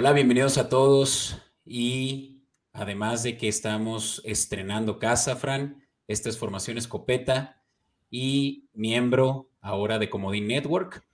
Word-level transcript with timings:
Hola, 0.00 0.14
bienvenidos 0.14 0.56
a 0.56 0.70
todos 0.70 1.36
y 1.62 2.46
además 2.72 3.22
de 3.22 3.36
que 3.36 3.48
estamos 3.48 4.22
estrenando 4.24 4.98
casa, 4.98 5.36
Fran, 5.36 5.84
esta 6.08 6.30
es 6.30 6.38
Formación 6.38 6.78
Escopeta 6.78 7.62
y 8.10 8.70
miembro 8.72 9.50
ahora 9.60 9.98
de 9.98 10.08
Comodín 10.08 10.46
Network. 10.46 11.06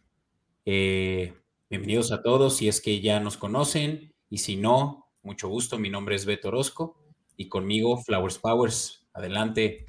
Eh, 0.67 1.35
bienvenidos 1.69 2.13
a 2.13 2.23
todos, 2.23 2.59
si 2.59 2.69
es 2.69 2.81
que 2.81 3.01
ya 3.01 3.19
nos 3.19 3.37
conocen 3.37 4.15
y 4.31 4.39
si 4.39 4.55
no, 4.55 5.09
mucho 5.21 5.49
gusto, 5.49 5.81
mi 5.81 5.91
nombre 5.91 6.15
es 6.15 6.25
Beto 6.25 6.47
Orozco 6.47 7.03
y 7.37 7.49
conmigo 7.49 7.97
Flowers 7.97 8.39
Powers. 8.39 9.09
Adelante. 9.13 9.85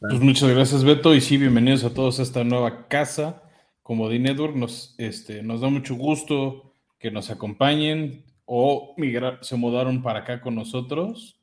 Pues 0.00 0.18
muchas 0.18 0.50
gracias 0.50 0.82
Beto 0.82 1.14
y 1.14 1.20
sí, 1.20 1.36
bienvenidos 1.36 1.84
a 1.84 1.94
todos 1.94 2.18
a 2.18 2.24
esta 2.24 2.42
nueva 2.42 2.88
casa. 2.88 3.44
Comodín 3.84 4.24
Network 4.24 4.56
nos, 4.56 4.96
este, 4.98 5.44
nos 5.44 5.60
da 5.60 5.68
mucho 5.68 5.94
gusto 5.94 6.63
que 7.04 7.10
nos 7.10 7.28
acompañen 7.28 8.24
o 8.46 8.94
migrar, 8.96 9.38
se 9.42 9.56
mudaron 9.56 10.02
para 10.02 10.20
acá 10.20 10.40
con 10.40 10.54
nosotros. 10.54 11.38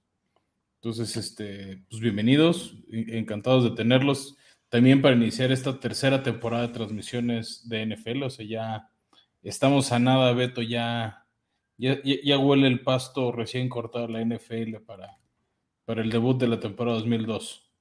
Entonces, 0.77 1.15
este, 1.15 1.83
pues 1.87 2.01
bienvenidos, 2.01 2.77
encantados 2.89 3.65
de 3.65 3.69
tenerlos. 3.69 4.35
También 4.69 5.03
para 5.03 5.15
iniciar 5.15 5.51
esta 5.51 5.79
tercera 5.79 6.23
temporada 6.23 6.65
de 6.65 6.73
transmisiones 6.73 7.69
de 7.69 7.85
NFL, 7.85 8.23
o 8.23 8.29
sea, 8.31 8.43
ya 8.43 8.89
estamos 9.43 9.91
a 9.91 9.99
nada, 9.99 10.33
Beto, 10.33 10.63
ya, 10.63 11.27
ya, 11.77 12.39
huele 12.39 12.65
el 12.65 12.81
pasto 12.81 13.31
recién 13.31 13.69
cortado 13.69 14.07
la 14.07 14.25
NFL 14.25 14.77
para, 14.83 15.19
para 15.85 16.01
el 16.01 16.09
debut 16.09 16.39
de 16.39 16.47
la 16.47 16.59
temporada 16.59 16.97
2002. 16.97 17.71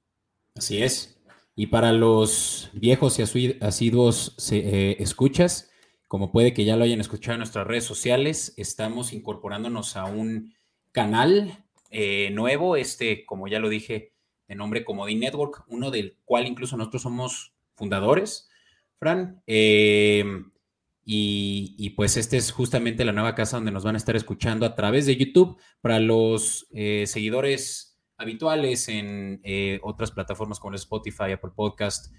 Así 0.55 0.83
es. 0.83 1.19
Y 1.55 1.65
para 1.65 1.93
los 1.93 2.69
viejos 2.73 3.17
y 3.17 3.57
asiduos 3.59 4.51
eh, 4.51 4.97
escuchas, 4.99 5.70
como 6.11 6.29
puede 6.29 6.53
que 6.53 6.65
ya 6.65 6.75
lo 6.75 6.83
hayan 6.83 6.99
escuchado 6.99 7.35
en 7.35 7.39
nuestras 7.39 7.65
redes 7.65 7.85
sociales, 7.85 8.53
estamos 8.57 9.13
incorporándonos 9.13 9.95
a 9.95 10.03
un 10.03 10.53
canal 10.91 11.63
eh, 11.89 12.31
nuevo, 12.33 12.75
este, 12.75 13.25
como 13.25 13.47
ya 13.47 13.59
lo 13.59 13.69
dije, 13.69 14.11
de 14.49 14.55
nombre 14.55 14.83
Comodín 14.83 15.21
Network, 15.21 15.63
uno 15.69 15.89
del 15.89 16.17
cual 16.25 16.47
incluso 16.47 16.75
nosotros 16.75 17.03
somos 17.03 17.53
fundadores, 17.75 18.49
Fran. 18.99 19.41
Eh, 19.47 20.25
y, 21.05 21.89
pues 21.91 22.17
este 22.17 22.35
es 22.35 22.51
justamente 22.51 23.05
la 23.05 23.13
nueva 23.13 23.33
casa 23.33 23.55
donde 23.55 23.71
nos 23.71 23.85
van 23.85 23.95
a 23.95 23.97
estar 23.97 24.17
escuchando 24.17 24.65
a 24.65 24.75
través 24.75 25.05
de 25.05 25.15
YouTube 25.15 25.61
para 25.79 26.01
los 26.01 26.67
eh, 26.73 27.05
seguidores 27.07 27.97
habituales 28.17 28.89
en 28.89 29.39
otras 29.81 30.11
plataformas 30.11 30.59
como 30.59 30.75
Spotify, 30.75 31.31
Apple 31.31 31.51
Podcast, 31.55 32.13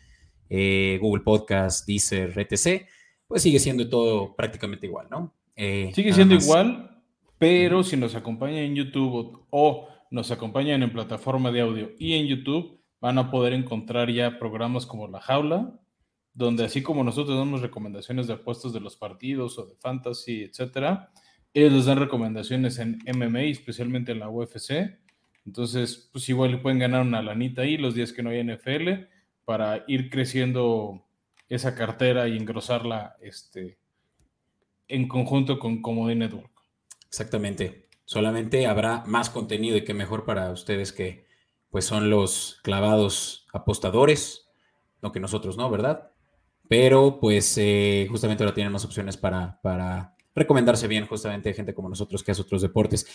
Google 0.49 1.25
Podcast, 1.25 1.87
Deezer, 1.87 2.33
etc 2.39 2.87
pues 3.33 3.45
sigue 3.45 3.59
siendo 3.59 3.89
todo 3.89 4.37
prácticamente 4.37 4.87
igual, 4.87 5.07
¿no? 5.11 5.33
Eh, 5.57 5.91
sigue 5.95 6.13
siendo 6.13 6.35
igual, 6.35 7.03
pero 7.39 7.83
si 7.83 7.97
nos 7.97 8.15
acompañan 8.15 8.59
en 8.59 8.75
YouTube 8.75 9.47
o 9.49 9.89
nos 10.11 10.31
acompañan 10.31 10.83
en 10.83 10.93
plataforma 10.93 11.51
de 11.51 11.63
audio 11.63 11.93
y 11.99 12.13
en 12.13 12.27
YouTube, 12.27 12.79
van 13.01 13.17
a 13.17 13.31
poder 13.31 13.55
encontrar 13.55 14.11
ya 14.11 14.39
programas 14.39 14.85
como 14.85 15.09
La 15.09 15.19
Jaula, 15.19 15.81
donde 16.35 16.67
así 16.67 16.83
como 16.83 17.05
nosotros 17.05 17.39
damos 17.39 17.63
recomendaciones 17.63 18.27
de 18.27 18.35
apuestas 18.35 18.75
de 18.75 18.81
los 18.81 18.97
partidos 18.97 19.59
o 19.59 19.65
de 19.65 19.77
fantasy, 19.77 20.43
etcétera, 20.43 21.11
ellos 21.55 21.73
les 21.73 21.87
dan 21.87 22.01
recomendaciones 22.01 22.79
en 22.81 22.99
MMA, 23.17 23.45
especialmente 23.45 24.13
en 24.13 24.19
la 24.19 24.29
UFC. 24.29 24.99
Entonces, 25.47 26.11
pues 26.13 26.29
igual 26.29 26.61
pueden 26.61 26.81
ganar 26.81 27.01
una 27.01 27.23
lanita 27.23 27.63
ahí 27.63 27.79
los 27.79 27.95
días 27.95 28.13
que 28.13 28.23
no 28.23 28.29
hay 28.29 28.45
NFL 28.45 29.07
para 29.47 29.85
ir 29.89 30.11
creciendo 30.11 31.07
esa 31.55 31.75
cartera 31.75 32.29
y 32.29 32.37
engrosarla 32.37 33.17
este, 33.21 33.79
en 34.89 35.09
conjunto 35.09 35.59
con 35.59 35.83
Comodín 35.83 36.21
Network. 36.21 36.51
Exactamente. 37.09 37.89
Solamente 38.05 38.67
habrá 38.67 39.05
más 39.07 39.31
contenido 39.31 39.77
y 39.77 39.85
qué 39.85 39.95
mejor 39.95 40.25
para 40.25 40.51
ustedes 40.51 40.93
que 40.93 41.27
pues 41.71 41.85
son 41.85 42.11
los 42.11 42.59
clavados 42.63 43.47
apostadores, 43.53 44.49
no 45.01 45.13
que 45.13 45.21
nosotros 45.21 45.57
no, 45.57 45.71
¿verdad? 45.71 46.11
Pero 46.69 47.19
pues 47.21 47.57
eh, 47.59 48.07
justamente 48.11 48.45
ahora 48.45 48.55
tienen 48.55 48.73
más 48.73 48.85
opciones 48.85 49.17
para, 49.17 49.61
para 49.63 50.17
recomendarse 50.35 50.89
bien 50.89 51.07
justamente 51.07 51.55
gente 51.55 51.75
como 51.75 51.89
nosotros 51.89 52.23
que 52.23 52.33
hace 52.33 52.43
otros 52.43 52.63
deportes. 52.63 53.07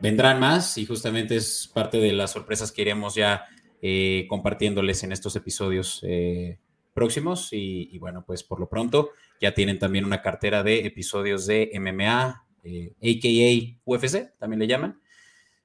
Vendrán 0.00 0.40
más 0.40 0.78
y 0.78 0.86
justamente 0.86 1.36
es 1.36 1.70
parte 1.72 1.98
de 1.98 2.12
las 2.12 2.32
sorpresas 2.32 2.72
que 2.72 2.82
iremos 2.82 3.14
ya 3.14 3.44
eh, 3.82 4.26
compartiéndoles 4.28 5.02
en 5.02 5.12
estos 5.12 5.36
episodios 5.36 6.00
eh, 6.02 6.58
próximos 6.92 7.48
y, 7.52 7.98
bueno, 7.98 8.24
pues 8.26 8.42
por 8.42 8.60
lo 8.60 8.68
pronto 8.68 9.10
ya 9.40 9.54
tienen 9.54 9.78
también 9.78 10.04
una 10.04 10.22
cartera 10.22 10.62
de 10.62 10.86
episodios 10.86 11.46
de 11.46 11.70
MMA, 11.74 12.44
eh, 12.64 12.92
AKA 12.98 13.80
UFC, 13.84 14.38
también 14.38 14.60
le 14.60 14.66
llaman. 14.66 15.00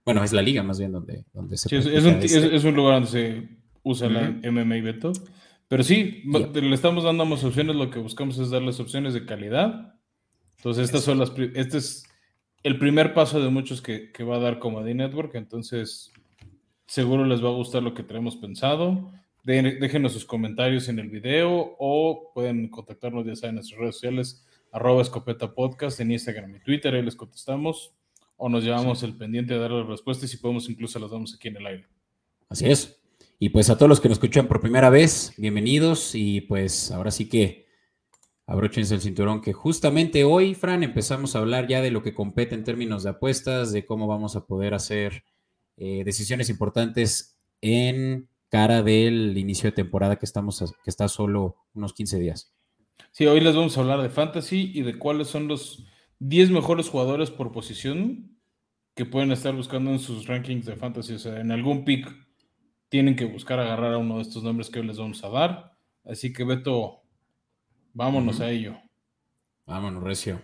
Bueno, 0.03 0.23
es 0.23 0.33
la 0.33 0.41
liga 0.41 0.63
más 0.63 0.79
bien 0.79 0.91
donde, 0.91 1.25
donde 1.33 1.57
se... 1.57 1.69
Sí, 1.69 1.75
es, 1.75 1.85
un, 1.85 2.21
este 2.21 2.55
es, 2.55 2.63
un, 2.63 2.75
lugar 2.75 2.95
donde 2.95 3.09
se 3.09 3.49
usa 3.83 4.07
la 4.07 4.29
MMA 4.29 4.77
y 4.77 4.81
Beto. 4.81 5.11
Pero 5.67 5.83
sí, 5.83 6.23
le 6.53 6.75
estamos 6.75 7.03
dando 7.03 7.25
más 7.25 7.43
opciones, 7.43 7.75
lo 7.75 7.89
que 7.89 7.99
buscamos 7.99 8.37
es 8.37 8.51
darles 8.51 8.79
opciones 8.79 9.13
de 9.13 9.25
calidad. 9.25 9.95
Entonces, 10.57 10.85
estas 10.85 11.03
son 11.03 11.17
las... 11.17 11.31
Este 11.55 11.79
es 11.79 12.05
el 12.61 12.77
primer 12.77 13.13
paso 13.13 13.41
de 13.41 13.49
muchos 13.49 13.81
que, 13.81 14.11
que 14.11 14.23
va 14.23 14.37
a 14.37 14.39
dar 14.39 14.59
como 14.59 14.81
Network, 14.81 15.35
entonces 15.35 16.11
seguro 16.87 17.25
les 17.25 17.43
va 17.43 17.49
a 17.49 17.53
gustar 17.53 17.83
lo 17.83 17.93
que 17.93 18.03
tenemos 18.03 18.35
pensado 18.37 19.11
déjenos 19.45 20.13
sus 20.13 20.25
comentarios 20.25 20.89
en 20.89 20.97
el 20.99 21.09
video 21.09 21.75
o 21.77 22.31
pueden 22.33 22.67
contactarnos 22.67 23.25
ya 23.25 23.35
saben 23.35 23.51
en 23.51 23.55
nuestras 23.55 23.79
redes 23.79 23.95
sociales, 23.95 24.45
arroba 24.71 25.03
escopeta 25.03 25.53
podcast 25.53 25.99
en 25.99 26.11
Instagram 26.11 26.55
y 26.55 26.59
Twitter, 26.59 26.95
ahí 26.95 27.03
les 27.03 27.15
contestamos 27.15 27.93
o 28.37 28.49
nos 28.49 28.63
llevamos 28.63 29.03
el 29.03 29.15
pendiente 29.15 29.53
de 29.53 29.59
dar 29.59 29.71
las 29.71 29.87
respuestas 29.87 30.33
y 30.33 30.37
podemos 30.37 30.67
incluso 30.69 30.99
las 30.99 31.11
damos 31.11 31.33
aquí 31.35 31.47
en 31.47 31.57
el 31.57 31.67
aire. 31.67 31.87
Así 32.49 32.65
es. 32.65 32.99
Y 33.37 33.49
pues 33.49 33.69
a 33.69 33.77
todos 33.77 33.89
los 33.89 34.01
que 34.01 34.09
nos 34.09 34.17
escuchan 34.17 34.47
por 34.47 34.59
primera 34.59 34.89
vez, 34.89 35.33
bienvenidos 35.37 36.15
y 36.15 36.41
pues 36.41 36.91
ahora 36.91 37.11
sí 37.11 37.29
que 37.29 37.67
abróchense 38.47 38.95
el 38.95 39.01
cinturón 39.01 39.41
que 39.41 39.53
justamente 39.53 40.23
hoy, 40.23 40.55
Fran, 40.55 40.83
empezamos 40.83 41.35
a 41.35 41.39
hablar 41.39 41.67
ya 41.67 41.81
de 41.81 41.91
lo 41.91 42.01
que 42.01 42.13
compete 42.13 42.55
en 42.55 42.63
términos 42.63 43.03
de 43.03 43.11
apuestas, 43.11 43.71
de 43.71 43.85
cómo 43.85 44.07
vamos 44.07 44.35
a 44.35 44.45
poder 44.45 44.73
hacer 44.73 45.23
eh, 45.77 46.03
decisiones 46.03 46.49
importantes 46.49 47.37
en 47.61 48.27
cara 48.55 48.83
del 48.83 49.37
inicio 49.37 49.69
de 49.69 49.75
temporada 49.75 50.15
que 50.15 50.25
estamos 50.25 50.73
que 50.81 50.89
está 50.89 51.09
solo 51.09 51.57
unos 51.73 51.91
15 51.91 52.19
días. 52.19 52.53
Sí, 53.11 53.25
hoy 53.25 53.41
les 53.41 53.53
vamos 53.53 53.77
a 53.77 53.81
hablar 53.81 54.01
de 54.01 54.07
fantasy 54.07 54.71
y 54.73 54.83
de 54.83 54.97
cuáles 54.97 55.27
son 55.27 55.49
los 55.49 55.85
10 56.19 56.51
mejores 56.51 56.87
jugadores 56.87 57.31
por 57.31 57.51
posición 57.51 58.39
que 58.95 59.03
pueden 59.03 59.33
estar 59.33 59.53
buscando 59.53 59.91
en 59.91 59.99
sus 59.99 60.27
rankings 60.27 60.65
de 60.65 60.77
fantasy. 60.77 61.15
O 61.15 61.19
sea, 61.19 61.41
en 61.41 61.51
algún 61.51 61.83
pick 61.83 62.09
tienen 62.87 63.17
que 63.17 63.25
buscar 63.25 63.59
agarrar 63.59 63.93
a 63.93 63.97
uno 63.97 64.15
de 64.15 64.21
estos 64.21 64.41
nombres 64.41 64.69
que 64.69 64.79
hoy 64.79 64.87
les 64.87 64.97
vamos 64.97 65.21
a 65.25 65.29
dar. 65.29 65.73
Así 66.05 66.31
que 66.31 66.45
Beto, 66.45 67.01
vámonos 67.91 68.39
a 68.39 68.51
ello. 68.51 68.77
Vámonos, 69.65 70.01
Recio. 70.01 70.39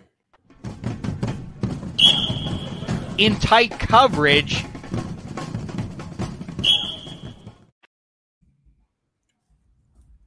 In 3.16 3.38
tight 3.38 3.72
coverage. 3.88 4.71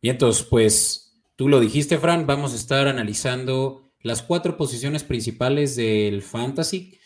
Y 0.05 0.09
entonces, 0.09 0.45
pues 0.47 1.17
tú 1.35 1.49
lo 1.49 1.59
dijiste, 1.59 1.97
Fran, 1.97 2.27
vamos 2.27 2.53
a 2.53 2.57
estar 2.57 2.87
analizando 2.87 3.89
las 4.03 4.21
cuatro 4.21 4.55
posiciones 4.55 5.03
principales 5.03 5.75
del 5.75 6.21
fantasy. 6.21 6.99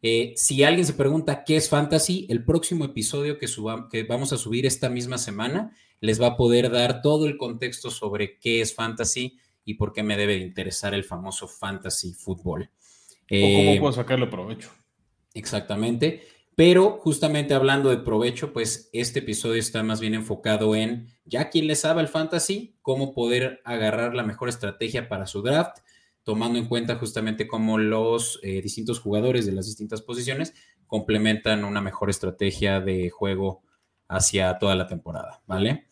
Eh, 0.00 0.32
si 0.34 0.64
alguien 0.64 0.86
se 0.86 0.94
pregunta 0.94 1.44
qué 1.44 1.58
es 1.58 1.68
fantasy, 1.68 2.26
el 2.30 2.46
próximo 2.46 2.86
episodio 2.86 3.38
que, 3.38 3.46
que 3.90 4.04
vamos 4.04 4.32
a 4.32 4.38
subir 4.38 4.64
esta 4.64 4.88
misma 4.88 5.18
semana 5.18 5.76
les 6.00 6.22
va 6.22 6.28
a 6.28 6.36
poder 6.38 6.70
dar 6.70 7.02
todo 7.02 7.26
el 7.26 7.36
contexto 7.36 7.90
sobre 7.90 8.38
qué 8.38 8.62
es 8.62 8.74
fantasy 8.74 9.36
y 9.66 9.74
por 9.74 9.92
qué 9.92 10.02
me 10.02 10.16
debe 10.16 10.38
interesar 10.38 10.94
el 10.94 11.04
famoso 11.04 11.48
fantasy 11.48 12.14
fútbol. 12.14 12.62
o 12.62 13.26
cómo 13.26 13.72
eh, 13.72 13.76
puedo 13.78 13.92
sacarle 13.92 14.26
provecho. 14.26 14.70
Exactamente. 15.34 16.22
Pero 16.58 16.98
justamente 17.02 17.52
hablando 17.52 17.90
de 17.90 17.98
provecho, 17.98 18.54
pues 18.54 18.88
este 18.94 19.18
episodio 19.18 19.60
está 19.60 19.82
más 19.82 20.00
bien 20.00 20.14
enfocado 20.14 20.74
en 20.74 21.08
ya 21.28 21.50
quien 21.50 21.66
le 21.66 21.76
sabe 21.76 22.00
el 22.00 22.08
fantasy, 22.08 22.76
cómo 22.82 23.12
poder 23.12 23.60
agarrar 23.64 24.14
la 24.14 24.22
mejor 24.22 24.48
estrategia 24.48 25.08
para 25.08 25.26
su 25.26 25.42
draft, 25.42 25.78
tomando 26.22 26.58
en 26.58 26.66
cuenta 26.66 26.96
justamente 26.96 27.46
cómo 27.46 27.78
los 27.78 28.40
eh, 28.42 28.60
distintos 28.62 29.00
jugadores 29.00 29.46
de 29.46 29.52
las 29.52 29.66
distintas 29.66 30.02
posiciones 30.02 30.54
complementan 30.86 31.64
una 31.64 31.80
mejor 31.80 32.10
estrategia 32.10 32.80
de 32.80 33.10
juego 33.10 33.62
hacia 34.08 34.58
toda 34.58 34.74
la 34.74 34.86
temporada, 34.86 35.42
¿vale? 35.46 35.86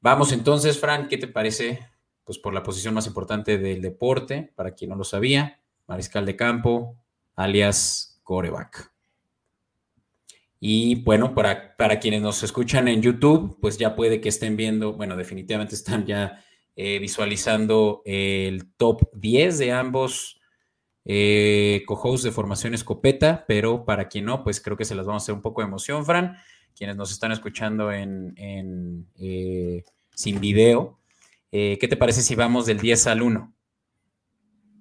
Vamos 0.00 0.32
entonces, 0.32 0.78
Fran, 0.78 1.08
¿qué 1.08 1.16
te 1.16 1.26
parece? 1.26 1.80
Pues 2.24 2.38
por 2.38 2.52
la 2.52 2.62
posición 2.62 2.94
más 2.94 3.06
importante 3.06 3.58
del 3.58 3.80
deporte, 3.80 4.52
para 4.54 4.74
quien 4.74 4.90
no 4.90 4.96
lo 4.96 5.04
sabía, 5.04 5.60
mariscal 5.86 6.26
de 6.26 6.36
campo, 6.36 6.96
alias 7.34 8.20
coreback. 8.22 8.95
Y 10.58 11.02
bueno, 11.02 11.34
para, 11.34 11.76
para 11.76 12.00
quienes 12.00 12.22
nos 12.22 12.42
escuchan 12.42 12.88
en 12.88 13.02
YouTube, 13.02 13.58
pues 13.60 13.76
ya 13.78 13.94
puede 13.94 14.20
que 14.20 14.28
estén 14.28 14.56
viendo, 14.56 14.94
bueno, 14.94 15.16
definitivamente 15.16 15.74
están 15.74 16.06
ya 16.06 16.42
eh, 16.76 16.98
visualizando 16.98 18.02
el 18.04 18.72
top 18.76 19.10
10 19.14 19.58
de 19.58 19.72
ambos 19.72 20.36
eh, 21.08 21.84
co-host 21.86 22.24
de 22.24 22.32
Formación 22.32 22.74
Escopeta, 22.74 23.44
pero 23.46 23.84
para 23.84 24.08
quien 24.08 24.24
no, 24.24 24.42
pues 24.42 24.60
creo 24.60 24.76
que 24.76 24.84
se 24.84 24.96
las 24.96 25.06
vamos 25.06 25.22
a 25.22 25.24
hacer 25.24 25.34
un 25.36 25.40
poco 25.40 25.60
de 25.60 25.68
emoción, 25.68 26.04
Fran. 26.04 26.36
Quienes 26.76 26.96
nos 26.96 27.12
están 27.12 27.30
escuchando 27.30 27.92
en, 27.92 28.34
eh, 29.14 29.84
sin 30.12 30.40
video, 30.40 30.98
eh, 31.52 31.78
¿qué 31.80 31.86
te 31.86 31.96
parece 31.96 32.22
si 32.22 32.34
vamos 32.34 32.66
del 32.66 32.80
10 32.80 33.06
al 33.06 33.22
1? 33.22 33.54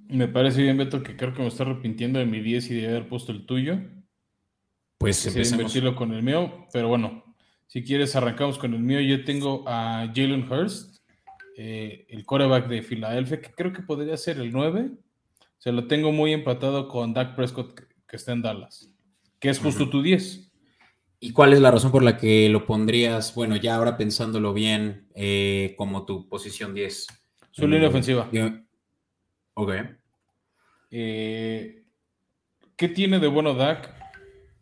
Me 0.10 0.28
parece 0.28 0.64
bien, 0.64 0.78
Beto, 0.78 1.04
que 1.04 1.16
creo 1.16 1.34
que 1.34 1.44
me 1.44 1.48
está 1.48 1.64
arrepintiendo 1.64 2.18
de 2.18 2.26
mi 2.26 2.40
10 2.40 2.72
y 2.72 2.76
de 2.82 2.88
haber 2.88 3.08
puesto 3.08 3.32
el 3.32 3.46
tuyo. 3.46 3.80
Pues 4.98 5.26
empecemos. 5.26 5.96
con 5.96 6.14
el 6.14 6.24
mío, 6.24 6.68
pero 6.72 6.88
bueno, 6.88 7.24
si 7.68 7.84
quieres 7.84 8.16
arrancamos 8.16 8.58
con 8.58 8.74
el 8.74 8.80
mío. 8.80 9.02
Yo 9.02 9.24
tengo 9.26 9.64
a 9.68 10.12
Jalen 10.14 10.52
Hurst, 10.52 11.00
eh, 11.58 12.06
el 12.10 12.26
coreback 12.26 12.68
de 12.68 12.82
Filadelfia, 12.82 13.42
que 13.42 13.52
creo 13.52 13.74
que 13.74 13.82
podría 13.82 14.18
ser 14.18 14.40
el 14.40 14.52
9. 14.52 14.92
Se 15.58 15.72
lo 15.72 15.88
tengo 15.88 16.12
muy 16.12 16.32
empatado 16.34 16.88
con 16.88 17.14
Dak 17.14 17.36
Prescott, 17.36 17.82
que 18.08 18.16
está 18.16 18.32
en 18.32 18.42
Dallas, 18.42 18.92
que 19.40 19.50
es 19.50 19.60
justo 19.60 19.90
tu 19.90 20.02
10. 20.02 20.52
¿Y 21.20 21.32
cuál 21.32 21.54
es 21.54 21.60
la 21.60 21.72
razón 21.72 21.92
por 21.92 22.04
la 22.04 22.18
que 22.18 22.50
lo 22.50 22.66
pondrías, 22.66 23.34
bueno, 23.34 23.56
ya 23.56 23.76
ahora 23.76 23.98
pensándolo 23.98 24.54
bien, 24.54 25.08
eh, 25.16 25.74
como 25.78 26.06
tu 26.06 26.30
posición 26.30 26.74
10? 26.74 27.08
Su 27.52 27.68
línea 27.68 27.90
ofensiva. 27.90 28.30
Ok. 29.56 29.72
Eh, 30.92 31.84
¿Qué 32.76 32.90
tiene 32.90 33.20
de 33.20 33.28
bueno 33.28 33.54
Dak? 33.54 34.05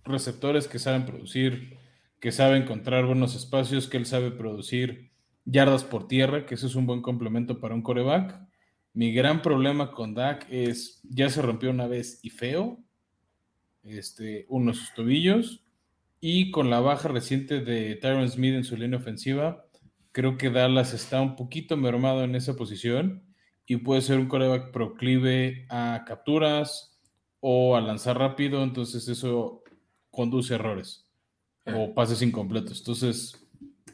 Receptores 0.05 0.67
que 0.67 0.79
saben 0.79 1.05
producir, 1.05 1.77
que 2.19 2.31
saben 2.31 2.63
encontrar 2.63 3.05
buenos 3.05 3.35
espacios, 3.35 3.87
que 3.87 3.97
él 3.97 4.05
sabe 4.05 4.31
producir 4.31 5.11
yardas 5.45 5.83
por 5.83 6.07
tierra, 6.07 6.45
que 6.45 6.55
eso 6.55 6.67
es 6.67 6.75
un 6.75 6.85
buen 6.85 7.01
complemento 7.01 7.59
para 7.59 7.75
un 7.75 7.81
coreback. 7.81 8.39
Mi 8.93 9.13
gran 9.13 9.41
problema 9.41 9.91
con 9.91 10.13
Dak 10.13 10.47
es, 10.49 11.01
ya 11.03 11.29
se 11.29 11.41
rompió 11.41 11.69
una 11.71 11.87
vez 11.87 12.19
y 12.21 12.29
feo, 12.29 12.79
este, 13.83 14.45
uno 14.49 14.71
de 14.71 14.77
sus 14.77 14.93
tobillos, 14.93 15.63
y 16.19 16.51
con 16.51 16.69
la 16.69 16.79
baja 16.79 17.09
reciente 17.09 17.59
de 17.59 17.95
Tyron 17.95 18.29
Smith 18.29 18.53
en 18.53 18.63
su 18.63 18.77
línea 18.77 18.99
ofensiva, 18.99 19.65
creo 20.13 20.37
que 20.37 20.49
Dallas 20.49 20.93
está 20.93 21.19
un 21.19 21.35
poquito 21.35 21.75
mermado 21.75 22.23
en 22.23 22.35
esa 22.35 22.55
posición 22.55 23.23
y 23.65 23.77
puede 23.77 24.01
ser 24.01 24.19
un 24.19 24.27
coreback 24.27 24.71
proclive 24.71 25.65
a 25.69 26.03
capturas 26.07 27.01
o 27.39 27.75
a 27.75 27.81
lanzar 27.81 28.17
rápido, 28.17 28.63
entonces 28.63 29.07
eso 29.09 29.62
conduce 30.13 30.53
errores 30.53 31.05
o 31.65 31.93
pases 31.93 32.21
incompletos. 32.21 32.79
Entonces, 32.79 33.47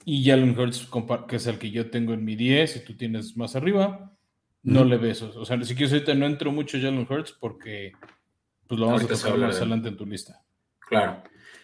y 0.04 0.25
Jalen 0.25 0.57
Hurts, 0.57 0.88
que 1.27 1.38
es 1.38 1.48
el 1.48 1.57
que 1.57 1.71
yo 1.71 1.89
tengo 1.89 2.13
en 2.13 2.25
mi 2.25 2.36
10, 2.36 2.75
y 2.75 2.80
tú 2.81 2.98
tienes 2.98 3.38
más 3.38 3.56
arriba, 3.56 4.18
no 4.63 4.83
le 4.83 4.98
beso. 4.98 5.31
O 5.36 5.45
sea, 5.45 5.63
si 5.63 5.75
quieres 5.75 5.94
ahorita 5.94 6.13
no 6.16 6.25
entro 6.25 6.51
mucho 6.51 6.77
Jalen 6.77 7.07
Hurts 7.10 7.31
porque 7.39 7.94
pues 8.68 8.80
lo 8.80 8.88
vamos 8.88 9.04
a 9.04 9.07
tocar 9.07 9.38
más 9.38 9.57
adelante 9.57 9.88
en 9.88 9.98
tu 9.98 10.06
lista. 10.06 10.44
Claro. 10.80 11.24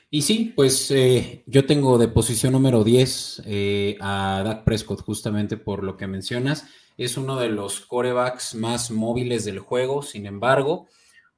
Y 0.10 0.22
sí, 0.22 0.54
pues 0.56 0.90
eh, 0.92 1.44
yo 1.48 1.66
tengo 1.66 1.98
de 1.98 2.08
posición 2.08 2.54
número 2.54 2.84
10 2.84 3.44
eh, 3.46 3.98
a 4.00 4.42
Dak 4.46 4.64
Prescott, 4.64 5.02
justamente 5.02 5.58
por 5.58 5.84
lo 5.84 5.98
que 5.98 6.08
mencionas. 6.08 6.68
Es 6.98 7.18
uno 7.18 7.38
de 7.38 7.50
los 7.50 7.82
corebacks 7.82 8.56
más 8.56 8.92
móviles 8.92 9.44
del 9.44 9.60
juego, 9.60 10.02
sin 10.04 10.26
embargo, 10.26 10.88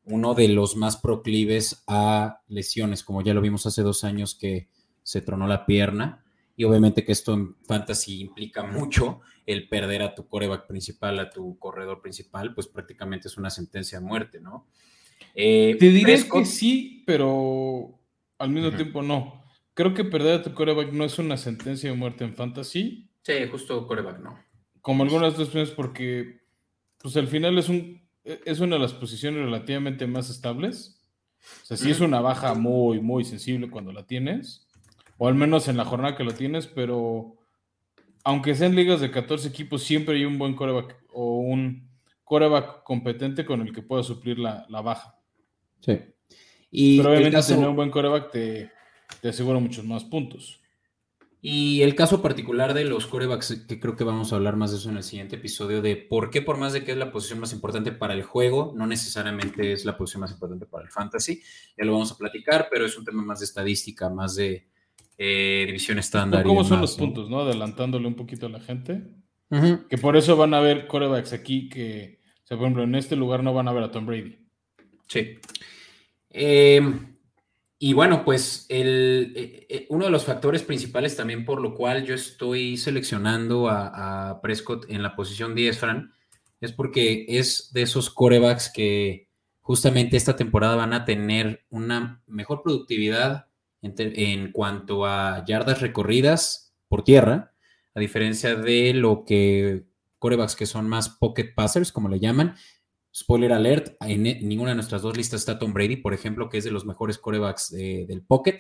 uno 0.08 0.34
de 0.34 0.48
los 0.48 0.76
más 0.76 0.98
proclives 0.98 1.84
a 1.88 2.42
lesiones, 2.48 3.04
como 3.04 3.22
ya 3.22 3.34
lo 3.34 3.42
vimos 3.42 3.66
hace 3.66 3.82
dos 3.82 4.04
años 4.04 4.36
que 4.36 4.70
se 5.04 5.22
tronó 5.22 5.48
la 5.48 5.66
pierna. 5.66 6.24
Y 6.56 6.64
obviamente 6.64 7.04
que 7.04 7.12
esto 7.12 7.34
en 7.34 7.56
fantasy 7.66 8.20
implica 8.22 8.64
mucho 8.64 9.22
el 9.46 9.70
perder 9.70 10.02
a 10.02 10.16
tu 10.16 10.28
coreback 10.28 10.66
principal, 10.66 11.20
a 11.20 11.30
tu 11.30 11.60
corredor 11.60 12.02
principal, 12.02 12.54
pues 12.54 12.68
prácticamente 12.68 13.28
es 13.28 13.38
una 13.38 13.50
sentencia 13.50 14.00
de 14.00 14.06
muerte, 14.06 14.40
¿no? 14.40 14.68
Eh, 15.36 15.76
Te 15.80 15.90
diré 15.90 16.28
que 16.28 16.46
sí, 16.46 17.04
pero 17.06 18.00
al 18.40 18.50
mismo 18.50 18.72
tiempo 18.72 19.02
no. 19.04 19.44
Creo 19.74 19.94
que 19.94 20.04
perder 20.04 20.40
a 20.40 20.44
tu 20.44 20.54
coreback 20.54 20.92
no 20.92 21.04
es 21.04 21.20
una 21.20 21.38
sentencia 21.38 21.92
de 21.92 21.96
muerte 21.96 22.24
en 22.24 22.34
fantasy. 22.34 23.10
Sí, 23.22 23.34
justo 23.52 23.86
coreback 23.86 24.20
no. 24.20 24.40
Como 24.82 25.04
algunas 25.04 25.34
otras 25.34 25.54
veces 25.54 25.76
porque 25.76 26.42
pues 26.98 27.16
al 27.18 27.28
final 27.28 27.58
es 27.58 27.70
un 27.70 28.07
es 28.46 28.60
una 28.60 28.76
de 28.76 28.82
las 28.82 28.94
posiciones 28.94 29.44
relativamente 29.44 30.08
más 30.08 30.30
estables. 30.30 31.02
O 31.64 31.66
sea, 31.66 31.78
sí 31.78 31.92
es 31.92 32.00
una 32.00 32.20
baja 32.20 32.54
muy, 32.54 33.00
muy 33.00 33.24
sensible 33.24 33.70
cuando 33.70 33.94
la 33.94 34.06
tienes, 34.06 34.68
o 35.18 35.28
al 35.28 35.36
menos 35.36 35.68
en 35.68 35.78
la 35.78 35.86
jornada 35.86 36.16
que 36.16 36.24
lo 36.24 36.34
tienes, 36.34 36.68
pero 36.68 37.38
aunque 38.24 38.56
sean 38.56 38.76
ligas 38.76 39.00
de 39.00 39.12
14 39.12 39.48
equipos, 39.48 39.84
siempre 39.84 40.16
hay 40.16 40.26
un 40.26 40.38
buen 40.38 40.56
coreback 40.56 40.98
o 41.14 41.38
un 41.38 41.90
coreback 42.26 42.84
competente 42.84 43.46
con 43.46 43.62
el 43.62 43.72
que 43.72 43.82
pueda 43.82 44.04
suplir 44.04 44.40
la, 44.40 44.66
la 44.68 44.82
baja. 44.82 45.18
Sí. 45.80 46.00
Y 46.70 46.98
Pero 46.98 47.12
obviamente 47.12 47.42
tener 47.42 47.70
un 47.70 47.76
buen 47.76 47.90
coreback 47.90 48.32
te, 48.32 48.72
te 49.22 49.30
asegura 49.30 49.60
muchos 49.60 49.86
más 49.86 50.04
puntos. 50.04 50.60
Y 51.40 51.84
el 51.84 51.94
caso 51.94 52.22
particular 52.22 52.74
de 52.74 52.84
los 52.84 53.06
corebacks, 53.06 53.66
que 53.68 53.80
creo 53.80 53.96
que 53.96 54.04
vamos 54.04 54.34
a 54.34 54.38
hablar 54.38 54.56
más 54.56 54.72
de 54.72 54.78
eso 54.78 54.90
en 54.90 54.98
el 54.98 55.04
siguiente 55.04 55.36
episodio, 55.36 55.82
de 55.82 55.96
por 55.96 56.32
qué 56.32 56.42
por 56.42 56.58
más 56.58 56.74
de 56.74 56.84
que 56.84 56.92
es 56.94 56.98
la 56.98 57.12
posición 57.12 57.40
más 57.40 57.54
importante 57.54 57.92
para 57.92 58.16
el 58.16 58.24
juego, 58.24 58.74
no 58.76 58.88
necesariamente 58.88 59.72
es 59.72 59.86
la 59.86 59.96
posición 59.96 60.22
más 60.22 60.32
importante 60.32 60.66
para 60.66 60.86
el 60.86 60.90
fantasy. 60.90 61.42
Ya 61.78 61.86
lo 61.86 61.94
vamos 61.94 62.12
a 62.12 62.18
platicar, 62.18 62.68
pero 62.72 62.86
es 62.86 62.98
un 62.98 63.06
tema 63.06 63.22
más 63.22 63.40
de 63.40 63.46
estadística, 63.46 64.10
más 64.10 64.36
de 64.36 64.68
eh, 65.18 65.64
división 65.68 66.00
estándar. 66.00 66.44
¿Cómo 66.44 66.64
son 66.64 66.82
los 66.82 66.96
puntos, 66.96 67.30
no? 67.30 67.42
Adelantándole 67.42 68.08
un 68.08 68.16
poquito 68.16 68.48
a 68.48 68.50
la 68.50 68.60
gente. 68.60 69.04
Que 69.90 69.98
por 69.98 70.18
eso 70.18 70.36
van 70.36 70.54
a 70.54 70.60
ver 70.60 70.88
corebacks 70.88 71.34
aquí 71.34 71.70
que, 71.70 72.20
o 72.44 72.48
sea, 72.48 72.58
por 72.58 72.66
ejemplo, 72.66 72.84
en 72.84 72.96
este 72.96 73.16
lugar 73.16 73.44
no 73.44 73.54
van 73.54 73.68
a 73.68 73.72
ver 73.72 73.84
a 73.84 73.92
Tom 73.92 74.06
Brady. 74.06 74.38
Sí. 75.08 75.38
Eh, 76.30 76.82
y 77.80 77.94
bueno, 77.94 78.26
pues 78.26 78.66
el, 78.70 79.34
eh, 79.36 79.68
eh, 79.70 79.86
uno 79.90 80.06
de 80.06 80.12
los 80.12 80.26
factores 80.26 80.64
principales 80.64 81.16
también 81.16 81.46
por 81.46 81.62
lo 81.62 81.76
cual 81.76 82.06
yo 82.06 82.16
estoy 82.16 82.76
seleccionando 82.76 83.70
a, 83.70 84.40
Prescott 84.42 84.86
en 84.90 85.04
la 85.04 85.16
posición 85.16 85.54
10, 85.54 85.78
Fran, 85.78 86.12
es 86.60 86.72
porque 86.72 87.26
es 87.28 87.72
de 87.74 87.84
esos 87.84 88.10
corebacks 88.10 88.72
que 88.74 89.30
justamente 89.62 90.18
esta 90.18 90.36
temporada 90.36 90.76
van 90.76 90.94
a 90.94 91.06
tener 91.06 91.66
una 91.70 92.24
mejor 92.26 92.64
productividad 92.64 93.48
en, 93.84 93.94
en 93.98 94.52
cuanto 94.52 95.06
a 95.06 95.46
yardas 95.46 95.82
recorridas 95.82 96.74
por 96.88 97.04
tierra, 97.04 97.54
a 97.94 98.00
diferencia 98.00 98.56
de 98.56 98.94
lo 98.96 99.24
que 99.24 99.86
corebacks 100.18 100.56
que 100.56 100.66
son 100.66 100.90
más 100.90 101.10
pocket 101.10 101.54
passers, 101.54 101.92
como 101.92 102.10
le 102.10 102.20
llaman, 102.20 102.56
Spoiler 103.20 103.52
alert, 103.52 103.96
en 104.02 104.22
ninguna 104.48 104.72
de 104.72 104.76
nuestras 104.76 105.02
dos 105.02 105.18
listas 105.18 105.40
está 105.40 105.58
Tom 105.58 105.74
Brady, 105.74 105.96
por 105.96 106.14
ejemplo, 106.14 106.50
que 106.50 106.60
es 106.60 106.66
de 106.66 106.70
los 106.70 106.86
mejores 106.86 107.18
corebacks 107.18 107.72
del 107.72 108.22
pocket. 108.22 108.60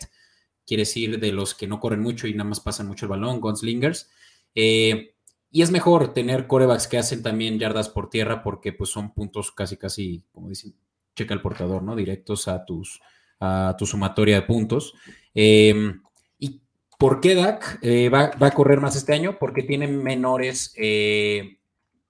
Quiere 0.66 0.82
decir 0.82 1.20
de 1.20 1.32
los 1.32 1.54
que 1.54 1.68
no 1.68 1.80
corren 1.80 2.00
mucho 2.00 2.28
y 2.28 2.34
nada 2.34 2.50
más 2.50 2.60
pasan 2.60 2.88
mucho 2.88 3.06
el 3.06 3.10
balón, 3.10 3.40
gunslingers. 3.40 4.10
Eh, 4.56 5.14
y 5.52 5.62
es 5.62 5.70
mejor 5.70 6.12
tener 6.16 6.48
corebacks 6.48 6.88
que 6.88 6.98
hacen 6.98 7.22
también 7.22 7.60
yardas 7.60 7.88
por 7.90 8.10
tierra 8.10 8.42
porque 8.42 8.74
pues 8.74 8.90
son 8.90 9.14
puntos 9.14 9.52
casi, 9.52 9.78
casi, 9.78 10.24
como 10.32 10.50
dicen, 10.50 10.76
checa 11.16 11.36
el 11.36 11.42
portador, 11.42 11.84
¿no? 11.84 11.96
Directos 11.96 12.48
a, 12.48 12.66
tus, 12.66 13.00
a 13.40 13.76
tu 13.78 13.86
sumatoria 13.86 14.38
de 14.38 14.48
puntos. 14.48 14.96
Em, 15.36 16.02
¿Y 16.40 16.64
por 16.98 17.22
qué 17.22 17.36
Dak 17.36 17.78
eh, 17.84 18.10
va, 18.10 18.32
a 18.40 18.52
correr 18.52 18.82
más 18.82 18.96
este 18.96 19.14
año? 19.14 19.38
Porque 19.40 19.62
tiene 19.62 19.88
menores 19.88 20.74
eh, 20.78 21.57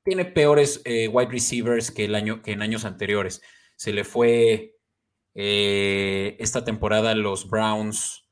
tiene 0.07 0.23
peores 0.23 0.81
eh, 0.85 1.09
wide 1.09 1.29
receivers 1.29 1.91
que, 1.91 2.05
el 2.05 2.15
año, 2.15 2.41
que 2.41 2.53
en 2.53 2.61
años 2.61 2.85
anteriores. 2.85 3.41
Se 3.75 3.91
le 3.91 4.05
fue 4.05 4.77
eh, 5.35 6.37
esta 6.39 6.63
temporada 6.63 7.13
los 7.13 7.49
Browns. 7.49 8.25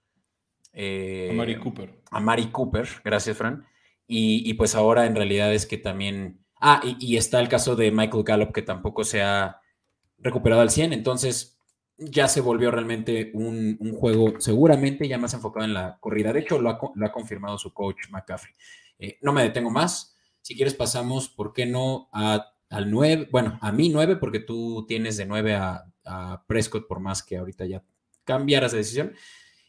Eh, 0.71 1.27
a 1.31 1.33
Mari 1.33 1.57
Cooper. 1.57 2.01
A 2.09 2.21
Mari 2.21 2.45
Cooper, 2.47 2.87
gracias, 3.03 3.35
Fran. 3.37 3.65
Y, 4.07 4.53
pues 4.53 4.73
ahora 4.73 5.05
en 5.05 5.15
realidad 5.15 5.53
es 5.53 5.65
que 5.65 5.77
también. 5.77 6.39
Ah, 6.61 6.79
y, 6.81 7.17
está 7.17 7.41
el 7.41 7.49
caso 7.49 7.75
de 7.75 7.91
Michael 7.91 8.23
Gallup, 8.23 8.53
que 8.53 8.61
tampoco 8.61 9.03
se 9.03 9.21
ha 9.21 9.59
recuperado 10.17 10.61
al 10.61 10.69
100. 10.69 10.93
Entonces 10.93 11.59
ya 11.97 12.29
se 12.29 12.39
volvió 12.39 12.71
realmente 12.71 13.31
un, 13.33 13.77
juego 13.99 14.39
seguramente 14.39 15.09
ya 15.09 15.17
más 15.17 15.33
enfocado 15.33 15.65
en 15.65 15.73
la 15.73 15.97
corrida. 15.99 16.31
De 16.31 16.39
hecho, 16.39 16.57
lo 16.61 16.69
ha, 16.69 17.11
confirmado 17.11 17.57
su 17.57 17.73
coach 17.73 18.07
McCaffrey. 18.11 18.53
no 19.21 19.33
me 19.33 19.43
detengo 19.43 19.71
más 19.71 20.14
si 20.45 20.55
quieres 20.55 20.75
pasamos, 20.75 21.27
¿por 21.27 21.53
qué 21.53 21.65
no 21.65 22.07
al 22.11 22.91
9? 22.91 23.29
Bueno, 23.31 23.57
a 23.63 23.71
mí 23.71 23.89
9 23.89 24.17
porque 24.17 24.39
tú 24.39 24.85
tienes 24.87 25.17
de 25.17 25.25
9 25.25 25.55
a, 25.55 26.43
Prescott 26.45 26.87
por 26.87 26.99
más 26.99 27.23
que 27.23 27.37
ahorita 27.37 27.65
ya 27.65 27.83
cambiaras 28.25 28.71
de 28.71 28.77
decisión. 28.77 29.15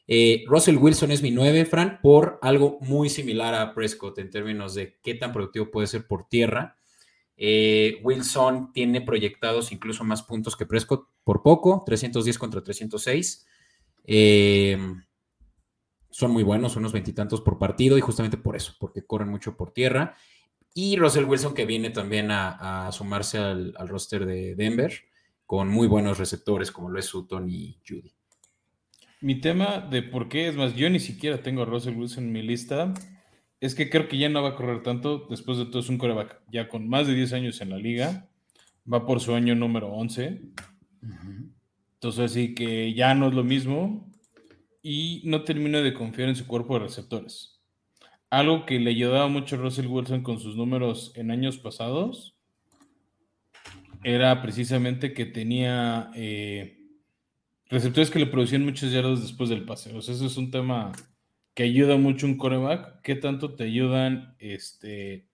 Eh, 0.06 0.44
Russell 0.46 0.76
Wilson 0.76 1.12
es 1.12 1.22
mi 1.22 1.30
9, 1.30 1.64
Fran, 1.64 1.98
por 2.02 2.38
algo 2.42 2.76
muy 2.82 3.08
similar 3.08 3.54
a 3.54 3.72
Prescott 3.72 4.18
en 4.18 4.28
términos 4.28 4.74
de 4.74 4.98
qué 5.02 5.14
tan 5.14 5.32
productivo 5.32 5.70
puede 5.70 5.86
ser 5.86 6.06
por 6.06 6.28
tierra. 6.28 6.76
Eh, 7.38 7.98
Wilson 8.02 8.74
tiene 8.74 9.00
proyectados 9.00 9.72
incluso 9.72 10.04
más 10.04 10.24
puntos 10.24 10.56
que 10.56 10.66
Prescott 10.66 11.08
por 11.24 11.42
poco, 11.42 11.84
310 11.86 12.38
contra 12.38 12.62
306. 12.62 13.46
Eh, 14.04 14.76
son 16.10 16.32
muy 16.32 16.42
buenos, 16.42 16.76
unos 16.76 16.92
veintitantos 16.92 17.40
por 17.40 17.58
partido 17.58 17.96
y 17.96 18.02
justamente 18.02 18.36
por 18.36 18.56
eso, 18.56 18.74
porque 18.78 19.06
corren 19.06 19.30
mucho 19.30 19.56
por 19.56 19.70
tierra. 19.70 20.16
Y 20.78 20.96
Russell 20.96 21.24
Wilson, 21.24 21.54
que 21.54 21.64
viene 21.64 21.88
también 21.88 22.30
a, 22.30 22.90
sumarse 22.92 23.38
al, 23.38 23.72
roster 23.88 24.26
de 24.26 24.54
Denver, 24.56 24.92
con 25.46 25.68
muy 25.68 25.86
buenos 25.86 26.18
receptores 26.18 26.70
como 26.70 26.90
lo 26.90 26.98
es 26.98 27.06
Sutton 27.06 27.48
y 27.48 27.80
Judy. 27.88 28.12
Mi 29.22 29.40
tema 29.40 29.78
de 29.78 30.02
por 30.02 30.28
qué, 30.28 30.48
es 30.48 30.54
más, 30.54 30.76
yo 30.76 30.90
ni 30.90 31.00
siquiera 31.00 31.42
tengo 31.42 31.62
a 31.62 31.64
Russell 31.64 31.96
Wilson 31.96 32.24
en 32.24 32.32
mi 32.32 32.42
lista, 32.42 32.92
es 33.58 33.74
que 33.74 33.88
creo 33.88 34.06
que 34.06 34.18
ya 34.18 34.28
no 34.28 34.42
va 34.42 34.50
a 34.50 34.54
correr 34.54 34.82
tanto. 34.82 35.26
Después 35.30 35.56
de 35.56 35.64
todo, 35.64 35.78
es 35.78 35.88
un 35.88 35.96
coreback 35.96 36.42
ya 36.52 36.68
con 36.68 36.86
más 36.86 37.06
de 37.06 37.14
10 37.14 37.32
años 37.32 37.62
en 37.62 37.70
la 37.70 37.78
liga. 37.78 38.28
Va 38.92 39.06
por 39.06 39.20
su 39.20 39.32
año 39.32 39.54
número 39.54 39.88
11. 39.94 40.42
Entonces, 41.94 42.20
así 42.20 42.54
que 42.54 42.92
ya 42.92 43.14
no 43.14 43.28
es 43.28 43.34
lo 43.34 43.44
mismo. 43.44 44.12
Y 44.82 45.22
no 45.24 45.42
termina 45.42 45.80
de 45.80 45.94
confiar 45.94 46.28
en 46.28 46.36
su 46.36 46.46
cuerpo 46.46 46.74
de 46.74 46.80
receptores. 46.80 47.55
Algo 48.30 48.66
que 48.66 48.78
le 48.80 48.90
ayudaba 48.90 49.28
mucho 49.28 49.56
a 49.56 49.58
Russell 49.58 49.86
Wilson 49.86 50.22
con 50.22 50.40
sus 50.40 50.56
números 50.56 51.12
en 51.14 51.30
años 51.30 51.58
pasados 51.58 52.36
era 54.02 54.42
precisamente 54.42 55.12
que 55.12 55.26
tenía 55.26 56.10
eh, 56.14 56.78
receptores 57.68 58.10
que 58.10 58.18
le 58.18 58.26
producían 58.26 58.64
muchos 58.64 58.92
yardas 58.92 59.22
después 59.22 59.48
del 59.48 59.64
pase. 59.64 59.94
O 59.94 60.02
sea, 60.02 60.14
eso 60.14 60.26
es 60.26 60.36
un 60.36 60.50
tema 60.50 60.92
que 61.54 61.62
ayuda 61.62 61.96
mucho 61.96 62.26
un 62.26 62.36
coreback. 62.36 63.00
¿Qué 63.02 63.14
tanto 63.14 63.54
te 63.54 63.64
ayudan 63.64 64.34
este, 64.38 65.26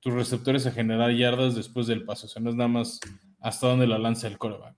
tus 0.00 0.12
receptores 0.14 0.66
a 0.66 0.72
generar 0.72 1.12
yardas 1.12 1.54
después 1.54 1.86
del 1.86 2.04
pase? 2.04 2.26
O 2.26 2.28
sea, 2.28 2.42
no 2.42 2.50
es 2.50 2.56
nada 2.56 2.68
más 2.68 3.00
hasta 3.40 3.68
dónde 3.68 3.86
la 3.86 3.98
lanza 3.98 4.26
el 4.26 4.38
coreback. 4.38 4.74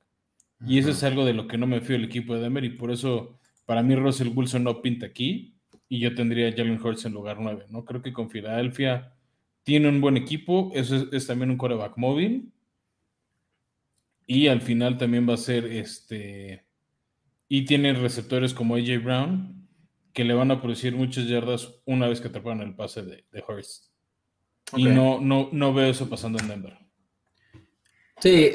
Y 0.67 0.79
eso 0.79 0.91
es 0.91 1.03
algo 1.05 1.25
de 1.25 1.35
lo 1.35 1.47
que 1.47 1.57
no 1.57 1.67
me 1.67 1.81
fío 1.81 1.97
el 1.97 2.05
equipo 2.05 2.35
de 2.35 2.41
Denver 2.41 2.65
y 2.65 2.71
por 2.71 2.91
eso 2.91 3.39
para 3.65 3.83
mí 3.83 3.95
Russell 3.95 4.33
Wilson 4.35 4.65
no 4.65 4.83
pinta 4.83 5.07
aquí 5.07 5.58
y 5.89 6.01
yo 6.01 6.15
tendría 6.15 6.49
a 6.49 6.53
Jalen 6.53 6.81
Hurts 6.81 7.05
en 7.05 7.13
lugar 7.13 7.39
9. 7.41 7.67
¿no? 7.71 7.85
Creo 7.85 8.03
que 8.03 8.13
con 8.13 8.31
Filadelfia 8.31 9.15
tiene 9.63 9.89
un 9.89 10.01
buen 10.01 10.17
equipo, 10.17 10.71
eso 10.75 10.97
es, 10.97 11.07
es 11.13 11.27
también 11.27 11.51
un 11.51 11.59
coreback 11.59 11.97
móvil 11.97 12.53
y 14.27 14.49
al 14.49 14.61
final 14.61 14.99
también 14.99 15.29
va 15.29 15.35
a 15.35 15.39
ser 15.39 15.65
este 15.65 16.67
y 17.49 17.65
tiene 17.65 17.95
receptores 17.95 18.53
como 18.53 18.75
AJ 18.75 19.03
Brown, 19.03 19.67
que 20.13 20.25
le 20.25 20.35
van 20.35 20.51
a 20.51 20.61
producir 20.61 20.95
muchas 20.95 21.27
yardas 21.27 21.81
una 21.87 22.07
vez 22.07 22.21
que 22.21 22.29
atrapan 22.29 22.61
el 22.61 22.75
pase 22.75 23.03
de, 23.03 23.25
de 23.33 23.45
Hurst. 23.47 23.87
Y 24.77 24.85
no, 24.85 25.19
no, 25.19 25.49
no 25.53 25.73
veo 25.73 25.91
eso 25.91 26.11
pasando 26.11 26.39
en 26.39 26.49
Denver. 26.49 26.79
Sí, 28.21 28.51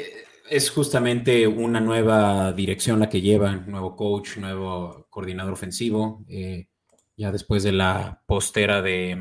es 0.48 0.70
justamente 0.70 1.48
una 1.48 1.80
nueva 1.80 2.52
dirección 2.52 3.00
la 3.00 3.08
que 3.08 3.20
llevan, 3.20 3.68
nuevo 3.68 3.96
coach, 3.96 4.36
nuevo 4.36 5.08
coordinador 5.10 5.54
ofensivo. 5.54 6.24
Eh, 6.28 6.68
ya 7.16 7.32
después 7.32 7.62
de 7.62 7.72
la 7.72 8.22
postera 8.26 8.82
de 8.82 9.16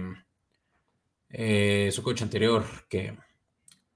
eh, 1.30 1.90
su 1.92 2.04
coach 2.04 2.22
anterior, 2.22 2.66
que 2.90 3.16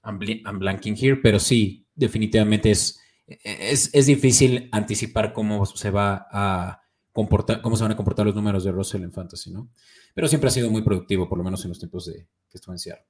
I'm 0.04 0.60
blanking 0.60 0.96
here, 0.96 1.18
pero 1.18 1.40
sí, 1.40 1.86
definitivamente 1.96 2.72
es 2.72 3.00
es, 3.28 4.06
difícil 4.06 4.70
anticipar 4.72 5.34
cómo 5.34 5.66
se 5.66 5.92
va 5.92 6.28
a 6.32 6.82
comportar, 7.12 7.62
cómo 7.62 7.76
se 7.76 7.84
van 7.84 7.92
a 7.92 7.98
comportar 7.98 8.26
los 8.26 8.36
números 8.36 8.64
de 8.64 8.72
Russell 8.72 9.04
en 9.04 9.12
Fantasy, 9.12 9.52
¿no? 9.52 9.70
Pero 10.14 10.28
siempre 10.28 10.48
ha 10.48 10.52
sido 10.52 10.70
muy 10.70 10.82
productivo, 10.82 11.28
por 11.28 11.38
lo 11.38 11.44
menos 11.44 11.64
en 11.66 11.70
los 11.70 11.80
tiempos 11.80 12.06
de 12.06 12.28
que 12.50 12.58
estuvo 12.58 12.74
en 12.74 12.80
Seattle. 12.80 13.06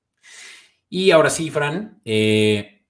Y 0.89 1.12
ahora 1.12 1.29
sí, 1.29 1.50
Fran, 1.50 2.01
eh, 2.03 2.88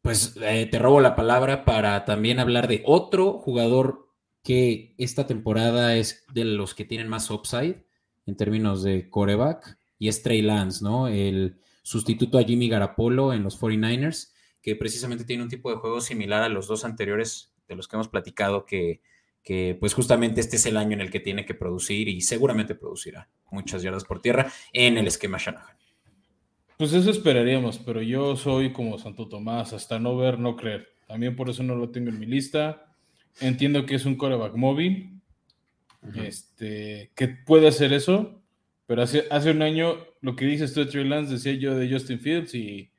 pues 0.00 0.36
eh, 0.40 0.66
te 0.70 0.78
robo 0.78 1.00
la 1.00 1.16
palabra 1.16 1.64
para 1.64 2.04
también 2.04 2.38
hablar 2.38 2.68
de 2.68 2.82
otro 2.86 3.38
jugador 3.38 4.05
que 4.46 4.94
esta 4.96 5.26
temporada 5.26 5.96
es 5.96 6.24
de 6.32 6.44
los 6.44 6.72
que 6.72 6.84
tienen 6.84 7.08
más 7.08 7.32
upside 7.32 7.84
en 8.26 8.36
términos 8.36 8.84
de 8.84 9.10
coreback, 9.10 9.76
y 9.98 10.06
es 10.06 10.22
Trey 10.22 10.40
Lance, 10.40 10.84
¿no? 10.84 11.08
El 11.08 11.56
sustituto 11.82 12.38
a 12.38 12.44
Jimmy 12.44 12.68
Garapolo 12.68 13.32
en 13.32 13.42
los 13.42 13.60
49ers 13.60 14.32
que 14.62 14.76
precisamente 14.76 15.24
tiene 15.24 15.42
un 15.42 15.48
tipo 15.48 15.68
de 15.70 15.78
juego 15.78 16.00
similar 16.00 16.44
a 16.44 16.48
los 16.48 16.68
dos 16.68 16.84
anteriores 16.84 17.54
de 17.66 17.74
los 17.74 17.88
que 17.88 17.96
hemos 17.96 18.06
platicado, 18.06 18.66
que, 18.66 19.00
pues 19.80 19.94
justamente 19.94 20.40
este 20.40 20.56
es 20.56 20.66
el 20.66 20.76
año 20.76 20.92
en 20.92 21.00
el 21.00 21.10
que 21.10 21.18
tiene 21.18 21.44
que 21.44 21.54
producir 21.54 22.06
y 22.06 22.20
seguramente 22.20 22.76
producirá 22.76 23.28
muchas 23.50 23.82
yardas 23.82 24.04
por 24.04 24.20
tierra 24.20 24.52
en 24.72 24.96
el 24.96 25.08
esquema 25.08 25.38
Shanahan. 25.38 25.76
Pues 26.78 26.92
eso 26.92 27.10
esperaríamos, 27.10 27.78
pero 27.78 28.00
yo 28.00 28.36
soy 28.36 28.72
como 28.72 28.96
Santo 28.98 29.28
Tomás, 29.28 29.72
hasta 29.72 29.98
no 29.98 30.16
ver, 30.16 30.38
no 30.38 30.54
creer. 30.54 30.86
También 31.08 31.34
por 31.34 31.50
eso 31.50 31.64
no 31.64 31.74
lo 31.74 31.90
tengo 31.90 32.10
en 32.10 32.20
mi 32.20 32.26
lista. 32.26 32.85
Entiendo 33.40 33.86
que 33.86 33.94
es 33.96 34.06
un 34.06 34.16
coreback 34.16 34.54
móvil, 34.54 35.20
este, 36.14 37.10
que 37.14 37.28
puede 37.28 37.68
hacer 37.68 37.92
eso, 37.92 38.42
pero 38.86 39.02
hace, 39.02 39.24
hace 39.30 39.50
un 39.50 39.62
año 39.62 39.96
lo 40.20 40.36
que 40.36 40.46
dices 40.46 40.72
tú 40.72 40.80
de 40.80 40.86
Trey 40.86 41.06
Lance 41.06 41.34
decía 41.34 41.52
yo 41.54 41.76
de 41.76 41.90
Justin 41.90 42.20
Fields 42.20 42.54
y 42.54 42.90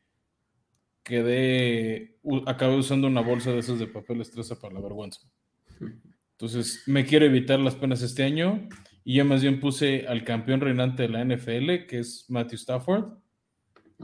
quedé, 1.03 2.17
acabé 2.45 2.75
usando 2.75 3.07
una 3.07 3.21
bolsa 3.21 3.51
de 3.51 3.59
esos 3.59 3.79
de 3.79 3.87
papel 3.87 4.21
estresa 4.21 4.59
para 4.59 4.73
la 4.73 4.81
vergüenza. 4.81 5.21
Entonces, 6.31 6.83
me 6.85 7.05
quiero 7.05 7.25
evitar 7.25 7.59
las 7.59 7.75
penas 7.75 8.01
este 8.01 8.23
año 8.23 8.67
y 9.03 9.15
yo 9.15 9.25
más 9.25 9.41
bien 9.41 9.59
puse 9.59 10.05
al 10.07 10.23
campeón 10.23 10.59
reinante 10.59 11.03
de 11.03 11.09
la 11.09 11.23
NFL, 11.23 11.87
que 11.87 11.99
es 11.99 12.25
Matthew 12.27 12.57
Stafford, 12.57 13.17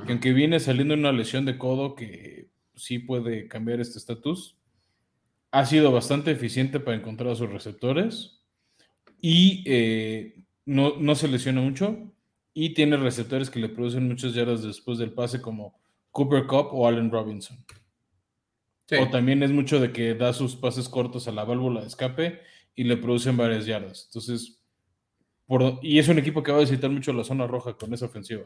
que 0.06 0.14
aunque 0.14 0.34
viene 0.34 0.60
saliendo 0.60 0.94
una 0.94 1.12
lesión 1.12 1.46
de 1.46 1.58
codo 1.58 1.94
que 1.94 2.50
sí 2.76 3.00
puede 3.00 3.48
cambiar 3.48 3.82
este 3.82 4.00
estatus, 4.00 4.58
ha 5.54 5.66
sido 5.68 5.92
bastante 5.92 6.32
eficiente 6.32 6.80
para 6.80 6.98
encontrar 6.98 7.30
a 7.30 7.36
sus 7.36 7.48
receptores 7.48 8.42
y 9.22 9.64
eh, 9.68 10.44
no, 10.66 10.96
no 10.98 11.14
se 11.14 11.28
lesiona 11.28 11.62
mucho 11.62 12.12
y 12.56 12.74
tiene 12.74 12.98
receptores 12.98 13.52
que 13.52 13.60
le 13.60 13.70
producen 13.70 14.08
muchas 14.08 14.34
yardas 14.34 14.64
después 14.64 14.98
del 14.98 15.14
pase 15.14 15.42
como 15.42 15.80
Cooper 16.10 16.48
Cup 16.48 16.70
o 16.72 16.88
Allen 16.88 17.12
Robinson. 17.12 17.64
O 19.00 19.10
también 19.10 19.44
es 19.44 19.52
mucho 19.52 19.80
de 19.80 19.92
que 19.92 20.16
da 20.16 20.34
sus 20.34 20.56
pases 20.56 20.90
cortos 20.90 21.28
a 21.28 21.32
la 21.32 21.44
válvula 21.44 21.82
de 21.82 21.88
escape 21.88 22.42
y 22.76 22.84
le 22.84 22.98
producen 22.98 23.38
varias 23.38 23.68
yardas. 23.68 24.06
Entonces, 24.08 24.60
y 25.84 26.00
es 26.00 26.08
un 26.08 26.18
equipo 26.18 26.42
que 26.42 26.52
va 26.52 26.58
a 26.58 26.62
visitar 26.62 26.90
mucho 26.90 27.14
la 27.14 27.24
zona 27.24 27.46
roja 27.46 27.78
con 27.78 27.94
esa 27.94 28.08
ofensiva. 28.08 28.46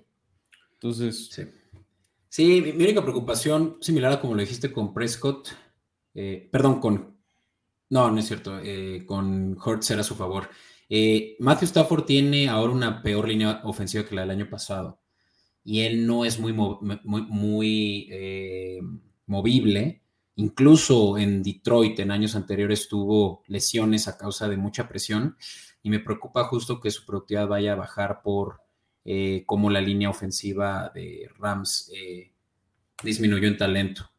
Entonces. 0.73 1.29
Sí. 1.31 1.43
Sí, 2.27 2.61
mi, 2.61 2.83
única 2.83 3.01
preocupación, 3.01 3.77
similar 3.79 4.11
a 4.11 4.19
como 4.19 4.35
lo 4.35 4.41
dijiste 4.41 4.73
con 4.73 4.93
Prescott, 4.93 5.49
eh, 6.17 6.49
perdón, 6.51 6.79
con. 6.79 7.15
No, 7.91 8.09
no 8.09 8.19
es 8.19 8.25
cierto, 8.25 8.59
eh, 8.59 9.05
con 9.05 9.55
Hurts 9.63 9.91
era 9.91 10.01
a 10.01 10.03
su 10.03 10.15
favor. 10.15 10.49
Eh, 10.89 11.35
Matthew 11.39 11.67
Stafford 11.67 12.05
tiene 12.05 12.49
ahora 12.49 12.73
una 12.73 13.03
peor 13.03 13.27
línea 13.27 13.61
ofensiva 13.65 14.03
que 14.03 14.15
la 14.15 14.21
del 14.21 14.31
año 14.31 14.49
pasado 14.49 14.99
y 15.63 15.81
él 15.81 16.07
no 16.07 16.25
es 16.25 16.39
muy, 16.39 16.53
muy, 16.53 18.09
movible. 19.27 20.01
Incluso 20.35 21.17
en 21.17 21.43
Detroit 21.43 21.99
en 21.99 22.11
años 22.11 22.35
anteriores 22.35 22.87
tuvo 22.87 23.43
lesiones 23.47 24.07
a 24.07 24.17
causa 24.17 24.47
de 24.47 24.57
mucha 24.57 24.87
presión 24.87 25.37
y 25.83 25.89
me 25.89 25.99
preocupa 25.99 26.45
justo 26.45 26.79
que 26.79 26.89
su 26.89 27.05
productividad 27.05 27.47
vaya 27.47 27.73
a 27.73 27.75
bajar 27.75 28.21
por 28.23 28.61
cómo 29.45 29.69
la 29.69 29.81
línea 29.81 30.09
ofensiva 30.09 30.91
de 30.95 31.29
Rams 31.37 31.91
disminuyó 33.03 33.47
en 33.47 33.57
talento. 33.57 34.09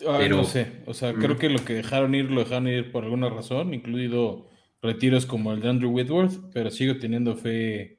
Pero, 0.00 0.36
no 0.38 0.44
sé, 0.44 0.82
o 0.86 0.94
sea, 0.94 1.12
creo 1.12 1.36
que 1.36 1.50
lo 1.50 1.64
que 1.64 1.74
dejaron 1.74 2.14
ir 2.14 2.30
lo 2.30 2.40
dejaron 2.40 2.68
ir 2.68 2.90
por 2.90 3.04
alguna 3.04 3.28
razón, 3.28 3.74
incluido 3.74 4.48
retiros 4.82 5.26
como 5.26 5.52
el 5.52 5.60
de 5.60 5.68
Andrew 5.68 5.90
Whitworth, 5.90 6.52
pero 6.52 6.70
sigo 6.70 6.96
teniendo 6.96 7.36
fe 7.36 7.98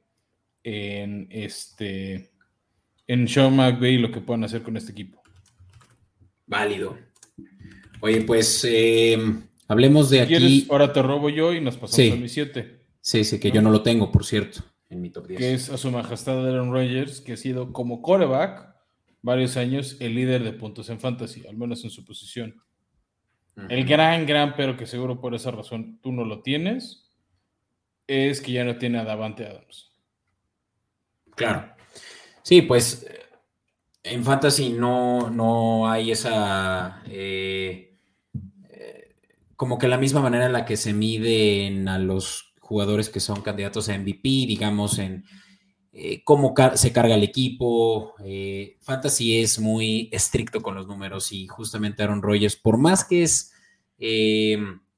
en 0.64 1.28
este 1.30 2.32
en 3.08 3.28
Sean 3.28 3.56
McVay 3.56 3.98
lo 3.98 4.12
que 4.12 4.22
puedan 4.22 4.44
hacer 4.44 4.64
con 4.64 4.78
este 4.78 4.92
equipo. 4.92 5.22
Válido. 6.48 6.98
Oye, 8.00 8.22
pues 8.22 8.66
eh, 8.68 9.18
hablemos 9.68 10.10
de 10.10 10.22
aquí. 10.22 10.68
ahora 10.70 10.92
te 10.92 11.02
robo 11.02 11.30
yo 11.30 11.54
y 11.54 11.62
nos 11.62 11.78
pasamos 11.78 12.14
a 12.14 12.16
mi 12.16 12.30
7. 12.30 12.82
Sí, 13.02 13.24
sí, 13.24 13.40
que 13.40 13.52
yo 13.52 13.62
no 13.62 13.70
lo 13.70 13.82
tengo, 13.82 14.12
por 14.12 14.26
cierto, 14.26 14.64
en 14.90 15.02
mi 15.02 15.10
top 15.10 15.28
10. 15.28 15.40
Que 15.40 15.54
es 15.54 15.70
a 15.70 15.78
su 15.78 15.92
majestad 15.92 16.48
Aaron 16.48 16.72
Rodgers, 16.72 17.22
que 17.22 17.34
ha 17.34 17.38
sido 17.38 17.74
como 17.74 18.02
coreback 18.02 18.71
varios 19.22 19.58
años 19.58 19.98
el 20.00 20.16
líder 20.16 20.44
de 20.44 20.54
puntos 20.54 20.90
en 20.90 21.00
fantasy, 21.00 21.46
al 21.48 21.58
menos 21.58 21.84
en 21.84 21.90
su 21.90 22.04
posición. 22.06 22.62
El 23.70 23.86
gran, 23.86 24.26
gran, 24.26 24.56
pero 24.56 24.78
que 24.78 24.88
seguro 24.88 25.20
por 25.20 25.36
esa 25.36 25.52
razón 25.52 26.00
tú 26.02 26.12
no 26.12 26.24
lo 26.24 26.42
tienes, 26.42 27.12
es 28.08 28.42
que 28.42 28.54
ya 28.54 28.64
no 28.64 28.78
tiene 28.78 29.00
a 29.00 29.04
Davante 29.04 29.46
Adams. 29.46 29.92
Claro. 31.36 31.74
Sí, 32.44 32.62
pues 32.62 33.06
en 34.04 34.24
Fantasy 34.24 34.70
no, 34.70 35.30
no 35.30 35.90
hay 35.90 36.12
esa. 36.12 37.04
Eh, 37.08 37.98
eh, 38.70 39.16
como 39.56 39.78
que 39.78 39.88
la 39.88 39.98
misma 39.98 40.22
manera 40.22 40.48
en 40.48 40.54
la 40.54 40.66
que 40.66 40.78
se 40.78 40.94
miden 40.94 41.88
a 41.88 42.00
los 42.00 42.54
jugadores 42.60 43.10
que 43.10 43.20
son 43.20 43.42
candidatos 43.42 43.90
a 43.90 43.98
MVP, 43.98 44.22
digamos, 44.24 44.98
en 44.98 45.26
eh, 45.94 46.24
cómo 46.24 46.54
se 46.76 46.92
carga 46.92 47.16
el 47.16 47.24
equipo. 47.24 48.16
Fantasy 48.82 49.40
es 49.40 49.60
muy 49.60 50.10
estricto 50.12 50.62
con 50.62 50.76
los 50.76 50.88
números 50.88 51.32
y 51.32 51.48
justamente 51.48 52.04
Aaron 52.04 52.22
Rodgers, 52.22 52.56
por 52.56 52.78
más 52.78 53.04
que 53.04 53.24
es 53.24 53.52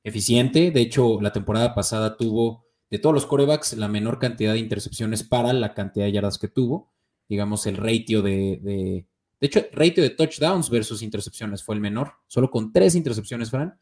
eficiente, 0.03 0.71
de 0.71 0.81
hecho, 0.81 1.19
la 1.21 1.31
temporada 1.31 1.73
pasada 1.73 2.17
tuvo 2.17 2.65
de 2.93 2.99
todos 2.99 3.15
los 3.15 3.25
corebacks, 3.25 3.73
la 3.73 3.87
menor 3.87 4.19
cantidad 4.19 4.53
de 4.53 4.59
intercepciones 4.59 5.23
para 5.23 5.51
la 5.51 5.73
cantidad 5.73 6.05
de 6.05 6.11
yardas 6.11 6.37
que 6.37 6.47
tuvo. 6.47 6.91
Digamos, 7.27 7.65
el 7.65 7.77
ratio 7.77 8.21
de, 8.21 8.59
De 8.61 9.47
hecho, 9.47 9.65
ratio 9.71 10.03
de 10.03 10.11
touchdowns 10.11 10.69
versus 10.69 11.01
intercepciones 11.01 11.63
fue 11.63 11.73
el 11.73 11.81
menor, 11.81 12.13
solo 12.27 12.51
con 12.51 12.71
tres 12.71 12.93
intercepciones, 12.93 13.49
Fran. 13.49 13.79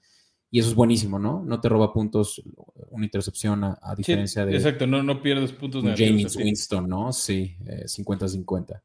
Y 0.54 0.60
eso 0.60 0.68
es 0.68 0.76
buenísimo, 0.76 1.18
¿no? 1.18 1.42
No 1.46 1.62
te 1.62 1.70
roba 1.70 1.94
puntos 1.94 2.42
una 2.90 3.06
intercepción 3.06 3.64
a, 3.64 3.96
diferencia 3.96 4.46
de. 4.46 4.54
Exacto, 4.54 4.86
no, 4.86 5.02
no 5.02 5.22
pierdes 5.22 5.54
puntos. 5.54 5.82
James 5.96 6.36
Winston, 6.36 6.90
¿no? 6.90 7.14
Sí, 7.14 7.56
50-50. 7.66 8.76
Eh, 8.76 8.80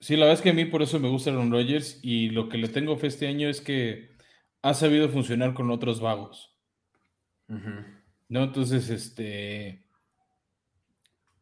sí, 0.00 0.16
la 0.16 0.24
verdad 0.24 0.38
es 0.38 0.42
que 0.42 0.50
a 0.50 0.54
mí 0.54 0.64
por 0.64 0.80
eso 0.80 0.98
me 0.98 1.10
gusta 1.10 1.30
Aaron 1.30 1.52
Rodgers 1.52 2.00
y 2.02 2.30
lo 2.30 2.48
que 2.48 2.56
le 2.56 2.68
tengo 2.68 2.96
fe 2.96 3.08
este 3.08 3.28
año 3.28 3.50
es 3.50 3.60
que 3.60 4.16
ha 4.62 4.72
sabido 4.72 5.10
funcionar 5.10 5.52
con 5.52 5.70
otros 5.70 6.00
vagos. 6.00 6.56
¿No? 7.46 8.42
Entonces, 8.44 8.88
este. 8.88 9.84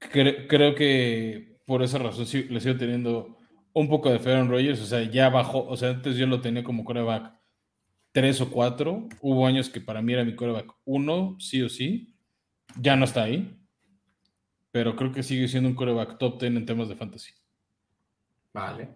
creo 0.01 0.75
que 0.75 1.61
por 1.67 1.85
esa 1.85 1.99
razón 1.99 2.27
sí, 2.27 2.45
le 2.51 2.61
sigo 2.61 2.77
teniendo 2.77 3.39
un 3.75 3.89
poco 3.89 4.11
de 4.11 4.19
fe 4.19 4.33
a 4.33 4.35
Aaron 4.35 4.51
Rodgers. 4.51 4.81
O 4.81 4.87
sea, 4.87 5.03
ya 5.03 5.29
bajó. 5.29 5.69
O 5.69 5.77
sea, 5.77 5.91
antes 5.91 6.17
yo 6.17 6.27
lo 6.27 6.41
tenía 6.41 6.65
como 6.65 6.85
coreback 6.85 7.38
tres 8.19 8.41
o 8.41 8.51
cuatro. 8.51 9.09
Hubo 9.21 9.47
años 9.47 9.71
que 9.71 9.81
para 9.81 10.03
mí 10.03 10.13
era 10.13 10.25
mi 10.25 10.35
coreback 10.35 10.75
uno, 10.85 11.37
sí 11.39 11.63
o 11.63 11.69
sí. 11.69 12.17
Ya 12.81 12.97
no 12.97 13.05
está 13.05 13.23
ahí. 13.23 13.57
Pero 14.73 14.97
creo 14.97 15.13
que 15.13 15.23
sigue 15.23 15.47
siendo 15.47 15.69
un 15.69 15.77
coreback 15.77 16.19
top 16.19 16.39
ten 16.39 16.57
en 16.57 16.67
temas 16.67 16.89
de 16.89 16.97
fantasy. 16.97 17.31
Vale. 18.53 18.89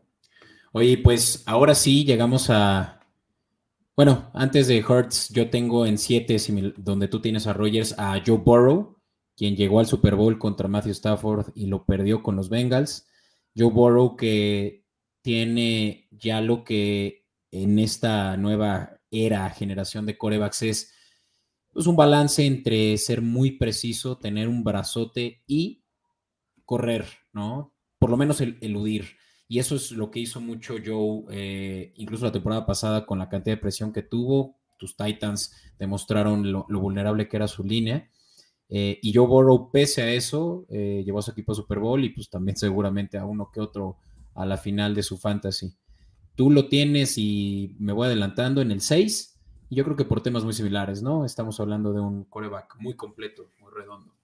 Oye, 0.72 0.98
pues 0.98 1.44
ahora 1.46 1.72
sí 1.76 2.04
llegamos 2.04 2.50
a. 2.50 2.98
Bueno, 3.94 4.28
antes 4.34 4.66
de 4.66 4.84
Hurts, 4.84 5.28
yo 5.28 5.50
tengo 5.50 5.86
en 5.86 5.98
siete, 5.98 6.36
donde 6.78 7.06
tú 7.06 7.20
tienes 7.20 7.46
a 7.46 7.52
Rogers, 7.52 7.94
a 7.96 8.20
Joe 8.26 8.38
Burrow, 8.38 8.98
quien 9.36 9.54
llegó 9.54 9.78
al 9.78 9.86
Super 9.86 10.16
Bowl 10.16 10.36
contra 10.36 10.66
Matthew 10.66 10.92
Stafford 10.92 11.52
y 11.54 11.66
lo 11.66 11.84
perdió 11.84 12.24
con 12.24 12.34
los 12.34 12.48
Bengals. 12.48 13.06
Joe 13.56 13.70
Burrow 13.70 14.16
que 14.16 14.84
tiene 15.20 16.08
ya 16.10 16.40
lo 16.40 16.64
que 16.64 17.24
en 17.52 17.78
esta 17.78 18.36
nueva 18.36 18.91
era, 19.12 19.48
generación 19.50 20.06
de 20.06 20.18
corebacks, 20.18 20.62
es 20.62 20.92
pues, 21.72 21.86
un 21.86 21.96
balance 21.96 22.44
entre 22.44 22.96
ser 22.98 23.22
muy 23.22 23.52
preciso, 23.52 24.18
tener 24.18 24.48
un 24.48 24.64
brazote 24.64 25.42
y 25.46 25.84
correr, 26.64 27.06
¿no? 27.32 27.74
Por 27.98 28.10
lo 28.10 28.16
menos 28.16 28.40
el, 28.40 28.58
eludir. 28.60 29.16
Y 29.48 29.58
eso 29.58 29.76
es 29.76 29.92
lo 29.92 30.10
que 30.10 30.20
hizo 30.20 30.40
mucho 30.40 30.76
Joe, 30.84 31.24
eh, 31.30 31.92
incluso 31.96 32.24
la 32.24 32.32
temporada 32.32 32.64
pasada 32.64 33.04
con 33.04 33.18
la 33.18 33.28
cantidad 33.28 33.56
de 33.56 33.60
presión 33.60 33.92
que 33.92 34.02
tuvo. 34.02 34.58
Tus 34.78 34.96
Titans 34.96 35.52
demostraron 35.78 36.50
lo, 36.50 36.66
vulnerable 36.68 37.28
que 37.28 37.36
era 37.36 37.46
su 37.46 37.62
línea. 37.62 38.10
Eh, 38.68 38.98
y 39.02 39.12
Joe 39.12 39.26
Burrow, 39.26 39.70
pese 39.70 40.02
a 40.02 40.10
eso, 40.10 40.64
eh, 40.70 41.02
llevó 41.04 41.18
a 41.18 41.22
su 41.22 41.32
equipo 41.32 41.52
a 41.52 41.54
Super 41.54 41.78
Bowl 41.78 42.02
y 42.02 42.08
pues 42.08 42.30
también 42.30 42.56
seguramente 42.56 43.18
a 43.18 43.26
uno 43.26 43.50
que 43.52 43.60
otro 43.60 43.98
a 44.34 44.46
la 44.46 44.56
final 44.56 44.94
de 44.94 45.02
su 45.02 45.18
fantasy. 45.18 45.76
Tú 46.34 46.50
lo 46.50 46.68
tienes 46.68 47.18
y 47.18 47.76
me 47.78 47.92
voy 47.92 48.06
adelantando 48.06 48.60
en 48.62 48.70
el 48.70 48.80
6. 48.80 49.40
Y 49.68 49.76
yo 49.76 49.84
creo 49.84 49.96
que 49.96 50.04
por 50.04 50.22
temas 50.22 50.44
muy 50.44 50.52
similares, 50.52 51.02
¿no? 51.02 51.24
Estamos 51.24 51.58
hablando 51.60 51.92
de 51.92 52.00
un 52.00 52.24
coreback 52.24 52.76
muy 52.80 52.94
completo, 52.94 53.50
muy 53.60 53.70
redondo. 53.72 54.14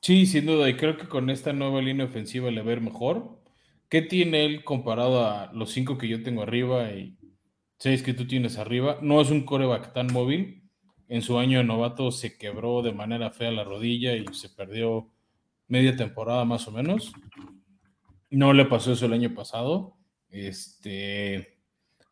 Sí, 0.00 0.26
sin 0.26 0.46
duda. 0.46 0.68
Y 0.68 0.76
creo 0.76 0.96
que 0.96 1.08
con 1.08 1.30
esta 1.30 1.52
nueva 1.52 1.82
línea 1.82 2.06
ofensiva 2.06 2.50
le 2.50 2.60
va 2.60 2.66
a 2.66 2.68
ver 2.68 2.80
mejor. 2.80 3.40
¿Qué 3.88 4.02
tiene 4.02 4.44
él 4.44 4.64
comparado 4.64 5.26
a 5.26 5.52
los 5.52 5.70
cinco 5.72 5.98
que 5.98 6.08
yo 6.08 6.22
tengo 6.22 6.42
arriba 6.42 6.92
y 6.92 7.18
seis 7.78 8.02
que 8.02 8.14
tú 8.14 8.26
tienes 8.26 8.58
arriba? 8.58 8.98
No 9.02 9.20
es 9.20 9.30
un 9.30 9.44
coreback 9.44 9.92
tan 9.92 10.12
móvil. 10.12 10.62
En 11.08 11.22
su 11.22 11.38
año 11.38 11.58
de 11.58 11.64
novato 11.64 12.10
se 12.10 12.36
quebró 12.36 12.82
de 12.82 12.92
manera 12.92 13.30
fea 13.30 13.50
la 13.50 13.64
rodilla 13.64 14.14
y 14.14 14.26
se 14.32 14.50
perdió 14.50 15.08
media 15.66 15.96
temporada 15.96 16.44
más 16.44 16.68
o 16.68 16.70
menos. 16.70 17.12
No 18.30 18.52
le 18.52 18.66
pasó 18.66 18.92
eso 18.92 19.06
el 19.06 19.14
año 19.14 19.34
pasado. 19.34 19.97
Este, 20.30 21.58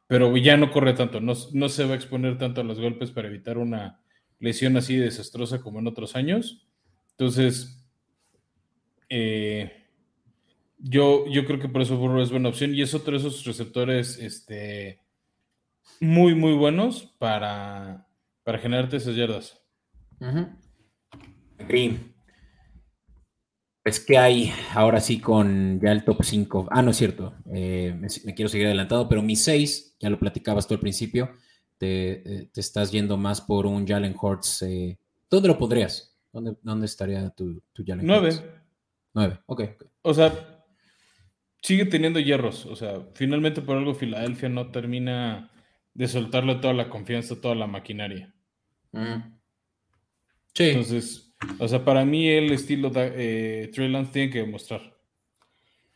pero 0.07 0.37
ya 0.37 0.57
no 0.57 0.71
corre 0.71 0.95
tanto, 0.95 1.21
no, 1.21 1.35
se 1.35 1.85
va 1.85 1.93
a 1.93 1.97
exponer 1.97 2.39
tanto 2.39 2.61
a 2.61 2.65
los 2.65 2.81
golpes 2.81 3.11
para 3.11 3.29
evitar 3.29 3.59
una 3.59 4.01
lesión 4.39 4.77
así 4.77 4.97
desastrosa 4.97 5.61
como 5.61 5.81
en 5.81 5.87
otros 5.87 6.17
años. 6.17 6.69
Entonces, 7.13 7.87
eh, 9.09 9.87
yo, 10.79 11.27
yo 11.29 11.47
creo 11.47 11.59
que 11.59 11.69
por 11.69 11.83
eso 11.83 11.95
es 12.21 12.31
buena 12.31 12.49
opción 12.49 12.75
y 12.75 12.83
es 12.83 12.95
otro 12.95 13.13
de 13.13 13.19
esos 13.19 13.45
receptores 13.45 14.19
este, 14.19 15.01
muy, 16.01 16.35
muy 16.35 16.53
buenos 16.53 17.15
para, 17.19 18.07
para 18.45 18.59
generarte 18.59 18.99
esas 18.99 19.17
yardas. 19.17 19.61
Pues, 23.87 24.01
¿qué 24.01 24.19
hay 24.19 24.53
ahora 24.75 24.99
sí 24.99 25.21
con 25.21 25.79
ya 25.81 25.93
el 25.93 26.03
top 26.03 26.25
5? 26.25 26.67
Ah, 26.73 26.83
no 26.83 26.91
es 26.91 26.97
cierto, 26.97 27.37
eh, 27.55 27.95
me, 27.97 28.35
quiero 28.35 28.49
seguir 28.49 28.67
adelantado, 28.67 29.09
pero 29.09 29.23
mi 29.23 29.37
6, 29.37 29.99
ya 30.01 30.11
lo 30.11 30.19
platicabas 30.19 30.67
tú 30.67 30.75
al 30.75 30.81
principio, 30.81 31.31
te, 31.79 32.15
eh, 32.15 32.51
estás 32.57 32.91
yendo 32.91 33.17
más 33.17 33.41
por 33.41 33.65
un 33.65 33.87
Jalen 33.87 34.17
Hurts. 34.21 34.63
Eh, 34.63 34.99
¿Dónde 35.31 35.47
lo 35.47 35.57
pondrías? 35.57 36.19
¿Dónde, 36.33 36.57
dónde 36.63 36.87
estaría 36.87 37.31
tu, 37.31 37.63
tu 37.73 37.85
Jalen 37.87 38.05
9. 38.05 38.27
Hurts? 38.27 38.45
9, 39.15 39.39
ok. 39.47 39.63
O 40.03 40.13
sea, 40.13 40.65
sigue 41.63 41.85
teniendo 41.85 42.19
hierros. 42.19 42.67
O 42.67 42.75
sea, 42.75 43.07
finalmente 43.15 43.63
por 43.63 43.77
algo 43.77 43.95
Filadelfia 43.95 44.49
no 44.49 44.73
termina 44.73 45.53
de 45.95 46.09
soltarle 46.09 46.57
toda 46.57 46.75
la 46.75 46.91
confianza, 46.91 47.41
toda 47.41 47.55
la 47.55 47.69
maquinaria. 47.69 48.35
Sí. 50.55 50.71
Entonces, 50.71 51.26
o 51.59 51.69
sea, 51.69 51.85
para 51.85 52.05
mí 52.05 52.29
el 52.29 52.53
estilo 52.53 52.91
de 52.91 53.13
eh, 53.65 53.69
Trey 53.69 53.89
Lance 53.89 54.13
tiene 54.13 54.31
que 54.31 54.41
demostrar. 54.41 54.97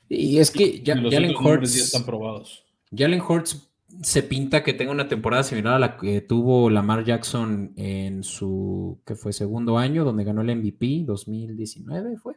Y 0.08 0.38
es 0.38 0.50
que 0.50 0.80
ya, 0.80 0.96
Jalen 0.96 1.36
Hurts 1.36 1.74
ya 1.74 1.84
están 1.84 2.04
probados. 2.04 2.64
Jalen 2.90 3.20
Hurts 3.20 3.70
se 4.02 4.22
pinta 4.22 4.62
que 4.62 4.72
tenga 4.72 4.92
una 4.92 5.08
temporada 5.08 5.42
similar 5.42 5.74
a 5.74 5.78
la 5.78 5.96
que 5.96 6.20
tuvo 6.20 6.70
Lamar 6.70 7.04
Jackson 7.04 7.72
en 7.76 8.22
su 8.22 9.00
que 9.06 9.14
fue 9.14 9.32
segundo 9.32 9.78
año, 9.78 10.04
donde 10.04 10.24
ganó 10.24 10.42
el 10.42 10.56
MVP 10.56 11.04
2019 11.04 12.16
fue. 12.18 12.34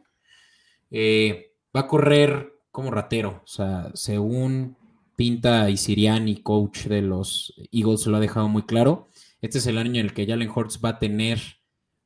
Eh, 0.90 1.52
va 1.74 1.80
a 1.80 1.88
correr 1.88 2.52
como 2.70 2.90
ratero, 2.90 3.42
o 3.44 3.46
sea, 3.46 3.90
según 3.94 4.76
pinta 5.16 5.70
y 5.70 5.76
Siriani, 5.76 6.36
coach 6.42 6.86
de 6.86 7.02
los 7.02 7.54
Eagles, 7.70 8.06
lo 8.06 8.16
ha 8.16 8.20
dejado 8.20 8.48
muy 8.48 8.62
claro. 8.62 9.08
Este 9.40 9.58
es 9.58 9.66
el 9.66 9.78
año 9.78 10.00
en 10.00 10.06
el 10.06 10.14
que 10.14 10.26
Jalen 10.26 10.50
Hurts 10.50 10.80
va 10.84 10.90
a 10.90 10.98
tener 10.98 11.40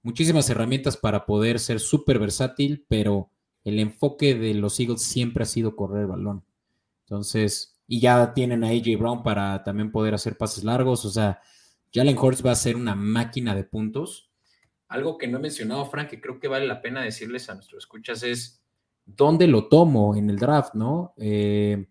muchísimas 0.02 0.48
herramientas 0.50 0.96
para 0.96 1.26
poder 1.26 1.58
ser 1.58 1.80
súper 1.80 2.18
versátil, 2.18 2.84
pero 2.88 3.30
el 3.64 3.78
enfoque 3.78 4.34
de 4.34 4.54
los 4.54 4.78
Eagles 4.80 5.02
siempre 5.02 5.42
ha 5.42 5.46
sido 5.46 5.76
correr 5.76 6.02
el 6.02 6.08
balón. 6.08 6.44
Entonces, 7.04 7.78
y 7.86 8.00
ya 8.00 8.34
tienen 8.34 8.64
a 8.64 8.68
AJ 8.68 8.98
Brown 8.98 9.22
para 9.22 9.64
también 9.64 9.90
poder 9.90 10.14
hacer 10.14 10.36
pases 10.36 10.64
largos. 10.64 11.04
O 11.04 11.10
sea, 11.10 11.40
Jalen 11.92 12.18
Hurts 12.18 12.44
va 12.44 12.52
a 12.52 12.56
ser 12.56 12.76
una 12.76 12.94
máquina 12.94 13.54
de 13.54 13.64
puntos. 13.64 14.30
Algo 14.88 15.18
que 15.18 15.26
no 15.26 15.38
he 15.38 15.40
mencionado, 15.40 15.86
Frank, 15.86 16.08
que 16.08 16.20
creo 16.20 16.38
que 16.38 16.48
vale 16.48 16.66
la 16.66 16.82
pena 16.82 17.02
decirles 17.02 17.48
a 17.48 17.54
nuestros 17.54 17.84
escuchas 17.84 18.22
es 18.22 18.62
dónde 19.04 19.46
lo 19.46 19.68
tomo 19.68 20.16
en 20.16 20.28
el 20.28 20.38
draft, 20.38 20.74
¿no? 20.74 21.14
Eh, 21.16 21.88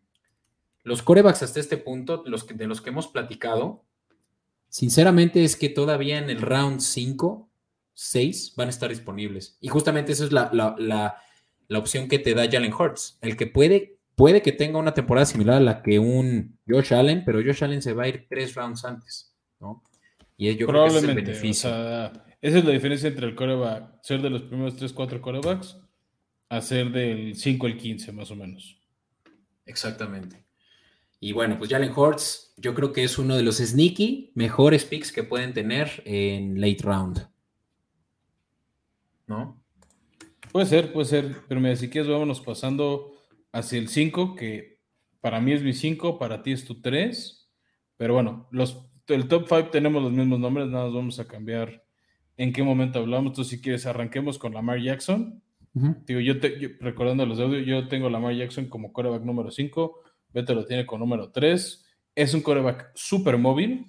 los 0.84 1.02
corebacks 1.02 1.44
hasta 1.44 1.60
este 1.60 1.78
punto, 1.78 2.24
los 2.26 2.48
de 2.48 2.68
los 2.68 2.80
que 2.80 2.92
hemos 2.92 3.08
platicado, 3.08 3.84
sinceramente 4.70 5.44
es 5.44 5.56
que 5.56 5.70
todavía 5.70 6.20
en 6.20 6.30
el 6.30 6.42
round 6.42 6.80
5 6.80 7.47
seis 7.98 8.54
van 8.56 8.68
a 8.68 8.70
estar 8.70 8.90
disponibles. 8.90 9.58
Y 9.60 9.70
justamente 9.70 10.12
esa 10.12 10.26
es 10.26 10.32
la, 10.32 11.18
opción 11.72 12.08
que 12.08 12.20
te 12.20 12.36
da 12.36 12.50
Jalen 12.50 12.72
Hurts. 12.72 13.18
El 13.22 13.36
que 13.36 13.48
puede, 13.48 13.98
puede 14.16 14.44
que 14.44 14.52
tenga 14.52 14.78
una 14.78 14.94
temporada 14.94 15.26
similar 15.26 15.58
a 15.58 15.62
la 15.62 15.82
que 15.82 15.98
un 15.98 16.60
Josh 16.68 16.94
Allen, 16.94 17.24
pero 17.26 17.42
Josh 17.44 17.64
Allen 17.64 17.82
se 17.82 17.94
va 17.94 18.04
a 18.04 18.08
ir 18.08 18.28
tres 18.30 18.54
rounds 18.54 18.86
antes, 18.86 19.36
¿no? 19.60 19.84
Y 20.38 20.56
yo 20.56 20.68
creo 20.68 20.84
que 20.84 20.90
ese 20.90 20.98
es 21.00 21.04
el 21.06 21.16
beneficio. 21.16 21.70
esa 21.70 22.58
es 22.60 22.64
la 22.66 22.72
diferencia 22.72 23.10
entre 23.10 23.26
el 23.26 23.34
coreback, 23.34 24.04
ser 24.04 24.22
de 24.22 24.30
los 24.30 24.44
primeros 24.44 24.76
tres, 24.76 24.94
cuatro 24.94 25.20
corebacks, 25.20 25.80
a 26.50 26.62
ser 26.62 26.92
del 26.92 27.36
5 27.36 27.66
al 27.66 27.78
15, 27.78 28.12
más 28.12 28.30
o 28.30 28.36
menos. 28.36 28.80
Exactamente. 29.66 30.46
Y 31.20 31.32
bueno, 31.32 31.58
pues 31.58 31.72
Jalen 31.72 31.92
Hurts, 31.92 32.54
yo 32.58 32.76
creo 32.76 32.94
que 32.94 33.04
es 33.04 33.18
uno 33.18 33.36
de 33.36 33.42
los 33.42 33.58
sneaky 33.58 34.34
mejores 34.36 34.86
picks 34.86 35.12
que 35.12 35.24
pueden 35.24 35.54
tener 35.56 36.04
en 36.06 36.62
late 36.62 36.84
round. 36.84 37.28
¿No? 39.28 39.62
Puede 40.52 40.66
ser, 40.66 40.92
puede 40.92 41.06
ser, 41.06 41.36
pero 41.48 41.62
mira, 41.62 41.76
si 41.76 41.90
quieres, 41.90 42.10
vámonos 42.10 42.42
pasando 42.42 43.12
hacia 43.52 43.78
el 43.80 43.90
5, 43.90 44.36
que 44.36 44.80
para 45.22 45.40
mí 45.42 45.52
es 45.52 45.62
mi 45.62 45.74
5, 45.74 46.18
para 46.18 46.42
ti 46.42 46.52
es 46.52 46.66
tu 46.66 46.82
3, 46.82 47.50
pero 47.98 48.14
bueno, 48.14 48.48
los, 48.52 48.90
el 49.08 49.28
top 49.28 49.46
5 49.48 49.70
tenemos 49.70 50.02
los 50.02 50.12
mismos 50.12 50.40
nombres, 50.40 50.68
nada 50.68 50.86
más 50.86 50.94
vamos 50.94 51.20
a 51.20 51.28
cambiar 51.28 51.84
en 52.38 52.54
qué 52.54 52.64
momento 52.64 53.00
hablamos. 53.00 53.34
Tú, 53.34 53.44
si 53.44 53.60
quieres, 53.60 53.86
arranquemos 53.86 54.38
con 54.38 54.54
Lamar 54.54 54.80
Jackson. 54.80 55.42
Digo, 56.06 56.20
yo, 56.20 56.40
te, 56.40 56.76
recordando 56.80 57.26
los 57.26 57.40
audios, 57.40 57.66
yo 57.66 57.88
tengo 57.88 58.10
Lamar 58.10 58.34
Jackson 58.34 58.68
como 58.68 58.92
coreback 58.92 59.24
número 59.24 59.52
5, 59.52 60.02
Beto 60.34 60.56
lo 60.56 60.66
tiene 60.66 60.88
con 60.88 61.00
número 61.00 61.32
3. 61.32 61.86
Es 62.16 62.34
un 62.34 62.42
coreback 62.42 62.92
súper 62.96 63.38
móvil 63.38 63.86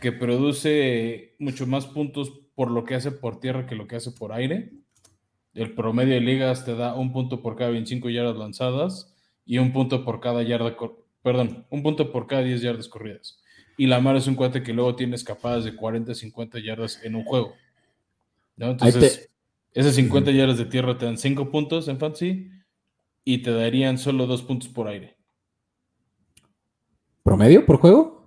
que 0.00 0.10
produce 0.10 1.36
mucho 1.38 1.66
más 1.66 1.86
puntos 1.86 2.32
por 2.60 2.70
lo 2.70 2.84
que 2.84 2.94
hace 2.94 3.10
por 3.10 3.40
tierra 3.40 3.64
que 3.64 3.74
lo 3.74 3.86
que 3.86 3.96
hace 3.96 4.10
por 4.10 4.34
aire. 4.34 4.70
El 5.54 5.72
promedio 5.74 6.12
de 6.12 6.20
ligas 6.20 6.66
te 6.66 6.74
da 6.74 6.94
un 6.94 7.10
punto 7.10 7.40
por 7.40 7.56
cada 7.56 7.70
25 7.70 8.10
yardas 8.10 8.36
lanzadas 8.36 9.16
y 9.46 9.56
un 9.56 9.72
punto 9.72 10.04
por 10.04 10.20
cada 10.20 10.42
yarda, 10.42 10.76
perdón, 11.22 11.64
un 11.70 11.82
punto 11.82 12.12
por 12.12 12.26
cada 12.26 12.42
10 12.42 12.60
yardas 12.60 12.86
corridas. 12.86 13.42
Y 13.78 13.86
Lamar 13.86 14.16
es 14.16 14.26
un 14.26 14.34
cuate 14.34 14.62
que 14.62 14.74
luego 14.74 14.94
tiene 14.94 15.16
escapadas 15.16 15.64
de 15.64 15.74
40, 15.74 16.14
50 16.14 16.58
yardas 16.58 17.02
en 17.02 17.14
un 17.14 17.24
juego. 17.24 17.54
Entonces, 18.58 19.30
esas 19.72 19.94
50 19.94 20.30
yardas 20.30 20.58
de 20.58 20.66
tierra 20.66 20.98
te 20.98 21.06
dan 21.06 21.16
5 21.16 21.50
puntos 21.50 21.88
en 21.88 21.98
fantasy 21.98 22.50
y 23.24 23.38
te 23.38 23.52
darían 23.52 23.96
solo 23.96 24.26
2 24.26 24.42
puntos 24.42 24.68
por 24.68 24.86
aire. 24.86 25.16
¿Promedio 27.22 27.64
por 27.64 27.78
juego? 27.78 28.20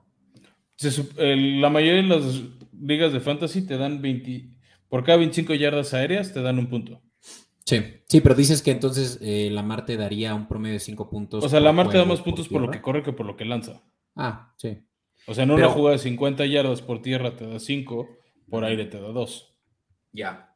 la 1.18 1.70
mayoría 1.70 2.02
de 2.02 2.08
las 2.08 2.42
ligas 2.84 3.14
de 3.14 3.20
fantasy 3.20 3.66
te 3.66 3.78
dan 3.78 4.02
20, 4.02 4.50
por 4.90 5.04
cada 5.04 5.18
25 5.18 5.54
yardas 5.56 5.94
aéreas 5.94 6.34
te 6.34 6.42
dan 6.42 6.60
un 6.60 6.68
punto. 6.68 7.02
Sí, 7.66 7.82
sí, 8.08 8.22
pero 8.22 8.36
dices 8.36 8.62
que 8.62 8.72
entonces 8.72 9.20
eh, 9.22 9.50
la 9.52 9.64
Marte 9.64 9.96
daría 9.96 10.36
un 10.36 10.48
promedio 10.48 10.74
de 10.74 10.80
5 10.80 11.10
puntos. 11.10 11.44
O 11.44 11.50
sea, 11.50 11.62
la 11.62 11.72
Marte 11.72 11.98
da 11.98 12.06
más 12.06 12.22
puntos 12.22 12.50
por, 12.50 12.62
lo 12.62 12.70
que 12.70 12.82
corre 12.82 13.04
que 13.04 13.14
por 13.14 13.26
lo 13.26 13.38
que 13.38 13.46
lanza. 13.46 13.82
Ah, 14.16 14.54
sí. 14.58 14.80
O 15.26 15.34
sea, 15.34 15.46
en 15.46 15.52
una 15.52 15.70
jugada 15.70 15.96
de 15.96 16.04
50 16.04 16.46
yardas 16.46 16.82
por 16.82 17.02
tierra 17.02 17.36
te 17.38 17.48
da 17.48 17.60
5, 17.60 18.10
por 18.50 18.66
aire 18.66 18.86
te 18.86 19.00
da 19.00 19.08
2. 19.08 19.56
Ya. 20.12 20.54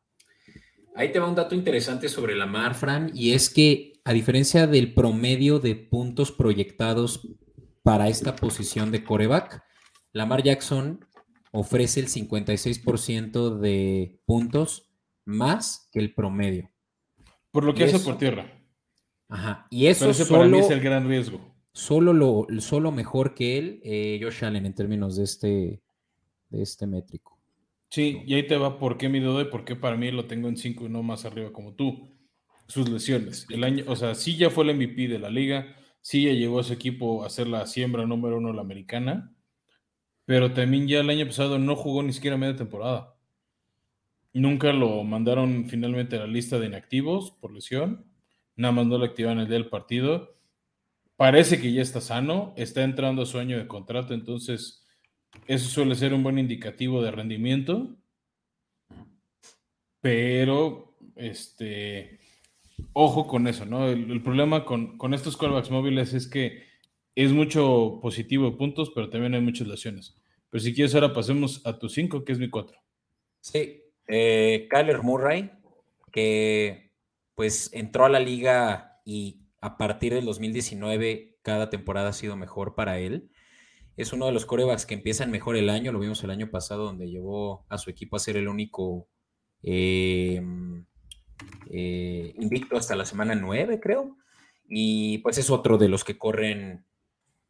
Ahí 0.96 1.12
te 1.12 1.20
va 1.20 1.30
un 1.30 1.36
dato 1.36 1.56
interesante 1.56 2.10
sobre 2.10 2.36
la 2.36 2.46
Mar, 2.46 2.76
Fran, 2.76 3.12
y 3.14 3.32
es 3.32 3.50
que 3.50 3.94
a 4.04 4.14
diferencia 4.14 4.68
del 4.68 4.94
promedio 4.94 5.60
de 5.60 5.76
puntos 5.76 6.32
proyectados 6.32 7.28
para 7.84 8.10
esta 8.10 8.36
posición 8.36 8.92
de 8.92 9.04
coreback, 9.04 9.64
Lamar 10.12 10.44
Jackson 10.44 11.07
ofrece 11.52 12.00
el 12.00 12.08
56% 12.08 13.58
de 13.60 14.20
puntos 14.26 14.90
más 15.26 15.90
que 15.92 16.00
el 16.00 16.14
promedio. 16.14 16.72
Por 17.52 17.64
lo 17.64 17.74
que 17.74 17.86
hace 17.86 18.00
por 18.00 18.18
tierra. 18.18 18.54
Ajá. 19.30 19.68
Y 19.70 19.88
eso 19.88 20.14
solo, 20.14 20.30
para 20.30 20.50
mí 20.50 20.60
es 20.60 20.70
el 20.70 20.80
gran 20.80 21.08
riesgo. 21.08 21.56
Solo, 21.74 22.14
lo, 22.14 22.48
solo 22.60 22.92
mejor 22.92 23.36
que 23.36 23.58
él, 23.58 23.82
eh, 23.84 24.20
Josh 24.22 24.46
Allen, 24.46 24.66
en 24.66 24.74
términos 24.74 25.18
de 25.18 25.24
este, 25.24 25.82
de 26.50 26.62
este 26.62 26.88
métrico. 26.88 27.38
Sí, 27.90 28.22
y 28.26 28.34
ahí 28.34 28.46
te 28.48 28.58
va 28.58 28.80
por 28.80 28.98
qué 28.98 29.10
mi 29.10 29.20
duda 29.20 29.44
y 29.44 29.46
por 29.46 29.64
qué 29.64 29.76
para 29.76 29.96
mí 29.96 30.12
lo 30.12 30.26
tengo 30.26 30.50
en 30.50 30.58
5 30.58 30.86
y 30.86 30.90
no 30.90 31.04
más 31.04 31.26
arriba 31.26 31.52
como 31.52 31.74
tú. 31.74 32.10
Sus 32.68 32.90
lesiones. 32.90 33.48
El 33.50 33.64
año, 33.64 33.86
o 33.88 33.96
sea, 33.96 34.14
sí 34.14 34.36
ya 34.36 34.50
fue 34.50 34.66
el 34.66 34.76
MVP 34.76 35.08
de 35.08 35.20
la 35.20 35.30
liga, 35.30 35.76
sí 36.02 36.24
ya 36.26 36.34
llegó 36.34 36.60
a 36.60 36.64
su 36.64 36.74
equipo 36.74 37.24
a 37.24 37.28
hacer 37.28 37.48
la 37.48 37.66
siembra 37.66 38.06
número 38.06 38.38
uno 38.38 38.50
de 38.50 38.56
la 38.56 38.62
americana, 38.62 39.34
pero 40.28 40.52
también 40.52 40.90
ya 40.90 41.00
el 41.00 41.10
año 41.10 41.26
pasado 41.26 41.58
no 41.58 41.78
jugó 41.78 42.04
ni 42.04 42.12
siquiera 42.12 42.36
media 42.36 42.58
temporada. 42.58 43.16
Nunca 44.34 44.74
lo 44.74 45.02
mandaron 45.06 45.70
finalmente 45.70 46.18
a 46.18 46.20
la 46.20 46.28
lista 46.28 46.60
de 46.60 46.66
inactivos 46.66 47.32
por 47.32 47.54
lesión. 47.54 48.06
Nada 48.58 48.74
más 48.74 48.88
no 48.88 48.98
lo 48.98 49.06
activaron 49.06 49.40
el 49.40 49.48
día 49.48 49.58
del 49.58 49.70
partido. 49.70 50.38
Parece 51.16 51.62
que 51.62 51.72
ya 51.72 51.82
está 51.82 52.02
sano, 52.02 52.54
está 52.58 52.84
entrando 52.84 53.22
a 53.22 53.26
su 53.26 53.40
año 53.40 53.58
de 53.58 53.68
contrato, 53.68 54.14
entonces 54.14 54.86
eso 55.48 55.70
suele 55.70 55.96
ser 55.96 56.14
un 56.14 56.24
buen 56.24 56.38
indicativo 56.40 57.02
de 57.02 57.12
rendimiento. 57.12 57.96
Pero, 60.02 60.98
este, 61.16 62.20
ojo 62.92 63.28
con 63.28 63.48
eso, 63.48 63.66
¿no? 63.66 63.88
El, 63.88 64.22
problema 64.22 64.66
con, 64.66 64.98
con 64.98 65.14
estos 65.14 65.38
callbacks 65.38 65.72
móviles 65.72 66.14
es 66.14 66.28
que 66.28 66.67
es 67.24 67.34
mucho 67.34 67.98
positivo 68.00 68.46
de 68.46 68.58
puntos, 68.58 68.92
pero 68.94 69.10
también 69.10 69.34
hay 69.34 69.42
muchas 69.42 69.68
lesiones. 69.68 70.16
Pero 70.52 70.64
si 70.64 70.72
quieres, 70.76 70.94
ahora 70.94 71.14
pasemos 71.14 71.66
a 71.66 71.80
tu 71.80 71.90
5, 71.90 72.24
que 72.24 72.32
es 72.32 72.38
mi 72.38 72.48
4. 72.48 72.78
Sí, 73.42 73.82
eh, 74.08 74.68
Kyler 74.70 75.02
Murray, 75.02 75.50
que 76.12 76.94
pues 77.34 77.72
entró 77.74 78.06
a 78.06 78.10
la 78.10 78.20
liga 78.20 79.02
y 79.04 79.48
a 79.62 79.80
partir 79.80 80.14
del 80.14 80.26
2019 80.26 81.40
cada 81.42 81.72
temporada 81.72 82.10
ha 82.10 82.14
sido 82.14 82.38
mejor 82.38 82.76
para 82.76 83.00
él. 83.00 83.32
Es 83.96 84.14
uno 84.14 84.28
de 84.28 84.32
los 84.32 84.46
corebacks 84.46 84.86
que 84.86 84.94
empiezan 84.94 85.32
mejor 85.32 85.58
el 85.58 85.72
año, 85.72 85.92
lo 85.92 86.00
vimos 86.00 86.24
el 86.24 86.30
año 86.30 86.52
pasado 86.52 86.84
donde 86.84 87.10
llevó 87.10 87.66
a 87.68 87.80
su 87.80 87.90
equipo 87.90 88.16
a 88.16 88.20
ser 88.20 88.38
el 88.38 88.48
único 88.48 89.08
eh, 89.64 90.40
eh, 91.72 92.36
invicto 92.38 92.78
hasta 92.78 92.96
la 92.96 93.06
semana 93.06 93.34
9, 93.34 93.80
creo. 93.80 94.18
Y 94.70 95.18
pues 95.20 95.40
es 95.40 95.50
otro 95.50 95.80
de 95.80 95.90
los 95.90 96.04
que 96.04 96.20
corren 96.20 96.86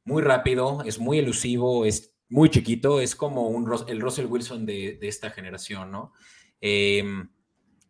muy 0.07 0.23
rápido, 0.23 0.81
es 0.85 0.99
muy 0.99 1.19
elusivo, 1.19 1.85
es 1.85 2.15
muy 2.29 2.49
chiquito, 2.49 3.01
es 3.01 3.13
como 3.13 3.49
un, 3.49 3.69
el 3.87 3.99
Russell 3.99 4.25
Wilson 4.25 4.65
de, 4.65 4.97
esta 5.01 5.29
generación, 5.29 5.91
¿no? 5.91 6.13
Em, 6.61 7.29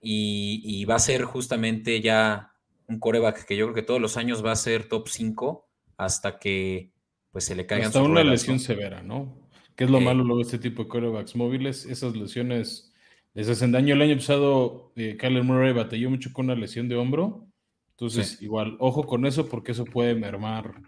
y, 0.02 0.84
va 0.86 0.96
a 0.96 1.00
ser 1.00 1.24
justamente 1.24 2.02
ya 2.02 2.54
un 2.88 3.00
coreback 3.00 3.46
que 3.46 3.56
yo 3.56 3.66
creo 3.68 3.76
que 3.76 3.84
todos 3.84 4.02
los 4.02 4.18
años 4.18 4.44
va 4.44 4.52
a 4.52 4.56
ser 4.56 4.88
top 4.90 5.08
5 5.08 5.70
hasta 5.98 6.40
que 6.40 6.92
pues 7.32 7.46
se 7.46 7.56
le 7.56 7.66
caigan 7.66 7.88
Hasta 7.88 8.02
una 8.02 8.24
lesión 8.24 8.60
severa, 8.60 9.04
¿no? 9.04 9.48
Que 9.76 9.84
es 9.84 9.90
lo 9.90 10.02
malo 10.02 10.24
luego 10.24 10.38
de 10.38 10.46
este 10.46 10.58
tipo 10.58 10.84
de 10.84 10.90
corebacks 10.90 11.36
móviles, 11.36 11.86
esas 11.86 12.16
lesiones 12.16 12.92
les 13.36 13.48
hacen 13.48 13.72
daño. 13.72 13.94
El 13.94 14.02
año 14.02 14.16
pasado, 14.16 14.92
eh, 14.96 15.18
Kyler 15.18 15.44
Murray 15.44 15.74
batalló 15.74 16.10
mucho 16.10 16.34
con 16.34 16.46
una 16.46 16.56
lesión 16.56 16.90
de 16.90 16.96
hombro. 16.96 17.48
Entonces, 17.92 18.42
igual, 18.42 18.76
ojo 18.80 19.06
con 19.06 19.26
eso 19.26 19.48
porque 19.50 19.74
eso 19.74 19.86
puede 19.86 20.16
mermar 20.16 20.82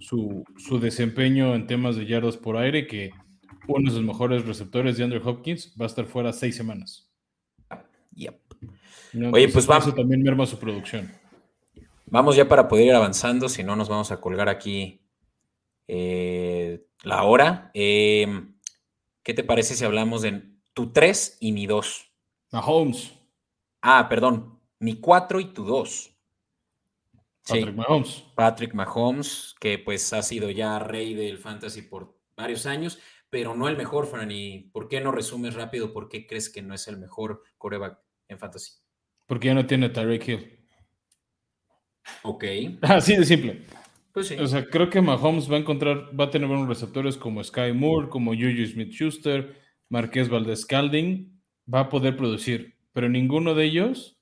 su, 0.00 0.44
desempeño 0.80 1.54
en 1.54 1.66
temas 1.66 1.96
de 1.96 2.06
yardas 2.06 2.36
por 2.36 2.56
aire, 2.56 2.86
que 2.86 3.10
uno 3.68 3.90
de 3.90 3.96
sus 3.96 4.04
mejores 4.04 4.46
receptores 4.46 4.96
de 4.96 5.04
Andrew 5.04 5.22
Hopkins 5.26 5.74
va 5.80 5.84
a 5.84 5.88
estar 5.88 6.06
fuera 6.06 6.32
seis 6.32 6.56
semanas. 6.56 7.08
Oye, 9.32 9.48
pues 9.48 9.66
vamos. 9.66 9.86
Eso 9.86 9.94
también 9.94 10.22
merma 10.22 10.46
su 10.46 10.58
producción. 10.58 11.10
Vamos 12.06 12.36
ya 12.36 12.48
para 12.48 12.66
poder 12.66 12.86
ir 12.86 12.94
avanzando, 12.94 13.48
si 13.48 13.62
no 13.62 13.76
nos 13.76 13.88
vamos 13.88 14.10
a 14.10 14.20
colgar 14.20 14.48
aquí 14.48 15.00
eh, 15.86 16.84
la 17.02 17.22
hora. 17.22 17.70
Em, 17.74 18.54
¿Qué 19.22 19.34
te 19.34 19.44
parece 19.44 19.74
si 19.74 19.84
hablamos 19.84 20.22
de 20.22 20.42
tu 20.72 20.92
3 20.92 21.38
y 21.40 21.52
mi 21.52 21.66
2? 21.66 22.12
Mahomes. 22.52 23.12
Ah, 23.80 24.08
perdón, 24.08 24.58
mi 24.78 24.96
4 24.96 25.40
y 25.40 25.52
tu 25.52 25.64
2. 25.64 26.09
Patrick 27.46 27.74
Mahomes. 27.74 28.24
Patrick 28.34 28.74
Mahomes, 28.74 29.54
que 29.60 29.78
pues 29.78 30.12
ha 30.12 30.22
sido 30.22 30.50
ya 30.50 30.78
rey 30.78 31.14
del 31.14 31.38
fantasy 31.38 31.82
por 31.82 32.16
varios 32.36 32.66
años, 32.66 32.98
pero 33.30 33.54
no 33.54 33.68
el 33.68 33.76
mejor, 33.76 34.06
Franny. 34.06 34.70
¿Por 34.72 34.88
qué 34.88 35.00
no 35.00 35.12
resumes 35.12 35.54
rápido 35.54 35.92
por 35.92 36.08
qué 36.08 36.26
crees 36.26 36.50
que 36.50 36.62
no 36.62 36.74
es 36.74 36.88
el 36.88 36.98
mejor 36.98 37.42
coreback 37.58 37.98
en 38.28 38.38
fantasy? 38.38 38.72
Porque 39.26 39.48
ya 39.48 39.54
no 39.54 39.66
tiene 39.66 39.88
Tyreek 39.88 40.28
Hill. 40.28 40.66
Ok. 42.22 42.44
Así 42.82 43.16
de 43.16 43.24
simple. 43.24 43.62
Pues 44.12 44.26
sí. 44.26 44.34
O 44.34 44.46
sea, 44.46 44.66
creo 44.66 44.90
que 44.90 45.00
Mahomes 45.00 45.50
va 45.50 45.56
a 45.56 45.60
encontrar, 45.60 46.10
va 46.18 46.24
a 46.24 46.30
tener 46.30 46.48
buenos 46.48 46.68
receptores 46.68 47.16
como 47.16 47.42
Sky 47.44 47.72
Moore, 47.72 48.08
como 48.08 48.32
Juju 48.32 48.66
Smith 48.66 48.90
Schuster, 48.90 49.56
Marqués 49.88 50.28
Valdez 50.28 50.66
Calding, 50.66 51.40
va 51.72 51.80
a 51.80 51.88
poder 51.88 52.16
producir, 52.16 52.76
pero 52.92 53.08
ninguno 53.08 53.54
de 53.54 53.64
ellos 53.64 54.20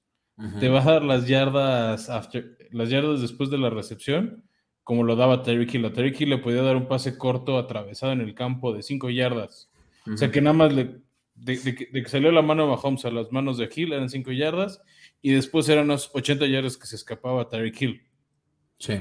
te 0.60 0.68
va 0.68 0.80
a 0.82 0.84
dar 0.84 1.02
las 1.02 1.26
yardas 1.26 2.08
after, 2.08 2.57
las 2.70 2.90
yardas 2.90 3.20
después 3.20 3.50
de 3.50 3.58
la 3.58 3.70
recepción, 3.70 4.44
como 4.84 5.04
lo 5.04 5.16
daba 5.16 5.42
Terry 5.42 5.68
Hill. 5.70 5.84
A 5.84 5.92
Terry 5.92 6.14
Hill 6.18 6.30
le 6.30 6.38
podía 6.38 6.62
dar 6.62 6.76
un 6.76 6.88
pase 6.88 7.18
corto 7.18 7.58
atravesado 7.58 8.12
en 8.12 8.20
el 8.20 8.34
campo 8.34 8.72
de 8.72 8.82
5 8.82 9.10
yardas. 9.10 9.70
O 10.10 10.16
sea 10.16 10.30
que 10.30 10.40
nada 10.40 10.54
más 10.54 10.72
le, 10.72 11.02
de, 11.34 11.74
que 11.74 12.08
salió 12.08 12.32
la 12.32 12.42
mano 12.42 12.64
de 12.64 12.70
Mahomes 12.70 13.04
a 13.04 13.10
las 13.10 13.30
manos 13.30 13.58
de 13.58 13.68
Hill 13.74 13.92
eran 13.92 14.08
5 14.08 14.32
yardas 14.32 14.80
y 15.20 15.32
después 15.32 15.68
eran 15.68 15.84
unos 15.84 16.10
80 16.14 16.46
yardas 16.46 16.76
que 16.76 16.86
se 16.86 16.96
escapaba 16.96 17.48
Terry 17.48 17.72
Hill. 17.78 18.02
Sí. 18.78 18.94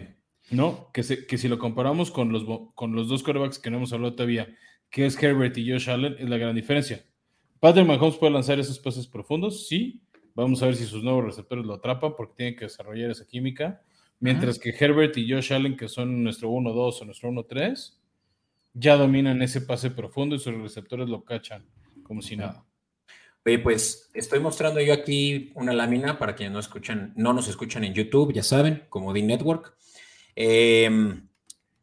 ¿No? 0.52 0.92
Que, 0.94 1.04
que 1.26 1.38
si 1.38 1.48
lo 1.48 1.60
comparamos 1.60 2.12
con 2.12 2.32
los, 2.32 2.46
con 2.74 2.94
los 2.94 3.08
dos 3.08 3.24
quarterbacks 3.24 3.60
que 3.60 3.70
no 3.70 3.78
hemos 3.78 3.94
hablado 3.94 4.16
todavía, 4.16 4.48
que 4.90 5.06
es 5.06 5.22
Herbert 5.22 5.58
y 5.58 5.70
Josh 5.72 5.90
Allen, 5.90 6.16
es 6.20 6.30
la 6.30 6.38
gran 6.38 6.56
diferencia. 6.56 7.06
Patrick 7.60 7.88
Mahomes 7.88 8.18
puede 8.18 8.34
lanzar 8.34 8.60
esos 8.60 8.80
pases 8.80 9.08
profundos, 9.08 9.68
sí, 9.68 10.02
Vamos 10.38 10.62
a 10.62 10.68
ver 10.68 10.76
si 10.76 10.86
sus 10.86 11.04
nuevos 11.04 11.26
receptores 11.26 11.66
lo 11.66 11.74
atrapan 11.74 12.14
porque 12.16 12.36
tienen 12.36 12.56
que 12.56 12.66
desarrollar 12.66 13.10
esa 13.10 13.26
química. 13.26 13.82
Mientras 14.20 14.60
que 14.60 14.70
Herbert 14.70 15.18
y 15.18 15.28
Josh 15.28 15.52
Allen, 15.52 15.76
que 15.76 15.88
son 15.88 16.24
nuestro 16.24 16.52
1-2 16.52 17.02
o 17.02 17.06
nuestro 17.06 17.32
1-3, 17.32 17.96
ya 18.76 18.98
dominan 18.98 19.42
ese 19.42 19.62
pase 19.62 19.90
profundo 19.90 20.36
y 20.36 20.40
sus 20.40 20.54
receptores 20.54 21.10
lo 21.10 21.24
cachan 21.24 21.66
como 22.04 22.22
si 22.22 22.36
nada. 22.36 22.64
Oye, 23.48 23.58
pues 23.58 24.12
estoy 24.14 24.40
mostrando 24.40 24.80
yo 24.80 24.94
aquí 24.94 25.52
una 25.56 25.74
lámina 25.74 26.20
para 26.20 26.36
quienes 26.36 26.54
no 26.54 26.60
escuchan, 26.60 27.14
no 27.16 27.34
nos 27.34 27.48
escuchan 27.48 27.84
en 27.84 27.96
YouTube, 27.96 28.32
ya 28.32 28.44
saben, 28.44 28.84
como 28.90 29.14
The 29.14 29.24
Network. 29.24 29.76
Em, 30.36 31.28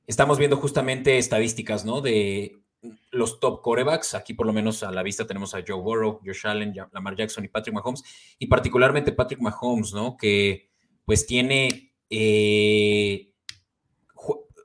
estamos 0.07 0.39
viendo 0.39 0.59
justamente 0.59 1.19
estadísticas, 1.19 1.85
¿no? 1.85 2.01
De 2.01 2.63
los 3.11 3.41
top 3.41 3.63
corebacks. 3.63 4.15
Aquí 4.15 4.35
por 4.35 4.47
lo 4.47 4.53
menos 4.53 4.83
a 4.83 4.91
la 4.91 5.03
vista 5.03 5.27
tenemos 5.27 5.55
a 5.55 5.63
Joe 5.67 5.81
Burrow, 5.81 6.21
Josh 6.25 6.47
Allen, 6.47 6.75
Lamar 6.93 7.17
Jackson 7.17 7.45
y 7.45 7.49
Patrick 7.49 7.75
Mahomes. 7.75 8.03
Y 8.39 8.47
particularmente 8.47 9.13
Patrick 9.13 9.41
Mahomes, 9.41 9.93
¿no? 9.93 10.17
Que 10.17 10.71
pues 11.05 11.27
tiene 11.27 11.95
eh, 12.11 13.33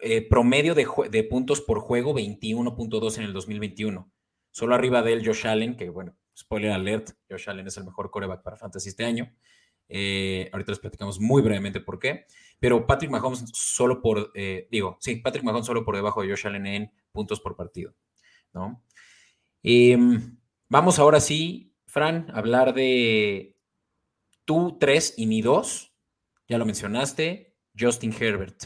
eh, 0.01 0.21
promedio 0.29 0.75
de, 0.75 1.23
puntos 1.29 1.61
por 1.61 1.79
juego 1.79 2.13
21.2 2.13 3.17
en 3.17 3.23
el 3.23 3.33
2021. 3.33 4.11
Solo 4.51 4.75
arriba 4.75 5.01
de 5.01 5.13
él 5.13 5.25
Josh 5.25 5.45
Allen, 5.45 5.75
que 5.75 5.89
bueno, 5.89 6.15
spoiler 6.37 6.71
alert, 6.71 7.11
Josh 7.29 7.49
Allen 7.49 7.67
es 7.67 7.77
el 7.77 7.83
mejor 7.83 8.09
coreback 8.09 8.41
para 8.41 8.57
Fantasy 8.57 8.89
este 8.89 9.03
año. 9.03 9.33
Eh, 9.89 10.49
ahorita 10.53 10.71
les 10.71 10.79
platicamos 10.79 11.19
muy 11.19 11.41
brevemente 11.41 11.81
por 11.81 11.99
qué. 11.99 12.25
Pero 12.59 12.85
Patrick 12.85 13.11
Mahomes 13.11 13.43
solo 13.53 14.01
por, 14.01 14.31
eh, 14.35 14.67
digo, 14.71 14.97
sí, 15.01 15.17
Patrick 15.17 15.43
Mahomes 15.43 15.65
solo 15.65 15.83
por 15.83 15.95
debajo 15.95 16.21
de 16.21 16.29
Josh 16.29 16.47
Allen 16.47 16.65
en 16.67 16.91
puntos 17.11 17.41
por 17.41 17.55
partido, 17.55 17.93
¿no? 18.53 18.83
Em, 19.63 20.37
vamos 20.69 20.99
ahora 20.99 21.19
sí, 21.19 21.75
Fran, 21.85 22.29
a 22.31 22.39
hablar 22.39 22.73
de 22.73 23.57
tú 24.45 24.77
tres 24.79 25.13
y 25.17 25.27
mi 25.27 25.41
dos. 25.41 25.93
Ya 26.47 26.57
lo 26.57 26.65
mencionaste, 26.65 27.55
Justin 27.77 28.13
Herbert, 28.17 28.65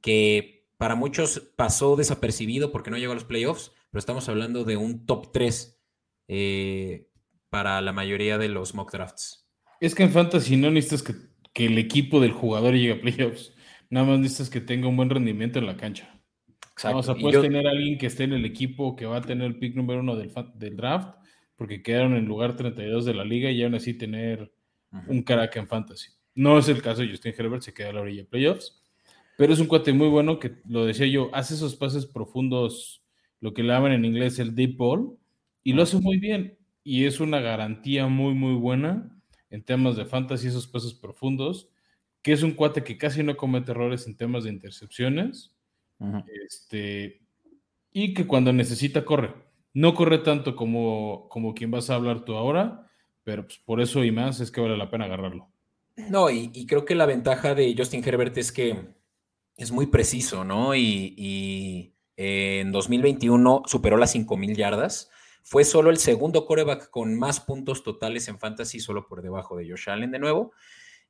que 0.00 0.68
para 0.76 0.96
muchos 0.96 1.52
pasó 1.56 1.94
desapercibido 1.94 2.72
porque 2.72 2.90
no 2.90 2.98
llegó 2.98 3.12
a 3.12 3.14
los 3.14 3.24
playoffs, 3.24 3.72
pero 3.90 4.00
estamos 4.00 4.28
hablando 4.28 4.64
de 4.64 4.76
un 4.76 5.06
top 5.06 5.30
3 5.32 5.80
eh, 6.26 7.08
para 7.50 7.80
la 7.80 7.92
mayoría 7.92 8.38
de 8.38 8.48
los 8.48 8.74
mock 8.74 8.90
drafts. 8.90 9.48
Es 9.80 9.94
que 9.94 10.02
en 10.02 10.10
Fantasy 10.10 10.56
no 10.56 10.70
necesitas 10.70 11.02
que, 11.02 11.14
que 11.52 11.66
el 11.66 11.78
equipo 11.78 12.20
del 12.20 12.32
jugador 12.32 12.74
llegue 12.74 12.94
a 12.94 13.00
playoffs, 13.00 13.52
nada 13.90 14.06
más 14.06 14.18
necesitas 14.18 14.50
que 14.50 14.60
tenga 14.60 14.88
un 14.88 14.96
buen 14.96 15.10
rendimiento 15.10 15.60
en 15.60 15.66
la 15.66 15.76
cancha. 15.76 16.11
Exacto. 16.82 16.98
o 16.98 17.02
sea, 17.02 17.14
puedes 17.14 17.40
tener 17.40 17.66
a 17.66 17.70
alguien 17.70 17.96
que 17.96 18.06
esté 18.06 18.24
en 18.24 18.32
el 18.32 18.44
equipo 18.44 18.96
que 18.96 19.06
va 19.06 19.18
a 19.18 19.22
tener 19.22 19.46
el 19.46 19.58
pick 19.58 19.76
número 19.76 20.00
uno 20.00 20.16
del, 20.16 20.32
del, 20.54 20.76
draft, 20.76 21.16
porque 21.56 21.82
quedaron 21.82 22.16
en 22.16 22.24
lugar 22.24 22.56
32 22.56 23.04
de 23.04 23.14
la 23.14 23.24
liga 23.24 23.50
y 23.50 23.62
aún 23.62 23.74
así 23.74 23.94
tener 23.94 24.52
-huh. 24.92 25.08
un 25.08 25.22
crack 25.22 25.56
en 25.56 25.68
fantasy. 25.68 26.10
No 26.34 26.58
es 26.58 26.68
el 26.68 26.82
caso 26.82 27.02
de 27.02 27.10
Justin 27.10 27.34
Herbert, 27.36 27.62
se 27.62 27.74
queda 27.74 27.90
a 27.90 27.92
la 27.92 28.00
orilla 28.00 28.22
de 28.22 28.28
playoffs, 28.28 28.82
pero 29.36 29.52
es 29.52 29.60
un 29.60 29.66
cuate 29.66 29.92
muy 29.92 30.08
bueno 30.08 30.38
que, 30.38 30.56
lo 30.66 30.84
decía 30.84 31.06
yo, 31.06 31.30
hace 31.32 31.54
esos 31.54 31.76
pases 31.76 32.06
profundos, 32.06 33.02
lo 33.40 33.52
que 33.54 33.62
le 33.62 33.68
llaman 33.68 33.92
en 33.92 34.04
inglés 34.04 34.38
el 34.38 34.54
deep 34.54 34.76
ball, 34.76 35.18
y 35.62 35.72
lo 35.72 35.82
hace 35.82 35.98
muy 35.98 36.18
bien. 36.18 36.58
Y 36.84 37.04
es 37.04 37.20
una 37.20 37.40
garantía 37.40 38.08
muy, 38.08 38.34
muy 38.34 38.54
buena 38.54 39.16
en 39.50 39.62
temas 39.62 39.96
de 39.96 40.04
fantasy, 40.04 40.48
esos 40.48 40.66
pases 40.66 40.94
profundos, 40.94 41.68
que 42.22 42.32
es 42.32 42.42
un 42.42 42.52
cuate 42.52 42.82
que 42.82 42.98
casi 42.98 43.22
no 43.22 43.36
comete 43.36 43.72
errores 43.72 44.06
en 44.06 44.16
temas 44.16 44.44
de 44.44 44.50
intercepciones, 44.50 45.51
uh 46.02 46.16
-huh. 46.16 46.24
este, 46.46 47.22
y 47.92 48.14
que 48.14 48.26
cuando 48.26 48.52
necesita 48.52 49.04
corre. 49.04 49.34
No 49.74 49.94
corre 49.94 50.18
tanto 50.18 50.54
como, 50.54 51.28
como 51.28 51.54
quien 51.54 51.70
vas 51.70 51.88
a 51.88 51.94
hablar 51.94 52.24
tú 52.24 52.34
ahora, 52.34 52.90
pero 53.24 53.44
pues 53.44 53.58
por 53.58 53.80
eso 53.80 54.04
y 54.04 54.12
más 54.12 54.40
es 54.40 54.50
que 54.50 54.60
vale 54.60 54.76
la 54.76 54.90
pena 54.90 55.06
agarrarlo. 55.06 55.48
No, 55.96 56.30
y, 56.30 56.50
y 56.52 56.66
creo 56.66 56.84
que 56.84 56.94
la 56.94 57.06
ventaja 57.06 57.54
de 57.54 57.74
Justin 57.76 58.02
Herbert 58.06 58.36
es 58.36 58.52
que 58.52 58.94
es 59.56 59.70
muy 59.70 59.86
preciso, 59.86 60.44
¿no? 60.44 60.74
Y, 60.74 61.14
y 61.16 61.94
eh, 62.16 62.60
en 62.60 62.72
2021 62.72 63.62
superó 63.66 63.96
las 63.96 64.14
5.000 64.14 64.56
yardas. 64.56 65.10
Fue 65.42 65.64
solo 65.64 65.90
el 65.90 65.96
segundo 65.98 66.46
coreback 66.46 66.90
con 66.90 67.18
más 67.18 67.40
puntos 67.40 67.82
totales 67.82 68.28
en 68.28 68.38
fantasy, 68.38 68.80
solo 68.80 69.06
por 69.06 69.22
debajo 69.22 69.56
de 69.56 69.68
Josh 69.68 69.90
Allen 69.90 70.12
de 70.12 70.18
nuevo, 70.18 70.52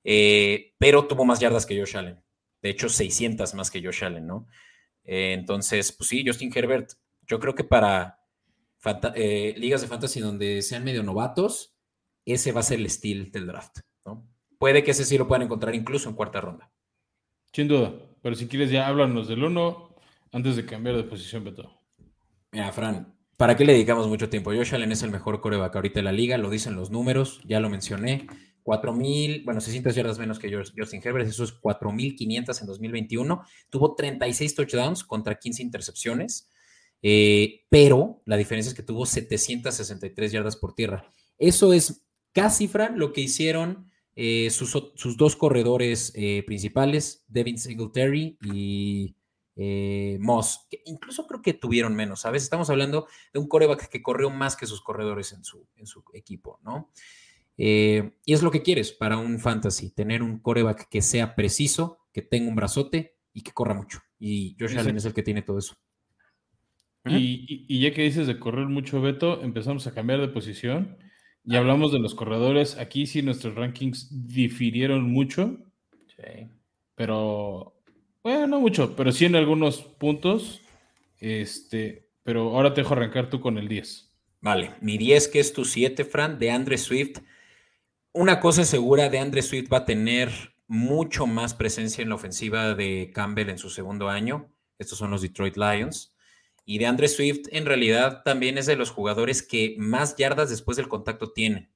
eh, 0.04 0.72
pero 0.78 1.06
tuvo 1.06 1.24
más 1.24 1.38
yardas 1.38 1.66
que 1.66 1.78
Josh 1.78 1.96
Allen. 1.96 2.22
De 2.62 2.70
hecho, 2.70 2.88
600 2.88 3.54
más 3.54 3.70
que 3.70 3.82
Josh 3.84 4.04
Allen, 4.04 4.26
¿no? 4.26 4.48
Eh, 5.04 5.32
entonces, 5.32 5.92
pues 5.92 6.08
sí, 6.08 6.24
Justin 6.26 6.52
Herbert, 6.54 6.92
yo 7.26 7.40
creo 7.40 7.54
que 7.54 7.64
para 7.64 8.20
eh, 9.14 9.54
ligas 9.56 9.80
de 9.80 9.88
fantasy 9.88 10.20
donde 10.20 10.62
sean 10.62 10.84
medio 10.84 11.02
novatos, 11.02 11.74
ese 12.24 12.52
va 12.52 12.60
a 12.60 12.64
ser 12.64 12.78
el 12.78 12.86
estilo 12.86 13.26
del 13.30 13.46
draft, 13.46 13.78
¿no? 14.04 14.28
Puede 14.58 14.84
que 14.84 14.92
ese 14.92 15.04
sí 15.04 15.18
lo 15.18 15.26
puedan 15.26 15.42
encontrar 15.42 15.74
incluso 15.74 16.08
en 16.08 16.14
cuarta 16.14 16.40
ronda. 16.40 16.70
Sin 17.52 17.68
duda, 17.68 17.92
pero 18.22 18.34
si 18.34 18.46
quieres 18.46 18.70
ya 18.70 18.86
háblanos 18.86 19.28
del 19.28 19.44
uno 19.44 19.94
antes 20.32 20.56
de 20.56 20.64
cambiar 20.64 20.96
de 20.96 21.04
posición, 21.04 21.44
Beto. 21.44 21.70
Mira, 22.52 22.72
Fran, 22.72 23.14
¿para 23.36 23.56
qué 23.56 23.64
le 23.64 23.72
dedicamos 23.72 24.08
mucho 24.08 24.28
tiempo? 24.28 24.52
Josh 24.52 24.74
Allen 24.74 24.92
es 24.92 25.02
el 25.02 25.10
mejor 25.10 25.40
coreback 25.40 25.74
ahorita 25.74 26.00
de 26.00 26.04
la 26.04 26.12
liga, 26.12 26.38
lo 26.38 26.48
dicen 26.50 26.76
los 26.76 26.90
números, 26.90 27.40
ya 27.44 27.60
lo 27.60 27.68
mencioné. 27.70 28.26
4.000, 28.64 29.44
bueno, 29.44 29.60
600 29.60 29.94
yardas 29.94 30.18
menos 30.18 30.38
que 30.38 30.52
Justin 30.54 31.00
Herbert, 31.02 31.28
eso 31.28 31.44
es 31.44 31.60
4.500 31.60 32.60
en 32.60 32.66
2021. 32.66 33.42
Tuvo 33.70 33.94
36 33.94 34.54
touchdowns 34.54 35.04
contra 35.04 35.38
15 35.38 35.62
intercepciones, 35.62 36.48
eh, 37.02 37.64
pero 37.68 38.22
la 38.24 38.36
diferencia 38.36 38.70
es 38.70 38.74
que 38.74 38.82
tuvo 38.82 39.06
763 39.06 40.32
yardas 40.32 40.56
por 40.56 40.74
tierra. 40.74 41.10
Eso 41.38 41.72
es 41.72 42.04
casi, 42.32 42.68
Fran, 42.68 42.98
lo 42.98 43.12
que 43.12 43.22
hicieron 43.22 43.90
eh, 44.14 44.50
sus, 44.50 44.70
sus, 44.94 45.16
dos 45.16 45.36
corredores 45.36 46.12
eh, 46.14 46.44
principales, 46.46 47.24
Devin 47.28 47.58
Singletary 47.58 48.38
y 48.44 49.16
Moss, 50.20 50.66
que 50.70 50.82
incluso 50.86 51.26
creo 51.26 51.42
que 51.42 51.52
tuvieron 51.52 51.94
menos, 51.94 52.20
¿sabes? 52.20 52.42
Estamos 52.42 52.70
hablando 52.70 53.06
de 53.32 53.38
un 53.38 53.48
coreback 53.48 53.88
que 53.88 54.02
corrió 54.02 54.30
más 54.30 54.56
que 54.56 54.66
sus 54.66 54.80
corredores 54.80 55.32
en 55.32 55.44
su, 55.44 55.68
en 55.76 55.86
su 55.86 56.02
equipo, 56.14 56.58
¿no? 56.62 56.90
Eh, 57.58 58.12
y 58.24 58.32
es 58.32 58.42
lo 58.42 58.50
que 58.50 58.62
quieres 58.62 58.92
para 58.92 59.18
un 59.18 59.38
fantasy, 59.38 59.90
tener 59.90 60.22
un 60.22 60.38
coreback 60.38 60.88
que 60.88 61.02
sea 61.02 61.34
preciso, 61.34 61.98
que 62.12 62.22
tenga 62.22 62.48
un 62.48 62.56
brazote 62.56 63.16
y 63.32 63.42
que 63.42 63.52
corra 63.52 63.74
mucho. 63.74 64.00
Y 64.18 64.56
Josh 64.58 64.78
Allen 64.78 64.96
es 64.96 65.04
el 65.04 65.14
que 65.14 65.22
tiene 65.22 65.42
todo 65.42 65.58
eso. 65.58 65.76
Y, 67.04 67.16
y, 67.16 67.66
y, 67.68 67.80
ya 67.80 67.92
que 67.92 68.02
dices 68.02 68.28
de 68.28 68.38
correr 68.38 68.68
mucho, 68.68 69.00
Beto, 69.00 69.42
empezamos 69.42 69.88
a 69.88 69.94
cambiar 69.94 70.20
de 70.20 70.28
posición 70.28 70.96
y 71.44 71.56
hablamos 71.56 71.92
de 71.92 71.98
los 71.98 72.14
corredores. 72.14 72.78
Aquí 72.78 73.06
sí 73.06 73.22
nuestros 73.22 73.54
rankings 73.54 74.08
difirieron 74.28 75.10
mucho. 75.10 75.58
Sí. 76.16 76.48
Pero, 76.94 77.82
bueno, 78.22 78.46
no 78.46 78.60
mucho, 78.60 78.94
pero 78.94 79.10
sí 79.10 79.24
en 79.24 79.34
algunos 79.34 79.82
puntos. 79.82 80.60
Este, 81.18 82.08
pero 82.22 82.56
ahora 82.56 82.74
te 82.74 82.82
dejo 82.82 82.94
arrancar 82.94 83.30
tú 83.30 83.40
con 83.40 83.58
el 83.58 83.68
10. 83.68 84.12
Vale, 84.40 84.74
mi 84.80 84.98
10, 84.98 85.28
que 85.28 85.40
es 85.40 85.52
tu 85.52 85.64
7, 85.64 86.04
Fran, 86.04 86.38
de 86.38 86.50
Andre 86.50 86.78
Swift. 86.78 87.18
Una 88.14 88.40
cosa 88.40 88.62
es 88.62 88.68
segura, 88.68 89.08
de 89.08 89.18
Andre 89.18 89.40
Swift 89.40 89.72
va 89.72 89.78
a 89.78 89.84
tener 89.86 90.30
mucho 90.66 91.26
más 91.26 91.54
presencia 91.54 92.02
en 92.02 92.10
la 92.10 92.14
ofensiva 92.14 92.74
de 92.74 93.10
Campbell 93.14 93.48
en 93.48 93.58
su 93.58 93.70
segundo 93.70 94.10
año. 94.10 94.50
Estos 94.78 94.98
son 94.98 95.10
los 95.10 95.22
Detroit 95.22 95.56
Lions. 95.56 96.14
Y 96.64 96.78
de 96.78 96.86
Andre 96.86 97.08
Swift, 97.08 97.48
en 97.50 97.64
realidad, 97.64 98.22
también 98.22 98.58
es 98.58 98.66
de 98.66 98.76
los 98.76 98.90
jugadores 98.90 99.42
que 99.42 99.76
más 99.78 100.16
yardas 100.16 100.50
después 100.50 100.76
del 100.76 100.88
contacto 100.88 101.32
tienen. 101.32 101.70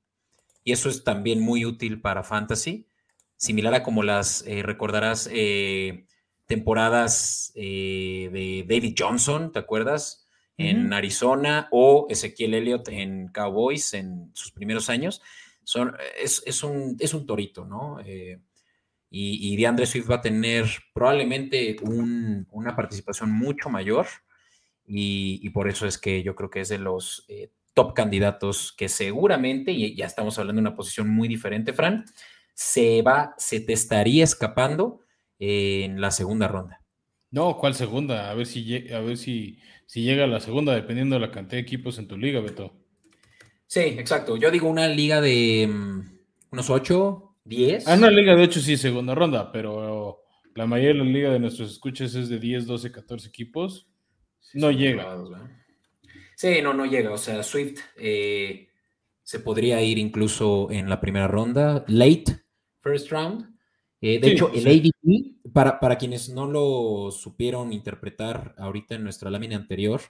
Y 0.63 0.73
eso 0.73 0.89
es 0.89 1.05
también 1.05 1.41
muy 1.41 1.65
útil 1.65 2.01
para 2.01 2.23
Fantasy. 2.23 2.87
Similar 3.37 3.75
a 3.75 3.83
como 3.83 4.03
las, 4.03 4.45
eh, 4.47 4.63
recordarás, 4.63 5.31
eh, 5.33 6.07
temporadas 6.47 7.53
eh, 7.55 8.29
de 8.33 8.65
David 8.69 8.95
Johnson, 8.99 9.53
¿te 9.53 9.59
acuerdas? 9.59 10.29
En. 10.59 10.93
Arizona 10.93 11.69
o 11.71 12.07
Ezequiel 12.09 12.55
Elliott 12.55 12.89
en 12.89 13.29
Cowboys 13.29 13.93
en 13.93 14.31
sus 14.33 14.53
primeros 14.53 14.89
años. 14.89 15.21
Son, 15.67 15.97
es, 16.17 16.45
es, 16.47 16.63
un, 16.63 16.97
es 17.01 17.13
un 17.13 17.27
torito, 17.27 17.65
¿no? 17.65 17.99
y, 18.01 18.39
y 19.11 19.57
de 19.57 19.67
Andre 19.67 19.85
Swift 19.85 20.09
va 20.09 20.17
a 20.17 20.21
tener 20.21 20.67
probablemente 20.95 21.77
un, 21.83 22.47
una 22.53 22.77
participación 22.77 23.33
mucho 23.33 23.69
mayor 23.69 24.07
y, 24.87 25.41
y, 25.43 25.51
por 25.51 25.69
eso 25.69 25.89
es 25.89 25.99
que 25.99 26.23
yo 26.23 26.37
creo 26.37 26.51
que 26.51 26.61
es 26.61 26.69
de 26.69 26.79
los 26.79 27.25
eh, 27.27 27.51
top 27.75 27.95
candidatos 27.95 28.73
que 28.79 28.89
seguramente, 28.89 29.73
y 29.73 29.97
ya 29.97 30.07
estamos 30.07 30.39
hablando 30.39 30.63
de 30.63 30.69
una 30.69 30.77
posición 30.77 31.09
muy 31.09 31.27
diferente, 31.27 31.73
Fran, 31.73 32.05
se 32.55 33.03
va, 33.03 33.35
se 33.37 33.59
te 33.59 33.73
estaría 33.73 34.23
escapando 34.23 35.01
en 35.41 36.01
la 36.01 36.13
segunda 36.13 36.47
ronda. 36.47 36.81
No, 37.33 37.57
¿cuál 37.57 37.75
segunda? 37.75 38.31
A 38.31 38.35
ver 38.35 38.47
si, 38.47 38.93
a 38.93 39.01
ver 39.01 39.17
si, 39.17 39.59
si 39.87 40.03
llega 40.03 40.25
a 40.25 40.29
la 40.29 40.39
segunda, 40.39 40.77
dependiendo 40.77 41.17
de 41.17 41.23
la 41.23 41.33
cantidad 41.33 41.57
de 41.57 41.63
equipos 41.63 41.99
en 41.99 42.07
tu 42.07 42.17
liga, 42.17 42.41
Beto. 42.41 42.86
Sí, 43.67 43.81
exacto. 43.81 44.37
Yo 44.37 44.51
digo 44.51 44.69
una 44.69 44.89
liga 44.89 45.21
de 45.21 45.69
um, 45.69 46.05
unos 46.53 46.71
8, 46.71 47.37
10. 47.45 47.89
Ah, 47.89 47.95
una 47.95 48.11
liga 48.11 48.35
de 48.35 48.43
8 48.45 48.61
sí, 48.61 48.77
segunda 48.77 49.15
ronda, 49.15 49.51
pero 49.53 50.23
la 50.55 50.67
mayoría 50.67 50.93
de 50.93 50.99
la 50.99 51.05
liga 51.05 51.31
de 51.31 51.39
nuestros 51.39 51.73
escuches 51.73 52.15
es 52.15 52.29
de 52.29 52.39
10, 52.39 52.67
12, 52.67 52.93
14 52.93 53.29
equipos. 53.29 53.89
Sí, 54.41 54.59
no 54.59 54.71
llega. 54.71 55.17
Sí, 56.37 56.61
no, 56.63 56.73
no 56.73 56.87
llega. 56.87 57.13
O 57.13 57.19
sea, 57.19 57.43
Swift 57.43 57.81
eh, 57.97 58.69
se 59.23 59.41
podría 59.41 59.83
ir 59.83 59.99
incluso 59.99 60.69
en 60.71 60.89
la 60.89 61.01
primera 61.01 61.27
ronda, 61.27 61.85
late 61.89 62.45
first 62.81 63.11
round. 63.11 63.57
Eh, 64.01 64.21
de 64.21 64.29
sí, 64.29 64.33
hecho, 64.35 64.51
el 64.53 64.63
sí. 64.63 64.93
ADP, 65.05 65.53
para, 65.53 65.81
para 65.81 65.99
quienes 65.99 66.29
no 66.29 66.47
lo 66.47 67.11
supieron 67.11 67.73
interpretar 67.73 68.55
ahorita 68.59 68.95
en 68.95 69.03
nuestra 69.05 69.31
lámina 69.31 69.57
anterior, 69.57 70.01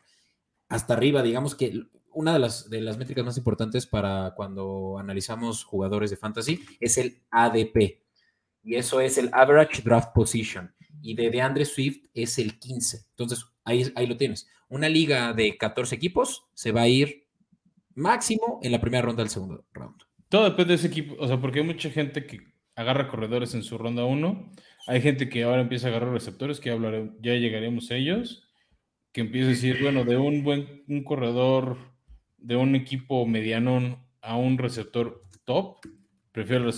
hasta 0.69 0.95
arriba, 0.95 1.23
digamos 1.23 1.55
que 1.55 1.87
una 2.17 2.33
de 2.33 2.39
las, 2.39 2.69
de 2.71 2.81
las 2.81 2.99
métricas 2.99 3.25
más 3.25 3.37
importantes 3.37 3.87
para 3.87 4.33
cuando 4.35 4.99
analizamos 4.99 5.65
jugadores 5.65 6.11
de 6.11 6.17
fantasy 6.17 6.65
es 6.81 6.99
el 6.99 7.23
ADP. 7.31 8.03
Y 8.63 8.75
eso 8.75 9.01
es 9.01 9.19
el 9.19 9.31
Average 9.33 9.83
Draft 9.83 10.13
Position. 10.15 10.75
Y 11.03 11.15
de 11.15 11.31
DeAndre 11.31 11.65
Swift 11.65 12.07
es 12.15 12.39
el 12.39 12.59
15. 12.59 13.07
Entonces, 13.11 13.45
Ahí, 13.67 13.85
ahí, 13.97 14.07
lo 14.07 14.17
tienes. 14.17 14.49
Una 14.69 14.89
liga 14.89 15.33
de 15.33 15.59
14 15.59 15.97
equipos 15.97 16.47
se 16.55 16.71
va 16.71 16.83
a 16.83 16.89
ir 16.89 17.27
máximo 17.97 18.61
en 18.63 18.71
la 18.71 18.81
primera 18.81 19.03
ronda 19.03 19.25
del 19.25 19.31
segundo 19.31 19.67
round. 19.73 19.97
Todo 20.29 20.45
depende 20.45 20.69
de 20.69 20.75
ese 20.77 20.87
equipo, 20.87 21.17
o 21.19 21.27
sea, 21.27 21.41
porque 21.41 21.59
hay 21.59 21.67
mucha 21.67 21.91
gente 21.91 22.27
que 22.27 22.39
agarra 22.77 23.09
corredores 23.09 23.55
en 23.55 23.65
su 23.65 23.77
ronda 23.77 24.05
1. 24.05 24.53
Hay 24.87 25.01
gente 25.01 25.29
que 25.29 25.43
ahora 25.43 25.63
empieza 25.63 25.89
a 25.89 25.91
agarrar 25.91 26.13
receptores, 26.13 26.61
que 26.61 26.71
hablaré, 26.71 27.11
ya 27.21 27.35
llegaremos 27.35 27.91
a 27.91 27.97
ellos, 27.97 28.49
que 29.13 29.23
empieza 29.23 29.49
a 29.49 29.51
decir, 29.51 29.83
bueno, 29.83 30.05
de 30.05 30.17
un 30.17 30.45
buen 30.45 30.85
un 30.87 31.03
corredor 31.03 31.96
de 32.39 32.57
un 32.57 32.75
equipo 32.75 33.27
mediano 33.27 34.07
a 34.21 34.37
un 34.37 34.59
receptor 34.59 35.23
top, 35.45 35.79
prefiero 36.33 36.71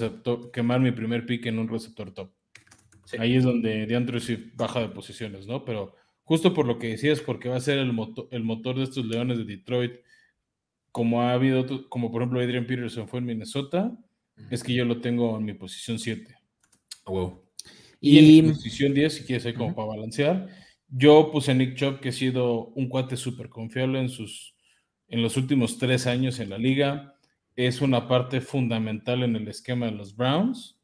quemar 0.52 0.80
mi 0.80 0.92
primer 0.92 1.26
pick 1.26 1.46
en 1.46 1.58
un 1.58 1.68
receptor 1.68 2.12
top. 2.12 2.30
Ahí 3.18 3.36
es 3.36 3.44
donde 3.44 3.86
DeAndre 3.86 4.20
Swift 4.20 4.54
baja 4.54 4.80
de 4.80 4.88
posiciones, 4.88 5.46
¿no? 5.46 5.64
Pero 5.64 5.94
justo 6.24 6.52
por 6.52 6.66
lo 6.66 6.78
que 6.78 6.88
decías, 6.88 7.20
porque 7.20 7.48
va 7.48 7.56
a 7.56 7.60
ser 7.60 7.78
el, 7.78 7.92
motor, 7.92 8.28
el 8.30 8.44
motor 8.44 8.76
de 8.76 8.84
estos 8.84 9.06
Leones 9.06 9.38
de 9.38 9.44
Detroit, 9.44 9.92
como 10.92 11.22
ha 11.22 11.32
habido, 11.32 11.88
como 11.88 12.10
por 12.10 12.22
ejemplo 12.22 12.40
Adrian 12.40 12.66
Peterson 12.66 13.08
fue 13.08 13.20
en 13.20 13.26
Minnesota, 13.26 13.96
es 14.50 14.62
que 14.62 14.74
yo 14.74 14.84
lo 14.84 15.00
tengo 15.00 15.36
en 15.36 15.44
mi 15.44 15.54
posición 15.54 15.98
7. 15.98 16.34
wow. 17.06 17.42
Y, 18.00 18.18
en 18.18 18.46
mi 18.46 18.52
posición 18.52 18.94
10, 18.94 19.12
si 19.12 19.24
quieres, 19.24 19.46
ahí 19.46 19.54
como 19.54 19.74
para 19.74 19.88
balancear. 19.88 20.48
Yo 20.88 21.30
puse 21.32 21.50
a 21.50 21.54
Nick 21.54 21.74
Chubb, 21.74 22.00
que 22.00 22.10
ha 22.10 22.12
sido 22.12 22.68
un 22.68 22.88
cuate 22.88 23.16
súper 23.16 23.48
confiable 23.48 23.98
en, 24.00 24.08
sus, 24.08 24.54
en 25.08 25.22
los 25.22 25.36
últimos 25.36 25.78
tres 25.78 26.06
años 26.06 26.38
en 26.40 26.50
la 26.50 26.58
liga. 26.58 27.14
Es 27.56 27.80
una 27.80 28.06
parte 28.06 28.40
fundamental 28.40 29.22
en 29.22 29.36
el 29.36 29.48
esquema 29.48 29.86
de 29.86 29.92
los 29.92 30.14
Browns. 30.14 30.78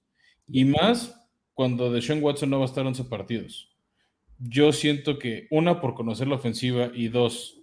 Y 0.46 0.64
más 0.64 1.14
cuando 1.54 1.92
Deshaun 1.92 2.22
Watson 2.22 2.50
no 2.50 2.58
va 2.58 2.64
a 2.64 2.68
estar 2.68 2.84
11 2.84 3.04
partidos. 3.04 3.70
Yo 4.38 4.72
siento 4.72 5.18
que, 5.18 5.46
una, 5.50 5.80
por 5.80 5.94
conocer 5.94 6.26
la 6.26 6.34
ofensiva 6.34 6.90
y 6.92 7.08
dos, 7.08 7.62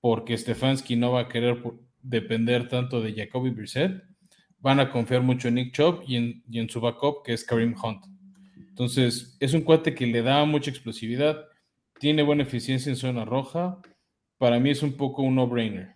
porque 0.00 0.36
Stefanski 0.36 0.96
no 0.96 1.12
va 1.12 1.22
a 1.22 1.28
querer 1.28 1.62
depender 2.02 2.68
tanto 2.68 3.00
de 3.00 3.14
Jacoby 3.14 3.50
Brissett, 3.50 4.02
van 4.58 4.80
a 4.80 4.90
confiar 4.90 5.22
mucho 5.22 5.48
en 5.48 5.54
Nick 5.54 5.74
Chubb 5.74 6.02
y 6.06 6.16
en, 6.16 6.68
su 6.68 6.80
backup, 6.80 7.24
que 7.24 7.32
es 7.32 7.44
Kareem 7.44 7.74
Hunt. 7.82 8.04
Entonces, 8.68 9.36
es 9.40 9.54
un 9.54 9.62
cuate 9.62 9.94
que 9.94 10.06
le 10.06 10.22
da 10.22 10.44
mucha 10.44 10.70
explosividad, 10.70 11.46
tiene 11.98 12.22
buena 12.22 12.42
eficiencia 12.42 12.90
en 12.90 12.96
zona 12.96 13.24
roja. 13.24 13.80
Para 14.38 14.58
mí 14.58 14.70
es 14.70 14.82
un 14.82 14.96
poco 14.96 15.22
un 15.22 15.34
no-brainer. 15.34 15.94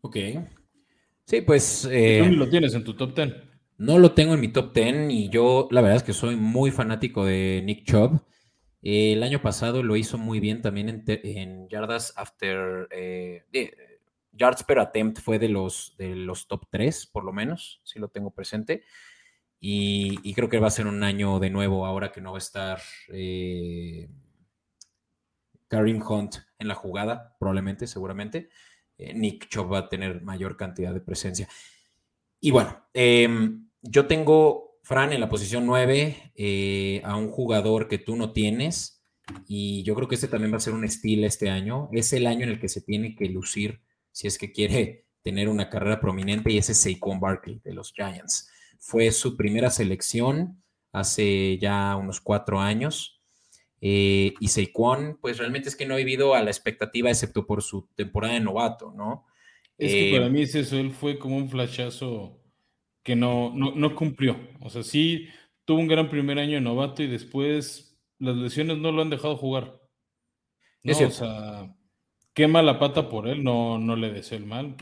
Ok. 0.00 0.16
Sí, 1.24 1.40
pues. 1.42 1.88
Eh, 1.90 2.28
lo 2.30 2.48
tienes 2.48 2.74
en 2.74 2.84
tu 2.84 2.94
top 2.94 3.14
10? 3.14 3.34
No 3.78 3.98
lo 3.98 4.12
tengo 4.12 4.34
en 4.34 4.40
mi 4.40 4.48
top 4.48 4.72
10 4.74 5.10
y 5.10 5.28
yo 5.28 5.68
la 5.70 5.80
verdad 5.80 5.98
es 5.98 6.02
que 6.02 6.12
soy 6.12 6.36
muy 6.36 6.70
fanático 6.70 7.24
de 7.24 7.62
Nick 7.64 7.84
Chubb. 7.84 8.20
el 8.82 9.22
año 9.22 9.40
pasado 9.40 9.82
lo 9.82 9.96
hizo 9.96 10.18
muy 10.18 10.40
bien 10.40 10.62
también 10.62 11.04
en, 11.06 11.68
yardas 11.68 12.12
after. 12.16 12.88
Eh, 12.90 13.44
yards 14.32 14.62
per 14.64 14.78
attempt 14.78 15.20
fue 15.20 15.38
de 15.38 15.48
los, 15.48 15.94
de 15.98 16.14
los 16.14 16.48
top 16.48 16.66
3, 16.70 17.06
por 17.06 17.24
lo 17.24 17.32
menos, 17.32 17.80
si 17.84 17.98
lo 17.98 18.08
tengo 18.08 18.30
presente. 18.30 18.84
Y, 19.60 20.32
creo 20.34 20.48
que 20.48 20.60
va 20.60 20.68
a 20.68 20.70
ser 20.70 20.86
un 20.86 21.02
año 21.02 21.40
de 21.40 21.50
nuevo 21.50 21.84
ahora 21.84 22.12
que 22.12 22.20
no 22.20 22.32
va 22.32 22.38
a 22.38 22.38
estar 22.38 22.80
eh, 23.08 24.08
Karim 25.66 26.00
Hunt 26.00 26.36
en 26.58 26.68
la 26.68 26.74
jugada, 26.74 27.36
probablemente, 27.38 27.86
seguramente. 27.86 28.50
Eh, 28.98 29.14
Nick 29.14 29.48
Chubb 29.48 29.72
va 29.72 29.78
a 29.78 29.88
tener 29.88 30.22
mayor 30.22 30.56
cantidad 30.56 30.92
de 30.92 31.00
presencia. 31.00 31.48
Y 32.40 32.50
bueno, 32.50 32.84
eh, 32.92 33.28
yo 33.82 34.06
tengo, 34.06 34.78
Fran, 34.82 35.12
en 35.12 35.20
la 35.20 35.28
posición 35.28 35.66
9 35.66 36.32
eh, 36.34 37.00
a 37.04 37.16
un 37.16 37.30
jugador 37.30 37.88
que 37.88 37.98
tú 37.98 38.16
no 38.16 38.32
tienes 38.32 39.04
y 39.46 39.82
yo 39.82 39.94
creo 39.94 40.08
que 40.08 40.14
este 40.14 40.28
también 40.28 40.52
va 40.52 40.56
a 40.56 40.60
ser 40.60 40.74
un 40.74 40.84
estilo 40.84 41.26
este 41.26 41.50
año. 41.50 41.88
Es 41.92 42.12
el 42.12 42.26
año 42.26 42.44
en 42.44 42.50
el 42.50 42.60
que 42.60 42.68
se 42.68 42.80
tiene 42.80 43.14
que 43.14 43.26
lucir 43.26 43.80
si 44.12 44.26
es 44.26 44.38
que 44.38 44.52
quiere 44.52 45.06
tener 45.22 45.48
una 45.48 45.68
carrera 45.68 46.00
prominente 46.00 46.50
y 46.50 46.58
ese 46.58 46.72
es 46.72 46.80
Saquon 46.80 47.20
Barkley 47.20 47.60
de 47.64 47.74
los 47.74 47.92
Giants. 47.92 48.50
Fue 48.78 49.10
su 49.10 49.36
primera 49.36 49.70
selección 49.70 50.62
hace 50.92 51.58
ya 51.58 51.96
unos 51.96 52.20
cuatro 52.20 52.60
años. 52.60 53.17
Eh, 53.80 54.34
y 54.40 54.48
Saquon, 54.48 55.18
pues 55.20 55.38
realmente 55.38 55.68
es 55.68 55.76
que 55.76 55.86
no 55.86 55.94
ha 55.94 55.98
vivido 55.98 56.34
a 56.34 56.42
la 56.42 56.50
expectativa, 56.50 57.10
excepto 57.10 57.46
por 57.46 57.62
su 57.62 57.88
temporada 57.94 58.34
de 58.34 58.40
novato, 58.40 58.92
¿no? 58.96 59.26
Es 59.76 59.92
que 59.92 60.12
para 60.16 60.28
mí 60.28 60.42
es 60.42 60.54
eso, 60.56 60.76
él 60.76 60.90
fue 60.90 61.18
como 61.18 61.36
un 61.36 61.48
flashazo 61.48 62.40
que 63.04 63.14
no, 63.14 63.52
no, 63.54 63.94
cumplió. 63.94 64.36
O 64.60 64.70
sea, 64.70 64.82
sí 64.82 65.28
tuvo 65.64 65.78
un 65.78 65.86
gran 65.86 66.10
primer 66.10 66.38
año 66.38 66.54
de 66.54 66.60
novato 66.60 67.02
y 67.02 67.06
después 67.06 67.96
las 68.18 68.36
lesiones 68.36 68.78
no 68.78 68.90
lo 68.90 69.02
han 69.02 69.10
dejado 69.10 69.36
jugar. 69.36 69.80
No, 70.82 70.92
o 70.92 71.10
sea, 71.10 71.74
quema 72.34 72.62
la 72.62 72.78
pata 72.78 73.08
por 73.08 73.28
él, 73.28 73.42
no, 73.44 73.78
no 73.78 73.94
le 73.96 74.12
deseo 74.12 74.38
el 74.38 74.46
mal, 74.46 74.76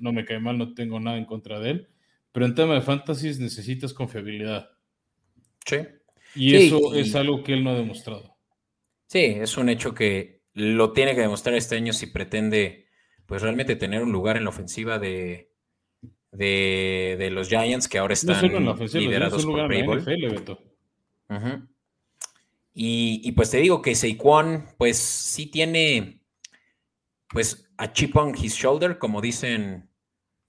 no, 0.00 0.12
me 0.12 0.24
cae 0.24 0.40
mal, 0.40 0.58
no 0.58 0.74
tengo 0.74 0.98
nada 1.00 1.16
en 1.16 1.24
contra 1.24 1.58
de 1.60 1.70
él, 1.70 1.88
pero 2.32 2.46
en 2.46 2.54
tema 2.54 2.74
de 2.74 2.82
fantasy 2.82 3.28
necesitas 3.38 3.94
confiabilidad. 3.94 4.70
Sí. 5.64 5.76
Y 6.34 6.54
eso 6.54 6.94
es 6.94 7.14
algo 7.14 7.42
que 7.42 7.54
él 7.54 7.64
no 7.64 7.70
ha 7.70 7.74
demostrado. 7.74 8.29
Sí, 9.10 9.24
es 9.24 9.56
un 9.56 9.68
hecho 9.68 9.92
que 9.92 10.44
lo 10.54 10.92
tiene 10.92 11.16
que 11.16 11.22
demostrar 11.22 11.56
este 11.56 11.74
año 11.74 11.92
si 11.92 12.06
pretende, 12.06 12.86
pues 13.26 13.42
realmente 13.42 13.74
tener 13.74 14.04
un 14.04 14.12
lugar 14.12 14.36
en 14.36 14.44
la 14.44 14.50
ofensiva 14.50 15.00
de, 15.00 15.50
de, 16.30 17.28
los 17.32 17.48
Giants 17.48 17.88
que 17.88 17.98
ahora 17.98 18.14
están 18.14 18.40
liderados 18.92 19.44
por 19.44 19.68
Beto. 19.68 20.62
y, 22.72 23.32
pues 23.32 23.50
te 23.50 23.58
digo 23.58 23.82
que 23.82 23.96
Saquon, 23.96 24.68
pues 24.78 24.96
sí 24.98 25.46
tiene, 25.46 26.22
pues 27.30 27.68
a 27.78 27.92
chip 27.92 28.16
on 28.16 28.32
his 28.40 28.54
shoulder, 28.54 28.96
como 28.98 29.20
dicen 29.20 29.90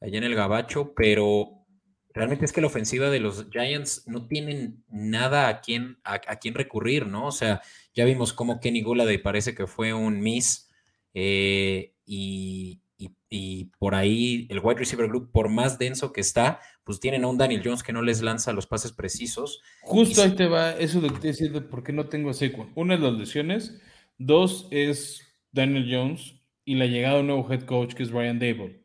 allá 0.02 0.20
en 0.20 0.24
el 0.24 0.36
gabacho, 0.36 0.94
pero 0.96 1.66
realmente 2.14 2.46
es 2.46 2.54
que 2.54 2.62
la 2.62 2.68
ofensiva 2.68 3.10
de 3.10 3.20
los 3.20 3.50
Giants 3.50 4.08
no 4.08 4.28
tienen 4.28 4.84
nada 4.88 5.48
a 5.48 5.62
quien, 5.62 5.98
a, 6.04 6.20
quien 6.20 6.54
recurrir, 6.54 7.08
¿no? 7.08 7.26
O 7.26 7.32
sea, 7.32 7.62
ya 7.94 8.06
vimos 8.06 8.34
cómo 8.34 8.60
Kenny 8.60 8.82
Golladay 8.82 9.18
parece 9.18 9.56
que 9.56 9.68
fue 9.68 9.94
un 9.94 10.22
miss 10.22 10.70
eh, 11.14 11.94
y, 12.06 12.82
y, 13.30 13.66
por 13.80 13.96
ahí 13.96 14.48
el 14.50 14.60
wide 14.60 14.80
receiver 14.80 15.08
group, 15.08 15.32
por 15.32 15.50
más 15.50 15.78
denso 15.80 16.14
que 16.14 16.22
está, 16.22 16.60
pues 16.84 17.00
tienen 17.00 17.24
a 17.24 17.28
un 17.28 17.38
Daniel 17.38 17.62
Jones 17.64 17.84
que 17.84 17.94
no 17.94 18.02
les 18.02 18.22
lanza 18.22 18.54
los 18.54 18.68
pases 18.68 18.92
precisos. 18.92 19.62
Justo 19.82 20.22
ahí 20.22 20.32
te 20.32 20.48
va 20.48 20.72
eso 20.72 21.02
de 21.02 21.10
decir 21.20 21.52
de 21.52 21.62
por 21.62 21.84
qué 21.84 21.94
no 21.94 22.08
tengo 22.08 22.30
a 22.30 22.34
Saquon. 22.34 22.72
Una 22.76 22.96
es 22.96 23.00
las 23.00 23.14
lesiones, 23.14 23.82
dos 24.18 24.68
es 24.72 25.22
Daniel 25.52 25.88
Jones 25.90 26.36
y 26.66 26.76
la 26.76 26.86
llegada 26.86 27.16
de 27.16 27.22
un 27.22 27.28
nuevo 27.28 27.52
head 27.52 27.64
coach 27.64 27.94
que 27.94 28.04
es 28.04 28.12
Ryan 28.12 28.40
Dable. 28.40 28.82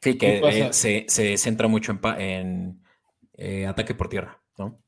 Sí, 0.00 0.16
que 0.16 0.40
eh, 0.44 0.72
se, 0.72 1.36
centra 1.38 1.68
mucho 1.68 1.98
en, 2.18 2.82
eh, 3.34 3.66
ataque 3.66 3.94
por 3.94 4.08
tierra, 4.08 4.42
¿no? 4.56 4.82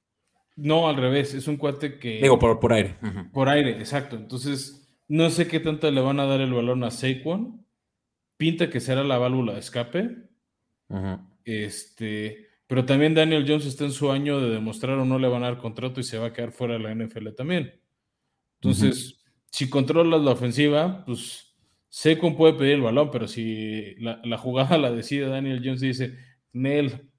No, 0.56 0.88
al 0.88 0.96
revés, 0.96 1.34
es 1.34 1.48
un 1.48 1.56
cuate 1.56 1.98
que... 1.98 2.20
Digo, 2.20 2.38
por, 2.38 2.60
por 2.60 2.72
aire. 2.72 2.96
Por 3.32 3.48
aire, 3.48 3.72
exacto. 3.72 4.16
Entonces, 4.16 4.80
no 5.08 5.30
sé 5.30 5.48
qué 5.48 5.60
tanto 5.60 5.90
le 5.90 6.00
van 6.00 6.20
a 6.20 6.26
dar 6.26 6.40
el 6.40 6.52
balón 6.52 6.84
a 6.84 6.90
Saquon. 6.90 7.64
Pinta 8.36 8.70
que 8.70 8.80
será 8.80 9.02
la 9.04 9.18
válvula 9.18 9.54
de 9.54 9.60
escape. 9.60 10.16
Este, 11.44 12.48
pero 12.66 12.84
también 12.84 13.14
Daniel 13.14 13.44
Jones 13.46 13.66
está 13.66 13.84
en 13.84 13.92
su 13.92 14.10
año 14.10 14.40
de 14.40 14.50
demostrar 14.50 14.98
o 14.98 15.04
no 15.04 15.18
le 15.18 15.28
van 15.28 15.42
a 15.42 15.46
dar 15.46 15.58
contrato 15.58 16.00
y 16.00 16.04
se 16.04 16.18
va 16.18 16.28
a 16.28 16.32
quedar 16.32 16.52
fuera 16.52 16.74
de 16.74 16.80
la 16.80 16.94
NFL 16.94 17.30
también. 17.36 17.80
Entonces, 18.60 19.24
si 19.50 19.68
controlas 19.68 20.20
la 20.20 20.32
ofensiva, 20.32 21.04
pues 21.04 21.56
Saquon 21.88 22.36
puede 22.36 22.54
pedir 22.54 22.74
el 22.74 22.82
balón, 22.82 23.10
pero 23.10 23.26
si 23.26 23.96
la, 23.96 24.38
jugada 24.38 24.78
la 24.78 24.92
decide 24.92 25.26
Daniel 25.26 25.60
Jones 25.64 25.82
y 25.82 25.88
dice, 25.88 26.16
Nel, 26.52 27.09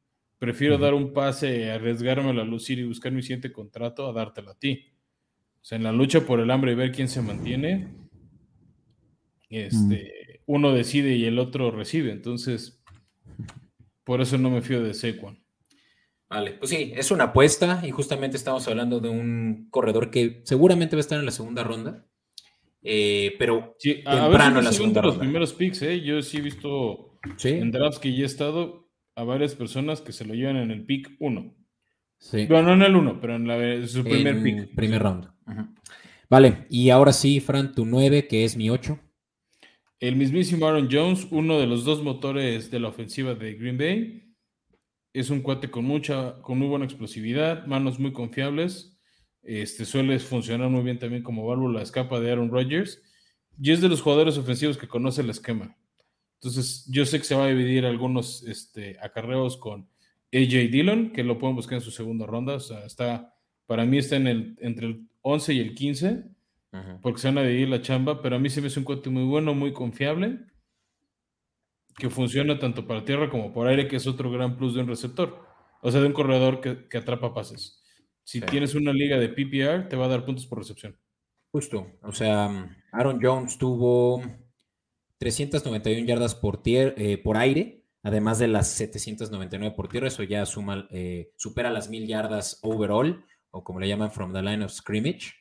prefiero 0.42 0.80
dar 0.80 0.96
un 0.96 1.14
pase, 1.14 1.70
arriesgarme 1.70 2.32
a 2.32 2.44
lucir 2.44 2.80
y 2.80 2.84
buscar 2.84 3.12
mi 3.12 3.22
siguiente 3.22 3.52
contrato 3.52 4.10
a 4.10 4.12
dártelo 4.12 4.50
a 4.50 4.58
ti. 4.58 4.88
O 5.62 5.64
sea, 5.64 5.76
en 5.76 5.84
la 5.84 5.92
lucha 5.92 6.22
por 6.22 6.40
el 6.40 6.50
hambre 6.50 6.72
y 6.72 6.76
ver 6.76 6.92
quién 6.92 7.08
se 7.10 7.22
mantiene, 7.22 7.94
este, 9.50 10.42
uno 10.48 10.74
decide 10.74 11.16
y 11.16 11.26
el 11.26 11.38
otro 11.38 11.70
recibe. 11.70 12.12
Entonces, 12.12 12.84
por 14.04 14.20
eso 14.20 14.40
no 14.40 14.50
me 14.50 14.64
fío 14.64 14.82
de 14.82 14.96
Sequan. 14.96 15.38
Vale, 16.28 16.54
pues 16.54 16.72
sí, 16.72 16.92
es 16.96 17.12
una 17.12 17.26
apuesta 17.26 17.84
y 17.86 17.92
justamente 17.92 18.36
estamos 18.36 18.68
hablando 18.68 19.00
de 19.00 19.10
un 19.10 19.68
corredor 19.70 20.10
que 20.10 20.42
seguramente 20.44 20.96
va 20.96 21.02
a 21.02 21.02
estar 21.02 21.20
en 21.20 21.26
la 21.26 21.32
segunda 21.32 21.64
ronda, 21.64 22.08
eh, 22.82 23.36
pero 23.38 23.76
temprano 23.80 24.58
en 24.58 24.66
la 24.66 24.72
segunda 24.72 25.02
ronda. 25.02 25.18
los 25.18 25.24
primeros 25.24 25.54
picks, 25.54 25.84
¿eh? 25.84 26.02
Yo 26.02 26.20
sí 26.24 26.38
he 26.38 26.42
visto 26.42 27.20
en 27.44 27.72
drafts 27.72 28.00
que 28.00 28.16
ya 28.16 28.24
he 28.24 28.26
estado 28.26 28.91
a 29.16 29.24
varias 29.24 29.56
personas 29.56 30.02
que 30.02 30.12
se 30.12 30.26
lo 30.26 30.34
llevan 30.34 30.58
en 30.58 30.72
el 30.72 30.86
pick 30.86 31.16
1. 31.20 31.56
Sí. 32.18 32.46
Bueno, 32.46 32.76
no 32.76 32.86
en 32.86 32.92
el 32.92 32.96
1, 32.96 33.20
pero 33.20 33.36
en 33.36 33.88
su 33.88 34.04
primer 34.04 34.42
pick. 34.42 34.76
Primer 34.76 35.02
round. 35.02 35.28
Vale, 36.30 36.66
y 36.70 36.90
ahora 36.90 37.12
sí, 37.12 37.40
Fran, 37.40 37.74
tu 37.74 37.86
9, 37.86 38.28
que 38.28 38.46
es 38.46 38.56
mi 38.56 38.70
8. 38.70 39.00
El 40.00 40.16
mismísimo 40.16 40.66
Aaron 40.66 40.88
Jones, 40.92 41.28
uno 41.30 41.60
de 41.60 41.68
los 41.68 41.84
dos 41.84 42.02
motores 42.02 42.72
de 42.72 42.80
la 42.80 42.88
ofensiva 42.88 43.36
de 43.36 43.54
Green 43.54 43.78
Bay. 43.78 44.34
Es 45.14 45.30
un 45.30 45.42
cuate 45.42 45.70
con 45.70 45.86
mucha, 45.86 46.42
con 46.42 46.58
muy 46.58 46.68
buena 46.68 46.86
explosividad, 46.86 47.66
manos 47.68 48.00
muy 48.00 48.14
confiables. 48.14 48.98
Este, 49.44 49.86
suele 49.86 50.18
funcionar 50.20 50.70
muy 50.70 50.84
bien 50.84 51.00
también 51.00 51.22
como 51.22 51.46
válvula 51.46 51.82
escapa 51.82 52.20
de 52.20 52.32
Aaron 52.32 52.50
Rodgers. 52.50 53.02
Y 53.62 53.72
es 53.72 53.82
de 53.82 53.90
los 53.90 54.02
jugadores 54.02 54.38
ofensivos 54.38 54.78
que 54.78 54.88
conoce 54.88 55.22
el 55.22 55.30
esquema. 55.30 55.76
Entonces, 56.42 56.88
yo 56.88 57.06
sé 57.06 57.20
que 57.20 57.24
se 57.24 57.36
va 57.36 57.46
a 57.46 57.50
dividir 57.50 57.86
algunos 57.86 58.42
este, 58.42 58.98
acarreos 59.00 59.58
con 59.58 59.88
AJ 60.34 60.72
Dillon, 60.72 61.12
que 61.12 61.24
lo 61.24 61.38
pueden 61.38 61.56
buscar 61.56 61.76
en 61.76 61.82
su 61.82 61.92
segunda 61.92 62.26
ronda. 62.26 62.56
O 62.56 62.60
sea, 62.60 62.84
está, 62.84 63.36
para 63.68 63.86
mí 63.86 64.00
está 64.00 64.16
en 64.16 64.26
el, 64.26 64.58
entre 64.60 64.88
el 64.88 65.08
11 65.22 65.54
y 65.54 65.60
el 65.60 65.76
15, 65.76 66.24
porque 67.04 67.22
se 67.22 67.28
van 67.28 67.38
a 67.38 67.44
dividir 67.44 67.70
la 67.70 67.84
chamba, 67.84 68.24
pero 68.24 68.38
a 68.38 68.40
mí 68.40 68.50
se 68.50 68.60
me 68.60 68.68
hace 68.68 68.80
un 68.80 68.86
cuate 68.86 69.12
muy 69.12 69.24
bueno, 69.24 69.54
muy 69.54 69.72
confiable. 69.72 70.40
que 71.96 72.10
funciona 72.10 72.58
tanto 72.58 72.88
para 72.88 73.06
tierra 73.06 73.30
como 73.30 73.54
por 73.54 73.68
aire, 73.68 73.88
que 73.88 73.98
es 73.98 74.08
otro 74.08 74.32
gran 74.32 74.58
plus 74.58 74.74
de 74.74 74.82
un 74.82 74.88
receptor. 74.88 75.46
O 75.84 75.92
sea, 75.92 76.02
de 76.02 76.08
un 76.08 76.14
corredor 76.14 76.60
que, 76.60 76.98
atrapa 76.98 77.36
pases. 77.36 77.84
Si 78.24 78.42
tienes 78.42 78.74
una 78.74 78.94
liga 78.94 79.20
de 79.20 79.30
PPR, 79.30 79.90
te 79.90 79.96
va 79.96 80.06
a 80.06 80.10
dar 80.10 80.26
puntos 80.26 80.48
por 80.48 80.58
recepción. 80.58 80.98
Justo. 81.52 81.86
O 82.02 82.14
sea, 82.14 82.76
Aaron 82.94 83.20
Jones 83.22 83.60
tuvo 83.60 84.24
391 85.22 86.08
yardas 86.08 86.34
por, 86.34 86.64
eh, 86.66 87.20
por 87.24 87.38
aire, 87.38 87.86
además 88.02 88.40
de 88.40 88.48
las 88.48 88.70
799 88.70 89.76
por 89.76 89.88
tierra. 89.88 90.08
Eso 90.08 90.24
ya 90.24 90.44
suma, 90.48 90.88
eh, 90.90 91.32
supera 91.38 91.70
las 91.70 91.90
mil 91.90 92.08
yardas 92.08 92.58
overall, 92.64 93.24
o 93.52 93.64
como 93.64 93.80
le 93.80 93.88
llaman, 93.88 94.12
from 94.12 94.34
the 94.34 94.42
line 94.42 94.66
of 94.66 94.72
scrimmage. 94.72 95.34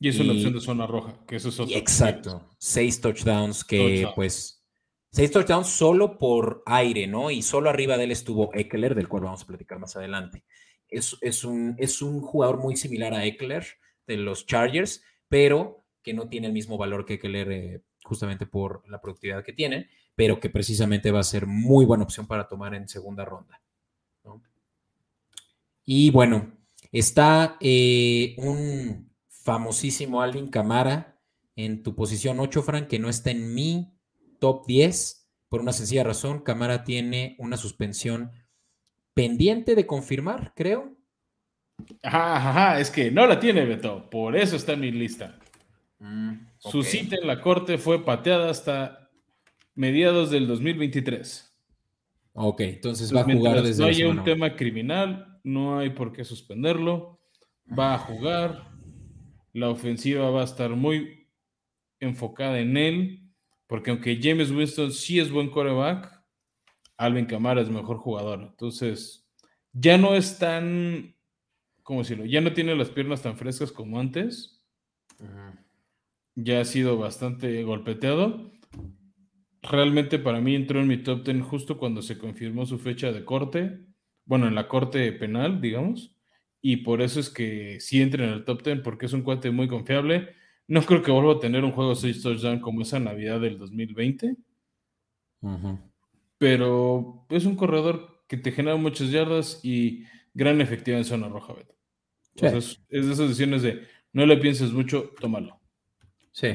Y 0.00 0.08
es 0.08 0.18
una 0.18 0.32
opción 0.32 0.54
de 0.54 0.60
zona 0.60 0.86
roja, 0.86 1.20
que 1.26 1.36
eso 1.36 1.50
es 1.50 1.60
otro. 1.60 1.76
Exacto. 1.76 2.48
Seis 2.58 2.98
touchdowns 2.98 3.62
que, 3.62 4.08
pues 4.14 4.64
Seis 5.12 5.30
touchdowns 5.30 5.68
solo 5.68 6.16
por 6.16 6.62
aire, 6.64 7.06
¿no? 7.06 7.30
Y 7.30 7.42
solo 7.42 7.68
arriba 7.68 7.98
de 7.98 8.04
él 8.04 8.12
estuvo 8.12 8.54
Eckler, 8.54 8.94
del 8.94 9.08
cual 9.08 9.24
vamos 9.24 9.42
a 9.42 9.46
platicar 9.46 9.78
más 9.78 9.96
adelante. 9.96 10.44
Es, 10.88 11.14
es, 11.20 11.44
un, 11.44 11.74
es 11.78 12.00
un 12.00 12.22
jugador 12.22 12.58
muy 12.58 12.76
similar 12.76 13.12
a 13.12 13.26
Eckler 13.26 13.66
de 14.06 14.16
los 14.16 14.46
Chargers, 14.46 15.02
pero 15.28 15.84
que 16.02 16.14
no 16.14 16.30
tiene 16.30 16.46
el 16.46 16.54
mismo 16.54 16.78
valor 16.78 17.04
que 17.04 17.14
Eckler 17.14 17.52
eh, 17.52 17.82
justamente 18.06 18.46
por 18.46 18.88
la 18.88 19.00
productividad 19.00 19.44
que 19.44 19.52
tiene, 19.52 19.90
pero 20.14 20.40
que 20.40 20.50
precisamente 20.50 21.10
va 21.10 21.20
a 21.20 21.24
ser 21.24 21.46
muy 21.46 21.84
buena 21.84 22.04
opción 22.04 22.26
para 22.26 22.48
tomar 22.48 22.74
en 22.74 22.88
segunda 22.88 23.24
ronda. 23.24 23.60
Y 25.84 26.10
bueno, 26.10 26.52
está 26.90 27.56
eh, 27.60 28.34
un 28.38 29.10
famosísimo 29.28 30.20
Alvin 30.20 30.48
Camara 30.48 31.20
en 31.54 31.82
tu 31.82 31.94
posición 31.94 32.40
8, 32.40 32.62
Frank, 32.62 32.88
que 32.88 32.98
no 32.98 33.08
está 33.08 33.30
en 33.30 33.54
mi 33.54 33.94
top 34.40 34.66
10 34.66 35.28
por 35.48 35.60
una 35.60 35.72
sencilla 35.72 36.02
razón. 36.02 36.40
Camara 36.40 36.82
tiene 36.82 37.36
una 37.38 37.56
suspensión 37.56 38.32
pendiente 39.14 39.74
de 39.74 39.86
confirmar, 39.86 40.52
creo. 40.56 40.96
Ajá, 42.02 42.36
ajá, 42.36 42.80
es 42.80 42.90
que 42.90 43.10
no 43.10 43.26
la 43.26 43.38
tiene 43.38 43.64
Beto, 43.64 44.10
por 44.10 44.36
eso 44.36 44.56
está 44.56 44.72
en 44.72 44.80
mi 44.80 44.90
lista. 44.90 45.38
Mm, 45.98 46.32
Su 46.70 46.82
cita 46.82 47.16
en 47.20 47.26
la 47.26 47.40
corte 47.40 47.78
fue 47.78 48.04
pateada 48.04 48.50
hasta 48.50 49.10
mediados 49.74 50.30
del 50.30 50.46
2023. 50.46 51.56
Ok, 52.32 52.60
entonces 52.60 53.14
va 53.14 53.20
a 53.20 53.24
jugar 53.24 53.62
desde 53.62 53.82
No 53.82 53.88
hay 53.88 54.02
un 54.04 54.24
tema 54.24 54.56
criminal, 54.56 55.40
no 55.42 55.78
hay 55.78 55.90
por 55.90 56.12
qué 56.12 56.24
suspenderlo. 56.24 57.20
Va 57.76 57.94
a 57.94 57.98
jugar. 57.98 58.70
La 59.52 59.70
ofensiva 59.70 60.30
va 60.30 60.42
a 60.42 60.44
estar 60.44 60.70
muy 60.70 61.28
enfocada 62.00 62.58
en 62.58 62.76
él. 62.76 63.22
Porque 63.66 63.90
aunque 63.90 64.20
James 64.22 64.50
Winston 64.50 64.92
sí 64.92 65.18
es 65.18 65.30
buen 65.30 65.50
coreback, 65.50 66.22
Alvin 66.96 67.26
Kamara 67.26 67.60
es 67.60 67.68
mejor 67.68 67.98
jugador. 67.98 68.42
Entonces, 68.42 69.28
ya 69.72 69.98
no 69.98 70.14
es 70.14 70.38
tan, 70.38 71.16
¿cómo 71.82 72.00
decirlo? 72.00 72.24
Ya 72.26 72.40
no 72.40 72.52
tiene 72.52 72.74
las 72.76 72.90
piernas 72.90 73.22
tan 73.22 73.36
frescas 73.36 73.72
como 73.72 73.98
antes. 73.98 74.62
Ya 76.36 76.60
ha 76.60 76.64
sido 76.64 76.96
bastante 76.96 77.64
golpeteado. 77.64 78.52
Realmente 79.62 80.20
para 80.20 80.40
mí 80.40 80.54
entró 80.54 80.80
en 80.80 80.86
mi 80.86 80.98
top 80.98 81.24
10 81.24 81.42
justo 81.42 81.76
cuando 81.76 82.02
se 82.02 82.18
confirmó 82.18 82.64
su 82.66 82.78
fecha 82.78 83.10
de 83.10 83.24
corte. 83.24 83.80
Bueno, 84.24 84.46
en 84.46 84.54
la 84.54 84.68
corte 84.68 85.10
penal, 85.12 85.60
digamos. 85.60 86.14
Y 86.62 86.78
por 86.78 87.02
eso 87.02 87.18
es 87.18 87.30
que 87.30 87.80
sí 87.80 88.00
entra 88.00 88.24
en 88.24 88.32
el 88.32 88.44
top 88.44 88.62
10 88.62 88.80
porque 88.80 89.06
es 89.06 89.12
un 89.12 89.22
cuate 89.22 89.50
muy 89.50 89.66
confiable 89.66 90.36
no 90.68 90.82
creo 90.82 91.02
que 91.02 91.10
vuelva 91.10 91.34
a 91.34 91.40
tener 91.40 91.64
un 91.64 91.72
juego 91.72 91.94
6 91.94 92.22
touchdowns 92.22 92.62
como 92.62 92.82
esa 92.82 92.98
Navidad 92.98 93.40
del 93.40 93.58
2020. 93.58 94.36
Pero 96.38 97.24
es 97.28 97.44
un 97.44 97.56
corredor 97.56 98.24
que 98.26 98.36
te 98.36 98.50
genera 98.50 98.76
muchas 98.76 99.10
yardas 99.10 99.60
y 99.62 100.04
gran 100.34 100.60
efectividad 100.60 101.00
en 101.00 101.04
zona 101.04 101.28
roja, 101.28 101.54
Beto. 101.54 101.74
es 102.34 102.80
de 102.88 102.98
esas 102.98 103.18
decisiones 103.18 103.62
de 103.62 103.86
no 104.12 104.26
le 104.26 104.36
pienses 104.38 104.72
mucho, 104.72 105.12
tómalo. 105.20 105.60
Sí. 106.36 106.48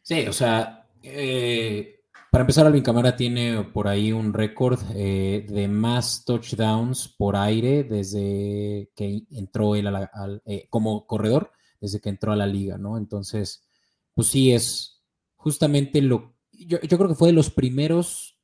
Sí, 0.00 0.26
o 0.26 0.32
sea, 0.32 0.88
eh, 1.02 2.00
para 2.30 2.42
empezar, 2.42 2.66
Alvin 2.66 2.82
Camara 2.82 3.14
tiene 3.14 3.62
por 3.64 3.88
ahí 3.88 4.10
un 4.10 4.32
récord 4.32 4.80
eh, 4.94 5.44
de 5.46 5.68
más 5.68 6.24
touchdowns 6.24 7.06
por 7.08 7.36
aire 7.36 7.84
desde 7.84 8.90
que 8.96 9.24
entró 9.32 9.76
él 9.76 9.86
eh, 10.46 10.66
como 10.70 11.06
corredor 11.06 11.52
desde 11.78 12.00
que 12.00 12.08
entró 12.08 12.32
a 12.32 12.36
la 12.36 12.46
liga, 12.46 12.78
¿no? 12.78 12.96
Entonces, 12.96 13.68
pues 14.14 14.28
sí, 14.28 14.52
es 14.52 15.02
justamente 15.34 16.00
lo, 16.00 16.34
yo, 16.52 16.80
creo 16.80 17.08
que 17.08 17.14
fue 17.14 17.28
de 17.28 17.34
los 17.34 17.50
primeros 17.50 18.38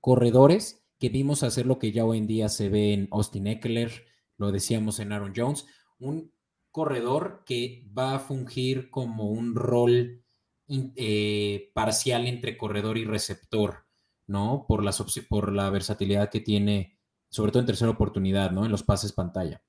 corredores 0.00 0.84
que 1.00 1.08
vimos 1.08 1.42
hacer 1.42 1.66
lo 1.66 1.80
que 1.80 1.90
ya 1.90 2.04
hoy 2.04 2.18
en 2.18 2.28
día 2.28 2.48
se 2.48 2.68
ve 2.68 2.92
en 2.92 3.08
Austin 3.10 3.48
Eckler, 3.48 4.06
lo 4.36 4.52
decíamos 4.52 5.00
en 5.00 5.12
Aaron 5.12 5.32
Jones, 5.34 5.66
un 5.98 6.30
corredor 6.78 7.42
que 7.44 7.84
va 7.96 8.14
a 8.14 8.18
fungir 8.20 8.88
como 8.88 9.24
un 9.24 9.56
rol 9.56 10.22
eh, 10.68 11.72
parcial 11.74 12.28
entre 12.28 12.56
corredor 12.56 12.98
y 12.98 13.04
receptor, 13.04 13.86
¿no? 14.28 14.64
Por, 14.68 14.84
las 14.84 15.02
por 15.28 15.52
la 15.52 15.70
versatilidad 15.70 16.30
que 16.30 16.38
tiene, 16.38 17.00
sobre 17.28 17.50
todo 17.50 17.60
en 17.60 17.66
tercera 17.66 17.90
oportunidad, 17.90 18.52
¿no? 18.52 18.64
En 18.64 18.70
los 18.70 18.84
pases 18.84 19.12
pantalla 19.12 19.60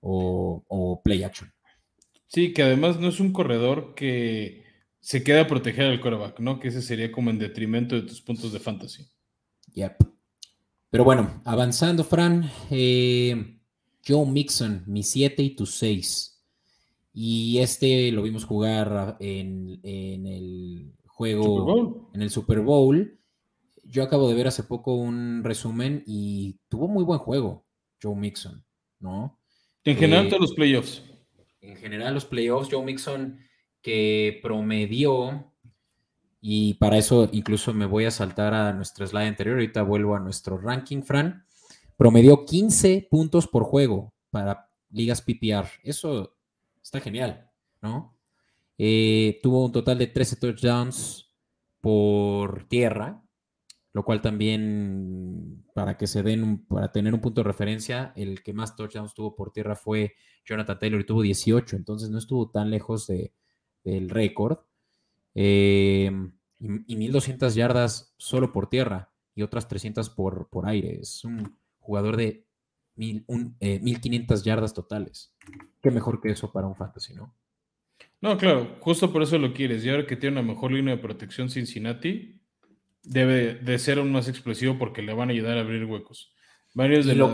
o 0.00 1.02
play 1.04 1.22
action. 1.22 1.52
Sí, 2.26 2.54
que 2.54 2.62
además 2.62 2.98
no 2.98 3.08
es 3.08 3.20
un 3.20 3.30
corredor 3.30 3.94
que 3.94 4.64
se 5.00 5.22
queda 5.22 5.42
a 5.42 5.46
proteger 5.46 5.84
al 5.84 6.00
coreback, 6.00 6.40
¿no? 6.40 6.58
Que 6.58 6.68
ese 6.68 6.80
sería 6.80 7.12
como 7.12 7.28
en 7.28 7.38
detrimento 7.38 7.94
de 7.94 8.02
tus 8.02 8.22
puntos 8.22 8.52
de 8.52 8.58
fantasy. 8.58 9.06
Yep. 9.74 9.96
Pero 10.88 11.04
bueno, 11.04 11.42
avanzando, 11.44 12.04
Fran. 12.04 12.50
Eh, 12.70 13.58
Joe 14.06 14.26
Mixon, 14.26 14.84
mi 14.86 15.02
7 15.02 15.42
y 15.42 15.54
tu 15.54 15.66
6. 15.66 16.37
Y 17.12 17.58
este 17.58 18.12
lo 18.12 18.22
vimos 18.22 18.44
jugar 18.44 19.16
en, 19.20 19.80
el 19.82 20.92
juego, 21.06 22.10
en 22.14 22.22
el 22.22 22.30
Super 22.30 22.60
Bowl. 22.60 23.18
Yo 23.84 24.02
acabo 24.02 24.28
de 24.28 24.34
ver 24.34 24.48
hace 24.48 24.62
poco 24.62 24.94
un 24.94 25.42
resumen 25.42 26.02
y 26.06 26.58
tuvo 26.68 26.88
muy 26.88 27.04
buen 27.04 27.18
juego, 27.18 27.66
Joe 28.02 28.14
Mixon, 28.14 28.64
¿no? 29.00 29.40
En 29.84 29.96
general, 29.96 30.26
eh, 30.26 30.28
todos 30.28 30.42
los 30.42 30.52
playoffs 30.52 31.02
en 31.60 31.76
general 31.76 32.14
los 32.14 32.24
playoffs, 32.24 32.68
Joe 32.70 32.84
Mixon 32.84 33.38
que 33.82 34.40
promedió, 34.42 35.52
y 36.40 36.74
para 36.74 36.98
eso 36.98 37.28
incluso 37.32 37.72
me 37.74 37.86
voy 37.86 38.04
a 38.04 38.10
saltar 38.10 38.54
a 38.54 38.72
nuestra 38.72 39.06
slide 39.06 39.28
anterior, 39.28 39.56
ahorita 39.56 39.82
vuelvo 39.82 40.14
a 40.14 40.20
nuestro 40.20 40.58
ranking, 40.58 41.02
Fran, 41.02 41.44
promedió 41.96 42.44
15 42.44 43.08
puntos 43.10 43.46
por 43.46 43.64
juego 43.64 44.14
para 44.30 44.70
ligas 44.90 45.22
PPR. 45.22 45.68
Eso 45.82 46.37
está 46.88 47.00
genial, 47.00 47.50
¿no? 47.82 48.16
Eh, 48.78 49.40
tuvo 49.42 49.66
un 49.66 49.72
total 49.72 49.98
de 49.98 50.06
13 50.06 50.36
touchdowns 50.36 51.30
por 51.80 52.66
tierra, 52.68 53.22
lo 53.92 54.04
cual 54.04 54.22
también, 54.22 55.66
para 55.74 55.98
que 55.98 56.06
se 56.06 56.22
den, 56.22 56.64
para 56.66 56.90
tener 56.90 57.12
un 57.12 57.20
punto 57.20 57.42
de 57.42 57.48
referencia, 57.48 58.12
el 58.16 58.42
que 58.42 58.54
más 58.54 58.74
touchdowns 58.74 59.12
tuvo 59.12 59.36
por 59.36 59.52
tierra 59.52 59.76
fue 59.76 60.14
Jonathan 60.46 60.78
Taylor 60.78 61.00
y 61.00 61.04
tuvo 61.04 61.20
18, 61.22 61.76
entonces 61.76 62.08
no 62.08 62.18
estuvo 62.18 62.50
tan 62.50 62.70
lejos 62.70 63.06
de, 63.06 63.34
del 63.84 64.08
récord. 64.08 64.60
Eh, 65.34 66.10
y, 66.58 66.96
1200 66.96 67.54
yardas 67.54 68.14
solo 68.16 68.50
por 68.50 68.70
tierra 68.70 69.12
y 69.34 69.42
otras 69.42 69.68
300 69.68 70.08
por, 70.10 70.48
por 70.48 70.66
aire. 70.66 71.00
Es 71.02 71.22
un 71.24 71.58
jugador 71.80 72.16
de 72.16 72.47
mil, 72.98 73.24
1500 73.60 74.40
eh, 74.40 74.44
yardas 74.44 74.74
totales. 74.74 75.34
Qué 75.82 75.90
mejor 75.90 76.20
que 76.20 76.30
eso 76.30 76.52
para 76.52 76.66
un 76.66 76.76
fantasy, 76.76 77.14
¿no? 77.14 77.34
No, 78.20 78.36
claro, 78.36 78.76
justo 78.80 79.12
por 79.12 79.22
eso 79.22 79.38
lo 79.38 79.54
quieres. 79.54 79.84
Y 79.84 79.90
ahora 79.90 80.06
que 80.06 80.16
tiene 80.16 80.40
una 80.40 80.52
mejor 80.52 80.72
línea 80.72 80.96
de 80.96 81.02
protección 81.02 81.48
Cincinnati, 81.48 82.40
debe 83.02 83.54
de 83.54 83.78
ser 83.78 83.98
aún 83.98 84.10
más 84.10 84.28
explosivo 84.28 84.76
porque 84.78 85.02
le 85.02 85.14
van 85.14 85.28
a 85.28 85.32
ayudar 85.32 85.56
a 85.56 85.60
abrir 85.60 85.84
huecos. 85.84 86.32
Varios 86.74 87.06
de 87.06 87.14
los 87.14 87.30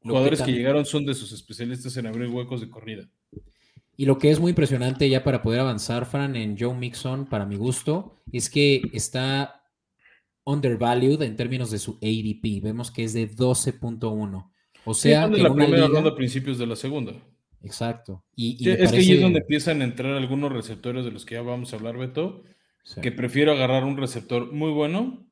jugadores 0.00 0.42
que, 0.42 0.52
llegaron 0.52 0.86
son 0.86 1.04
de 1.04 1.14
sus 1.14 1.32
especialistas 1.32 1.96
en 1.96 2.06
abrir 2.06 2.28
huecos 2.28 2.60
de 2.60 2.70
corrida. 2.70 3.08
Y 3.96 4.06
lo 4.06 4.18
que 4.18 4.30
es 4.30 4.40
muy 4.40 4.50
impresionante 4.50 5.08
ya 5.08 5.22
para 5.22 5.42
poder 5.42 5.60
avanzar, 5.60 6.06
Fran, 6.06 6.36
en 6.36 6.56
Joe 6.58 6.74
Mixon, 6.74 7.26
para 7.26 7.46
mi 7.46 7.56
gusto, 7.56 8.16
es 8.32 8.50
que 8.50 8.82
está 8.92 9.64
undervalued 10.44 11.22
en 11.22 11.36
términos 11.36 11.70
de 11.70 11.78
su 11.78 11.98
ADP. 12.02 12.62
Vemos 12.62 12.90
que 12.90 13.04
es 13.04 13.12
de 13.12 13.30
12.1. 13.30 14.50
O 14.84 14.94
sea, 14.94 15.24
en 15.24 15.42
la 15.42 15.52
primera 15.52 15.86
ronda 15.86 16.10
a 16.10 16.14
principios 16.14 16.58
de 16.58 16.66
la 16.66 16.76
segunda. 16.76 17.12
Exacto. 17.62 18.22
Y, 18.36 18.68
es 18.68 18.92
que 18.92 18.98
ahí 18.98 19.12
es 19.12 19.20
donde 19.22 19.40
empiezan 19.40 19.80
a 19.80 19.84
entrar 19.84 20.12
algunos 20.12 20.52
receptores 20.52 21.04
de 21.04 21.10
los 21.10 21.24
que 21.24 21.36
ya 21.36 21.42
vamos 21.42 21.72
a 21.72 21.76
hablar, 21.76 21.96
Beto, 21.96 22.42
que 23.00 23.10
prefiero 23.10 23.52
agarrar 23.52 23.84
un 23.84 23.96
receptor 23.96 24.52
muy 24.52 24.70
bueno 24.70 25.26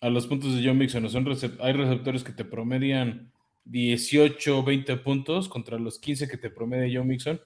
a 0.00 0.10
los 0.10 0.26
puntos 0.26 0.54
de 0.54 0.66
John 0.66 0.78
Mixon. 0.78 1.08
Son 1.08 1.26
hay 1.60 1.72
receptores 1.72 2.24
que 2.24 2.32
te 2.32 2.44
promedian 2.44 3.32
18, 3.64 4.64
20 4.64 4.96
puntos 4.96 5.48
contra 5.48 5.78
los 5.78 5.98
15 5.98 6.28
que 6.28 6.36
te 6.36 6.50
promedia 6.50 6.98
John 6.98 7.08
Mixon. 7.08 7.40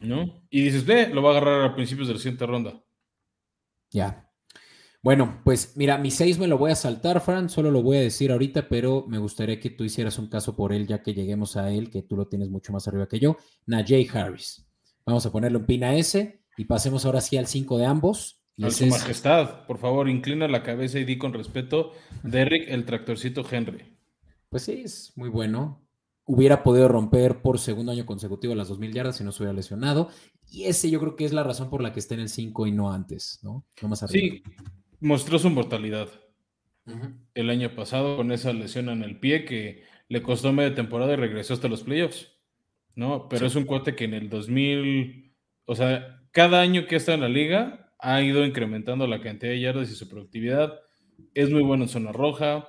¿No? 0.00 0.42
Y 0.50 0.62
dices, 0.62 0.84
ve, 0.84 1.08
lo 1.08 1.22
va 1.22 1.30
a 1.30 1.38
agarrar 1.38 1.62
a 1.64 1.74
principios 1.74 2.08
de 2.08 2.14
la 2.14 2.20
siguiente 2.20 2.46
ronda. 2.46 2.80
Ya. 3.90 4.27
Bueno, 5.00 5.40
pues 5.44 5.76
mira, 5.76 5.96
mi 5.96 6.10
6 6.10 6.38
me 6.38 6.48
lo 6.48 6.58
voy 6.58 6.72
a 6.72 6.74
saltar, 6.74 7.20
Fran, 7.20 7.48
solo 7.48 7.70
lo 7.70 7.82
voy 7.82 7.98
a 7.98 8.00
decir 8.00 8.32
ahorita, 8.32 8.68
pero 8.68 9.04
me 9.06 9.18
gustaría 9.18 9.60
que 9.60 9.70
tú 9.70 9.84
hicieras 9.84 10.18
un 10.18 10.28
caso 10.28 10.56
por 10.56 10.72
él, 10.72 10.88
ya 10.88 11.02
que 11.02 11.14
lleguemos 11.14 11.56
a 11.56 11.70
él, 11.70 11.90
que 11.90 12.02
tú 12.02 12.16
lo 12.16 12.26
tienes 12.26 12.50
mucho 12.50 12.72
más 12.72 12.88
arriba 12.88 13.06
que 13.06 13.20
yo. 13.20 13.36
Najee 13.66 14.08
Harris. 14.12 14.66
Vamos 15.06 15.24
a 15.24 15.32
ponerle 15.32 15.58
un 15.58 15.66
pin 15.66 15.84
a 15.84 15.94
ese 15.94 16.42
y 16.56 16.64
pasemos 16.64 17.06
ahora 17.06 17.20
sí 17.20 17.36
al 17.36 17.46
5 17.46 17.78
de 17.78 17.86
ambos. 17.86 18.42
A 18.60 18.70
su 18.70 18.86
majestad, 18.86 19.66
por 19.66 19.78
favor, 19.78 20.08
inclina 20.08 20.48
la 20.48 20.64
cabeza 20.64 20.98
y 20.98 21.04
di 21.04 21.16
con 21.16 21.32
respeto, 21.32 21.92
Derrick, 22.24 22.68
el 22.68 22.84
tractorcito 22.84 23.46
Henry. 23.48 23.96
Pues 24.48 24.64
sí, 24.64 24.82
es 24.84 25.12
muy 25.14 25.28
bueno. 25.28 25.86
Hubiera 26.24 26.64
podido 26.64 26.88
romper 26.88 27.40
por 27.40 27.60
segundo 27.60 27.92
año 27.92 28.04
consecutivo 28.04 28.54
las 28.56 28.68
2.000 28.68 28.92
yardas 28.92 29.16
si 29.16 29.24
no 29.24 29.30
se 29.30 29.44
hubiera 29.44 29.54
lesionado. 29.54 30.08
Y 30.50 30.64
ese 30.64 30.90
yo 30.90 30.98
creo 30.98 31.14
que 31.14 31.24
es 31.24 31.32
la 31.32 31.44
razón 31.44 31.70
por 31.70 31.82
la 31.82 31.92
que 31.92 32.00
está 32.00 32.14
en 32.14 32.20
el 32.20 32.28
5 32.28 32.66
y 32.66 32.72
no 32.72 32.90
antes, 32.90 33.38
¿no? 33.42 33.64
no 33.80 33.88
más 33.88 34.04
Sí, 34.08 34.42
mostró 35.00 35.38
su 35.38 35.50
mortalidad 35.50 36.08
el 37.34 37.50
año 37.50 37.74
pasado 37.74 38.16
con 38.16 38.32
esa 38.32 38.52
lesión 38.52 38.88
en 38.88 39.02
el 39.02 39.20
pie 39.20 39.44
que 39.44 39.84
le 40.08 40.22
costó 40.22 40.52
media 40.52 40.74
temporada 40.74 41.12
y 41.12 41.16
regresó 41.16 41.54
hasta 41.54 41.68
los 41.68 41.82
playoffs, 41.82 42.32
¿no? 42.94 43.28
Pero 43.28 43.46
es 43.46 43.54
un 43.56 43.64
cuate 43.64 43.94
que 43.94 44.04
en 44.04 44.14
el 44.14 44.30
2000, 44.30 45.34
o 45.66 45.74
sea, 45.74 46.22
cada 46.32 46.60
año 46.60 46.86
que 46.86 46.96
está 46.96 47.14
en 47.14 47.20
la 47.20 47.28
liga 47.28 47.92
ha 47.98 48.22
ido 48.22 48.44
incrementando 48.44 49.06
la 49.06 49.20
cantidad 49.20 49.52
de 49.52 49.60
yardas 49.60 49.90
y 49.90 49.94
su 49.94 50.08
productividad. 50.08 50.80
Es 51.34 51.50
muy 51.50 51.62
bueno 51.62 51.84
en 51.84 51.90
zona 51.90 52.12
roja, 52.12 52.68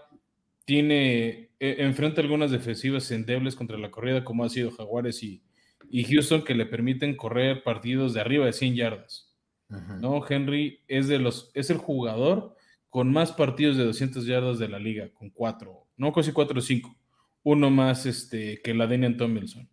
tiene, 0.66 1.52
e, 1.60 1.76
enfrenta 1.80 2.22
algunas 2.22 2.52
defensivas 2.52 3.10
endebles 3.12 3.56
contra 3.56 3.78
la 3.78 3.92
corrida 3.92 4.24
como 4.24 4.44
ha 4.44 4.50
sido 4.50 4.72
Jaguares 4.72 5.24
y, 5.24 5.44
y 5.90 6.04
Houston 6.04 6.44
que 6.44 6.56
le 6.56 6.66
permiten 6.66 7.16
correr 7.16 7.64
partidos 7.64 8.14
de 8.14 8.22
arriba 8.22 8.46
de 8.46 8.54
100 8.54 8.76
yardas. 8.76 9.29
¿No? 9.70 10.22
Henry 10.28 10.82
es, 10.88 11.08
de 11.08 11.20
los, 11.20 11.52
es 11.54 11.70
el 11.70 11.78
jugador 11.78 12.56
con 12.90 13.12
más 13.12 13.32
partidos 13.32 13.78
de 13.78 13.86
200 13.86 14.26
yardas 14.26 14.60
de 14.60 14.68
la 14.68 14.80
liga, 14.80 15.10
con 15.14 15.30
cuatro, 15.30 15.88
no 15.96 16.12
casi 16.12 16.32
cuatro 16.32 16.58
o 16.58 16.62
cinco, 16.62 16.96
uno 17.44 17.70
más 17.70 18.06
este, 18.06 18.62
que 18.64 18.74
la 18.74 18.88
Daniel 18.88 19.18
Tomlinson. 19.18 19.70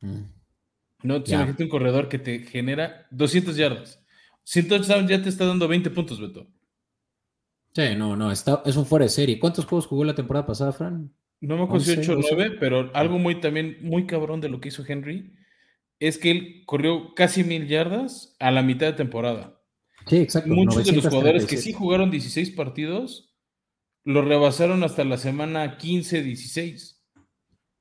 Mm. 0.00 0.22
No, 1.02 1.16
imagínate 1.16 1.62
un 1.62 1.68
corredor 1.68 2.08
que 2.08 2.18
te 2.18 2.40
genera 2.40 3.06
200 3.10 3.56
yardas. 3.56 4.04
Si 4.42 4.60
entonces 4.60 4.88
ya 5.08 5.22
te 5.22 5.28
está 5.28 5.46
dando 5.46 5.68
20 5.68 5.90
puntos, 5.90 6.20
Beto. 6.20 6.46
Sí, 7.74 7.94
no, 7.96 8.16
no, 8.16 8.32
está, 8.32 8.62
es 8.66 8.76
un 8.76 8.86
fuera 8.86 9.04
de 9.04 9.10
serie. 9.10 9.38
¿Cuántos 9.38 9.64
juegos 9.64 9.86
jugó 9.86 10.04
la 10.04 10.14
temporada 10.14 10.46
pasada, 10.46 10.72
Fran? 10.72 11.12
No 11.40 11.56
me 11.56 11.64
acuerdo 11.64 11.92
8 11.96 12.12
o 12.12 12.16
9, 12.16 12.56
pero 12.58 12.90
algo 12.94 13.18
muy 13.18 13.40
también, 13.40 13.78
muy 13.82 14.06
cabrón 14.06 14.40
de 14.40 14.48
lo 14.48 14.60
que 14.60 14.68
hizo 14.68 14.84
Henry 14.86 15.32
es 16.00 16.18
que 16.18 16.30
él 16.30 16.62
corrió 16.66 17.14
casi 17.14 17.44
mil 17.44 17.66
yardas 17.66 18.36
a 18.38 18.50
la 18.50 18.62
mitad 18.62 18.86
de 18.86 18.92
temporada. 18.92 19.60
Sí, 20.06 20.18
exacto. 20.18 20.50
Muchos 20.50 20.86
de 20.86 20.92
los 20.92 21.06
jugadores 21.06 21.46
que 21.46 21.56
sí 21.56 21.72
jugaron 21.72 22.10
16 22.10 22.50
partidos 22.52 23.28
lo 24.04 24.22
rebasaron 24.22 24.82
hasta 24.84 25.04
la 25.04 25.18
semana 25.18 25.76
15, 25.76 26.22
16. 26.22 27.04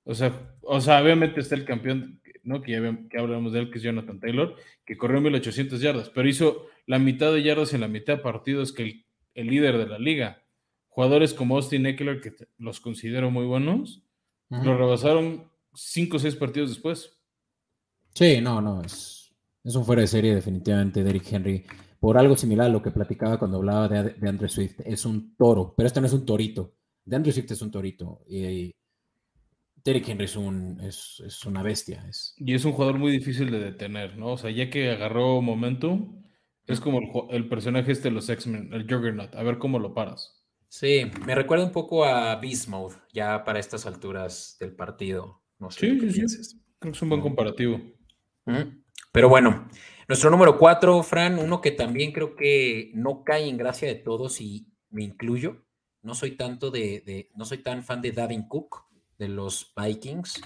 O 0.03 0.13
sea, 0.13 0.57
o 0.61 0.81
sea 0.81 1.01
obviamente 1.01 1.39
está 1.39 1.55
el 1.55 1.63
campeón, 1.63 2.21
¿no? 2.43 2.61
Que 2.61 2.73
ya 2.73 2.99
que 3.09 3.17
hablamos 3.17 3.53
de 3.53 3.59
él, 3.59 3.71
que 3.71 3.77
es 3.77 3.83
Jonathan 3.83 4.19
Taylor, 4.19 4.55
que 4.85 4.97
corrió 4.97 5.21
1800 5.21 5.79
yardas, 5.79 6.09
pero 6.09 6.27
hizo 6.27 6.67
la 6.85 6.99
mitad 6.99 7.31
de 7.31 7.43
yardas 7.43 7.73
en 7.73 7.81
la 7.81 7.87
mitad 7.87 8.17
de 8.17 8.23
partidos 8.23 8.73
que 8.73 9.05
el, 9.35 9.47
líder 9.47 9.77
de 9.77 9.87
la 9.87 9.99
liga. 9.99 10.43
Jugadores 10.87 11.33
como 11.33 11.55
Austin 11.55 11.85
Eckler, 11.85 12.19
que 12.19 12.33
los 12.57 12.81
considero 12.81 13.31
muy 13.31 13.45
buenos, 13.45 14.03
lo 14.49 14.77
rebasaron 14.77 15.49
5 15.75 16.17
o 16.17 16.19
6 16.19 16.35
partidos 16.35 16.69
después. 16.69 17.16
Sí, 18.17 18.41
no, 18.41 18.59
no, 18.59 18.81
es, 18.81 19.31
es 19.63 19.75
un 19.75 19.85
fuera 19.85 20.01
de 20.01 20.07
serie 20.07 20.33
definitivamente 20.33 21.03
Derrick 21.03 21.31
Henry. 21.31 21.63
Por 21.99 22.17
algo 22.17 22.35
similar 22.35 22.65
a 22.65 22.69
lo 22.69 22.81
que 22.81 22.89
platicaba 22.89 23.37
cuando 23.37 23.57
hablaba 23.57 23.87
de, 23.87 24.09
de 24.09 24.27
Andrew 24.27 24.49
Swift. 24.49 24.79
Es 24.83 25.05
un 25.05 25.35
toro, 25.35 25.75
pero 25.77 25.85
este 25.85 26.01
no 26.01 26.07
es 26.07 26.13
un 26.13 26.25
torito. 26.25 26.73
De 27.05 27.15
Andrew 27.15 27.31
Swift 27.31 27.51
es 27.51 27.61
un 27.61 27.69
torito. 27.69 28.23
Y, 28.27 28.71
Derrick 29.83 30.09
Henry 30.09 30.25
es, 30.25 30.35
un, 30.35 30.81
es, 30.81 31.45
una 31.45 31.61
bestia. 31.61 32.03
Es... 32.09 32.33
Y 32.37 32.55
es 32.55 32.65
un 32.65 32.71
jugador 32.71 32.97
muy 32.97 33.11
difícil 33.11 33.51
de 33.51 33.59
detener, 33.59 34.17
¿no? 34.17 34.31
O 34.31 34.37
sea, 34.39 34.49
ya 34.49 34.71
que 34.71 34.89
agarró 34.89 35.39
momentum, 35.43 36.23
es 36.65 36.79
como 36.79 37.29
el, 37.29 37.47
personaje 37.47 37.91
este 37.91 38.09
de 38.09 38.15
los 38.15 38.27
X-Men, 38.29 38.73
el 38.73 38.91
Juggernaut. 38.91 39.35
A 39.35 39.43
ver 39.43 39.59
cómo 39.59 39.77
lo 39.77 39.93
paras. 39.93 40.43
Sí, 40.69 41.03
me 41.23 41.35
recuerda 41.35 41.65
un 41.65 41.71
poco 41.71 42.03
a 42.03 42.35
Beast 42.37 42.67
Mode, 42.67 42.95
ya 43.13 43.43
para 43.43 43.59
estas 43.59 43.85
alturas 43.85 44.57
del 44.59 44.75
partido. 44.75 45.43
No 45.59 45.69
sé 45.69 45.91
sí, 45.91 45.99
qué 45.99 46.11
sí, 46.11 46.57
Creo 46.79 46.91
que 46.91 46.97
es 46.97 47.01
un 47.03 47.09
buen 47.09 47.21
comparativo. 47.21 47.79
Pero 49.11 49.29
bueno, 49.29 49.67
nuestro 50.07 50.29
número 50.29 50.57
cuatro, 50.57 51.03
Fran, 51.03 51.37
uno 51.37 51.59
que 51.61 51.71
también 51.71 52.11
creo 52.11 52.35
que 52.35 52.91
no 52.93 53.23
cae 53.23 53.47
en 53.47 53.57
gracia 53.57 53.87
de 53.87 53.95
todos 53.95 54.39
y 54.41 54.67
me 54.89 55.03
incluyo. 55.03 55.65
No 56.01 56.15
soy 56.15 56.31
tanto 56.31 56.71
de, 56.71 57.29
no 57.35 57.45
soy 57.45 57.57
tan 57.59 57.83
fan 57.83 58.01
de 58.01 58.11
Davin 58.11 58.47
Cook, 58.47 58.85
de 59.17 59.27
los 59.27 59.73
Vikings, 59.75 60.41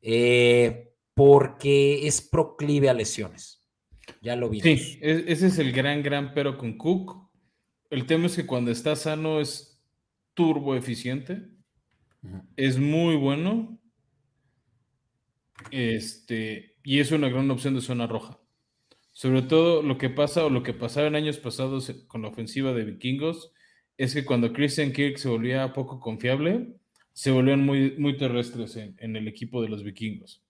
eh, 0.00 0.94
porque 1.14 2.06
es 2.06 2.22
proclive 2.22 2.88
a 2.88 2.94
lesiones. 2.94 3.68
Ya 4.22 4.36
lo 4.36 4.48
vimos. 4.48 4.64
Sí, 4.64 4.98
ese 5.02 5.48
es 5.48 5.58
el 5.58 5.72
gran, 5.72 6.02
gran 6.02 6.32
pero 6.32 6.56
con 6.56 6.78
Cook. 6.78 7.28
El 7.90 8.06
tema 8.06 8.26
es 8.26 8.36
que 8.36 8.46
cuando 8.46 8.70
está 8.70 8.96
sano 8.96 9.40
es 9.40 9.82
turbo 10.34 10.74
eficiente. 10.74 11.42
Es 12.56 12.78
muy 12.78 13.16
bueno. 13.16 13.78
Este, 15.70 16.69
y 16.82 17.00
es 17.00 17.12
una 17.12 17.28
gran 17.28 17.50
opción 17.50 17.74
de 17.74 17.80
zona 17.80 18.06
roja. 18.06 18.38
Sobre 19.12 19.42
todo 19.42 19.82
lo 19.82 19.98
que 19.98 20.08
pasa 20.08 20.44
o 20.44 20.50
lo 20.50 20.62
que 20.62 20.72
pasaba 20.72 21.06
en 21.06 21.16
años 21.16 21.38
pasados 21.38 21.90
con 22.06 22.22
la 22.22 22.28
ofensiva 22.28 22.72
de 22.72 22.84
vikingos 22.84 23.52
es 23.98 24.14
que 24.14 24.24
cuando 24.24 24.52
Christian 24.52 24.92
Kirk 24.92 25.18
se 25.18 25.28
volvía 25.28 25.72
poco 25.72 26.00
confiable, 26.00 26.74
se 27.12 27.30
volvían 27.30 27.64
muy, 27.64 27.96
muy 27.98 28.16
terrestres 28.16 28.76
en, 28.76 29.16
el 29.16 29.28
equipo 29.28 29.60
de 29.60 29.68
los 29.68 29.82
vikingos. 29.82 30.42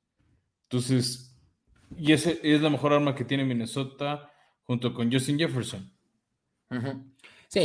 Entonces, 0.65 1.37
y 1.97 2.13
ese 2.13 2.39
es 2.45 2.61
la 2.61 2.71
mejor 2.71 2.93
arma 2.93 3.15
que 3.15 3.25
tiene 3.25 3.45
Minnesota 3.45 4.31
junto 4.63 4.95
con 4.95 5.11
Justin 5.11 5.39
Jefferson. 5.39 5.91
Sí. 7.49 7.61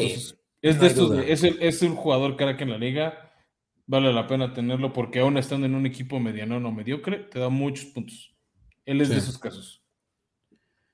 es, 0.61 0.79
de 0.79 1.31
es, 1.31 1.43
el, 1.43 1.61
es 1.61 1.83
un 1.83 1.95
jugador 1.95 2.35
cara 2.35 2.57
que 2.57 2.63
en 2.63 2.71
la 2.71 2.79
liga 2.79 3.31
vale 3.85 4.11
la 4.11 4.25
pena 4.25 4.53
tenerlo 4.53 4.91
porque 4.91 5.19
aún 5.19 5.37
estando 5.37 5.67
en 5.67 5.75
un 5.75 5.85
equipo 5.85 6.19
mediano 6.19 6.57
o 6.57 6.71
mediocre, 6.71 7.19
te 7.19 7.37
da 7.37 7.49
muchos 7.49 7.85
puntos. 7.85 8.34
Él 8.85 9.01
es 9.01 9.09
de 9.09 9.17
esos 9.17 9.37
casos. 9.37 9.83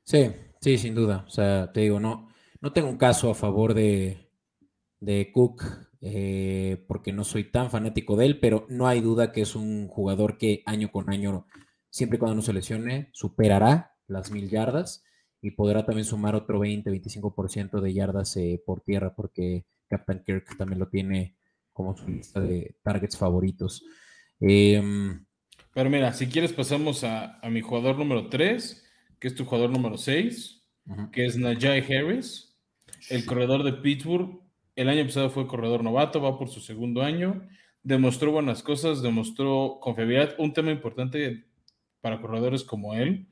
Sí, 0.04 0.32
sí, 0.62 0.78
sin 0.78 0.96
duda. 0.96 1.26
O 1.28 1.30
sea, 1.30 1.72
te 1.72 1.82
digo, 1.82 2.00
no, 2.00 2.30
no 2.62 2.74
tengo 2.74 2.90
un 2.90 2.98
caso 2.98 3.30
a 3.30 3.36
favor 3.36 3.74
de, 3.74 4.30
de 5.00 5.32
Cook 5.32 5.64
eh, 6.02 6.84
porque 6.88 7.14
no 7.14 7.24
soy 7.24 7.52
tan 7.52 7.70
fanático 7.70 8.16
de 8.16 8.26
él, 8.26 8.40
pero 8.40 8.66
no 8.70 8.88
hay 8.88 9.02
duda 9.02 9.32
que 9.32 9.42
es 9.42 9.56
un 9.56 9.88
jugador 9.88 10.38
que 10.38 10.64
año 10.66 10.92
con 10.92 11.12
año, 11.12 11.46
siempre 11.90 12.18
y 12.18 12.20
cuando 12.20 12.36
no 12.36 12.42
se 12.42 12.54
lesione, 12.54 13.10
superará 13.14 13.96
las 14.08 14.32
mil 14.32 14.50
yardas 14.50 15.04
y 15.42 15.52
podrá 15.52 15.86
también 15.86 16.06
sumar 16.06 16.36
otro 16.36 16.60
20-25% 16.60 17.82
de 17.82 17.94
yardas 17.94 18.36
eh, 18.38 18.62
por 18.66 18.82
tierra 18.82 19.14
porque 19.16 19.66
Captain 19.88 20.24
Kirk 20.26 20.58
también 20.58 20.80
lo 20.80 20.88
tiene 20.88 21.36
como 21.72 21.96
su 21.96 22.08
lista 22.08 22.40
de 22.40 22.76
targets 22.84 23.18
favoritos. 23.18 23.84
Em, 24.40 25.26
pero 25.74 25.90
mira, 25.90 26.14
si 26.14 26.28
quieres 26.28 26.54
pasamos 26.54 27.04
a, 27.04 27.40
mi 27.50 27.62
jugador 27.62 27.98
número 27.98 28.28
3, 28.28 28.84
que 29.20 29.28
es 29.28 29.36
tu 29.36 29.46
jugador 29.46 29.70
número 29.70 29.98
6, 29.98 30.64
que 31.12 31.26
es 31.26 31.38
Najai 31.38 31.80
Harris, 31.80 32.58
el 33.10 33.26
corredor 33.26 33.64
de 33.64 33.74
Pittsburgh. 33.74 34.42
El 34.76 34.90
año 34.90 35.06
pasado 35.06 35.30
fue 35.30 35.48
corredor 35.48 35.84
novato, 35.84 36.22
va 36.22 36.38
por 36.38 36.50
su 36.50 36.60
segundo 36.60 37.02
año. 37.02 37.48
Demostró 37.84 38.32
buenas 38.32 38.64
cosas, 38.64 39.02
demostró 39.02 39.80
confiabilidad. 39.82 40.36
Un 40.38 40.54
tema 40.54 40.72
importante 40.72 41.46
para 42.02 42.20
corredores 42.20 42.64
como 42.64 42.94
él, 42.94 43.28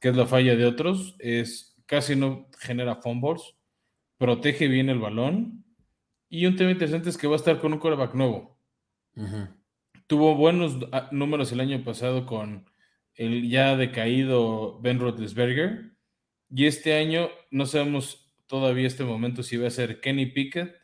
que 0.00 0.08
es 0.08 0.16
la 0.16 0.26
falla 0.26 0.56
de 0.56 0.64
otros, 0.64 1.16
es 1.18 1.76
casi 1.86 2.16
no 2.16 2.48
genera 2.58 2.96
fumbles, 2.96 3.54
protege 4.16 4.68
bien 4.68 4.88
el 4.88 4.98
balón. 4.98 5.64
Y 6.28 6.46
un 6.46 6.56
tema 6.56 6.70
interesante 6.70 7.10
es 7.10 7.18
que 7.18 7.26
va 7.26 7.34
a 7.34 7.36
estar 7.36 7.60
con 7.60 7.72
un 7.72 7.78
quarterback 7.78 8.14
nuevo. 8.14 8.56
Tuvo 10.06 10.34
buenos 10.34 10.78
ah, 10.92 11.08
números 11.12 11.52
el 11.52 11.60
año 11.60 11.82
pasado 11.84 12.26
con 12.26 12.66
el 13.14 13.48
ya 13.48 13.76
decaído 13.76 14.80
Ben 14.80 14.98
Roethlisberger. 14.98 15.92
Y 16.50 16.66
este 16.66 16.94
año 16.94 17.30
no 17.50 17.66
sabemos 17.66 18.32
todavía 18.46 18.86
este 18.86 19.04
momento 19.04 19.42
si 19.42 19.56
va 19.56 19.68
a 19.68 19.70
ser 19.70 20.00
Kenny 20.00 20.26
Pickett 20.26 20.74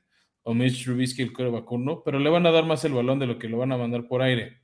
o 0.43 0.55
Mitch 0.55 0.85
Trubisky 0.85 1.23
el 1.23 1.33
core 1.33 1.51
vacuno, 1.51 2.03
pero 2.03 2.19
le 2.19 2.31
van 2.31 2.47
a 2.47 2.51
dar 2.51 2.65
más 2.65 2.85
el 2.85 2.95
balón 2.95 3.19
de 3.19 3.27
lo 3.27 3.39
que 3.39 3.49
lo 3.49 3.59
van 3.59 3.73
a 3.73 3.77
mandar 3.77 4.09
por 4.09 4.23
aire. 4.23 4.63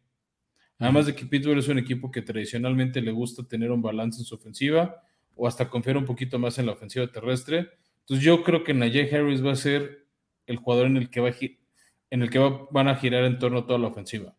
Además 0.78 1.06
de 1.06 1.14
que 1.14 1.26
Pittsburgh 1.26 1.58
es 1.58 1.68
un 1.68 1.78
equipo 1.78 2.10
que 2.10 2.22
tradicionalmente 2.22 3.00
le 3.00 3.12
gusta 3.12 3.46
tener 3.46 3.70
un 3.70 3.82
balance 3.82 4.20
en 4.20 4.24
su 4.24 4.34
ofensiva 4.34 5.02
o 5.36 5.46
hasta 5.46 5.68
confiar 5.68 5.96
un 5.96 6.04
poquito 6.04 6.38
más 6.38 6.58
en 6.58 6.66
la 6.66 6.72
ofensiva 6.72 7.06
terrestre. 7.06 7.70
Entonces 8.00 8.24
yo 8.24 8.42
creo 8.42 8.64
que 8.64 8.74
Najee 8.74 9.14
Harris 9.14 9.44
va 9.44 9.52
a 9.52 9.56
ser 9.56 10.06
el 10.46 10.56
jugador 10.56 10.86
en 10.86 10.96
el 10.96 11.10
que, 11.10 11.20
va 11.20 11.30
en 12.10 12.22
el 12.22 12.30
que 12.30 12.38
van 12.70 12.88
a 12.88 12.96
girar 12.96 13.24
en 13.24 13.38
torno 13.38 13.60
a 13.60 13.66
toda 13.66 13.78
la 13.78 13.88
ofensiva. 13.88 14.34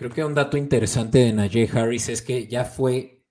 Creo 0.00 0.10
que 0.12 0.24
un 0.24 0.34
dato 0.34 0.56
interesante 0.56 1.18
de 1.18 1.30
Najee 1.30 1.68
Harris 1.74 2.08
es 2.08 2.22
que 2.22 2.46
ya 2.46 2.64
fue, 2.64 3.22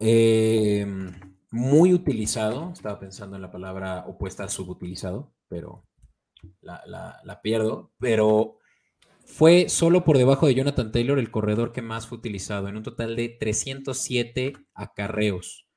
em, 0.00 1.14
muy 1.52 1.94
utilizado, 1.94 2.72
estaba 2.72 2.98
pensando 2.98 3.36
en 3.36 3.42
la 3.42 3.52
palabra 3.52 4.04
opuesta 4.08 4.42
a 4.42 4.48
subutilizado, 4.48 5.32
pero 5.46 5.86
la, 6.62 6.82
la 7.22 7.42
pierdo, 7.42 7.92
pero 8.00 8.58
fue 9.24 9.68
solo 9.68 10.02
por 10.02 10.18
debajo 10.18 10.48
de 10.48 10.56
Jonathan 10.56 10.90
Taylor 10.90 11.20
el 11.20 11.30
corredor 11.30 11.70
que 11.70 11.80
más 11.80 12.08
fue 12.08 12.18
utilizado, 12.18 12.66
en 12.66 12.76
un 12.76 12.82
total 12.82 13.14
de 13.14 13.28
307 13.28 14.54
acarreos. 14.74 15.68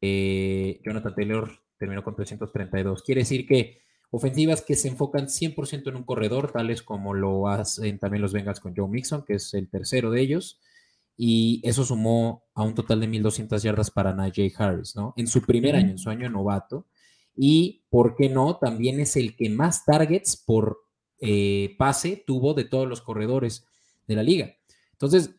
Eh, 0.00 0.80
Jonathan 0.84 1.16
Taylor 1.16 1.50
terminó 1.78 2.04
con 2.04 2.14
332. 2.14 3.02
Quiere 3.02 3.22
decir 3.22 3.48
que 3.48 3.81
ofensivas 4.12 4.60
que 4.60 4.76
se 4.76 4.88
enfocan 4.88 5.26
100% 5.28 5.88
en 5.88 5.96
un 5.96 6.04
corredor, 6.04 6.52
tales 6.52 6.82
como 6.82 7.14
lo 7.14 7.48
hacen 7.48 7.98
también 7.98 8.20
los 8.20 8.34
Bengals 8.34 8.60
con 8.60 8.76
Joe 8.76 8.86
Mixon, 8.86 9.24
que 9.24 9.34
es 9.34 9.54
el 9.54 9.70
tercero 9.70 10.10
de 10.10 10.20
ellos, 10.20 10.60
y 11.16 11.62
eso 11.64 11.82
sumó 11.82 12.44
a 12.54 12.62
un 12.62 12.74
total 12.74 13.00
de 13.00 13.08
1.200 13.08 13.62
yardas 13.62 13.90
para 13.90 14.14
Najee 14.14 14.52
Harris, 14.56 14.94
¿no? 14.96 15.14
En 15.16 15.26
su 15.26 15.40
primer 15.40 15.76
año, 15.76 15.92
en 15.92 15.98
su 15.98 16.10
año 16.10 16.28
novato, 16.28 16.86
y, 17.34 17.84
¿por 17.88 18.14
qué 18.14 18.28
no? 18.28 18.58
También 18.58 19.00
es 19.00 19.16
el 19.16 19.34
que 19.34 19.48
más 19.48 19.86
targets 19.86 20.36
por 20.36 20.80
eh, 21.18 21.74
pase 21.78 22.22
tuvo 22.26 22.52
de 22.52 22.64
todos 22.64 22.86
los 22.86 23.00
corredores 23.00 23.66
de 24.06 24.14
la 24.14 24.22
liga. 24.22 24.54
Entonces, 24.92 25.34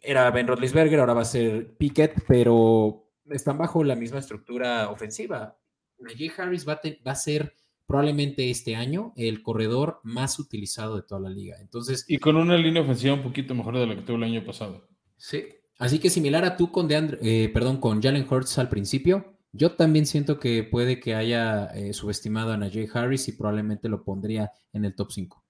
era 0.00 0.28
Ben 0.32 0.48
Roethlisberger, 0.48 0.98
ahora 0.98 1.14
va 1.14 1.22
a 1.22 1.26
ser 1.26 1.76
Pickett, 1.76 2.24
pero 2.26 3.06
están 3.30 3.58
bajo 3.58 3.84
la 3.84 3.94
misma 3.94 4.18
estructura 4.18 4.90
ofensiva. 4.90 5.56
Najee 6.04 6.32
Harris 6.36 6.66
va 6.66 6.80
a, 7.04 7.14
ser 7.14 7.54
probablemente 7.86 8.50
este 8.50 8.76
año 8.76 9.12
el 9.16 9.42
corredor 9.42 10.00
más 10.04 10.38
utilizado 10.38 10.96
de 10.96 11.02
toda 11.02 11.20
la 11.20 11.30
liga. 11.30 11.56
Entonces, 11.60 12.04
y 12.08 12.18
con 12.18 12.36
una 12.36 12.56
línea 12.56 12.82
ofensiva 12.82 13.14
un 13.14 13.22
poquito 13.22 13.54
mejor 13.54 13.78
de 13.78 13.86
la 13.86 13.96
que 13.96 14.02
tuvo 14.02 14.16
el 14.16 14.24
año 14.24 14.44
pasado. 14.44 14.88
Sí. 15.16 15.44
Así 15.78 15.98
que 15.98 16.10
similar 16.10 16.44
a 16.44 16.56
tú 16.56 16.70
con 16.70 16.88
eh, 16.90 17.50
perdón, 17.52 17.78
con 17.78 18.00
Jalen 18.00 18.26
Hurts 18.30 18.58
al 18.58 18.68
principio, 18.68 19.34
yo 19.52 19.72
también 19.72 20.06
siento 20.06 20.38
que 20.38 20.62
puede 20.62 21.00
que 21.00 21.14
haya 21.14 21.66
eh, 21.66 21.92
subestimado 21.92 22.52
a 22.52 22.56
Najee 22.56 22.88
Harris 22.92 23.28
y 23.28 23.32
probablemente 23.32 23.88
lo 23.88 24.04
pondría 24.04 24.50
en 24.72 24.84
el 24.84 24.94
top 24.94 25.12
5. 25.12 25.44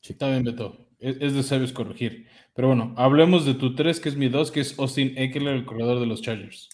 Sí. 0.00 0.12
Está 0.12 0.28
bien, 0.30 0.44
Beto. 0.44 0.88
Es, 0.98 1.16
es, 1.20 1.34
de 1.34 1.42
sabios 1.42 1.72
corregir. 1.72 2.26
Pero 2.54 2.68
bueno, 2.68 2.94
hablemos 2.96 3.44
de 3.44 3.54
tu 3.54 3.74
3, 3.74 4.00
que 4.00 4.08
es 4.08 4.16
mi 4.16 4.28
2, 4.28 4.50
que 4.50 4.60
es 4.60 4.78
Austin 4.78 5.16
Eckler, 5.16 5.54
el 5.54 5.64
corredor 5.64 6.00
de 6.00 6.06
los 6.06 6.22
Chargers. 6.22 6.68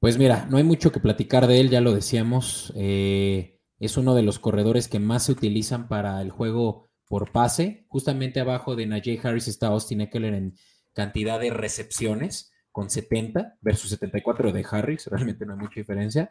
Pues 0.00 0.18
mira, 0.18 0.46
no 0.50 0.58
hay 0.58 0.64
mucho 0.64 0.92
que 0.92 1.00
platicar 1.00 1.46
de 1.46 1.60
él, 1.60 1.70
ya 1.70 1.80
lo 1.80 1.94
decíamos. 1.94 2.72
Eh, 2.76 3.58
es 3.78 3.96
uno 3.96 4.14
de 4.14 4.22
los 4.22 4.38
corredores 4.38 4.88
que 4.88 4.98
más 4.98 5.24
se 5.24 5.32
utilizan 5.32 5.88
para 5.88 6.20
el 6.20 6.30
juego 6.30 6.90
por 7.08 7.32
pase. 7.32 7.86
Justamente 7.88 8.40
abajo 8.40 8.76
de 8.76 8.86
Najee 8.86 9.20
Harris 9.22 9.48
está 9.48 9.68
Austin 9.68 10.02
Eckler 10.02 10.34
en 10.34 10.54
cantidad 10.92 11.40
de 11.40 11.50
recepciones, 11.50 12.52
con 12.72 12.90
70 12.90 13.56
versus 13.62 13.90
74 13.90 14.52
de 14.52 14.66
Harris. 14.70 15.06
Realmente 15.10 15.46
no 15.46 15.54
hay 15.54 15.60
mucha 15.60 15.80
diferencia. 15.80 16.30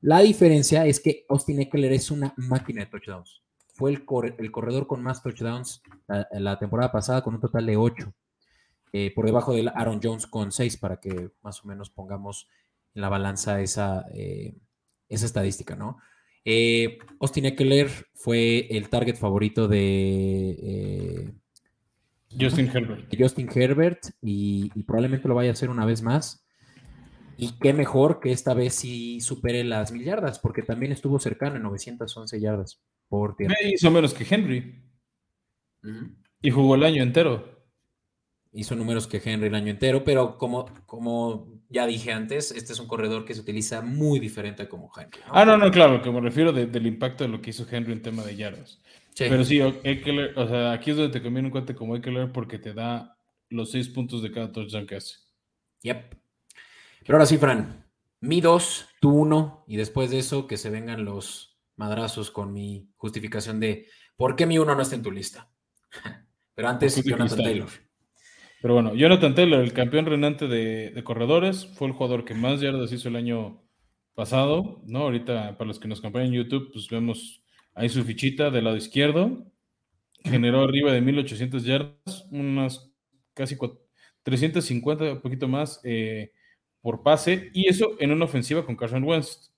La 0.00 0.20
diferencia 0.20 0.86
es 0.86 1.00
que 1.00 1.24
Austin 1.28 1.60
Eckler 1.60 1.92
es 1.92 2.10
una 2.10 2.34
máquina 2.36 2.84
de 2.84 2.90
touchdowns. 2.90 3.42
Fue 3.74 3.90
el, 3.92 4.04
corredor 4.04 4.88
con 4.88 5.02
más 5.02 5.22
touchdowns 5.22 5.82
la, 6.32 6.58
temporada 6.58 6.90
pasada, 6.90 7.22
con 7.22 7.34
un 7.34 7.40
total 7.40 7.66
de 7.66 7.76
8. 7.76 8.12
Eh, 8.92 9.12
por 9.14 9.26
debajo 9.26 9.52
de 9.52 9.70
Aaron 9.72 10.00
Jones 10.02 10.26
con 10.26 10.50
6, 10.50 10.78
para 10.78 10.98
que 10.98 11.30
más 11.42 11.64
o 11.64 11.68
menos 11.68 11.90
pongamos 11.90 12.48
en 12.98 13.02
la 13.02 13.08
balanza 13.08 13.60
esa, 13.60 14.06
eh, 14.12 14.56
esa 15.08 15.26
estadística, 15.26 15.76
¿no? 15.76 15.98
Eh, 16.44 16.98
Austin 17.20 17.46
Eckler 17.46 17.88
fue 18.14 18.66
el 18.70 18.88
target 18.88 19.14
favorito 19.14 19.68
de 19.68 20.56
eh, 20.60 21.34
Justin 22.38 22.68
Herbert. 22.74 23.14
Justin 23.16 23.48
Herbert 23.54 24.10
y, 24.20 24.70
probablemente 24.82 25.28
lo 25.28 25.36
vaya 25.36 25.50
a 25.50 25.52
hacer 25.52 25.70
una 25.70 25.86
vez 25.86 26.02
más. 26.02 26.44
Y 27.36 27.56
qué 27.60 27.72
mejor 27.72 28.18
que 28.18 28.32
esta 28.32 28.52
vez 28.52 28.74
sí 28.74 29.20
supere 29.20 29.62
las 29.62 29.92
mil 29.92 30.02
yardas, 30.02 30.40
porque 30.40 30.62
también 30.62 30.90
estuvo 30.90 31.20
cercano 31.20 31.54
en 31.54 31.62
911 31.62 32.40
yardas 32.40 32.82
por 33.08 33.36
tiempo. 33.36 33.54
Hizo 33.62 33.92
menos 33.92 34.12
que 34.12 34.26
Henry. 34.28 34.82
Y 36.42 36.50
jugó 36.50 36.74
el 36.74 36.82
año 36.82 37.04
entero 37.04 37.58
hizo 38.52 38.74
números 38.74 39.06
que 39.06 39.20
Henry 39.24 39.48
el 39.48 39.54
año 39.54 39.70
entero, 39.70 40.04
pero 40.04 40.38
como, 40.38 40.66
como 40.86 41.57
ya 41.68 41.86
dije 41.86 42.12
antes, 42.12 42.50
este 42.50 42.72
es 42.72 42.80
un 42.80 42.88
corredor 42.88 43.24
que 43.24 43.34
se 43.34 43.40
utiliza 43.40 43.82
muy 43.82 44.18
diferente 44.18 44.68
como 44.68 44.90
Henry. 44.96 45.20
Ah, 45.30 45.44
no, 45.44 45.56
no, 45.56 45.70
claro, 45.70 46.00
que 46.00 46.10
me 46.10 46.20
refiero 46.20 46.52
del 46.52 46.86
impacto 46.86 47.24
de 47.24 47.30
lo 47.30 47.42
que 47.42 47.50
hizo 47.50 47.66
Henry 47.70 47.92
en 47.92 48.02
tema 48.02 48.22
de 48.22 48.36
yardas. 48.36 48.80
Pero 49.16 49.44
sí, 49.44 49.60
Eckler, 49.60 50.38
o 50.38 50.46
sea, 50.46 50.72
aquí 50.72 50.92
es 50.92 50.96
donde 50.96 51.12
te 51.12 51.22
conviene 51.22 51.48
un 51.48 51.52
cuate 51.52 51.74
como 51.74 51.96
Eckler 51.96 52.32
porque 52.32 52.58
te 52.58 52.72
da 52.72 53.18
los 53.50 53.70
seis 53.70 53.88
puntos 53.88 54.22
de 54.22 54.30
cada 54.30 54.52
touchdown 54.52 54.86
que 54.86 54.96
hace. 54.96 55.16
Yep. 55.82 56.14
Pero 57.00 57.16
ahora 57.16 57.26
sí, 57.26 57.36
Fran, 57.36 57.84
mi 58.20 58.40
dos, 58.40 58.86
tú 59.00 59.10
uno, 59.10 59.64
y 59.66 59.76
después 59.76 60.10
de 60.10 60.18
eso 60.18 60.46
que 60.46 60.56
se 60.56 60.70
vengan 60.70 61.04
los 61.04 61.58
madrazos 61.76 62.30
con 62.30 62.52
mi 62.52 62.90
justificación 62.96 63.60
de 63.60 63.88
por 64.16 64.36
qué 64.36 64.46
mi 64.46 64.58
uno 64.58 64.74
no 64.74 64.82
está 64.82 64.94
en 64.94 65.02
tu 65.02 65.10
lista. 65.10 65.50
Pero 66.54 66.68
antes, 66.68 67.02
Jonathan 67.04 67.38
Taylor. 67.38 67.68
Pero 68.60 68.74
bueno, 68.74 68.94
Jonathan 68.94 69.34
Taylor, 69.34 69.60
el 69.60 69.72
campeón 69.72 70.06
renante 70.06 70.48
de, 70.48 71.02
corredores, 71.04 71.66
fue 71.66 71.86
el 71.86 71.94
jugador 71.94 72.24
que 72.24 72.34
más 72.34 72.60
yardas 72.60 72.92
hizo 72.92 73.08
el 73.08 73.16
año 73.16 73.62
pasado, 74.14 74.82
¿no? 74.84 75.00
Ahorita, 75.00 75.56
para 75.56 75.68
los 75.68 75.78
que 75.78 75.86
nos 75.86 76.00
acompañan 76.00 76.28
en 76.28 76.34
YouTube, 76.34 76.72
pues 76.72 76.88
vemos 76.88 77.42
ahí 77.74 77.88
su 77.88 78.02
fichita 78.02 78.50
del 78.50 78.64
lado 78.64 78.76
izquierdo. 78.76 79.46
Generó 80.24 80.62
arriba 80.64 80.92
de 80.92 81.00
1800 81.00 81.64
yardas, 81.64 82.26
unas 82.32 82.90
casi 83.34 83.56
350, 84.24 85.12
un 85.12 85.20
poquito 85.20 85.46
más 85.46 85.80
eh, 85.84 86.32
por 86.80 87.04
pase, 87.04 87.50
y 87.54 87.68
eso 87.68 87.92
en 88.00 88.10
una 88.10 88.24
ofensiva 88.24 88.66
con 88.66 88.74
Carson 88.74 89.04
Wentz, 89.04 89.52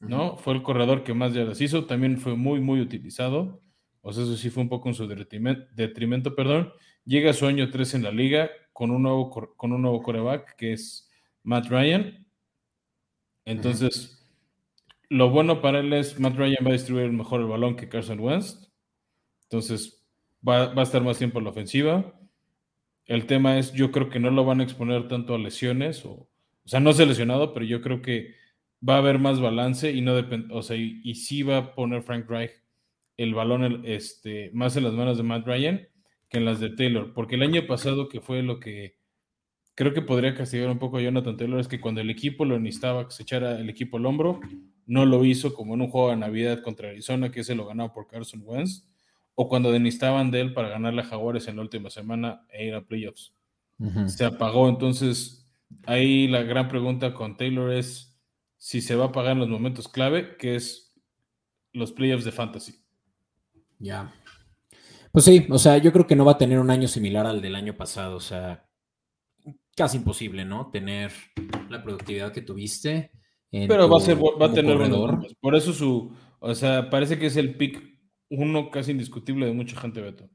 ¿no? 0.00 0.36
Fue 0.36 0.52
el 0.52 0.62
corredor 0.62 1.04
que 1.04 1.14
más 1.14 1.32
yardas 1.32 1.62
hizo, 1.62 1.86
también 1.86 2.18
fue 2.18 2.36
muy, 2.36 2.60
muy 2.60 2.82
utilizado. 2.82 3.62
O 4.02 4.12
sea, 4.12 4.24
eso 4.24 4.36
sí 4.36 4.50
fue 4.50 4.62
un 4.62 4.68
poco 4.68 4.90
en 4.90 4.94
su 4.94 5.08
detrimento, 5.08 6.34
perdón 6.36 6.70
llega 7.04 7.30
a 7.30 7.34
su 7.34 7.46
año 7.46 7.70
3 7.70 7.94
en 7.94 8.02
la 8.02 8.10
liga 8.10 8.50
con 8.72 8.90
un 8.90 9.02
nuevo, 9.02 9.30
con 9.30 9.72
un 9.72 9.82
nuevo 9.82 10.02
coreback 10.02 10.56
que 10.56 10.72
es 10.72 11.10
Matt 11.42 11.66
Ryan. 11.68 12.26
Entonces, 13.44 14.20
lo 15.08 15.30
bueno 15.30 15.60
para 15.60 15.80
él 15.80 15.92
es 15.92 16.18
Matt 16.18 16.36
Ryan 16.36 16.64
va 16.64 16.70
a 16.70 16.74
distribuir 16.74 17.10
mejor 17.12 17.40
el 17.40 17.46
balón 17.46 17.76
que 17.76 17.88
Carson 17.88 18.20
Wentz. 18.20 18.70
Entonces, 19.44 20.04
va, 20.46 20.72
a 20.72 20.82
estar 20.82 21.02
más 21.02 21.18
tiempo 21.18 21.38
en 21.38 21.44
la 21.44 21.50
ofensiva. 21.50 22.18
El 23.06 23.26
tema 23.26 23.58
es, 23.58 23.72
yo 23.72 23.92
creo 23.92 24.08
que 24.08 24.18
no 24.18 24.30
lo 24.30 24.44
van 24.44 24.60
a 24.60 24.64
exponer 24.64 25.08
tanto 25.08 25.34
a 25.34 25.38
lesiones, 25.38 26.04
o, 26.06 26.10
o 26.10 26.28
sea, 26.68 26.80
no 26.80 26.92
se 26.94 27.04
lesionado, 27.04 27.52
pero 27.52 27.66
yo 27.66 27.82
creo 27.82 28.00
que 28.00 28.34
va 28.86 28.94
a 28.94 28.98
haber 28.98 29.18
más 29.18 29.40
balance 29.40 29.92
y 29.92 30.00
no 30.00 30.14
depende, 30.14 30.54
o 30.54 30.62
sea, 30.62 30.76
y, 30.76 31.00
y, 31.04 31.14
sí 31.14 31.42
va 31.42 31.58
a 31.58 31.74
poner 31.74 32.02
Frank 32.02 32.28
Reich 32.28 32.52
el 33.16 33.34
balón 33.34 33.82
este, 33.84 34.50
más 34.54 34.76
en 34.76 34.84
las 34.84 34.94
manos 34.94 35.18
de 35.18 35.22
Matt 35.22 35.46
Ryan 35.46 35.86
en 36.38 36.44
las 36.44 36.60
de 36.60 36.70
Taylor, 36.70 37.12
porque 37.12 37.36
el 37.36 37.42
año 37.42 37.66
pasado 37.66 38.08
que 38.08 38.20
fue 38.20 38.42
lo 38.42 38.60
que 38.60 38.98
creo 39.74 39.92
que 39.92 40.02
podría 40.02 40.34
castigar 40.34 40.70
un 40.70 40.78
poco 40.78 40.98
a 40.98 41.02
Jonathan 41.02 41.36
Taylor 41.36 41.60
es 41.60 41.68
que 41.68 41.80
cuando 41.80 42.00
el 42.00 42.10
equipo 42.10 42.44
lo 42.44 42.58
necesitaba 42.58 43.06
que 43.06 43.14
se 43.14 43.22
echara 43.22 43.58
el 43.58 43.68
equipo 43.68 43.96
al 43.96 44.06
hombro, 44.06 44.40
no 44.86 45.04
lo 45.06 45.24
hizo 45.24 45.54
como 45.54 45.74
en 45.74 45.82
un 45.82 45.88
juego 45.88 46.10
de 46.10 46.16
Navidad 46.16 46.62
contra 46.62 46.90
Arizona 46.90 47.30
que 47.30 47.44
se 47.44 47.54
lo 47.54 47.66
ganaba 47.66 47.92
por 47.92 48.06
Carson 48.06 48.42
Wentz, 48.44 48.86
o 49.34 49.48
cuando 49.48 49.72
necesitaban 49.72 50.30
de 50.30 50.40
él 50.40 50.54
para 50.54 50.68
ganarle 50.68 51.02
a 51.02 51.06
Jaguares 51.06 51.48
en 51.48 51.56
la 51.56 51.62
última 51.62 51.90
semana 51.90 52.46
e 52.50 52.66
ir 52.66 52.74
a 52.74 52.84
playoffs. 52.84 53.34
Se 54.06 54.24
apagó, 54.24 54.68
entonces 54.68 55.50
ahí 55.84 56.28
la 56.28 56.42
gran 56.42 56.68
pregunta 56.68 57.12
con 57.12 57.36
Taylor 57.36 57.72
es 57.72 58.16
si 58.56 58.80
se 58.80 58.94
va 58.94 59.06
a 59.06 59.12
pagar 59.12 59.32
en 59.32 59.40
los 59.40 59.48
momentos 59.48 59.88
clave, 59.88 60.36
que 60.36 60.54
es 60.54 60.94
los 61.72 61.92
playoffs 61.92 62.24
de 62.24 62.32
fantasy. 62.32 62.80
Ya. 63.80 64.14
Pues 65.14 65.26
sí, 65.26 65.46
o 65.48 65.58
sea, 65.58 65.78
yo 65.78 65.92
creo 65.92 66.08
que 66.08 66.16
no 66.16 66.24
va 66.24 66.32
a 66.32 66.38
tener 66.38 66.58
un 66.58 66.72
año 66.72 66.88
similar 66.88 67.24
al 67.24 67.40
del 67.40 67.54
año 67.54 67.76
pasado, 67.76 68.16
o 68.16 68.20
sea, 68.20 68.68
casi 69.76 69.98
imposible, 69.98 70.44
¿no? 70.44 70.72
Tener 70.72 71.12
la 71.70 71.84
productividad 71.84 72.32
que 72.32 72.42
tuviste. 72.42 73.12
Pero 73.48 73.88
va 73.88 73.98
a 73.98 74.00
ser, 74.00 74.18
va 74.18 74.46
a 74.46 74.52
tener 74.52 74.76
Por 75.40 75.54
eso 75.54 75.72
su, 75.72 76.12
o 76.40 76.54
sea, 76.56 76.90
parece 76.90 77.16
que 77.16 77.26
es 77.26 77.36
el 77.36 77.56
pick 77.56 77.80
uno 78.28 78.72
casi 78.72 78.90
indiscutible 78.90 79.46
de 79.46 79.52
mucha 79.52 79.80
gente, 79.80 80.00
Beto. 80.00 80.28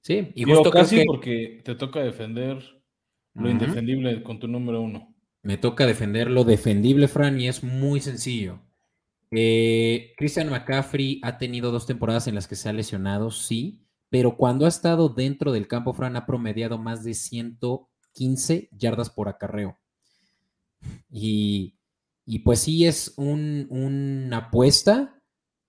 Sí, 0.00 0.30
y 0.32 0.44
justo 0.44 0.70
casi 0.70 1.04
porque 1.04 1.62
te 1.64 1.74
toca 1.74 1.98
defender 1.98 2.62
lo 3.34 3.50
indefendible 3.50 4.22
con 4.22 4.38
tu 4.38 4.46
número 4.46 4.80
uno. 4.80 5.12
Me 5.42 5.56
toca 5.56 5.86
defender 5.86 6.30
lo 6.30 6.44
defendible, 6.44 7.08
Fran, 7.08 7.40
y 7.40 7.48
es 7.48 7.64
muy 7.64 7.98
sencillo. 7.98 8.60
Eh, 9.32 10.14
Christian 10.16 10.50
McCaffrey 10.50 11.20
ha 11.24 11.36
tenido 11.36 11.72
dos 11.72 11.84
temporadas 11.84 12.28
en 12.28 12.36
las 12.36 12.46
que 12.46 12.54
se 12.54 12.68
ha 12.68 12.72
lesionado, 12.72 13.32
sí, 13.32 13.84
pero 14.10 14.36
cuando 14.36 14.64
ha 14.64 14.68
estado 14.68 15.08
dentro 15.08 15.52
del 15.52 15.68
campo, 15.68 15.92
Fran 15.92 16.16
ha 16.16 16.26
promediado 16.26 16.78
más 16.78 17.04
de 17.04 17.14
115 17.14 18.68
yardas 18.72 19.10
por 19.10 19.28
acarreo. 19.28 19.78
Y, 21.10 21.74
pues 22.44 22.60
sí 22.60 22.86
es 22.86 23.14
una 23.16 24.36
apuesta. 24.36 25.20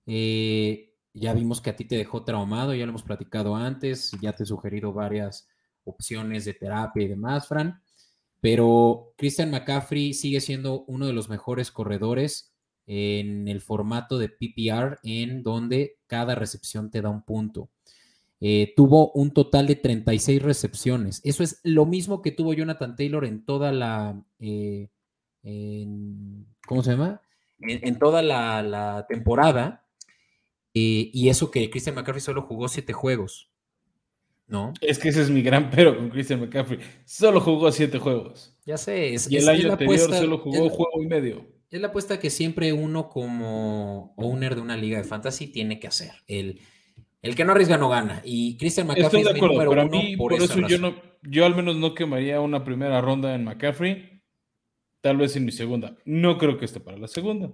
Eh, 0.05 0.93
ya 1.13 1.33
vimos 1.33 1.61
que 1.61 1.69
a 1.69 1.75
ti 1.75 1.85
te 1.85 1.97
dejó 1.97 2.23
traumado, 2.23 2.73
ya 2.73 2.85
lo 2.85 2.91
hemos 2.91 3.03
platicado 3.03 3.55
antes, 3.55 4.11
ya 4.21 4.33
te 4.33 4.43
he 4.43 4.45
sugerido 4.45 4.93
varias 4.93 5.47
opciones 5.83 6.45
de 6.45 6.53
terapia 6.53 7.03
y 7.03 7.07
demás, 7.07 7.47
Fran. 7.47 7.81
pero 8.41 9.13
Christian 9.17 9.51
McCaffrey 9.51 10.13
sigue 10.13 10.39
siendo 10.39 10.83
uno 10.85 11.07
de 11.07 11.13
los 11.13 11.29
mejores 11.29 11.71
corredores 11.71 12.53
en 12.85 13.47
el 13.47 13.61
formato 13.61 14.17
de 14.17 14.29
PPR, 14.29 14.99
en 15.03 15.43
donde 15.43 15.99
cada 16.07 16.35
recepción 16.35 16.89
te 16.89 17.01
da 17.01 17.09
un 17.09 17.23
punto. 17.23 17.69
Eh, 18.41 18.73
tuvo 18.75 19.11
un 19.11 19.31
total 19.31 19.67
de 19.67 19.75
36 19.75 20.41
recepciones. 20.41 21.21
Eso 21.25 21.43
es 21.43 21.59
lo 21.63 21.85
mismo 21.85 22.21
que 22.21 22.31
tuvo 22.31 22.53
Jonathan 22.53 22.95
Taylor 22.95 23.25
en 23.25 23.43
toda 23.43 23.71
la. 23.71 24.21
Eh, 24.39 24.87
¿Cómo 26.65 26.83
se 26.83 26.91
llama? 26.91 27.21
En, 27.59 27.99
toda 27.99 28.21
la, 28.21 29.05
temporada. 29.09 29.85
Eh, 30.73 31.09
y 31.13 31.27
eso 31.27 31.51
que 31.51 31.69
Christian 31.69 31.95
McCaffrey 31.95 32.21
solo 32.21 32.43
jugó 32.43 32.69
siete 32.69 32.93
juegos. 32.93 33.51
¿No? 34.47 34.73
Es 34.81 34.97
que 34.97 35.09
ese 35.09 35.21
es 35.21 35.29
mi 35.29 35.43
gran 35.43 35.69
pero 35.75 35.97
con 35.97 36.09
Christian 36.09 36.39
McCaffrey. 36.39 36.79
Solo 37.05 37.41
jugó 37.41 37.71
siete 37.71 37.99
juegos. 37.99 38.57
Ya 38.65 38.77
sé. 38.77 39.15
y 39.29 39.35
el 39.35 39.49
año 39.49 39.73
anterior 39.73 39.99
solo 39.99 40.37
jugó 40.37 40.63
un 40.63 40.69
juego 40.69 41.03
y 41.03 41.07
medio. 41.07 41.45
Es 41.69 41.81
la 41.81 41.87
apuesta 41.89 42.19
que 42.19 42.29
siempre 42.29 42.73
uno 42.73 43.09
como 43.09 44.13
owner 44.17 44.55
de 44.55 44.61
una 44.61 44.75
liga 44.77 44.97
de 44.97 45.03
fantasy 45.03 45.47
tiene 45.47 45.79
que 45.79 45.87
hacer. 45.87 46.13
El 46.25 46.61
el 47.21 47.35
que 47.35 47.43
no 47.43 47.51
arriesga 47.51 47.77
no 47.77 47.89
gana. 47.89 48.21
Y 48.23 48.57
Christian 48.57 48.87
McCaffrey 48.87 49.21
Estoy 49.21 49.33
de 49.33 49.37
acuerdo, 49.37 49.69
pero 49.69 49.81
a 49.81 49.85
mí, 49.85 50.15
por, 50.15 50.33
eso, 50.33 50.67
yo, 50.67 50.77
no, 50.77 50.95
yo 51.23 51.45
al 51.45 51.55
menos 51.55 51.75
no 51.75 51.93
quemaría 51.93 52.39
una 52.39 52.63
primera 52.63 53.01
ronda 53.01 53.35
en 53.35 53.43
McCaffrey. 53.43 54.21
Tal 55.01 55.17
vez 55.17 55.35
en 55.35 55.45
mi 55.45 55.51
segunda. 55.51 55.97
No 56.05 56.37
creo 56.37 56.57
que 56.57 56.65
esté 56.65 56.79
para 56.79 56.97
la 56.97 57.07
segunda. 57.07 57.51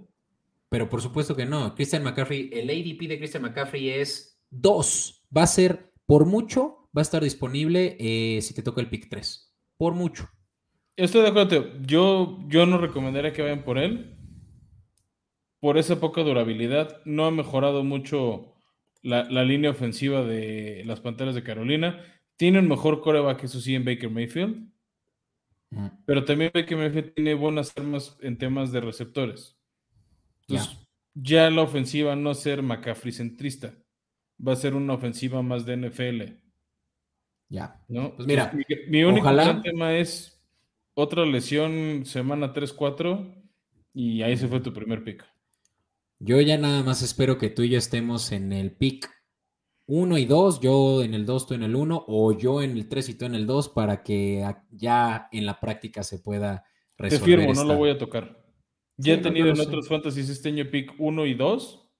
Pero 0.68 0.88
por 0.88 1.00
supuesto 1.00 1.36
que 1.36 1.46
no. 1.46 1.74
Christian 1.74 2.02
McCaffrey, 2.02 2.50
el 2.52 2.70
ADP 2.70 3.08
de 3.08 3.18
Christian 3.18 3.42
McCaffrey 3.42 3.90
es 3.90 4.40
2. 4.50 5.26
Va 5.36 5.42
a 5.42 5.46
ser, 5.46 5.92
por 6.06 6.26
mucho, 6.26 6.88
va 6.96 7.00
a 7.00 7.02
estar 7.02 7.22
disponible 7.22 7.96
eh, 7.98 8.40
si 8.42 8.54
te 8.54 8.62
toca 8.62 8.80
el 8.80 8.88
pick 8.88 9.08
3. 9.08 9.54
Por 9.76 9.94
mucho. 9.94 10.28
Estoy 10.96 11.22
de 11.22 11.28
acuerdo. 11.28 11.72
Yo, 11.82 12.38
yo 12.48 12.66
no 12.66 12.78
recomendaría 12.78 13.32
que 13.32 13.42
vayan 13.42 13.64
por 13.64 13.78
él. 13.78 14.16
Por 15.60 15.78
esa 15.78 16.00
poca 16.00 16.22
durabilidad. 16.22 17.00
No 17.04 17.26
ha 17.26 17.30
mejorado 17.30 17.84
mucho 17.84 18.55
la, 19.02 19.44
línea 19.44 19.70
ofensiva 19.70 20.22
de 20.22 20.82
las 20.86 21.00
Panteras 21.00 21.34
de 21.34 21.42
Carolina. 21.42 22.02
Tiene 22.36 22.58
un 22.58 22.68
mejor 22.68 23.00
coreback, 23.00 23.44
eso 23.44 23.60
sí, 23.60 23.74
en 23.74 23.84
Baker 23.84 24.10
Mayfield. 24.10 24.70
Pero 26.06 26.24
también 26.24 26.50
Baker 26.54 26.76
Mayfield 26.76 27.14
tiene 27.14 27.34
buenas 27.34 27.76
armas 27.76 28.16
en 28.20 28.38
temas 28.38 28.72
de 28.72 28.80
receptores. 28.80 29.58
Entonces, 30.48 30.78
ya 31.14 31.50
la 31.50 31.62
ofensiva 31.62 32.14
no 32.14 32.34
ser 32.34 32.62
McCaffrey 32.62 33.12
centrista. 33.12 33.74
Va 34.44 34.52
a 34.52 34.56
ser 34.56 34.74
una 34.74 34.94
ofensiva 34.94 35.42
más 35.42 35.64
de 35.66 35.76
NFL. 35.76 36.22
Ya. 37.48 37.80
¿no? 37.88 38.14
Pues 38.14 38.26
mira, 38.26 38.52
mi, 38.88 39.04
único 39.04 39.28
tema 39.62 39.96
es 39.96 40.42
otra 40.94 41.24
lesión 41.24 42.04
semana 42.04 42.52
3-4 42.52 43.34
y 43.94 44.22
ahí 44.22 44.36
se 44.36 44.48
fue 44.48 44.60
tu 44.60 44.72
primer 44.72 45.04
pick. 45.04 45.24
Yo 46.18 46.40
ya 46.40 46.56
nada 46.56 46.82
más 46.82 47.02
espero 47.02 47.38
que 47.38 47.50
tú 47.50 47.62
y 47.62 47.70
yo 47.70 47.78
estemos 47.78 48.32
en 48.32 48.52
el 48.52 48.74
pick 48.74 49.10
1 49.86 50.18
y 50.18 50.24
2, 50.24 50.60
yo 50.60 51.02
en 51.02 51.14
el 51.14 51.26
2, 51.26 51.46
tú 51.46 51.54
en 51.54 51.62
el 51.62 51.76
1, 51.76 52.04
o 52.08 52.32
yo 52.32 52.62
en 52.62 52.72
el 52.72 52.88
3 52.88 53.08
y 53.10 53.14
tú 53.14 53.24
en 53.24 53.34
el 53.34 53.46
2, 53.46 53.68
para 53.68 54.02
que 54.02 54.44
ya 54.70 55.28
en 55.30 55.46
la 55.46 55.60
práctica 55.60 56.02
se 56.02 56.18
pueda 56.18 56.64
resolver. 56.96 57.20
Te 57.20 57.44
firmo, 57.44 57.54
no 57.54 57.64
lo 57.64 57.76
voy 57.76 57.90
a 57.90 57.98
tocar. 57.98 58.44
Ya 58.96 59.14
he 59.14 59.18
tenido 59.18 59.48
en 59.48 59.60
otros 59.60 59.88
fantasies 59.88 60.28
este 60.30 60.48
año 60.48 60.70
pick 60.70 60.94
1 60.98 61.26
y 61.26 61.34
2, 61.34 61.90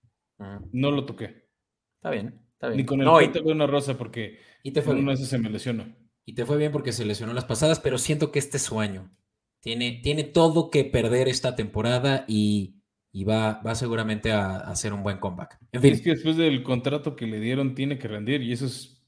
no 0.73 0.91
lo 0.91 1.05
toqué. 1.05 1.49
Está 1.97 2.11
bien, 2.11 2.43
está 2.55 2.69
bien. 2.69 2.79
Ni 2.79 2.85
con 2.85 3.01
el 3.01 3.07
no, 3.07 3.19
de 3.19 3.41
una 3.53 3.67
rosa, 3.67 3.97
porque 3.97 4.39
y 4.63 4.73
te 4.73 4.83
fue 4.83 4.95
una 4.95 5.13
vez 5.13 5.29
se 5.29 5.39
me 5.39 5.51
lesionó. 5.51 5.95
Y 6.25 6.35
te 6.35 6.45
fue 6.45 6.57
bien 6.57 6.73
porque 6.73 6.93
se 6.93 7.05
lesionó 7.05 7.33
las 7.35 7.45
pasadas, 7.45 7.79
pero 7.79 7.99
siento 7.99 8.33
que 8.33 8.41
este 8.41 8.57
es 8.57 8.65
su 8.65 8.81
año. 8.81 9.13
Tiene, 9.61 10.01
tiene 10.03 10.25
todo 10.25 10.71
que 10.71 10.85
perder 10.85 11.29
esta 11.29 11.55
temporada 11.55 12.25
y 12.27 12.83
y 13.17 13.25
va, 13.25 13.63
va 13.67 13.75
seguramente 13.75 14.31
a, 14.31 14.59
hacer 14.59 14.93
un 14.93 15.03
buen 15.03 15.17
comeback. 15.17 15.59
En 15.73 15.81
fin. 15.81 15.95
Es 15.95 16.03
que 16.03 16.11
después 16.11 16.37
del 16.37 16.63
contrato 16.63 17.17
que 17.17 17.27
le 17.27 17.41
dieron 17.41 17.75
tiene 17.75 17.97
que 17.99 18.09
rendir 18.09 18.43
y 18.43 18.53
eso 18.53 18.67
es, 18.67 19.03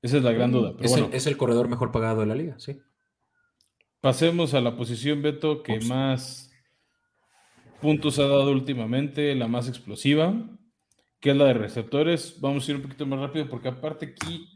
esa 0.00 0.16
es 0.16 0.22
la 0.22 0.32
gran 0.32 0.52
duda. 0.52 0.72
es, 0.80 1.26
el, 1.26 1.36
corredor 1.36 1.68
mejor 1.68 1.92
pagado 1.92 2.20
de 2.20 2.26
la 2.26 2.34
liga, 2.34 2.58
sí. 2.58 2.80
Pasemos 4.00 4.54
a 4.54 4.62
la 4.62 4.74
posición, 4.74 5.20
Beto, 5.20 5.62
que 5.62 5.80
más 5.80 6.50
puntos 7.82 8.18
ha 8.18 8.26
dado 8.26 8.50
últimamente, 8.52 9.34
la 9.34 9.48
más 9.48 9.68
explosiva, 9.68 10.34
que 11.20 11.32
es 11.32 11.36
la 11.36 11.44
de 11.44 11.54
receptores. 11.54 12.40
Vamos 12.40 12.66
a 12.66 12.70
ir 12.70 12.76
un 12.78 12.84
poquito 12.84 13.04
más 13.04 13.20
rápido 13.20 13.50
porque 13.50 13.68
aparte 13.68 14.06
aquí 14.06 14.48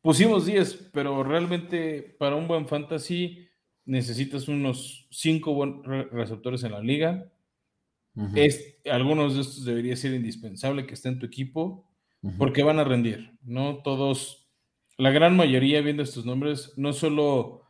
pusimos 0.00 0.46
10, 0.46 0.90
pero 0.92 1.24
realmente 1.24 2.14
para 2.16 2.36
un 2.36 2.46
buen 2.46 2.68
fantasy 2.68 3.48
necesitas 3.86 4.46
unos 4.46 5.08
5 5.10 5.82
receptores 6.12 6.62
en 6.62 6.70
la 6.70 6.80
liga 6.80 7.31
es, 8.34 8.78
algunos 8.90 9.34
de 9.34 9.40
estos 9.40 9.64
debería 9.64 9.96
ser 9.96 10.14
indispensable 10.14 10.86
que 10.86 10.94
esté 10.94 11.08
en 11.08 11.18
tu 11.18 11.26
equipo 11.26 11.88
porque 12.38 12.62
van 12.62 12.78
a 12.78 12.84
rendir, 12.84 13.36
¿no? 13.42 13.78
Todos, 13.82 14.48
la 14.96 15.10
gran 15.10 15.36
mayoría 15.36 15.80
viendo 15.80 16.02
estos 16.02 16.24
nombres, 16.24 16.72
no 16.76 16.92
solo 16.92 17.62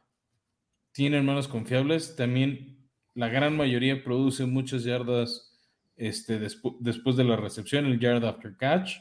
tienen 0.92 1.24
manos 1.24 1.48
confiables, 1.48 2.16
también 2.16 2.90
la 3.14 3.28
gran 3.28 3.56
mayoría 3.56 4.04
produce 4.04 4.44
muchas 4.44 4.84
yardas 4.84 5.52
este, 5.96 6.38
después 6.38 7.16
de 7.16 7.24
la 7.24 7.36
recepción, 7.36 7.86
el 7.86 7.98
yard 7.98 8.24
after 8.24 8.56
catch. 8.56 8.96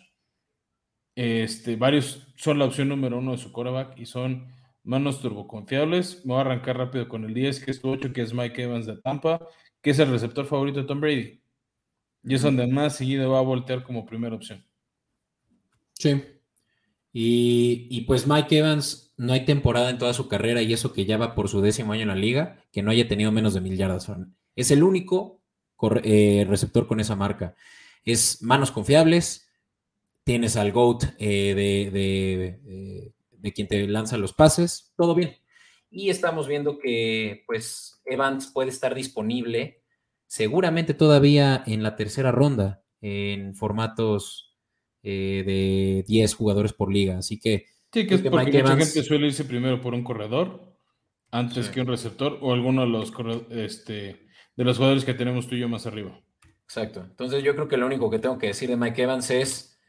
Este, 1.15 1.75
varios 1.75 2.27
son 2.35 2.59
la 2.59 2.65
opción 2.65 2.87
número 2.87 3.17
uno 3.17 3.33
de 3.33 3.37
su 3.37 3.51
quarterback 3.51 3.97
y 3.97 4.05
son 4.05 4.47
manos 4.83 5.21
turboconfiables. 5.21 6.25
Me 6.25 6.33
voy 6.33 6.39
a 6.39 6.45
arrancar 6.45 6.77
rápido 6.77 7.07
con 7.07 7.25
el 7.25 7.33
10, 7.33 7.65
que 7.65 7.71
es 7.71 7.81
tu 7.81 7.89
8, 7.89 8.13
que 8.13 8.21
es 8.21 8.33
Mike 8.33 8.63
Evans 8.63 8.85
de 8.85 8.97
Tampa, 8.97 9.45
que 9.81 9.91
es 9.91 9.99
el 9.99 10.11
receptor 10.11 10.45
favorito 10.45 10.79
de 10.79 10.87
Tom 10.87 11.01
Brady. 11.01 11.41
Y 12.23 12.35
es 12.35 12.41
donde 12.41 12.67
más 12.67 12.95
seguido 12.95 13.31
va 13.31 13.39
a 13.39 13.43
voltear 13.43 13.83
como 13.83 14.05
primera 14.05 14.35
opción. 14.35 14.63
Sí. 15.93 16.21
Y, 17.13 18.01
pues 18.01 18.25
Mike 18.25 18.57
Evans 18.57 19.13
no 19.17 19.33
hay 19.33 19.45
temporada 19.45 19.89
en 19.89 19.97
toda 19.97 20.13
su 20.13 20.27
carrera 20.27 20.61
y 20.61 20.71
eso 20.73 20.93
que 20.93 21.05
ya 21.05 21.17
va 21.17 21.35
por 21.35 21.49
su 21.49 21.61
décimo 21.61 21.93
año 21.93 22.03
en 22.03 22.07
la 22.07 22.15
liga, 22.15 22.63
que 22.71 22.81
no 22.81 22.91
haya 22.91 23.07
tenido 23.07 23.31
menos 23.31 23.53
de 23.53 23.61
mil 23.61 23.75
yardas. 23.75 24.09
Es 24.55 24.71
el 24.71 24.83
único 24.83 25.41
eh, 26.03 26.45
receptor 26.47 26.87
con 26.87 26.99
esa 26.99 27.15
marca. 27.15 27.55
Es 28.05 28.41
manos 28.41 28.71
confiables, 28.71 29.49
tienes 30.23 30.55
al 30.55 30.71
GOAT 30.71 31.03
eh, 31.19 31.53
de, 31.91 33.11
de, 33.39 33.53
quien 33.53 33.67
te 33.67 33.87
lanza 33.87 34.17
los 34.17 34.33
pases, 34.33 34.93
todo 34.95 35.13
bien. 35.13 35.40
Y 35.91 36.09
estamos 36.09 36.47
viendo 36.47 36.79
que 36.79 37.43
pues 37.45 38.01
Evans 38.05 38.47
puede 38.51 38.69
estar 38.69 38.95
disponible 38.95 39.83
seguramente 40.25 40.93
todavía 40.93 41.61
en 41.67 41.83
la 41.83 41.97
tercera 41.97 42.31
ronda 42.31 42.85
en 43.01 43.53
formatos 43.53 44.55
eh, 45.03 45.43
de 45.45 46.05
10 46.07 46.33
jugadores 46.35 46.71
por 46.71 46.91
liga. 46.91 47.17
Así 47.17 47.37
que. 47.39 47.65
Sí, 47.91 48.07
que 48.07 48.15
es 48.15 48.21
porque 48.21 48.61
mucha 48.61 48.77
gente 48.77 49.03
suele 49.03 49.27
irse 49.27 49.43
primero 49.43 49.81
por 49.81 49.93
un 49.93 50.03
corredor 50.03 50.71
antes 51.31 51.69
que 51.69 51.81
un 51.81 51.87
receptor 51.87 52.39
o 52.41 52.53
alguno 52.53 52.81
de 52.81 52.87
los, 52.87 53.11
este, 53.49 54.27
de 54.55 54.63
los 54.63 54.77
jugadores 54.77 55.03
que 55.03 55.13
tenemos 55.13 55.47
tú 55.47 55.55
y 55.55 55.59
yo 55.59 55.67
más 55.67 55.85
arriba. 55.85 56.17
Exacto. 56.63 57.01
Entonces 57.01 57.43
yo 57.43 57.53
creo 57.53 57.67
que 57.67 57.75
lo 57.75 57.85
único 57.85 58.09
que 58.09 58.19
tengo 58.19 58.37
que 58.37 58.47
decir 58.47 58.69
de 58.69 58.77
Mike 58.77 59.01
Evans 59.01 59.29
es 59.29 59.79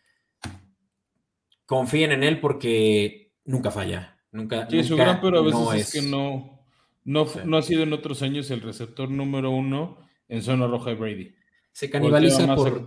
confíen 1.67 2.11
en 2.11 2.25
él 2.25 2.41
porque 2.41 3.33
nunca 3.45 3.71
falla. 3.71 4.19
Nunca, 4.33 4.69
sí, 4.69 4.83
su 4.83 4.97
gran 4.97 5.21
pero 5.21 5.39
a 5.39 5.43
veces 5.43 5.95
es, 5.95 6.03
que 6.03 6.09
no, 6.11 6.65
no, 7.05 7.27
no 7.45 7.57
ha 7.59 7.63
sido 7.63 7.83
en 7.83 7.93
otros 7.93 8.23
años 8.23 8.51
el 8.51 8.63
receptor 8.63 9.11
número 9.11 9.51
uno 9.51 9.99
en 10.29 10.43
zona 10.43 10.67
roja 10.67 10.91
de 10.91 10.97
Brady. 10.97 11.35
Se 11.73 11.91
canibaliza 11.91 12.55
por... 12.55 12.87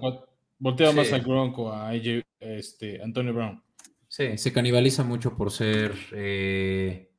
voltea 0.57 0.91
más 0.91 1.13
a 1.13 1.19
Gronk 1.19 1.57
o 1.59 1.71
a 1.71 1.93
este, 1.93 3.01
Antonio 3.01 3.33
Brown. 3.33 3.61
Sí, 4.07 4.37
se 4.37 4.53
canibaliza 4.53 5.03
mucho 5.03 5.35
por 5.35 5.51
ser 5.51 5.93
eh, 6.13 7.11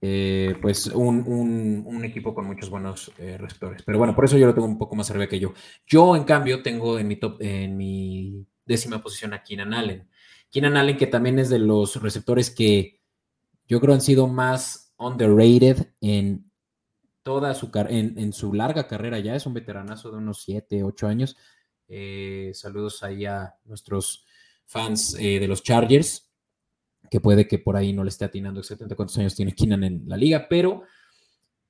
eh, 0.00 0.54
pues 0.60 0.86
un, 0.86 2.02
equipo 2.04 2.34
con 2.34 2.46
muchos 2.46 2.70
buenos 2.70 3.12
eh, 3.18 3.36
receptores. 3.38 3.82
Pero 3.82 3.98
bueno, 3.98 4.14
por 4.14 4.24
eso 4.24 4.36
yo 4.36 4.46
lo 4.46 4.54
tengo 4.54 4.66
un 4.66 4.78
poco 4.78 4.96
más 4.96 5.10
arriba 5.10 5.26
que 5.26 5.40
yo. 5.40 5.54
Yo, 5.86 6.16
en 6.16 6.24
cambio, 6.24 6.62
tengo 6.62 6.98
en 6.98 7.08
mi 7.08 7.16
top, 7.16 7.40
en 7.40 7.76
mi 7.76 8.46
décima 8.64 9.00
posición 9.02 9.32
a 9.32 9.42
Keenan 9.42 9.74
Allen. 9.74 10.08
Keenan 10.50 10.76
Allen, 10.76 10.96
que 10.96 11.06
también 11.06 11.38
es 11.38 11.50
de 11.50 11.58
los 11.58 12.00
receptores 12.02 12.50
que 12.50 12.97
yo 13.68 13.80
creo 13.80 13.94
han 13.94 14.00
sido 14.00 14.26
más 14.26 14.94
underrated 14.98 15.92
en 16.00 16.50
toda 17.22 17.54
su 17.54 17.70
en, 17.74 18.18
en, 18.18 18.32
su 18.32 18.54
larga 18.54 18.88
carrera 18.88 19.18
ya, 19.18 19.36
es 19.36 19.44
un 19.44 19.52
veteranazo 19.54 20.10
de 20.10 20.16
unos 20.16 20.42
7, 20.42 20.82
8 20.82 21.06
años. 21.06 21.36
Eh, 21.86 22.50
saludos 22.54 23.02
ahí 23.02 23.26
a 23.26 23.54
nuestros 23.64 24.26
fans 24.64 25.14
eh, 25.18 25.38
de 25.38 25.46
los 25.46 25.62
Chargers, 25.62 26.30
que 27.10 27.20
puede 27.20 27.46
que 27.46 27.58
por 27.58 27.76
ahí 27.76 27.92
no 27.92 28.02
le 28.02 28.08
esté 28.08 28.24
atinando 28.24 28.60
exactamente 28.60 28.96
cuántos 28.96 29.18
años 29.18 29.34
tiene 29.34 29.54
Keenan 29.54 29.84
en 29.84 30.02
la 30.06 30.16
liga, 30.16 30.46
pero 30.48 30.82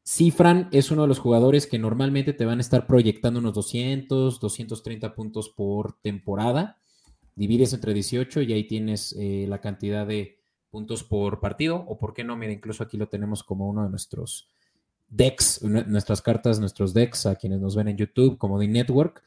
Cifran 0.05 0.69
es 0.73 0.91
uno 0.91 1.03
de 1.03 1.09
los 1.09 1.19
jugadores 1.19 1.67
que 1.67 1.79
normalmente 1.79 2.33
te 2.33 2.45
van 2.45 2.59
a 2.59 2.63
estar 2.63 2.87
proyectando 2.87 3.41
unos 3.41 3.55
200, 3.55 4.41
230 4.41 5.15
puntos 5.15 5.51
por 5.51 5.99
temporada. 6.01 6.81
Divides 7.35 7.73
entre 7.73 7.95
18 7.95 8.43
y 8.43 8.53
ahí 8.53 8.65
tienes 8.65 9.15
eh, 9.19 9.47
la 9.49 9.61
cantidad 9.61 10.07
de, 10.07 10.38
puntos 10.71 11.05
por 11.05 11.41
partido, 11.41 11.85
o 11.87 11.99
por 11.99 12.15
qué 12.15 12.25
no, 12.25 12.37
mira, 12.37 12.53
incluso 12.53 12.83
aquí 12.83 12.97
lo 12.97 13.09
tenemos 13.09 13.43
como 13.43 13.69
uno 13.69 13.85
de 13.85 13.91
nuestros 13.91 14.49
decks, 15.09 15.63
nuestras 15.63 16.23
cartas, 16.23 16.61
nuestros 16.61 16.95
decks, 16.95 17.27
a 17.27 17.37
quienes 17.37 17.61
nos 17.61 17.75
ven 17.75 17.89
en 17.89 17.97
YouTube, 17.97 18.39
como 18.39 18.59
The 18.59 18.69
Network. 18.69 19.23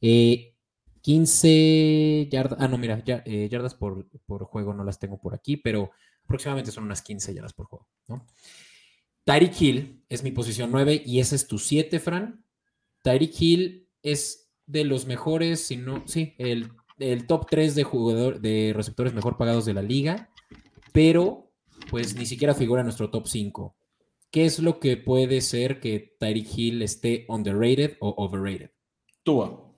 15 0.00 1.48
eh, 1.48 2.28
yardas, 2.30 2.58
ah, 2.60 2.68
no, 2.68 2.78
mira, 2.78 3.02
ya, 3.04 3.22
eh, 3.24 3.48
yardas 3.48 3.74
por, 3.74 4.08
juego 4.26 4.74
no 4.74 4.84
las 4.84 4.98
tengo 4.98 5.18
por 5.18 5.34
aquí, 5.34 5.56
pero 5.56 5.90
aproximadamente 6.24 6.72
son 6.72 6.84
unas 6.84 7.02
15 7.02 7.34
yardas 7.34 7.52
por 7.52 7.66
juego, 7.66 7.86
¿no? 8.08 8.26
Tyreek 9.24 9.60
Hill 9.60 10.04
es 10.08 10.22
mi 10.22 10.30
posición 10.30 10.70
9 10.70 11.02
y 11.04 11.18
ese 11.18 11.34
es 11.34 11.48
tu 11.48 11.58
7, 11.58 11.98
Fran. 11.98 12.44
Tyreek 13.02 13.40
Hill 13.40 13.88
es 14.02 14.52
de 14.66 14.84
los 14.84 15.06
mejores, 15.06 15.66
si 15.66 15.76
no, 15.76 16.02
sí, 16.06 16.34
el, 16.38 16.70
top 17.26 17.46
3 17.50 17.74
de 17.74 17.84
jugador, 17.84 18.40
de 18.40 18.72
receptores 18.74 19.14
mejor 19.14 19.36
pagados 19.36 19.64
de 19.64 19.74
la 19.74 19.82
liga, 19.82 20.30
pero 20.96 21.52
pues 21.90 22.16
ni 22.16 22.24
siquiera 22.24 22.54
figura 22.54 22.80
en 22.80 22.86
nuestro 22.86 23.10
top 23.10 23.26
5. 23.26 23.76
¿Qué 24.30 24.46
es 24.46 24.60
lo 24.60 24.80
que 24.80 24.96
puede 24.96 25.42
ser 25.42 25.78
que 25.78 26.16
Tyreek 26.18 26.48
Hill 26.56 26.80
esté 26.80 27.26
underrated 27.28 27.98
o 28.00 28.14
overrated? 28.16 28.70
Tua. 29.22 29.74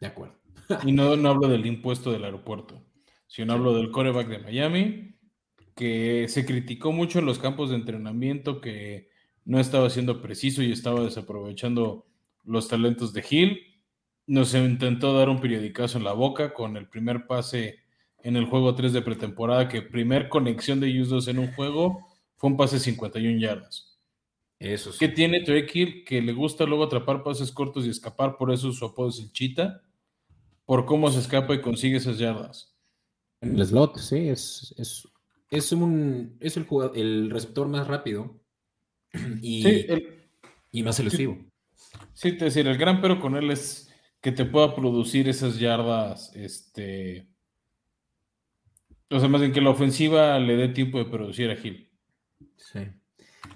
De 0.00 0.06
acuerdo. 0.06 0.38
y 0.86 0.92
no, 0.92 1.16
no 1.16 1.28
hablo 1.28 1.48
del 1.48 1.66
impuesto 1.66 2.12
del 2.12 2.22
aeropuerto, 2.24 2.86
sino 3.26 3.54
hablo 3.54 3.74
del 3.74 3.90
coreback 3.90 4.28
de 4.28 4.38
Miami, 4.38 5.16
que 5.74 6.26
se 6.28 6.46
criticó 6.46 6.92
mucho 6.92 7.18
en 7.18 7.26
los 7.26 7.40
campos 7.40 7.70
de 7.70 7.76
entrenamiento 7.76 8.60
que 8.60 9.08
no 9.44 9.58
estaba 9.58 9.90
siendo 9.90 10.22
preciso 10.22 10.62
y 10.62 10.70
estaba 10.70 11.02
desaprovechando 11.02 12.06
los 12.44 12.68
talentos 12.68 13.12
de 13.12 13.24
Hill. 13.28 13.60
Nos 14.24 14.54
intentó 14.54 15.12
dar 15.18 15.28
un 15.28 15.40
periodicazo 15.40 15.98
en 15.98 16.04
la 16.04 16.12
boca 16.12 16.54
con 16.54 16.76
el 16.76 16.88
primer 16.88 17.26
pase 17.26 17.81
en 18.22 18.36
el 18.36 18.46
juego 18.46 18.74
3 18.74 18.92
de 18.92 19.02
pretemporada, 19.02 19.68
que 19.68 19.82
primer 19.82 20.28
conexión 20.28 20.80
de 20.80 20.88
ellos 20.88 21.08
dos 21.08 21.28
en 21.28 21.38
un 21.38 21.52
juego 21.52 22.06
fue 22.36 22.50
un 22.50 22.56
pase 22.56 22.76
de 22.76 22.80
51 22.80 23.38
yardas. 23.38 23.98
Eso 24.58 24.92
sí. 24.92 24.98
¿Qué 25.00 25.08
tiene 25.08 25.40
Trey 25.40 25.66
Hill? 25.72 26.04
Que 26.04 26.22
le 26.22 26.32
gusta 26.32 26.64
luego 26.64 26.84
atrapar 26.84 27.22
pases 27.22 27.50
cortos 27.50 27.84
y 27.84 27.90
escapar, 27.90 28.36
por 28.36 28.52
eso 28.52 28.72
su 28.72 28.84
apodo 28.84 29.08
es 29.08 29.18
el 29.18 29.32
Chita, 29.32 29.82
por 30.64 30.86
cómo 30.86 31.10
se 31.10 31.18
escapa 31.18 31.54
y 31.54 31.60
consigue 31.60 31.96
esas 31.96 32.18
yardas. 32.18 32.74
En 33.40 33.58
el 33.58 33.66
slot, 33.66 33.98
sí, 33.98 34.28
es, 34.28 34.72
es, 34.78 35.08
es, 35.50 35.72
un, 35.72 36.36
es 36.38 36.56
el, 36.56 36.66
el 36.94 37.30
receptor 37.30 37.66
más 37.66 37.88
rápido 37.88 38.40
y, 39.42 39.64
y 40.70 40.82
más 40.84 41.00
elusivo. 41.00 41.38
Sí, 42.14 42.32
te 42.32 42.44
decir, 42.44 42.66
el 42.68 42.78
gran 42.78 43.00
pero 43.00 43.20
con 43.20 43.36
él 43.36 43.50
es 43.50 43.92
que 44.20 44.30
te 44.30 44.44
pueda 44.44 44.74
producir 44.74 45.28
esas 45.28 45.58
yardas, 45.58 46.34
este... 46.36 47.31
O 49.12 49.20
sea, 49.20 49.28
más 49.28 49.40
bien 49.40 49.52
que 49.52 49.60
la 49.60 49.70
ofensiva 49.70 50.38
le 50.38 50.56
dé 50.56 50.68
tiempo 50.68 50.98
de 50.98 51.04
producir 51.04 51.50
a 51.50 51.56
Gil. 51.56 51.90
Sí. 52.56 52.80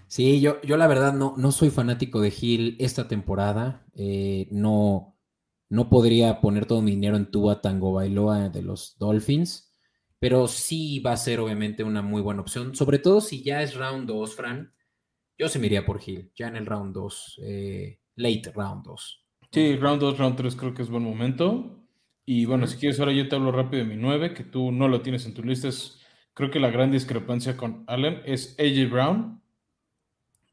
Sí, 0.09 0.41
yo, 0.41 0.61
yo 0.63 0.77
la 0.77 0.87
verdad 0.87 1.13
no, 1.13 1.35
no 1.37 1.51
soy 1.51 1.71
fanático 1.71 2.21
de 2.21 2.31
Gil 2.31 2.77
esta 2.79 3.09
temporada. 3.09 3.87
Eh, 3.95 4.49
no, 4.51 5.17
no 5.69 5.89
podría 5.89 6.41
poner 6.41 6.67
todo 6.67 6.83
mi 6.83 6.93
dinero 6.93 7.17
en 7.17 7.31
Tua 7.31 7.61
Tango 7.61 7.93
Bailoa 7.93 8.49
de 8.51 8.63
los 8.63 8.97
Dolphins, 8.99 9.73
pero 10.19 10.47
sí 10.47 11.01
va 11.01 11.13
a 11.13 11.17
ser 11.17 11.41
obviamente 11.41 11.83
una 11.83 12.03
muy 12.03 12.23
buena 12.23 12.43
opción, 12.43 12.75
sobre 12.75 12.99
todo 12.99 13.21
si 13.21 13.43
ya 13.43 13.63
es 13.63 13.75
round 13.75 14.07
2, 14.07 14.35
Fran. 14.35 14.73
Yo 15.39 15.49
se 15.49 15.59
me 15.59 15.67
iría 15.67 15.85
por 15.85 16.01
Hill, 16.05 16.31
ya 16.35 16.49
en 16.49 16.57
el 16.57 16.67
round 16.67 16.95
2, 16.95 17.41
eh, 17.43 18.01
late 18.15 18.53
round 18.55 18.85
2. 18.85 19.25
Sí, 19.53 19.77
round 19.77 20.01
2, 20.01 20.19
round 20.19 20.37
3 20.37 20.57
creo 20.57 20.75
que 20.75 20.83
es 20.83 20.89
buen 20.89 21.03
momento. 21.03 21.86
Y 22.29 22.45
bueno, 22.45 22.67
si 22.67 22.77
quieres, 22.77 22.99
ahora 22.99 23.13
yo 23.13 23.29
te 23.29 23.37
hablo 23.37 23.53
rápido 23.53 23.85
de 23.85 23.89
mi 23.89 23.97
9, 23.97 24.35
que 24.35 24.43
tú 24.43 24.73
no 24.73 24.89
lo 24.89 25.01
tienes 25.01 25.25
en 25.27 25.35
tu 25.35 25.45
lista. 25.45 25.69
creo 26.35 26.51
que 26.51 26.59
la 26.59 26.71
gran 26.71 26.91
discrepancia 26.91 27.57
con 27.57 27.85
Allen 27.87 28.21
es 28.25 28.57
AJ 28.59 28.91
Brown, 28.91 29.41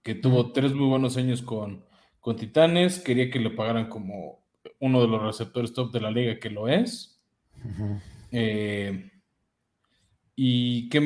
que 0.03 0.13
tuvo 0.13 0.51
tres 0.51 0.71
muy 0.73 0.85
buenos 0.87 1.17
años 1.17 1.41
con, 1.41 1.83
con 2.19 2.35
Titanes. 2.35 2.99
Quería 2.99 3.31
que 3.31 3.39
le 3.39 3.49
pagaran 3.49 3.89
como 3.89 4.45
uno 4.79 5.01
de 5.01 5.07
los 5.07 5.23
receptores 5.23 5.73
top 5.73 5.91
de 5.91 6.01
la 6.01 6.11
liga, 6.11 6.39
que 6.39 6.51
lo 6.51 6.67
es. 6.67 7.19
Eh, 8.31 9.11
¿y, 10.35 10.89
qué, 10.89 11.03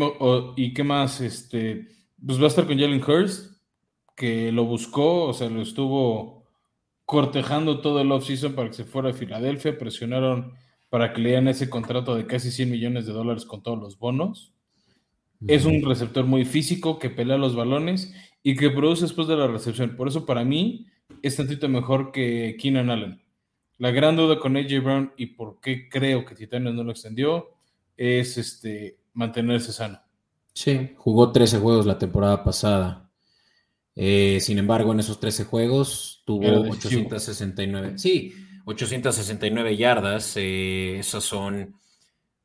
¿Y 0.58 0.74
qué 0.74 0.84
más? 0.84 1.22
Este, 1.22 1.88
pues 2.26 2.40
va 2.42 2.46
a 2.46 2.48
estar 2.48 2.68
con 2.68 2.78
Jalen 2.78 3.02
Hurst, 3.02 3.62
que 4.18 4.52
lo 4.52 4.66
buscó, 4.66 5.28
o 5.28 5.34
sea, 5.34 5.48
lo 5.48 5.62
estuvo 5.62 6.37
cortejando 7.08 7.80
todo 7.80 8.02
el 8.02 8.12
offseason 8.12 8.54
para 8.54 8.68
que 8.68 8.76
se 8.76 8.84
fuera 8.84 9.12
a 9.12 9.14
Filadelfia, 9.14 9.78
presionaron 9.78 10.56
para 10.90 11.14
que 11.14 11.22
le 11.22 11.30
dieran 11.30 11.48
ese 11.48 11.70
contrato 11.70 12.14
de 12.16 12.28
casi 12.28 12.52
100 12.52 12.70
millones 12.70 13.06
de 13.08 13.14
dólares 13.14 13.46
con 13.46 13.64
todos 13.64 13.80
los 13.80 13.98
bonos. 13.98 14.54
Es 15.48 15.64
un 15.64 15.82
receptor 15.84 16.26
muy 16.26 16.44
físico 16.44 17.00
que 17.00 17.10
pelea 17.10 17.38
los 17.38 17.56
balones 17.56 18.14
y 18.44 18.58
que 18.58 18.72
produce 18.72 19.04
después 19.04 19.30
de 19.30 19.38
la 19.38 19.48
recepción. 19.48 19.96
Por 19.96 20.10
eso 20.10 20.26
para 20.26 20.44
mí 20.44 20.88
es 21.22 21.38
tantito 21.38 21.70
mejor 21.70 22.12
que 22.12 22.58
Keenan 22.60 22.90
Allen. 22.90 23.22
La 23.78 23.92
gran 23.92 24.18
duda 24.18 24.38
con 24.38 24.58
AJ 24.58 24.84
Brown 24.84 25.14
y 25.16 25.28
por 25.28 25.62
qué 25.62 25.88
creo 25.88 26.26
que 26.26 26.36
Titanes 26.36 26.74
no 26.74 26.84
lo 26.84 26.92
extendió 26.92 27.52
es 27.96 28.38
este, 28.38 28.98
mantenerse 29.14 29.72
sano. 29.72 30.02
Sí, 30.52 30.92
jugó 30.98 31.32
13 31.32 31.60
juegos 31.60 31.86
la 31.86 31.98
temporada 31.98 32.44
pasada. 32.44 33.07
Eh, 34.00 34.38
sin 34.42 34.60
embargo, 34.60 34.92
en 34.92 35.00
esos 35.00 35.20
13 35.20 35.46
juegos 35.46 36.22
tuvo 36.24 36.70
869. 36.70 37.98
Sí, 37.98 38.34
869 38.66 39.76
yardas. 39.76 40.34
Eh, 40.38 41.00
esas 41.00 41.24
son 41.24 41.76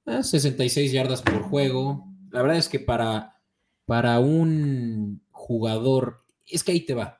66 0.06 0.90
ah, 0.90 0.94
yardas 0.94 1.20
por 1.20 1.42
juego. 1.42 2.06
La 2.30 2.40
verdad 2.40 2.56
es 2.56 2.70
que 2.70 2.80
para, 2.80 3.36
para 3.84 4.18
un 4.18 5.22
jugador, 5.30 6.24
es 6.46 6.64
que 6.64 6.72
ahí 6.72 6.80
te 6.80 6.94
va. 6.94 7.18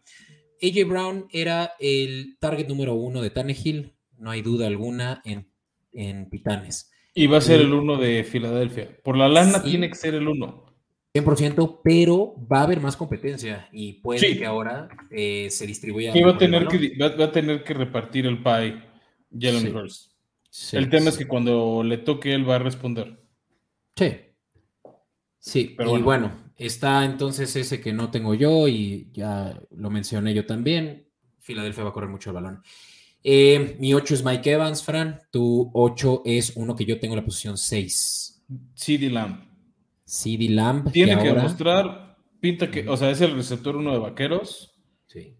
AJ 0.62 0.89
Brown 0.89 1.26
era 1.30 1.72
el 1.78 2.39
target 2.41 2.68
número 2.68 2.95
uno 2.95 3.20
de 3.20 3.30
Tannehill, 3.30 3.93
no 4.16 4.30
hay 4.30 4.41
duda 4.41 4.66
alguna, 4.66 5.20
en, 5.26 5.51
en 5.93 6.30
Titanes. 6.30 6.91
Y 7.14 7.26
va 7.26 7.39
a 7.39 7.43
ser 7.43 7.61
el 7.61 7.74
uno 7.74 7.99
de 7.99 8.24
Filadelfia. 8.24 8.97
Por 9.03 9.18
la 9.18 9.28
lana 9.28 9.62
tiene 9.62 9.91
que 9.91 9.97
ser 9.97 10.14
el 10.14 10.26
uno. 10.26 10.62
100%, 11.15 11.81
pero 11.85 12.35
va 12.51 12.61
a 12.61 12.63
haber 12.63 12.81
más 12.81 12.97
competencia 12.97 13.69
y 13.71 13.95
puede 13.95 14.39
que 14.39 14.47
ahora 14.47 14.89
eh, 15.11 15.49
se 15.51 15.67
distribuya. 15.67 16.13
va 16.15 16.31
a, 16.31 16.39
tener 16.39 16.67
que, 16.67 16.97
va, 16.97 17.25
a 17.25 17.33
tener 17.33 17.63
que 17.65 17.75
repartir 17.75 18.27
el 18.27 18.43
pie 18.43 18.83
Jalen 19.39 19.77
Hurst. 19.77 20.13
el 20.73 20.89
tema 20.89 21.11
es 21.11 21.19
que 21.19 21.29
cuando 21.29 21.83
le 21.83 21.99
toque 21.99 22.33
él 22.33 22.49
va 22.49 22.57
a 22.57 22.61
responder. 22.61 23.21
Sí. 23.95 24.17
Sí, 25.39 25.75
pero 25.77 25.99
y 25.99 26.03
bueno. 26.03 26.33
está 26.57 27.05
entonces 27.05 27.55
ese 27.57 27.81
que 27.81 27.93
no 27.93 28.11
tengo 28.11 28.35
yo 28.35 28.69
y 28.69 29.11
ya 29.13 29.61
lo 29.71 29.91
mencioné 29.91 30.33
yo 30.33 30.47
también. 30.47 31.09
Filadelfia 31.41 31.85
va 31.85 31.91
a 31.91 31.93
correr 31.93 32.09
mucho 32.09 32.31
el 32.31 32.35
balón. 32.35 32.63
Eh, 33.25 33.77
mi 33.79 33.93
8 33.93 34.15
es 34.15 34.25
Mike 34.25 34.51
Evans, 34.51 34.83
Fran. 34.83 35.21
Tu 35.31 35.71
8 35.75 36.23
es 36.25 36.57
uno 36.57 36.75
que 36.75 36.85
yo 36.85 36.99
tengo 36.99 37.15
en 37.15 37.21
la 37.21 37.25
posición 37.25 37.59
6. 37.59 38.45
CD 38.75 39.11
Lamb. 39.11 39.52
CD 40.05 40.49
Lamb. 40.49 40.91
Tiene 40.93 41.19
que, 41.19 41.33
demostrar, 41.33 42.17
pinta 42.41 42.71
que, 42.71 42.89
o 42.89 42.97
sea, 42.97 43.11
es 43.11 43.21
el 43.21 43.35
receptor 43.35 43.77
uno 43.77 43.93
de 43.93 43.99
vaqueros. 43.99 44.75
Sí. 45.07 45.37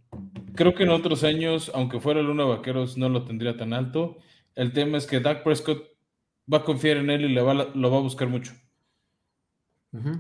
Creo 0.55 0.75
que 0.75 0.85
en 0.85 0.91
otros 0.91 1.25
años, 1.25 1.71
aunque 1.75 2.01
fuera 2.01 2.21
el 2.21 2.29
uno 2.29 2.45
de 2.45 2.57
vaqueros, 2.57 2.97
no 2.97 3.09
lo 3.09 3.25
tendría 3.25 3.57
tan 3.57 3.73
alto. 3.73 4.19
El 4.55 4.73
tema 4.73 4.99
es 4.99 5.07
que 5.07 5.21
Dak 5.21 5.43
Prescott 5.43 5.83
va 6.53 6.59
a 6.59 6.65
confiar 6.65 6.99
en 6.99 7.11
él 7.11 7.25
y 7.25 7.33
le 7.33 7.41
va, 7.43 7.55
lo 7.55 7.91
va 7.91 7.99
a 7.99 8.03
buscar 8.03 8.29
mucho. 8.29 8.53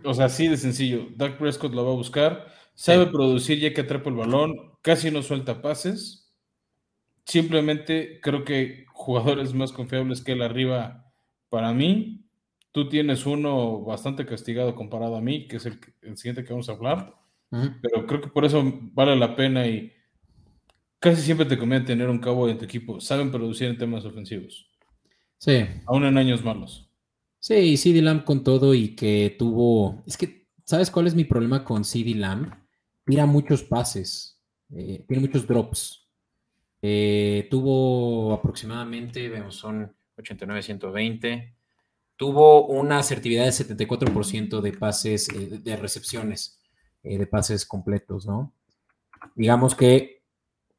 O 0.05 0.13
sea, 0.13 0.27
así 0.27 0.49
de 0.49 0.59
sencillo. 0.59 1.09
Dak 1.17 1.39
Prescott 1.39 1.73
lo 1.73 1.85
va 1.85 1.93
a 1.93 1.97
buscar. 1.97 2.47
Sabe 2.75 3.07
producir 3.07 3.59
ya 3.59 3.73
que 3.73 3.83
atrapa 3.83 4.11
el 4.11 4.17
balón. 4.17 4.55
Casi 4.83 5.11
no 5.11 5.23
suelta 5.23 5.63
pases. 5.63 6.35
Simplemente 7.25 8.21
creo 8.21 8.45
que 8.45 8.85
jugadores 8.89 9.55
más 9.55 9.73
confiables 9.73 10.21
que 10.21 10.33
él 10.33 10.43
arriba 10.43 11.11
para 11.49 11.73
mí 11.73 12.23
Tú 12.73 12.89
tienes 12.89 13.27
uno 13.27 13.83
bastante 13.83 14.25
castigado 14.25 14.75
comparado 14.75 15.17
a 15.17 15.21
mí, 15.21 15.47
que 15.47 15.57
es 15.57 15.67
el, 15.67 15.79
siguiente 16.17 16.43
que 16.43 16.53
vamos 16.53 16.71
a 16.71 16.73
hablar. 16.73 17.15
Pero 17.51 18.07
creo 18.07 18.21
que 18.23 18.29
por 18.29 18.47
eso 18.47 18.65
vale 18.95 19.15
la 19.15 19.37
pena 19.37 19.67
y 19.67 19.93
casi 20.99 21.21
siempre 21.21 21.45
te 21.45 21.59
conviene 21.59 21.85
tener 21.85 22.09
un 22.09 22.19
cabo 22.19 22.49
en 22.49 22.57
tu 22.57 22.65
equipo. 22.65 22.99
Saben 22.99 23.31
producir 23.31 23.69
en 23.69 23.77
temas 23.77 24.07
ofensivos. 24.07 24.71
Sí. 25.37 25.67
Aún 25.85 26.07
en 26.07 26.17
años 26.17 26.43
malos. 26.43 26.89
Sí, 27.39 27.77
CD 27.77 28.01
Lamb 28.01 28.25
con 28.25 28.43
todo 28.43 28.73
y 28.73 28.97
que 28.97 29.37
tuvo. 29.39 30.03
Es 30.07 30.17
que, 30.17 30.47
¿sabes 30.65 30.91
cuál 30.91 31.09
es 31.09 31.15
mi 31.15 31.25
problema 31.25 31.63
con 31.63 31.85
CD 31.85 32.15
Lamb? 32.15 32.55
Tira 33.05 33.27
muchos 33.27 33.65
pases, 33.65 34.41
eh, 34.71 35.05
tiene 35.07 35.21
muchos 35.21 35.47
drops. 35.47 36.09
Eh, 36.81 37.49
tuvo 37.51 38.33
aproximadamente, 38.33 39.29
vemos, 39.29 39.57
son 39.57 39.95
89, 40.17 40.63
120 40.63 41.57
tuvo 42.17 42.67
una 42.67 42.99
asertividad 42.99 43.45
del 43.45 43.53
74% 43.53 44.61
de 44.61 44.73
pases, 44.73 45.29
eh, 45.29 45.59
de 45.63 45.77
recepciones, 45.77 46.61
eh, 47.03 47.19
de 47.19 47.27
pases 47.27 47.67
completos, 47.67 48.27
¿no? 48.27 48.53
Digamos 49.35 49.75
que 49.75 50.23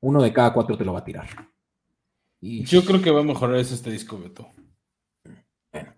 uno 0.01 0.21
de 0.21 0.33
cada 0.33 0.53
cuatro 0.53 0.77
te 0.77 0.85
lo 0.85 0.93
va 0.93 0.99
a 0.99 1.05
tirar. 1.05 1.27
Y... 2.39 2.63
Yo 2.65 2.83
creo 2.83 3.01
que 3.01 3.11
va 3.11 3.21
a 3.21 3.23
mejorar 3.23 3.57
ese 3.57 3.73
este 3.73 3.91
disco, 3.91 4.19
Beto. 4.19 4.49
Bueno. 5.71 5.93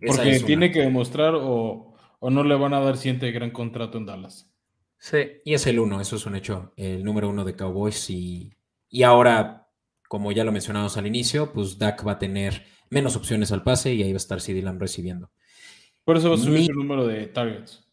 Porque 0.00 0.40
tiene 0.40 0.70
que 0.70 0.80
demostrar 0.80 1.34
o, 1.34 1.94
no 2.20 2.44
le 2.44 2.54
van 2.54 2.74
a 2.74 2.80
dar 2.80 2.96
siguiente 2.96 3.30
gran 3.30 3.50
contrato 3.50 3.98
en 3.98 4.06
Dallas. 4.06 4.52
Sí, 4.98 5.18
y 5.44 5.54
es 5.54 5.66
el 5.66 5.78
uno, 5.78 6.00
eso 6.00 6.16
es 6.16 6.26
un 6.26 6.34
hecho, 6.34 6.72
el 6.76 7.04
número 7.04 7.28
uno 7.28 7.44
de 7.44 7.54
Cowboys 7.54 8.10
y, 8.10 8.52
y 8.88 9.04
ahora, 9.04 9.68
como 10.08 10.32
ya 10.32 10.44
lo 10.44 10.50
mencionamos 10.50 10.96
al 10.96 11.06
inicio, 11.06 11.52
pues 11.52 11.78
Dak 11.78 12.06
va 12.06 12.12
a 12.12 12.18
tener 12.18 12.64
menos 12.90 13.16
opciones 13.16 13.52
al 13.52 13.62
pase 13.62 13.94
y 13.94 14.02
ahí 14.02 14.12
va 14.12 14.16
a 14.16 14.18
estar 14.18 14.40
CD 14.40 14.62
Lamb 14.62 14.80
recibiendo. 14.80 15.30
Por 16.04 16.16
eso 16.16 16.30
va 16.30 16.36
a 16.36 16.38
subir 16.38 16.70
el 16.70 16.76
número 16.76 17.06
de 17.06 17.26
targets. 17.26 17.86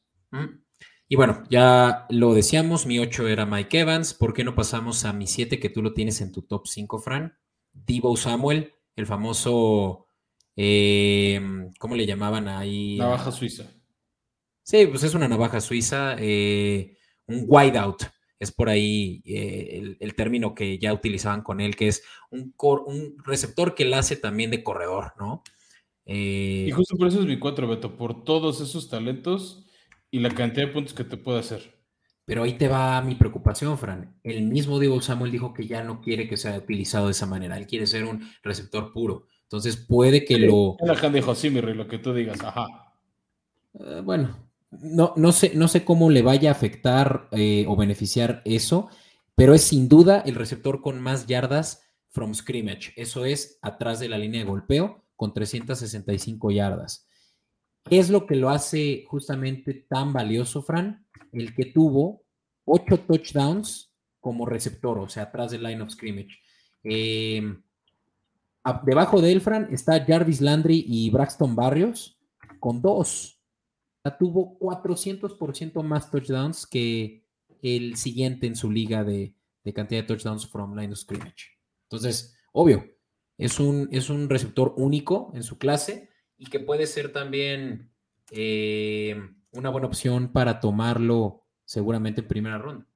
Y 1.08 1.16
bueno, 1.16 1.44
ya 1.50 2.06
lo 2.10 2.34
decíamos, 2.34 2.86
mi 2.86 3.00
8 3.00 3.28
era 3.28 3.46
Mike 3.46 3.82
Evans. 3.82 4.14
¿Por 4.14 4.34
qué 4.34 4.44
no 4.44 4.56
pasamos 4.56 5.06
a 5.06 5.14
mi 5.14 5.28
7 5.28 5.60
que 5.60 5.70
tú 5.70 5.82
lo 5.82 5.94
tienes 5.94 6.22
en 6.22 6.32
tu 6.32 6.42
top 6.42 6.66
5, 6.66 7.00
Fran? 7.00 7.38
Divo 7.74 8.16
Samuel, 8.16 8.74
el 8.96 9.06
famoso, 9.06 10.08
eh, 10.56 11.40
¿cómo 11.78 11.96
le 11.96 12.06
llamaban 12.06 12.48
ahí? 12.48 12.98
Navaja 12.98 13.32
suiza. 13.32 13.66
Sí, 14.64 14.88
pues 14.88 15.04
es 15.04 15.14
una 15.14 15.28
navaja 15.28 15.62
suiza, 15.62 16.16
eh, 16.18 16.98
un 17.28 17.46
wideout, 17.48 18.02
es 18.40 18.52
por 18.52 18.70
ahí 18.70 19.22
eh, 19.26 19.98
el, 20.00 20.16
término 20.16 20.56
que 20.56 20.78
ya 20.78 20.94
utilizaban 20.94 21.42
con 21.42 21.62
él, 21.62 21.76
que 21.76 21.88
es 21.88 22.04
un, 22.30 22.54
un 22.58 23.18
receptor 23.24 23.76
que 23.76 23.86
la 23.86 24.00
hace 24.00 24.16
también 24.16 24.52
de 24.52 24.64
corredor, 24.64 25.14
¿no? 25.18 25.44
y 26.08 26.70
justo 26.70 26.96
por 26.98 27.08
eso 27.08 27.20
es 27.20 27.26
mi 27.26 27.40
4, 27.40 27.68
Beto, 27.68 27.98
por 27.98 28.24
todos 28.24 28.62
esos 28.62 28.90
talentos 28.90 29.66
y 30.12 30.20
la 30.20 30.30
cantidad 30.30 30.68
de 30.68 30.74
puntos 30.74 30.94
que 30.94 31.04
te 31.04 31.18
puede 31.18 31.40
hacer. 31.40 31.76
Pero 32.26 32.44
ahí 32.44 32.54
te 32.54 32.68
va 32.68 33.02
mi 33.02 33.16
preocupación, 33.16 33.78
Fran. 33.78 34.20
El 34.24 34.44
mismo 34.44 34.80
Diego 34.80 35.00
Samuel 35.02 35.32
dijo 35.32 35.54
que 35.54 35.68
ya 35.68 35.84
no 35.84 36.02
quiere 36.02 36.28
que 36.28 36.38
sea 36.38 36.58
utilizado 36.58 37.06
de 37.06 37.12
esa 37.12 37.28
manera. 37.28 37.58
Él 37.58 37.68
quiere 37.68 37.86
ser 37.86 38.06
un 38.06 38.28
receptor 38.42 38.92
puro. 38.92 39.28
Entonces 39.44 39.78
puede 39.78 40.26
que 40.26 40.40
lo. 40.40 40.76
La 40.80 41.10
dijo 41.10 41.36
sí, 41.36 41.52
mi 41.52 41.62
rey, 41.62 41.76
lo 41.76 41.88
que 41.88 42.00
tú 42.00 42.14
digas, 42.14 42.42
ajá. 42.44 42.66
Eh, 43.80 44.02
bueno, 44.04 44.45
no, 44.82 45.14
no, 45.16 45.32
sé, 45.32 45.54
no 45.56 45.68
sé 45.68 45.84
cómo 45.86 46.10
le 46.10 46.22
vaya 46.22 46.50
a 46.50 46.54
afectar 46.54 47.28
eh, 47.32 47.66
o 47.68 47.76
beneficiar 47.76 48.42
eso, 48.46 48.90
pero 49.36 49.54
es 49.54 49.64
sin 49.64 49.90
duda 49.90 50.22
el 50.26 50.36
receptor 50.36 50.82
con 50.82 51.02
más 51.02 51.28
yardas 51.28 51.82
from 52.10 52.34
scrimmage. 52.34 52.94
Eso 52.96 53.26
es 53.26 53.60
atrás 53.62 54.00
de 54.00 54.10
la 54.10 54.18
línea 54.18 54.42
de 54.42 54.50
golpeo 54.50 55.04
con 55.16 55.34
365 55.34 56.52
yardas. 56.52 57.08
¿Qué 57.84 58.00
es 58.00 58.10
lo 58.10 58.26
que 58.26 58.36
lo 58.36 58.50
hace 58.50 59.04
justamente 59.08 59.86
tan 59.88 60.12
valioso, 60.12 60.64
Fran? 60.64 61.06
El 61.32 61.54
que 61.54 61.66
tuvo 61.66 62.24
ocho 62.66 63.00
touchdowns 63.00 63.94
como 64.20 64.46
receptor, 64.46 64.98
o 64.98 65.08
sea, 65.08 65.24
atrás 65.24 65.52
del 65.52 65.64
line 65.64 65.82
of 65.82 65.92
scrimmage. 65.92 66.40
Em, 66.84 67.62
debajo 68.84 69.22
de 69.22 69.32
él, 69.32 69.42
Fran, 69.42 69.68
está 69.72 70.04
Jarvis 70.04 70.42
Landry 70.42 70.84
y 70.88 71.10
Braxton 71.12 71.56
Barrios 71.56 72.20
con 72.60 72.82
dos. 72.82 73.35
Tuvo 74.12 74.58
400% 74.60 75.84
más 75.84 76.12
touchdowns 76.12 76.68
que 76.68 77.26
el 77.62 77.96
siguiente 77.98 78.48
en 78.48 78.56
su 78.56 78.72
liga 78.72 79.04
de, 79.04 79.36
cantidad 79.74 80.02
de 80.02 80.08
touchdowns 80.08 80.48
from 80.48 80.76
line 80.76 80.94
of 80.94 81.00
scrimmage. 81.00 81.58
Entonces, 81.90 82.38
obvio, 82.54 82.86
es 83.38 83.60
un, 83.60 83.90
es 83.92 84.10
un 84.10 84.30
receptor 84.30 84.74
único 84.78 85.32
en 85.34 85.44
su 85.44 85.58
clase 85.58 86.10
y 86.38 86.46
que 86.46 86.60
puede 86.60 86.86
ser 86.86 87.12
también 87.12 87.92
eh, 88.32 89.20
una 89.52 89.70
buena 89.70 89.88
opción 89.88 90.32
para 90.32 90.60
tomarlo 90.60 91.46
seguramente 91.66 92.22
en 92.22 92.28
primera 92.28 92.58
ronda. 92.58 92.88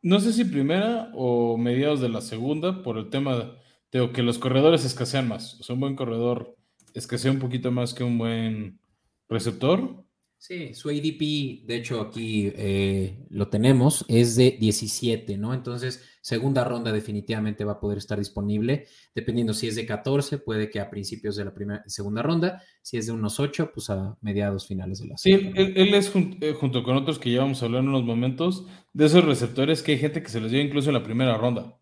No 0.00 0.20
sé 0.20 0.32
si 0.32 0.44
primera 0.44 1.10
o 1.14 1.56
mediados 1.56 2.00
de 2.00 2.08
la 2.08 2.20
segunda, 2.20 2.82
por 2.84 2.98
el 2.98 3.10
tema 3.10 3.58
de 3.90 4.12
que 4.12 4.22
los 4.22 4.38
corredores 4.38 4.84
escasean 4.84 5.26
más. 5.26 5.58
O 5.60 5.64
sea, 5.64 5.74
un 5.74 5.80
buen 5.80 5.96
corredor 5.96 6.56
escasea 6.94 7.32
un 7.32 7.40
poquito 7.40 7.72
más 7.72 7.94
que 7.94 8.04
un 8.04 8.16
buen 8.16 8.80
receptor. 9.28 10.04
Sí, 10.40 10.72
su 10.72 10.88
ADP, 10.88 11.66
de 11.66 11.76
hecho 11.76 12.00
aquí 12.00 12.52
eh, 12.54 13.26
lo 13.30 13.48
tenemos, 13.48 14.04
es 14.06 14.36
de 14.36 14.52
17, 14.52 15.36
¿no? 15.36 15.52
Entonces, 15.52 16.04
segunda 16.20 16.62
ronda 16.62 16.92
definitivamente 16.92 17.64
va 17.64 17.72
a 17.72 17.80
poder 17.80 17.98
estar 17.98 18.16
disponible, 18.20 18.86
dependiendo 19.16 19.52
si 19.52 19.66
es 19.66 19.74
de 19.74 19.84
14, 19.84 20.38
puede 20.38 20.70
que 20.70 20.78
a 20.78 20.90
principios 20.90 21.34
de 21.34 21.44
la 21.44 21.52
primera, 21.52 21.82
segunda 21.88 22.22
ronda, 22.22 22.62
si 22.82 22.98
es 22.98 23.06
de 23.06 23.12
unos 23.12 23.40
8, 23.40 23.72
pues 23.74 23.90
a 23.90 24.16
mediados 24.20 24.68
finales 24.68 25.00
de 25.00 25.08
la 25.08 25.18
segunda. 25.18 25.56
Sí, 25.56 25.72
él, 25.74 25.92
es 25.92 26.12
eh, 26.14 26.52
junto 26.52 26.84
con 26.84 26.96
otros 26.96 27.18
que 27.18 27.32
ya 27.32 27.40
vamos 27.40 27.60
a 27.60 27.66
hablar 27.66 27.82
en 27.82 27.88
unos 27.88 28.04
momentos, 28.04 28.64
de 28.92 29.06
esos 29.06 29.24
receptores 29.24 29.82
que 29.82 29.92
hay 29.92 29.98
gente 29.98 30.22
que 30.22 30.28
se 30.28 30.40
los 30.40 30.52
lleva 30.52 30.62
incluso 30.62 30.90
en 30.90 30.94
la 30.94 31.02
primera 31.02 31.36
ronda. 31.36 31.76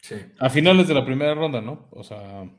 Sí. 0.00 0.16
A 0.40 0.50
finales 0.50 0.88
de 0.88 0.94
la 0.94 1.06
primera 1.06 1.34
ronda, 1.36 1.60
¿no? 1.60 1.88
O 1.92 2.02
sea... 2.02 2.50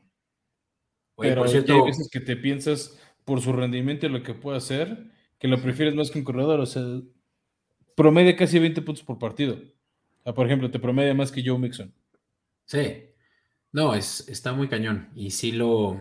pero 1.18 1.44
hay 1.44 1.82
veces 1.84 2.08
que 2.10 2.20
te 2.20 2.36
piensas 2.36 2.98
por 3.26 3.42
su 3.42 3.52
rendimiento 3.52 4.06
y 4.06 4.08
lo 4.08 4.22
que 4.22 4.34
puede 4.34 4.56
hacer, 4.56 5.10
que 5.38 5.48
lo 5.48 5.60
prefieres 5.60 5.94
más 5.94 6.10
que 6.10 6.20
un 6.20 6.24
corredor. 6.24 6.60
O 6.60 6.66
sea, 6.66 6.82
promedia 7.96 8.36
casi 8.36 8.58
20 8.58 8.80
puntos 8.82 9.04
por 9.04 9.18
partido. 9.18 9.58
por 10.34 10.46
ejemplo, 10.46 10.70
te 10.70 10.78
promedia 10.78 11.12
más 11.12 11.32
que 11.32 11.42
Joe 11.44 11.58
Mixon. 11.58 11.92
Sí. 12.64 13.10
No, 13.72 13.94
es, 13.94 14.28
está 14.28 14.52
muy 14.52 14.68
cañón. 14.68 15.10
Y 15.16 15.32
sí 15.32 15.52
lo, 15.52 16.00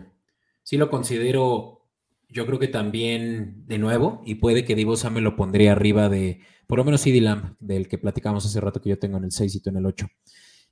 sí 0.64 0.78
lo 0.78 0.90
considero, 0.90 1.90
yo 2.30 2.46
creo 2.46 2.60
que 2.60 2.68
también 2.68 3.66
de 3.68 3.80
nuevo, 3.80 4.22
y 4.24 4.36
puede 4.36 4.64
que 4.64 4.76
Divo 4.76 4.94
me 5.12 5.22
lo 5.22 5.36
pondría 5.36 5.72
arriba 5.72 6.10
de, 6.10 6.42
por 6.68 6.78
lo 6.78 6.86
menos 6.86 7.02
CD 7.02 7.22
Lamb, 7.22 7.56
del 7.60 7.88
que 7.88 7.98
platicamos 7.98 8.46
hace 8.46 8.62
rato 8.62 8.82
que 8.82 8.90
yo 8.90 9.00
tengo 9.00 9.18
en 9.18 9.26
el 9.26 9.32
6 9.32 9.56
y 9.56 9.62
tú 9.62 9.72
en 9.72 9.78
el 9.78 9.86
8. 9.88 10.08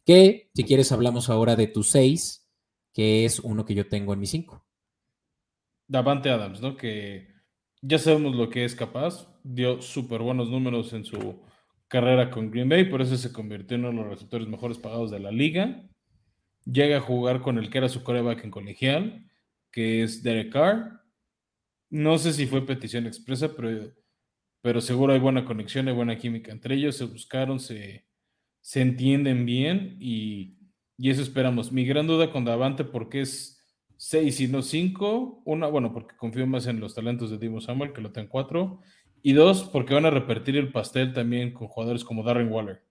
Que, 0.06 0.52
si 0.54 0.64
quieres, 0.66 0.92
hablamos 0.92 1.30
ahora 1.30 1.56
de 1.56 1.68
tu 1.68 1.82
6, 1.82 2.48
que 2.94 3.26
es 3.26 3.40
uno 3.40 3.66
que 3.66 3.74
yo 3.74 3.88
tengo 3.88 4.14
en 4.14 4.20
mi 4.20 4.28
5. 4.28 4.64
Davante 5.88 6.30
Adams, 6.30 6.62
¿no? 6.62 6.76
Que 6.76 7.28
ya 7.82 8.00
sabemos 8.00 8.36
lo 8.36 8.50
que 8.50 8.64
es 8.66 8.76
capaz, 8.76 9.28
dio 9.44 9.82
súper 9.82 10.22
buenos 10.22 10.50
números 10.50 10.94
en 10.94 11.04
su 11.04 11.42
carrera 11.88 12.32
con 12.32 12.50
Green 12.50 12.70
Bay, 12.70 12.86
por 12.86 13.02
eso 13.02 13.18
se 13.18 13.32
convirtió 13.32 13.76
en 13.76 13.86
uno 13.86 13.92
de 13.92 13.98
los 14.00 14.14
receptores 14.14 14.48
mejores 14.48 14.78
pagados 14.78 15.12
de 15.12 15.20
la 15.20 15.32
liga. 15.32 15.84
Llega 16.66 16.98
a 16.98 17.02
jugar 17.02 17.42
con 17.42 17.58
el 17.58 17.70
que 17.70 17.78
era 17.78 17.90
su 17.90 18.04
coreback 18.04 18.46
en 18.46 18.52
colegial, 18.52 19.30
que 19.70 20.02
es 20.02 20.24
Derek 20.24 20.52
Carr. 20.52 21.02
No 21.90 22.18
sé 22.18 22.34
si 22.34 22.48
fue 22.48 22.66
petición 22.66 23.06
expresa, 23.06 23.54
pero, 23.56 23.94
pero 24.62 24.82
seguro 24.82 25.14
hay 25.14 25.20
buena 25.20 25.46
conexión, 25.46 25.88
hay 25.88 25.94
buena 25.94 26.18
química 26.18 26.52
entre 26.52 26.76
ellos. 26.76 26.96
Se 26.96 27.06
buscaron, 27.06 27.60
se, 27.60 28.08
se 28.62 28.82
entienden 28.82 29.46
bien 29.46 29.98
y, 30.00 30.58
y 30.98 31.10
eso 31.10 31.22
esperamos. 31.22 31.72
Mi 31.72 31.86
gran 31.86 32.08
duda 32.08 32.32
con 32.32 32.46
Davante, 32.46 32.86
porque 32.86 33.22
es 33.22 33.53
6 34.04 34.42
y 34.42 34.48
no 34.50 34.62
5. 34.62 35.44
Una, 35.46 35.68
bueno, 35.68 35.94
porque 35.94 36.18
confío 36.18 36.46
más 36.46 36.68
en 36.68 36.82
los 36.82 36.94
talentos 36.94 37.32
de 37.32 37.38
Dimo 37.38 37.62
Samuel, 37.62 37.94
que 37.94 38.02
lo 38.02 38.12
tengo 38.12 38.28
4. 38.30 38.82
Y 39.22 39.32
dos, 39.32 39.64
porque 39.64 39.94
van 39.94 40.06
a 40.06 40.10
repetir 40.10 40.58
el 40.58 40.74
pastel 40.74 41.14
también 41.14 41.54
con 41.54 41.70
jugadores 41.70 42.04
como 42.04 42.22
Darren 42.22 42.52
Waller. 42.52 42.84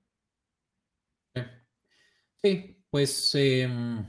Sí, 2.43 2.83
pues 2.89 3.35
em, 3.35 4.05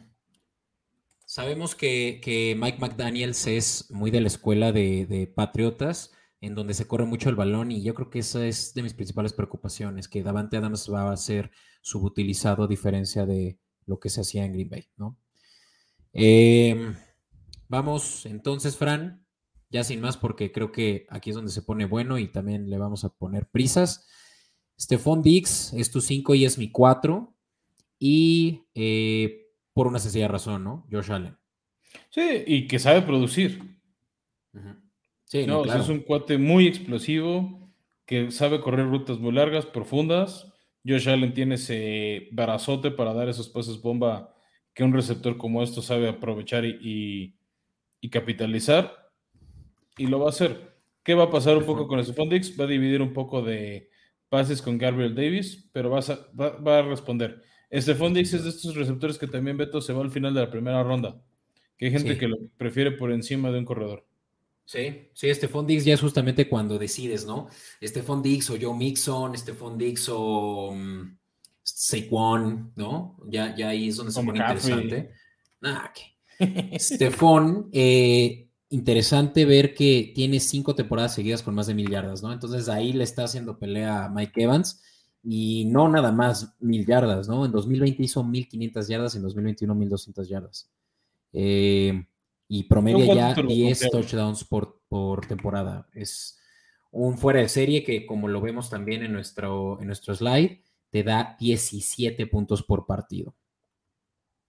sabemos 1.26 1.76
que, 1.76 2.56
Mike 2.58 2.78
McDaniels 2.80 3.48
es 3.48 3.92
muy 3.92 4.10
de 4.10 4.22
la 4.22 4.28
escuela 4.28 4.72
de, 4.72 5.30
Patriotas, 5.36 6.14
en 6.40 6.56
donde 6.56 6.74
se 6.74 6.88
corre 6.88 7.06
mucho 7.06 7.30
el 7.30 7.36
balón, 7.36 7.70
y 7.72 7.84
yo 7.84 7.94
creo 7.96 8.10
que 8.10 8.20
esa 8.20 8.48
es 8.48 8.74
de 8.74 8.82
mis 8.82 8.94
principales 8.94 9.34
preocupaciones, 9.34 10.08
que 10.08 10.24
Davante 10.24 10.56
Adams 10.56 10.90
va 10.92 11.12
a 11.12 11.18
ser 11.18 11.52
subutilizado 11.82 12.64
a 12.64 12.68
diferencia 12.68 13.26
de 13.26 13.60
lo 13.86 14.00
que 14.00 14.10
se 14.10 14.22
hacía 14.22 14.46
en 14.46 14.54
Green 14.54 14.70
Bay, 14.70 14.88
¿no? 14.96 15.18
Em, 16.14 16.96
vamos 17.68 18.26
entonces, 18.26 18.78
Fran, 18.78 19.26
ya 19.70 19.84
sin 19.84 20.00
más, 20.00 20.18
porque 20.18 20.52
creo 20.52 20.72
que 20.72 21.08
aquí 21.10 21.32
es 21.32 21.36
donde 21.36 21.52
se 21.52 21.64
pone 21.64 21.86
bueno 21.86 22.20
y 22.20 22.28
también 22.28 22.70
le 22.70 22.78
vamos 22.78 23.04
a 23.04 23.10
poner 23.10 23.50
prisas. 23.50 24.08
Stephon 24.80 25.22
Dix 25.22 25.74
es 25.74 25.92
tu 25.92 26.00
5 26.00 26.36
y 26.36 26.46
es 26.46 26.58
mi 26.58 26.72
4. 26.72 27.34
Y 28.00 28.66
eh, 28.76 29.48
por 29.74 29.88
una 29.88 30.00
sencilla 30.00 30.28
razón, 30.28 30.64
¿no? 30.64 30.86
Josh 30.92 31.12
Allen. 31.12 31.38
Sí, 32.10 32.44
y 32.46 32.68
que 32.68 32.80
sabe 32.80 33.02
producir. 33.02 33.62
Sí, 35.26 35.48
no, 35.48 35.66
es 35.66 35.90
un 35.90 36.02
cuate 36.02 36.38
muy 36.38 36.68
explosivo, 36.68 37.72
que 38.06 38.30
sabe 38.30 38.62
correr 38.62 38.88
rutas 38.88 39.20
muy 39.20 39.32
largas, 39.32 39.66
profundas. 39.66 40.54
Josh 40.86 41.10
Allen 41.10 41.34
tiene 41.34 41.56
ese 41.56 42.28
barazote 42.32 42.92
para 42.92 43.14
dar 43.14 43.30
esos 43.30 43.50
pases 43.50 43.82
bomba 43.82 44.33
que 44.74 44.84
un 44.84 44.94
receptor 44.94 45.38
como 45.38 45.64
esto 45.64 45.82
sabe 45.82 46.10
aprovechar 46.10 46.66
y, 46.66 47.36
capitalizar, 48.12 49.12
y 49.98 50.08
lo 50.08 50.20
va 50.20 50.28
a 50.28 50.30
hacer. 50.30 50.74
¿Qué 51.04 51.14
va 51.14 51.26
a 51.26 51.32
pasar 51.32 51.58
un 51.58 51.66
poco 51.66 51.88
con 51.88 52.00
el 52.00 52.30
Dix? 52.30 52.60
Va 52.60 52.64
a 52.64 52.68
dividir 52.68 53.02
un 53.02 53.14
poco 53.14 53.42
de 53.42 53.90
pases 54.30 54.62
con 54.62 54.78
Gabriel 54.78 55.14
Davis, 55.14 55.70
pero 55.72 55.90
va 55.90 56.00
a, 56.00 56.62
va, 56.62 56.80
a 56.80 56.82
responder. 56.82 57.42
Stephon 57.72 58.14
Dix 58.14 58.34
es 58.34 58.44
de 58.44 58.50
estos 58.50 58.76
receptores 58.76 59.18
que 59.18 59.28
también 59.28 59.58
Beto 59.58 59.82
se 59.82 59.94
va 59.94 60.02
al 60.02 60.12
final 60.12 60.34
de 60.34 60.42
la 60.42 60.50
primera 60.50 60.84
ronda, 60.84 61.22
que 61.78 61.86
hay 61.86 61.92
gente 61.92 62.18
que 62.18 62.28
lo 62.28 62.38
prefiere 62.58 62.92
por 62.92 63.12
encima 63.12 63.52
de 63.52 63.60
un 63.60 63.66
corredor. 63.66 64.06
Sí, 64.66 65.10
sí, 65.14 65.34
Stephon 65.34 65.68
Dix 65.68 65.84
ya 65.84 65.94
es 65.94 66.02
justamente 66.02 66.48
cuando 66.48 66.80
decides, 66.80 67.26
¿no? 67.26 67.48
Stephon 67.84 68.22
Dix 68.22 68.50
o 68.50 68.58
Joe 68.60 68.76
Mixon, 68.76 69.38
Stephon 69.38 69.78
Dix 69.78 70.08
o... 70.10 70.72
Mm, 70.74 71.18
Saquon, 71.84 72.72
¿no? 72.78 73.18
Ya, 73.28 73.54
ya 73.58 73.70
ahí 73.70 73.90
es 73.90 73.98
donde 73.98 74.14
se 74.14 74.24
pone 74.24 74.40
interesante. 74.40 75.12
Nada, 75.60 75.92
que. 75.94 76.14
Stephon, 76.80 77.70
eh, 77.74 78.48
interesante 78.70 79.44
ver 79.44 79.74
que 79.74 80.14
tiene 80.16 80.40
cinco 80.40 80.76
temporadas 80.76 81.14
seguidas 81.14 81.44
con 81.44 81.54
más 81.54 81.68
de 81.68 81.74
mil 81.74 81.90
yardas, 81.90 82.24
¿no? 82.24 82.32
Entonces 82.32 82.70
ahí 82.70 82.94
le 82.94 83.04
está 83.04 83.26
haciendo 83.26 83.60
pelea 83.60 84.06
a 84.06 84.10
Mike 84.10 84.44
Evans 84.44 84.82
y 85.24 85.66
no 85.66 85.90
nada 85.90 86.14
más 86.14 86.56
mil 86.62 86.86
yardas, 86.86 87.28
¿no? 87.28 87.46
En 87.46 87.52
2020 87.52 88.02
hizo 88.02 88.24
1500 88.24 88.88
yardas, 88.88 89.16
en 89.16 89.24
2021 89.24 89.76
1200 89.76 90.30
yardas. 90.30 90.72
Eh, 91.34 92.06
y 92.48 92.64
promedia 92.64 93.14
ya 93.14 93.34
10 93.34 93.92
touchdowns 93.92 94.46
por, 94.46 94.80
por 94.88 95.26
temporada. 95.26 95.90
Es 95.94 96.40
un 96.92 97.18
fuera 97.18 97.42
de 97.42 97.50
serie 97.50 97.84
que, 97.84 98.06
como 98.06 98.30
lo 98.30 98.40
vemos 98.40 98.70
también 98.70 99.04
en 99.04 99.12
nuestro, 99.12 99.82
en 99.82 99.88
nuestro 99.88 100.16
slide, 100.16 100.62
te 100.94 101.02
da 101.02 101.36
17 101.40 102.28
puntos 102.28 102.62
por 102.62 102.86
partido. 102.86 103.34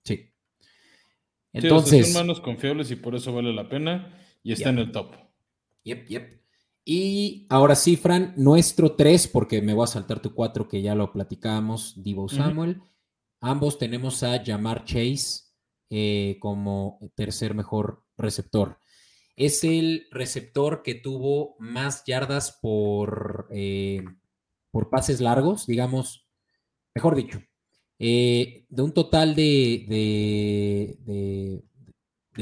Sí. 0.04 0.30
Entonces. 1.54 2.12
son 2.12 2.20
manos 2.20 2.42
confiables 2.42 2.90
y 2.90 2.96
por 2.96 3.14
eso 3.14 3.32
vale 3.32 3.50
la 3.54 3.66
pena 3.66 4.14
y 4.42 4.52
está 4.52 4.68
en 4.68 4.78
el 4.78 4.92
top. 4.92 5.14
Yep, 5.84 6.06
yep. 6.06 6.42
Y 6.84 7.46
ahora 7.48 7.74
sí, 7.74 7.96
Fran, 7.96 8.34
nuestro 8.36 8.92
3, 8.92 9.28
porque 9.28 9.62
me 9.62 9.72
voy 9.72 9.84
a 9.84 9.86
saltar 9.86 10.20
tu 10.20 10.34
4 10.34 10.68
que 10.68 10.82
ya 10.82 10.94
lo 10.94 11.12
platicamos, 11.12 11.94
Divo 12.02 12.28
Samuel. 12.28 12.82
Ambos 13.40 13.78
tenemos 13.78 14.22
a 14.22 14.44
Jamar 14.44 14.84
Chase 14.84 15.44
eh, 15.88 16.36
como 16.40 16.98
tercer 17.14 17.54
mejor 17.54 18.04
receptor. 18.18 18.78
Es 19.34 19.64
el 19.64 20.08
receptor 20.10 20.82
que 20.82 20.94
tuvo 20.94 21.56
más 21.58 22.04
yardas 22.04 22.58
por, 22.60 23.48
eh, 23.50 24.04
por 24.70 24.90
pases 24.90 25.22
largos, 25.22 25.66
digamos, 25.66 26.23
mejor 26.94 27.16
dicho, 27.16 27.42
eh, 27.98 28.64
de 28.68 28.82
un 28.82 28.92
total 28.92 29.34
de, 29.34 29.86
de, 31.04 31.64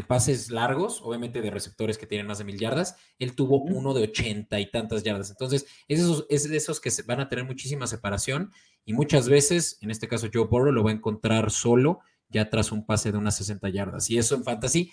pases 0.08 0.50
largos, 0.50 1.00
obviamente 1.02 1.40
de 1.40 1.50
receptores 1.50 1.96
que 1.96 2.06
tienen 2.06 2.26
más 2.26 2.38
de 2.38 2.44
mil 2.44 2.58
yardas, 2.58 2.96
él 3.18 3.34
tuvo 3.34 3.60
uno 3.62 3.94
de 3.94 4.02
ochenta 4.04 4.60
y 4.60 4.70
tantas 4.70 5.02
yardas. 5.02 5.30
Entonces, 5.30 5.66
es, 5.88 6.00
esos, 6.00 6.26
es 6.28 6.48
de 6.48 6.56
esos 6.56 6.80
que 6.80 6.90
van 7.06 7.20
a 7.20 7.28
tener 7.28 7.44
muchísima 7.44 7.86
separación 7.86 8.50
y 8.84 8.92
muchas 8.94 9.28
veces, 9.28 9.78
en 9.80 9.90
este 9.90 10.08
caso 10.08 10.28
Joe 10.32 10.46
Burrow 10.46 10.72
lo 10.72 10.84
va 10.84 10.90
a 10.90 10.94
encontrar 10.94 11.50
solo 11.50 12.00
ya 12.28 12.50
tras 12.50 12.72
un 12.72 12.84
pase 12.84 13.12
de 13.12 13.18
unas 13.18 13.36
60 13.36 13.68
yardas. 13.68 14.10
Y 14.10 14.18
eso 14.18 14.34
en 14.34 14.44
fantasy, 14.44 14.90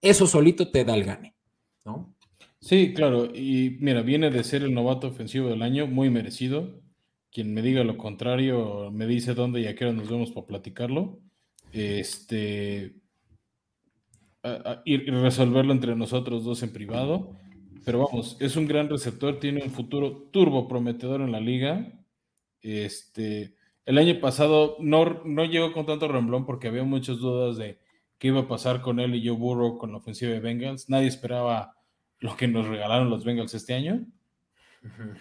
eso 0.00 0.26
solito 0.26 0.70
te 0.70 0.84
da 0.84 0.94
el 0.94 1.04
gane, 1.04 1.36
¿no? 1.84 2.14
Sí, 2.60 2.92
claro. 2.94 3.26
Y 3.26 3.78
mira, 3.80 4.02
viene 4.02 4.30
de 4.30 4.44
ser 4.44 4.62
el 4.62 4.74
novato 4.74 5.08
ofensivo 5.08 5.48
del 5.48 5.62
año, 5.62 5.86
muy 5.86 6.10
merecido. 6.10 6.80
Quien 7.32 7.54
me 7.54 7.62
diga 7.62 7.84
lo 7.84 7.96
contrario, 7.96 8.90
me 8.92 9.06
dice 9.06 9.34
dónde 9.34 9.60
y 9.60 9.66
a 9.66 9.74
qué 9.74 9.84
hora 9.84 9.94
nos 9.94 10.10
vemos 10.10 10.30
para 10.32 10.46
platicarlo. 10.46 11.20
Este. 11.72 12.96
y 14.84 14.96
resolverlo 14.96 15.72
entre 15.72 15.94
nosotros 15.94 16.44
dos 16.44 16.62
en 16.62 16.72
privado. 16.72 17.36
Pero 17.84 18.06
vamos, 18.06 18.36
es 18.40 18.56
un 18.56 18.66
gran 18.66 18.88
receptor, 18.88 19.38
tiene 19.40 19.62
un 19.62 19.70
futuro 19.70 20.28
turbo 20.30 20.68
prometedor 20.68 21.22
en 21.22 21.32
la 21.32 21.40
liga. 21.40 21.92
Este, 22.62 23.54
el 23.86 23.98
año 23.98 24.20
pasado 24.20 24.76
no, 24.80 25.22
no 25.24 25.44
llegó 25.44 25.72
con 25.72 25.86
tanto 25.86 26.08
remblón 26.08 26.44
porque 26.44 26.68
había 26.68 26.84
muchas 26.84 27.18
dudas 27.18 27.56
de 27.56 27.78
qué 28.18 28.28
iba 28.28 28.40
a 28.40 28.48
pasar 28.48 28.82
con 28.82 29.00
él 29.00 29.14
y 29.14 29.26
Joe 29.26 29.36
Burrow 29.36 29.78
con 29.78 29.92
la 29.92 29.98
ofensiva 29.98 30.32
de 30.32 30.40
Bengals. 30.40 30.90
Nadie 30.90 31.08
esperaba 31.08 31.74
lo 32.18 32.36
que 32.36 32.48
nos 32.48 32.68
regalaron 32.68 33.08
los 33.08 33.24
Bengals 33.24 33.54
este 33.54 33.74
año. 33.74 34.04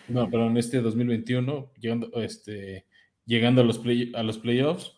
No, 0.07 0.29
pero 0.29 0.47
en 0.47 0.57
este 0.57 0.81
2021, 0.81 1.73
llegando, 1.79 2.09
este, 2.21 2.85
llegando 3.25 3.61
a, 3.61 3.65
los 3.65 3.81
a 4.13 4.23
los 4.23 4.37
playoffs, 4.37 4.95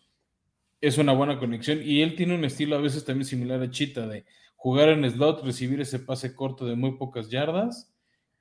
es 0.80 0.98
una 0.98 1.14
buena 1.14 1.40
conexión 1.40 1.80
y 1.84 2.02
él 2.02 2.16
tiene 2.16 2.36
un 2.36 2.46
estilo 2.46 2.76
a 2.76 2.82
veces 2.82 3.06
también 3.06 3.26
similar 3.26 3.62
a 3.62 3.70
Chita 3.70 4.08
de 4.08 4.26
jugar 4.56 4.90
en 4.90 5.10
slot, 5.10 5.44
recibir 5.44 5.82
ese 5.82 6.00
pase 6.00 6.36
corto 6.36 6.66
de 6.66 6.76
muy 6.76 6.98
pocas 6.98 7.30
yardas 7.30 7.94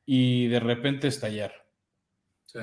y 0.05 0.49
de 0.49 0.61
repente 0.61 1.09
estallar. 1.09 1.53
Sí. 2.45 2.61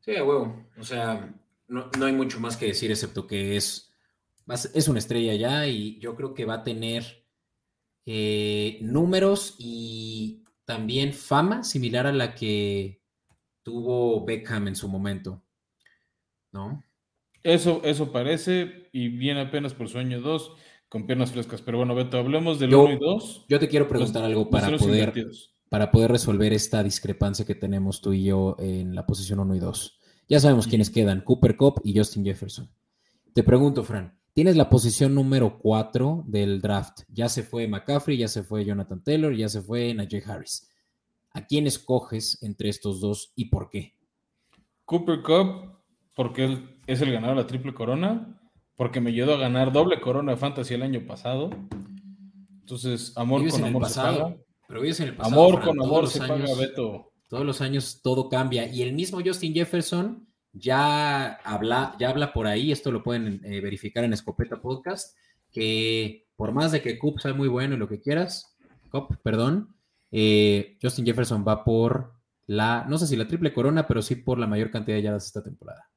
Sí, 0.00 0.12
huevo. 0.12 0.66
O 0.78 0.82
sea, 0.82 1.34
no, 1.68 1.90
hay 2.00 2.12
mucho 2.12 2.40
más 2.40 2.56
que 2.56 2.66
decir 2.66 2.90
excepto 2.90 3.26
que 3.26 3.56
es, 3.56 3.92
es 4.74 4.88
una 4.88 4.98
estrella 4.98 5.34
ya 5.34 5.66
y 5.66 5.98
yo 6.00 6.14
creo 6.16 6.34
que 6.34 6.44
va 6.44 6.54
a 6.54 6.64
tener 6.64 7.24
eh, 8.06 8.78
números 8.80 9.54
y 9.58 10.44
también 10.68 11.14
fama 11.14 11.64
similar 11.64 12.06
a 12.06 12.12
la 12.12 12.34
que 12.34 13.00
tuvo 13.62 14.22
Beckham 14.26 14.68
en 14.68 14.76
su 14.76 14.86
momento. 14.86 15.42
¿No? 16.52 16.84
Eso, 17.42 17.80
eso 17.84 18.12
parece 18.12 18.90
y 18.92 19.08
viene 19.08 19.40
apenas 19.40 19.72
por 19.72 19.88
sueño 19.88 20.20
2 20.20 20.52
con 20.90 21.06
piernas 21.06 21.32
frescas. 21.32 21.62
Pero 21.62 21.78
bueno, 21.78 21.94
Beto, 21.94 22.18
hablemos 22.18 22.58
del 22.58 22.74
1 22.74 22.92
y 22.92 22.98
2. 22.98 23.46
Yo 23.48 23.58
te 23.58 23.66
quiero 23.66 23.88
preguntar 23.88 24.22
algo 24.22 24.50
para 24.50 24.76
poder, 24.76 25.14
para 25.70 25.90
poder 25.90 26.10
resolver 26.10 26.52
esta 26.52 26.82
discrepancia 26.82 27.46
que 27.46 27.54
tenemos 27.54 28.02
tú 28.02 28.12
y 28.12 28.24
yo 28.24 28.54
en 28.58 28.94
la 28.94 29.06
posición 29.06 29.40
1 29.40 29.54
y 29.54 29.60
2. 29.60 30.00
Ya 30.28 30.38
sabemos 30.38 30.66
quiénes 30.66 30.90
quedan, 30.90 31.22
Cooper 31.22 31.56
Cup 31.56 31.80
y 31.82 31.96
Justin 31.96 32.26
Jefferson. 32.26 32.70
Te 33.32 33.42
pregunto, 33.42 33.84
Fran, 33.84 34.17
tienes 34.38 34.54
la 34.54 34.70
posición 34.70 35.16
número 35.16 35.58
4 35.58 36.22
del 36.28 36.60
draft. 36.60 37.00
Ya 37.08 37.28
se 37.28 37.42
fue 37.42 37.66
McCaffrey, 37.66 38.16
ya 38.16 38.28
se 38.28 38.44
fue 38.44 38.64
Jonathan 38.64 39.02
Taylor, 39.02 39.34
ya 39.34 39.48
se 39.48 39.62
fue 39.62 39.92
Najee 39.92 40.22
Harris. 40.24 40.70
¿A 41.32 41.44
quién 41.44 41.66
escoges 41.66 42.40
entre 42.40 42.68
estos 42.68 43.00
dos 43.00 43.32
y 43.34 43.46
por 43.46 43.68
qué? 43.68 43.96
Cooper 44.84 45.22
Cup, 45.22 45.80
porque 46.14 46.44
él 46.44 46.78
es 46.86 47.00
el 47.00 47.10
ganador 47.10 47.34
de 47.34 47.42
la 47.42 47.48
triple 47.48 47.74
corona, 47.74 48.40
porque 48.76 49.00
me 49.00 49.10
ayudó 49.10 49.34
a 49.34 49.38
ganar 49.38 49.72
doble 49.72 50.00
corona 50.00 50.30
de 50.30 50.38
fantasy 50.38 50.74
el 50.74 50.82
año 50.82 51.04
pasado. 51.04 51.50
Entonces, 52.60 53.12
amor 53.16 53.44
con 53.50 53.64
amor 53.64 53.88
se 53.88 54.00
paga. 54.00 54.36
Pero 54.68 54.84
en 54.84 55.02
el 55.02 55.16
pasado, 55.16 55.34
amor 55.34 55.64
con 55.64 55.82
amor 55.82 56.06
se 56.06 56.20
paga, 56.20 56.54
Beto. 56.56 57.10
Todos 57.28 57.44
los 57.44 57.60
años 57.60 58.02
todo 58.04 58.28
cambia. 58.28 58.72
Y 58.72 58.82
el 58.82 58.92
mismo 58.92 59.18
Justin 59.20 59.52
Jefferson 59.52 60.27
ya 60.58 61.34
habla, 61.44 61.94
ya 61.98 62.10
habla 62.10 62.32
por 62.32 62.46
ahí, 62.46 62.72
esto 62.72 62.90
lo 62.90 63.02
pueden 63.02 63.40
eh, 63.44 63.60
verificar 63.60 64.04
en 64.04 64.12
Escopeta 64.12 64.60
Podcast, 64.60 65.16
que 65.50 66.26
por 66.36 66.52
más 66.52 66.72
de 66.72 66.82
que 66.82 66.98
Coop 66.98 67.20
sea 67.20 67.34
muy 67.34 67.48
bueno 67.48 67.74
y 67.74 67.78
lo 67.78 67.88
que 67.88 68.00
quieras, 68.00 68.56
Cop, 68.90 69.14
perdón, 69.22 69.74
eh, 70.10 70.78
Justin 70.80 71.04
Jefferson 71.04 71.44
va 71.46 71.64
por 71.64 72.14
la, 72.46 72.86
no 72.88 72.98
sé 72.98 73.06
si 73.06 73.16
la 73.16 73.28
triple 73.28 73.52
corona, 73.52 73.86
pero 73.86 74.02
sí 74.02 74.16
por 74.16 74.38
la 74.38 74.46
mayor 74.46 74.70
cantidad 74.70 74.96
de 74.96 75.02
yardas 75.02 75.26
esta 75.26 75.42
temporada. 75.42 75.90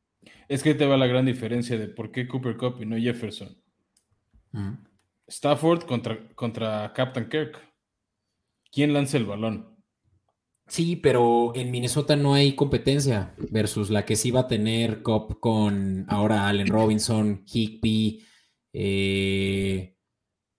Es 0.48 0.64
que 0.64 0.74
te 0.74 0.86
va 0.86 0.98
la 0.98 1.08
gran 1.08 1.26
diferencia 1.26 1.78
de 1.78 1.88
por 1.88 2.12
qué 2.12 2.28
Cooper 2.28 2.58
Cup 2.58 2.82
y 2.82 2.86
no 2.86 2.98
Jefferson. 2.98 3.58
Stafford 5.28 5.86
contra, 5.86 6.28
contra 6.36 6.92
Captain 6.94 7.30
Kirk. 7.30 7.58
¿Quién 8.70 8.94
lanza 8.94 9.18
el 9.18 9.26
balón? 9.26 9.71
Sí, 10.72 10.96
pero 10.96 11.52
en 11.54 11.70
Minnesota 11.70 12.16
no 12.16 12.34
hay 12.34 12.56
competencia 12.56 13.36
versus 13.50 13.90
la 13.90 14.06
que 14.06 14.16
sí 14.16 14.32
va 14.32 14.40
a 14.42 14.48
tener 14.48 15.02
Cop 15.02 15.42
con 15.42 16.06
ahora 16.08 16.48
Allen 16.48 16.68
Robinson, 16.68 17.44
Higby, 17.46 18.26
eh, 18.72 19.98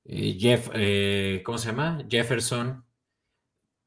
eh, 0.04 0.36
Jeff, 0.38 0.68
eh, 0.74 1.40
¿cómo 1.42 1.56
se 1.56 1.68
llama? 1.68 2.04
Jefferson. 2.10 2.84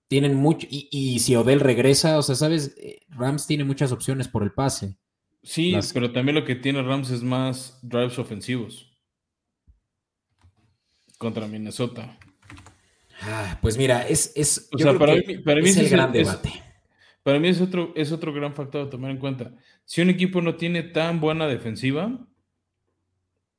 Tienen 0.07 0.33
mucho, 0.33 0.65
y, 0.67 1.19
si 1.19 1.35
Odell 1.35 1.59
regresa, 1.59 2.17
o 2.17 2.23
sea, 2.23 2.33
sabes, 2.33 2.75
Rams 3.09 3.45
tiene 3.45 3.63
muchas 3.63 3.91
opciones 3.91 4.27
por 4.27 4.41
el 4.41 4.51
pase. 4.51 4.97
Sí, 5.43 5.77
pero 5.93 6.11
también 6.11 6.33
lo 6.33 6.43
que 6.43 6.55
tiene 6.55 6.81
Rams 6.81 7.11
es 7.11 7.21
más 7.21 7.77
drives 7.83 8.17
ofensivos 8.17 8.97
contra 11.19 11.47
Minnesota. 11.47 12.17
Ah, 13.27 13.57
pues 13.61 13.77
mira, 13.77 14.07
es, 14.07 14.31
es, 14.35 14.69
para, 14.99 15.15
mí, 15.15 15.69
es 15.69 15.77
el 15.77 15.89
gran 15.89 16.11
debate. 16.11 16.51
para 17.23 17.39
mí 17.39 17.47
es 17.47 17.59
otro, 17.59 17.91
es 17.95 18.11
otro 18.11 18.31
gran 18.31 18.53
factor 18.53 18.85
a 18.85 18.89
tomar 18.89 19.09
en 19.09 19.17
cuenta. 19.17 19.51
Si 19.83 20.01
un 20.01 20.09
equipo 20.09 20.41
no 20.41 20.55
tiene 20.55 20.83
tan 20.83 21.19
buena 21.19 21.47
defensiva, 21.47 22.27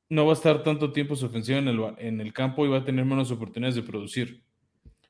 no 0.09 0.25
va 0.25 0.31
a 0.31 0.35
estar 0.35 0.63
tanto 0.63 0.93
tiempo 0.93 1.15
su 1.15 1.25
ofensiva 1.25 1.57
en 1.57 1.67
el, 1.67 1.79
en 1.97 2.21
el 2.21 2.31
campo 2.31 2.65
y 2.65 2.69
va 2.69 2.77
a 2.77 2.85
tener 2.85 3.03
menos 3.03 3.29
oportunidades 3.31 3.75
de 3.75 3.83
producir. 3.83 4.43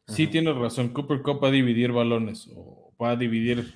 Sí 0.08 0.28
tienes 0.28 0.56
razón, 0.56 0.90
Cooper 0.90 1.22
Cup 1.22 1.44
va 1.44 1.50
a 1.50 1.52
dividir 1.52 1.92
balones 1.92 2.50
o 2.56 2.94
va 3.02 3.12
a 3.12 3.16
dividir 3.16 3.74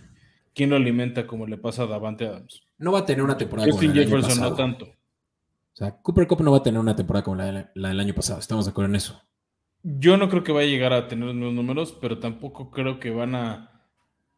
quién 0.56 0.70
lo 0.70 0.78
alimenta 0.78 1.28
como 1.28 1.45
le 1.45 1.58
pasa 1.58 1.84
a 1.84 1.88
Davante 1.88 2.26
Adams. 2.26 2.64
No 2.78 2.94
va 2.94 2.99
a 2.99 3.06
tener 3.06 3.24
una 3.24 3.38
temporada 3.38 3.70
como 3.70 3.82
la 3.82 3.94
del 3.94 4.08
año 4.08 4.22
pasado. 4.22 4.49
no 4.49 4.56
tanto. 4.56 4.86
O 4.86 5.76
sea, 5.76 5.91
Cooper 6.02 6.28
Cup 6.28 6.41
no 6.41 6.52
va 6.52 6.58
a 6.58 6.64
tener 6.64 6.80
una 6.80 6.95
temporada 6.95 7.24
como 7.24 7.36
la 7.36 7.70
del 7.74 7.99
año 7.99 8.14
pasado, 8.16 8.40
estamos 8.40 8.66
de 8.66 8.72
acuerdo 8.72 8.90
en 8.90 8.95
eso. 8.95 9.22
Yo 9.84 10.18
no 10.18 10.30
creo 10.30 10.44
que 10.44 10.52
vaya 10.52 10.68
a 10.68 10.72
llegar 10.72 10.94
a 10.94 11.08
tener 11.08 11.26
los 11.26 11.36
mismos 11.36 11.53
números, 11.53 11.98
pero 11.99 12.20
tampoco 12.20 12.70
creo 12.70 12.99
que 12.99 13.10
van 13.10 13.34
a 13.36 13.90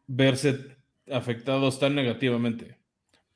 verse 0.06 0.76
afectados 1.10 1.78
tan 1.78 1.94
negativamente. 1.94 2.78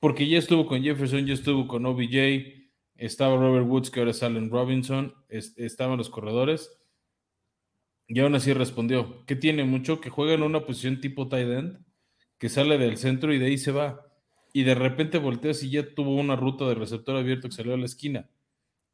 Porque 0.00 0.28
ya 0.28 0.38
estuvo 0.38 0.66
con 0.66 0.82
Jefferson, 0.82 1.26
ya 1.26 1.34
estuvo 1.34 1.68
con 1.68 1.84
OBJ, 1.84 2.70
estaba 2.96 3.36
Robert 3.36 3.66
Woods, 3.66 3.90
que 3.90 4.00
ahora 4.00 4.12
es 4.12 4.22
Allen 4.22 4.50
Robinson, 4.50 5.14
estaban 5.28 5.98
los 5.98 6.08
corredores. 6.08 6.70
Y 8.06 8.20
aún 8.20 8.34
así 8.34 8.54
respondió, 8.54 9.26
que 9.26 9.36
tiene 9.36 9.64
mucho, 9.64 10.00
que 10.00 10.08
juega 10.08 10.32
en 10.32 10.42
una 10.42 10.64
posición 10.64 11.00
tipo 11.00 11.28
tight 11.28 11.48
end, 11.48 11.84
que 12.38 12.48
sale 12.48 12.78
del 12.78 12.96
centro 12.96 13.34
y 13.34 13.38
de 13.38 13.46
ahí 13.46 13.58
se 13.58 13.72
va. 13.72 14.06
Y 14.54 14.62
de 14.62 14.74
repente 14.74 15.18
voltea 15.18 15.52
y 15.60 15.70
ya 15.70 15.94
tuvo 15.94 16.14
una 16.14 16.36
ruta 16.36 16.66
de 16.66 16.74
receptor 16.74 17.16
abierto 17.16 17.48
que 17.48 17.54
salió 17.54 17.74
a 17.74 17.76
la 17.76 17.84
esquina. 17.84 18.30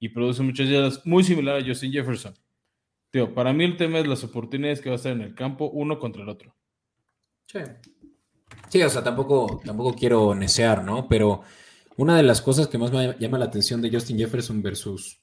Y 0.01 0.09
produce 0.09 0.43
muchas 0.43 0.69
yardas, 0.69 1.07
muy 1.07 1.23
similar 1.23 1.61
a 1.61 1.65
Justin 1.65 1.93
Jefferson. 1.93 2.35
Tío, 3.15 3.33
para 3.33 3.53
mí 3.53 3.63
el 3.63 3.77
tema 3.77 4.01
es 4.01 4.09
las 4.09 4.25
oportunidades 4.25 4.81
que 4.81 4.89
va 4.89 4.95
a 4.95 4.97
estar 4.97 5.13
en 5.13 5.21
el 5.21 5.37
campo 5.37 5.71
uno 5.73 6.01
contra 6.01 6.25
el 6.25 6.29
otro. 6.29 6.57
Sí. 7.47 7.61
Sí, 8.69 8.83
o 8.83 8.91
sea, 8.91 9.05
tampoco, 9.05 9.61
tampoco 9.65 9.95
quiero 9.95 10.35
necear, 10.35 10.83
¿no? 10.83 11.07
Pero 11.07 11.43
una 11.97 12.17
de 12.17 12.25
las 12.25 12.43
cosas 12.43 12.67
que 12.67 12.77
más 12.77 12.91
me 12.91 13.17
llama 13.21 13.39
la 13.39 13.45
atención 13.45 13.81
de 13.81 13.89
Justin 13.89 14.19
Jefferson 14.19 14.61
versus 14.61 15.23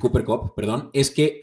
Cooper 0.00 0.22
Cup, 0.22 0.54
perdón, 0.54 0.90
es 0.92 1.10
que 1.10 1.42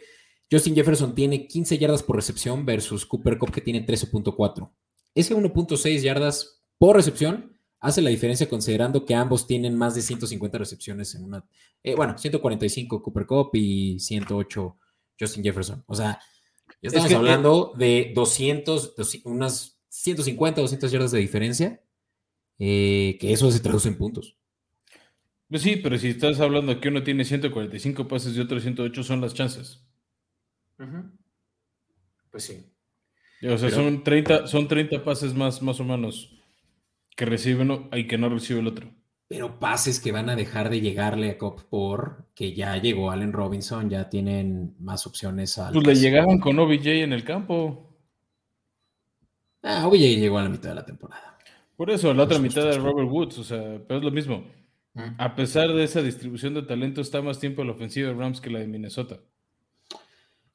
Justin 0.50 0.76
Jefferson 0.76 1.14
tiene 1.14 1.46
15 1.46 1.78
yardas 1.78 2.04
por 2.04 2.16
recepción 2.16 2.66
versus 2.66 3.06
Cooper 3.06 3.38
Cup 3.38 3.52
que 3.52 3.60
tiene 3.60 3.86
13.4. 3.86 4.72
Ese 5.14 5.36
1.6 5.36 6.02
yardas 6.02 6.64
por 6.78 6.96
recepción 6.96 7.60
hace 7.82 8.02
la 8.02 8.12
diferencia 8.12 8.48
considerando 8.48 9.04
que 9.04 9.14
ambos 9.14 9.46
tienen 9.46 9.78
más 9.78 9.94
de 9.94 10.04
150 10.04 10.58
recepciones 10.58 11.16
en 11.16 11.26
una... 11.26 11.46
Eh, 11.84 11.96
bueno, 11.96 12.18
145 12.18 13.04
Cooper 13.04 13.26
Cup 13.26 13.50
y 13.56 14.00
108 14.00 14.78
Justin 15.20 15.44
Jefferson. 15.44 15.84
O 15.88 15.96
sea, 15.96 16.20
ya 16.82 16.88
estamos 16.88 17.12
hablando 17.12 17.74
de 17.78 18.12
200, 18.16 18.96
unas 19.26 19.82
150, 19.90 20.62
200 20.62 20.92
yardas 20.92 21.12
de 21.12 21.20
diferencia, 21.20 21.84
eh, 22.58 23.18
que 23.20 23.34
eso 23.34 23.52
se 23.52 23.60
traduce 23.60 23.90
en 23.90 23.98
puntos. 23.98 24.38
Pues 25.50 25.64
sí, 25.64 25.78
pero 25.78 25.98
si 25.98 26.10
estás 26.10 26.40
hablando 26.40 26.74
de 26.74 26.80
que 26.80 26.90
uno 26.90 27.04
tiene 27.04 27.26
145 27.26 28.08
pases 28.08 28.36
y 28.36 28.40
otro 28.40 28.60
108 28.60 29.04
son 29.04 29.22
las 29.22 29.34
chances. 29.34 29.84
Pues 32.32 32.44
sí. 32.44 32.72
O 33.42 33.58
sea, 33.58 33.70
son, 33.70 34.04
30, 34.04 34.48
son 34.48 34.68
30 34.68 35.04
pases 35.04 35.34
más, 35.34 35.62
más 35.62 35.80
o 35.80 35.84
menos 35.84 36.36
que 37.16 37.26
recibe 37.26 37.64
uno 37.64 37.90
y 37.94 38.08
que 38.08 38.18
no 38.18 38.30
recibe 38.30 38.60
el 38.60 38.68
otro. 38.68 38.94
Pero 39.30 39.60
pases 39.60 40.02
que 40.02 40.12
van 40.12 40.30
a 40.30 40.36
dejar 40.36 40.70
de 40.70 40.82
llegarle 40.82 41.30
a 41.30 41.38
Cop 41.38 41.62
por 41.70 42.26
que 42.36 42.54
ya 42.54 42.76
llegó 42.78 43.12
Allen 43.12 43.32
Robinson, 43.32 43.90
ya 43.90 44.10
tienen 44.10 44.76
más 44.80 45.08
opciones 45.08 45.58
a. 45.58 45.72
Pues 45.72 45.86
le 45.86 45.96
llegaban 45.96 46.40
con 46.40 46.60
OBJ 46.60 46.88
en 47.04 47.14
el 47.14 47.24
campo. 47.24 47.96
Ah, 49.64 49.88
OBJ 49.88 50.18
llegó 50.18 50.40
a 50.40 50.44
la 50.44 50.50
mitad 50.50 50.70
de 50.70 50.76
la 50.76 50.86
temporada. 50.86 51.38
Por 51.78 51.92
eso, 51.92 52.14
la 52.14 52.24
otra 52.24 52.40
mitad 52.40 52.64
de 52.64 52.78
Robert 52.78 53.08
Woods, 53.10 53.38
o 53.38 53.44
sea, 53.46 53.80
pero 53.88 54.00
es 54.00 54.04
lo 54.04 54.12
mismo. 54.12 54.44
A 55.18 55.36
pesar 55.36 55.72
de 55.74 55.84
esa 55.84 56.02
distribución 56.02 56.54
de 56.54 56.64
talento, 56.64 57.00
está 57.00 57.22
más 57.22 57.40
tiempo 57.40 57.64
la 57.64 57.72
ofensiva 57.72 58.10
de 58.10 58.16
Rams 58.16 58.42
que 58.42 58.50
la 58.50 58.60
de 58.60 58.68
Minnesota. 58.68 59.20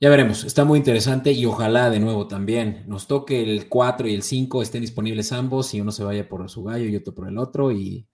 Ya 0.01 0.11
veremos, 0.11 0.45
está 0.45 0.65
muy 0.65 0.79
interesante 0.79 1.33
y 1.33 1.47
ojalá 1.47 1.89
de 1.89 2.01
nuevo 2.01 2.27
también 2.27 2.85
nos 2.87 3.07
toque 3.07 3.43
el 3.43 3.69
4 3.69 4.09
y 4.09 4.15
el 4.15 4.23
5, 4.23 4.61
estén 4.61 4.83
disponibles 4.83 5.33
ambos 5.33 5.73
y 5.73 5.81
uno 5.81 5.93
se 5.93 6.05
vaya 6.05 6.29
por 6.29 6.47
su 6.51 6.65
gallo 6.65 6.85
y 6.85 6.97
otro 6.97 7.15
por 7.15 7.29
el 7.29 7.39
otro 7.39 7.73
y 7.73 8.07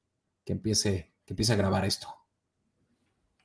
que 0.45 0.53
empiece, 0.53 1.13
que 1.25 1.33
empiece 1.33 1.53
a 1.53 1.57
grabar 1.57 1.85
esto. 1.85 2.09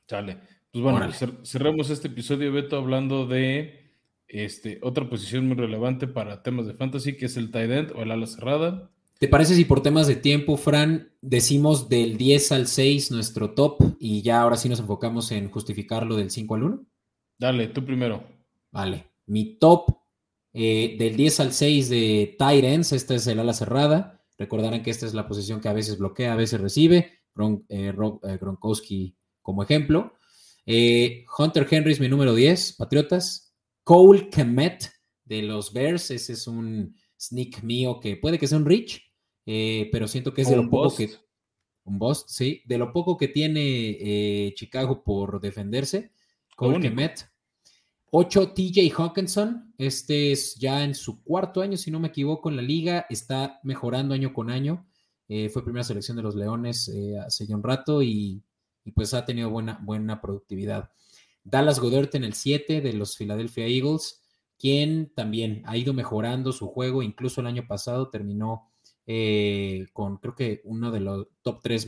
Sale. 0.07 0.37
Pues 0.71 0.83
bueno, 0.83 1.09
cerramos 1.43 1.89
este 1.89 2.09
episodio, 2.09 2.51
Beto, 2.51 2.77
hablando 2.77 3.25
de 3.25 3.93
este, 4.27 4.79
otra 4.81 5.09
posición 5.09 5.47
muy 5.47 5.55
relevante 5.55 6.07
para 6.07 6.43
temas 6.43 6.67
de 6.67 6.73
fantasy, 6.73 7.15
que 7.15 7.27
es 7.27 7.37
el 7.37 7.51
tight 7.51 7.71
end 7.71 7.91
o 7.95 8.03
el 8.03 8.11
ala 8.11 8.27
cerrada. 8.27 8.91
¿Te 9.17 9.29
parece 9.29 9.55
si 9.55 9.63
por 9.63 9.81
temas 9.81 10.07
de 10.07 10.17
tiempo, 10.17 10.57
Fran, 10.57 11.13
decimos 11.21 11.87
del 11.87 12.17
10 12.17 12.51
al 12.51 12.67
6 12.67 13.11
nuestro 13.11 13.51
top 13.51 13.81
y 13.97 14.21
ya 14.21 14.41
ahora 14.41 14.57
sí 14.57 14.67
nos 14.67 14.81
enfocamos 14.81 15.31
en 15.31 15.49
justificarlo 15.49 16.17
del 16.17 16.31
5 16.31 16.55
al 16.55 16.63
1? 16.63 16.85
Dale, 17.39 17.67
tú 17.67 17.85
primero. 17.85 18.23
Vale. 18.71 19.05
Mi 19.27 19.57
top 19.57 19.97
eh, 20.53 20.97
del 20.99 21.15
10 21.15 21.39
al 21.39 21.53
6 21.53 21.89
de 21.89 22.35
Tyrants, 22.37 22.91
esta 22.91 23.15
es 23.15 23.25
el 23.27 23.39
ala 23.39 23.53
cerrada. 23.53 24.14
Recordarán 24.37 24.83
que 24.83 24.91
esta 24.91 25.05
es 25.05 25.13
la 25.13 25.27
posición 25.27 25.61
que 25.61 25.69
a 25.69 25.73
veces 25.73 25.97
bloquea, 25.97 26.33
a 26.33 26.37
veces 26.37 26.59
recibe. 26.59 27.19
Eh, 27.69 27.93
eh, 27.93 28.37
Gronkowski 28.39 29.15
como 29.41 29.63
ejemplo. 29.63 30.13
Hunter 30.65 31.67
Henry 31.69 31.91
es 31.91 31.99
mi 31.99 32.07
número 32.07 32.33
10, 32.33 32.73
Patriotas. 32.73 33.53
Cole 33.83 34.29
Kemet 34.29 34.91
de 35.23 35.43
los 35.43 35.71
Bears, 35.71 36.09
ese 36.11 36.33
es 36.33 36.47
un 36.47 36.95
sneak 37.19 37.61
mío 37.63 37.99
que 37.99 38.17
puede 38.17 38.39
que 38.39 38.47
sea 38.47 38.57
un 38.57 38.65
Rich, 38.65 39.01
pero 39.45 40.07
siento 40.07 40.33
que 40.33 40.41
es 40.41 40.49
de 40.49 40.55
lo 40.55 40.69
poco 40.69 40.95
que. 40.95 41.11
Un 41.83 41.99
bust, 41.99 42.29
sí. 42.29 42.63
De 42.65 42.79
lo 42.79 42.91
poco 42.91 43.15
que 43.15 43.27
tiene 43.27 44.53
Chicago 44.55 45.03
por 45.03 45.39
defenderse. 45.39 46.11
Cole 46.55 46.79
Kemet 46.79 47.27
8, 48.11 48.53
TJ 48.53 48.91
Hawkinson. 48.95 49.73
Este 49.77 50.31
es 50.31 50.55
ya 50.55 50.83
en 50.83 50.95
su 50.95 51.23
cuarto 51.23 51.61
año, 51.61 51.77
si 51.77 51.91
no 51.91 51.99
me 51.99 52.09
equivoco, 52.09 52.49
en 52.49 52.55
la 52.55 52.61
liga. 52.61 53.05
Está 53.09 53.59
mejorando 53.63 54.13
año 54.13 54.33
con 54.33 54.49
año. 54.49 54.85
Eh, 55.27 55.49
fue 55.49 55.63
primera 55.63 55.83
selección 55.83 56.15
de 56.17 56.23
los 56.23 56.35
Leones 56.35 56.87
eh, 56.87 57.17
hace 57.19 57.47
ya 57.47 57.55
un 57.55 57.63
rato 57.63 58.03
y, 58.03 58.43
pues 58.93 59.13
ha 59.13 59.25
tenido 59.25 59.49
buena, 59.49 59.79
buena 59.81 60.21
productividad. 60.21 60.91
Dallas 61.43 61.79
Godert 61.79 62.13
en 62.15 62.23
el 62.23 62.33
7 62.33 62.81
de 62.81 62.93
los 62.93 63.17
Philadelphia 63.17 63.65
Eagles, 63.65 64.21
quien 64.57 65.11
también 65.13 65.63
ha 65.65 65.75
ido 65.77 65.93
mejorando 65.93 66.51
su 66.51 66.67
juego. 66.67 67.01
Incluso 67.03 67.41
el 67.41 67.47
año 67.47 67.67
pasado 67.67 68.09
terminó 68.09 68.71
eh, 69.07 69.87
con 69.93 70.17
creo 70.17 70.35
que 70.35 70.61
uno 70.63 70.91
de 70.91 70.99
los 70.99 71.27
top 71.41 71.61
3 71.61 71.87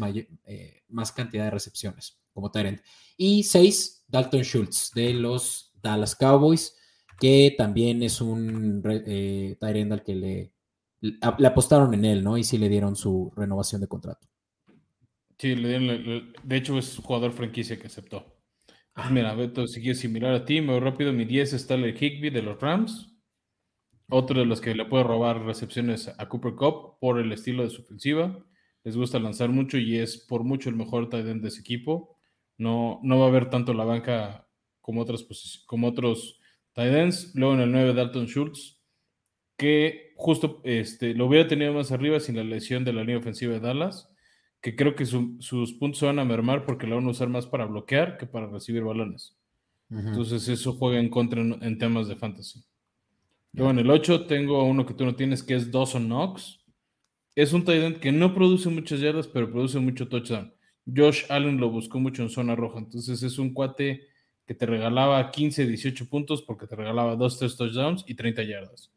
más 0.90 1.12
cantidad 1.12 1.46
de 1.46 1.52
recepciones 1.52 2.20
como 2.34 2.52
Tyrant. 2.52 2.82
Y 3.18 3.44
6, 3.44 4.06
Dalton 4.08 4.44
Schultz 4.44 4.92
de 4.94 5.14
los 5.14 5.67
Dallas 5.82 6.16
Cowboys, 6.16 6.76
que 7.20 7.56
también 7.58 8.04
es 8.04 8.22
un 8.22 8.84
eh, 8.86 9.58
al 9.62 10.04
que 10.04 10.16
le, 10.16 10.54
le, 11.02 11.18
apostaron 11.22 11.94
en 11.94 12.06
él, 12.06 12.24
¿no? 12.24 12.38
Y 12.38 12.44
sí 12.44 12.58
le 12.58 12.70
dieron 12.70 12.96
su 12.96 13.32
renovación 13.36 13.82
de 13.82 13.88
contrato. 13.88 14.28
Sí, 15.38 15.56
le 15.56 15.80
dieron, 15.80 16.34
de 16.44 16.56
hecho 16.56 16.78
es 16.78 16.98
jugador 16.98 17.32
franquicia 17.32 17.80
que 17.80 17.88
aceptó. 17.88 18.38
Pues 18.94 19.12
mira, 19.12 19.36
Beto, 19.36 19.68
si 19.68 19.80
quieres 19.80 20.00
similar 20.00 20.34
a 20.34 20.44
ti, 20.44 20.60
me 20.60 20.74
voy 20.74 20.80
rápido, 20.80 21.14
mi 21.14 21.26
10 21.26 21.54
está 21.54 21.76
el 21.76 21.96
Higby 21.96 22.32
de 22.32 22.42
los 22.42 22.60
Rams. 22.60 23.14
Otro 24.10 24.40
de 24.40 24.46
los 24.46 24.60
que 24.60 24.74
le 24.74 24.86
puede 24.86 25.04
robar 25.04 25.44
recepciones 25.44 26.08
a 26.18 26.28
Cooper 26.30 26.56
Cup 26.56 26.98
por 27.00 27.20
el 27.20 27.32
estilo 27.32 27.64
de 27.64 27.70
su 27.70 27.84
ofensiva. 27.84 28.44
Les 28.84 28.96
gusta 28.98 29.20
lanzar 29.20 29.50
mucho 29.50 29.78
y 29.78 29.98
es 29.98 30.18
por 30.18 30.44
mucho 30.44 30.70
el 30.70 30.76
mejor 30.76 31.10
tight 31.10 31.28
end 31.28 31.42
de 31.42 31.50
ese 31.50 31.60
equipo. 31.60 32.18
No, 32.58 33.00
no 33.04 33.20
va 33.20 33.26
a 33.26 33.28
haber 33.28 33.50
tanto 33.50 33.74
la 33.74 33.84
banca 33.84 34.47
como, 34.88 35.02
otras 35.02 35.28
como 35.66 35.90
otros 35.90 36.40
tight 36.72 36.94
ends. 36.94 37.36
Luego 37.36 37.56
en 37.56 37.60
el 37.60 37.72
9, 37.74 37.94
Dalton 37.94 38.26
Schultz, 38.26 38.82
que 39.58 40.14
justo 40.16 40.62
este, 40.64 41.14
lo 41.14 41.26
hubiera 41.26 41.46
tenido 41.46 41.74
más 41.74 41.92
arriba 41.92 42.22
sin 42.22 42.38
la 42.38 42.44
lesión 42.46 42.86
de 42.86 42.94
la 42.94 43.02
línea 43.02 43.18
ofensiva 43.18 43.54
de 43.54 43.60
Dallas, 43.60 44.10
que 44.62 44.78
creo 44.78 44.96
que 44.96 45.06
sus 45.06 45.74
puntos 45.74 46.00
se 46.00 46.06
van 46.06 46.20
a 46.20 46.26
mermar 46.26 46.66
porque 46.66 46.88
la 46.88 46.96
van 46.96 47.06
a 47.06 47.10
usar 47.10 47.28
más 47.28 47.46
para 47.46 47.66
bloquear 47.66 48.18
que 48.18 48.28
para 48.28 48.48
recibir 48.48 48.84
balones. 48.84 49.38
Entonces 49.90 50.48
eso 50.48 50.74
juega 50.74 51.00
en 51.00 51.10
contra 51.10 51.42
en, 51.42 51.78
temas 51.78 52.08
de 52.08 52.16
fantasy. 52.16 52.64
Luego 53.52 53.72
en 53.72 53.80
el 53.80 53.90
8 53.90 54.26
tengo 54.26 54.64
uno 54.64 54.86
que 54.86 54.94
tú 54.94 55.04
no 55.04 55.16
tienes 55.16 55.44
que 55.44 55.56
es 55.56 55.70
Dawson 55.70 56.06
Knox. 56.06 56.64
Es 57.36 57.52
un 57.52 57.66
tight 57.66 57.84
end 57.84 58.00
que 58.00 58.12
no 58.14 58.34
produce 58.34 58.70
muchas 58.70 59.02
yardas, 59.02 59.28
pero 59.28 59.52
produce 59.52 59.80
mucho 59.80 60.08
touchdown. 60.08 60.54
Josh 60.96 61.26
Allen 61.30 61.58
lo 61.58 61.70
buscó 61.70 62.00
mucho 62.00 62.24
en 62.24 62.30
zona 62.30 62.56
roja. 62.56 62.80
Entonces 62.80 63.22
es 63.22 63.38
un 63.38 63.54
cuate 63.54 64.08
que 64.48 64.56
te 64.56 64.66
regalaba 64.66 65.30
15, 65.30 65.68
18 65.68 66.10
puntos 66.10 66.42
porque 66.42 66.66
te 66.66 66.76
regalaba 66.76 67.18
2, 67.18 67.38
3 67.38 67.58
touchdowns 67.58 68.06
y 68.08 68.16
30 68.16 68.44
yardas. 68.44 68.90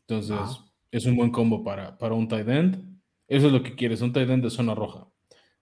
Entonces, 0.00 0.60
es 0.90 1.06
un 1.06 1.16
buen 1.16 1.30
combo 1.30 1.64
para, 1.64 1.96
para 1.96 2.14
un 2.14 2.28
tight 2.28 2.48
end. 2.48 3.00
Eso 3.26 3.46
es 3.46 3.52
lo 3.52 3.62
que 3.62 3.74
quieres, 3.74 4.02
un 4.02 4.12
tight 4.12 4.28
end 4.28 4.44
de 4.44 4.50
zona 4.50 4.74
roja. 4.74 5.08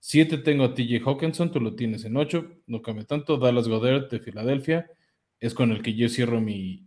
7 0.00 0.38
tengo 0.38 0.64
a 0.64 0.74
TJ 0.74 1.02
Hawkinson, 1.04 1.52
tú 1.52 1.60
lo 1.60 1.76
tienes 1.76 2.04
en 2.04 2.16
8, 2.16 2.62
no 2.66 2.82
cambia 2.82 3.04
tanto. 3.04 3.36
Dallas 3.36 3.68
Goddard 3.68 4.08
de 4.08 4.18
Filadelfia 4.18 4.90
es 5.38 5.54
con 5.54 5.70
el 5.70 5.80
que 5.80 5.94
yo 5.94 6.08
cierro 6.08 6.40
mi, 6.40 6.84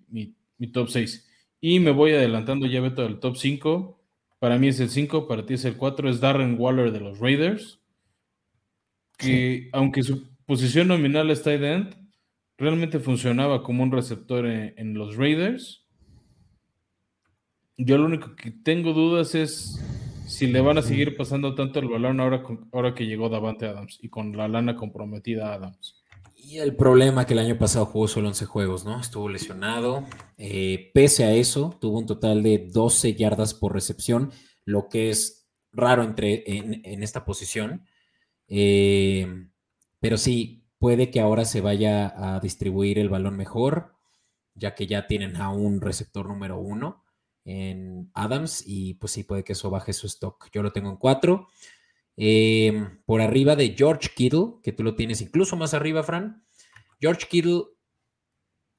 top 0.73 0.89
6. 0.89 1.29
Y 1.61 1.79
me 1.79 1.91
voy 1.91 2.11
adelantando 2.11 2.65
ya 2.65 2.81
Beto 2.81 3.03
del 3.03 3.19
top 3.19 3.37
5. 3.37 3.97
Para 4.39 4.57
mí 4.57 4.67
es 4.67 4.79
el 4.81 4.89
5, 4.89 5.25
para 5.25 5.45
ti 5.45 5.53
es 5.53 5.63
el 5.63 5.77
4. 5.77 6.09
Es 6.09 6.19
Darren 6.19 6.59
Waller 6.59 6.91
de 6.91 6.99
los 6.99 7.19
Raiders. 7.19 7.79
Que 9.17 9.69
aunque 9.71 10.01
su 10.01 10.30
posición 10.51 10.89
nominal 10.89 11.31
está 11.31 11.51
tight 11.51 11.63
end, 11.63 11.95
realmente 12.57 12.99
funcionaba 12.99 13.63
como 13.63 13.83
un 13.83 13.91
receptor 13.93 14.45
en, 14.45 14.93
los 14.95 15.15
Raiders. 15.15 15.87
Yo 17.77 17.97
lo 17.97 18.03
único 18.03 18.35
que 18.35 18.51
tengo 18.51 18.91
dudas 18.91 19.33
es 19.33 19.81
si 20.27 20.47
le 20.47 20.59
van 20.59 20.77
a 20.77 20.81
seguir 20.81 21.15
pasando 21.15 21.55
tanto 21.55 21.79
el 21.79 21.87
balón 21.87 22.19
ahora, 22.19 22.43
ahora 22.73 22.93
que 22.93 23.05
llegó 23.05 23.29
Davante 23.29 23.65
Adams 23.65 23.97
y 24.01 24.09
con 24.09 24.35
la 24.35 24.49
lana 24.49 24.75
comprometida 24.75 25.47
a 25.47 25.53
Adams. 25.53 26.03
Y 26.35 26.57
el 26.57 26.75
problema 26.75 27.25
que 27.25 27.31
el 27.31 27.39
año 27.39 27.57
pasado 27.57 27.85
jugó 27.85 28.09
solo 28.09 28.27
11 28.27 28.45
juegos, 28.45 28.83
¿no? 28.83 28.99
Estuvo 28.99 29.29
lesionado. 29.29 30.05
Eh, 30.37 30.91
pese 30.93 31.23
a 31.23 31.31
eso, 31.31 31.77
tuvo 31.79 31.99
un 31.99 32.07
total 32.07 32.43
de 32.43 32.67
12 32.73 33.15
yardas 33.15 33.53
por 33.53 33.71
recepción, 33.73 34.31
lo 34.65 34.89
que 34.89 35.11
es 35.11 35.47
raro 35.71 36.03
entre, 36.03 36.43
en, 36.45 37.03
esta 37.03 37.23
posición. 37.23 37.85
Eh, 38.49 39.47
pero 40.01 40.17
sí, 40.17 40.65
puede 40.79 41.11
que 41.11 41.21
ahora 41.21 41.45
se 41.45 41.61
vaya 41.61 42.11
a 42.35 42.39
distribuir 42.39 42.99
el 42.99 43.07
balón 43.07 43.37
mejor, 43.37 43.93
ya 44.55 44.75
que 44.75 44.87
ya 44.87 45.07
tienen 45.07 45.37
a 45.37 45.51
un 45.51 45.79
receptor 45.79 46.27
número 46.27 46.59
uno 46.59 47.05
en 47.45 48.11
Adams 48.13 48.63
y 48.65 48.95
pues 48.95 49.13
sí, 49.13 49.23
puede 49.23 49.43
que 49.43 49.53
eso 49.53 49.69
baje 49.69 49.93
su 49.93 50.07
stock. 50.07 50.49
Yo 50.51 50.63
lo 50.63 50.73
tengo 50.73 50.89
en 50.89 50.97
cuatro. 50.97 51.47
Em, 52.17 53.01
por 53.05 53.21
arriba 53.21 53.55
de 53.55 53.75
George 53.77 54.09
Kittle, 54.15 54.55
que 54.63 54.73
tú 54.73 54.83
lo 54.83 54.95
tienes 54.95 55.21
incluso 55.21 55.55
más 55.55 55.73
arriba, 55.73 56.03
Fran. 56.03 56.43
George 56.99 57.27
Kittle 57.29 57.63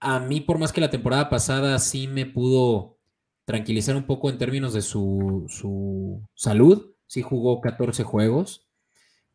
a 0.01 0.19
mí, 0.19 0.41
por 0.41 0.59
más 0.59 0.73
que 0.73 0.81
la 0.81 0.91
temporada 0.91 1.31
pasada 1.31 1.79
sí 1.79 2.09
me 2.09 2.27
pudo 2.27 2.99
tranquilizar 3.45 3.95
un 3.95 4.07
poco 4.07 4.29
en 4.29 4.39
términos 4.39 4.73
de 4.75 4.83
su, 4.83 5.47
su 5.49 6.29
salud, 6.35 6.95
sí 7.07 7.23
jugó 7.23 7.61
14 7.61 8.03
juegos, 8.03 8.69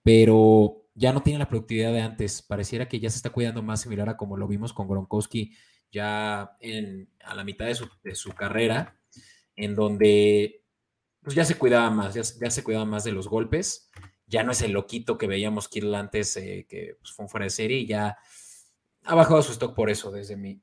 pero 0.04 0.87
ya 0.98 1.14
no 1.14 1.22
tiene 1.22 1.40
la 1.40 1.48
productividad 1.48 1.94
de 1.94 2.02
antes. 2.02 2.42
Pareciera 2.42 2.90
que 2.90 3.00
ya 3.00 3.10
se 3.10 3.18
está 3.18 3.30
cuidando 3.30 3.62
más 3.62 3.82
similar 3.82 4.10
a 4.10 4.18
como 4.18 4.36
lo 4.36 4.48
vimos 4.48 4.74
con 4.74 4.88
Gronkowski 4.88 5.54
ya 5.92 6.42
a 6.42 7.36
la 7.36 7.44
mitad 7.44 7.66
de 7.66 8.16
su, 8.16 8.32
carrera, 8.32 8.98
en 9.56 9.76
donde 9.76 10.64
pues 11.22 11.36
ya 11.36 11.46
se 11.46 11.58
cuidaba 11.58 11.90
más, 11.92 12.14
ya, 12.14 12.24
se 12.24 12.64
cuidaba 12.64 12.86
más 12.86 13.04
de 13.04 13.12
los 13.12 13.28
golpes. 13.28 13.90
Ya 14.26 14.44
no 14.44 14.52
es 14.52 14.62
el 14.62 14.74
loquito 14.74 15.18
que 15.18 15.28
veíamos 15.28 15.70
Kittle 15.70 15.96
antes, 15.96 16.36
eh, 16.36 16.66
que 16.68 16.98
pues, 17.00 17.14
fue 17.14 17.24
un 17.24 17.30
fuera 17.30 17.46
de 17.46 17.52
serie, 17.52 17.78
y 17.78 17.86
ya 17.86 18.18
ha 19.04 19.16
bajado 19.16 19.42
su 19.42 19.54
stock 19.54 19.74
por 19.74 19.90
eso, 19.90 20.12
desde 20.12 20.36
mi, 20.36 20.60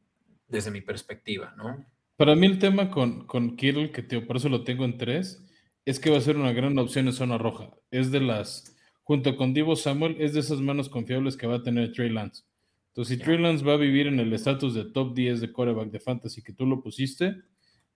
desde 0.48 0.70
mi 0.70 0.82
perspectiva, 0.82 1.54
¿no? 1.56 1.86
Para 2.16 2.34
mí 2.34 2.46
el 2.46 2.58
tema 2.58 2.90
con, 2.90 3.26
con 3.26 3.56
Kittle, 3.56 3.90
que 3.90 4.02
por 4.20 4.36
eso 4.36 4.48
lo 4.48 4.64
tengo 4.64 4.84
en 4.84 4.98
tres, 4.98 5.42
es 5.84 5.98
que 5.98 6.10
va 6.10 6.18
a 6.18 6.20
ser 6.22 6.36
una 6.36 6.52
gran 6.52 6.78
opción 6.78 7.06
en 7.06 7.12
zona 7.12 7.38
roja. 7.38 7.70
Es 7.90 8.10
de 8.10 8.20
las, 8.20 8.73
junto 9.04 9.36
con 9.36 9.54
Divo 9.54 9.76
Samuel, 9.76 10.16
es 10.18 10.34
de 10.34 10.40
esas 10.40 10.60
manos 10.60 10.88
confiables 10.88 11.36
que 11.36 11.46
va 11.46 11.56
a 11.56 11.62
tener 11.62 11.92
Trey 11.92 12.10
Lance. 12.10 12.42
Entonces, 12.88 13.16
si 13.16 13.22
Trey 13.22 13.38
Lance 13.38 13.64
va 13.64 13.74
a 13.74 13.76
vivir 13.76 14.06
en 14.06 14.18
el 14.18 14.32
estatus 14.32 14.74
de 14.74 14.84
top 14.84 15.14
10 15.14 15.40
de 15.40 15.52
coreback 15.52 15.90
de 15.90 16.00
fantasy 16.00 16.42
que 16.42 16.52
tú 16.52 16.66
lo 16.66 16.82
pusiste, 16.82 17.36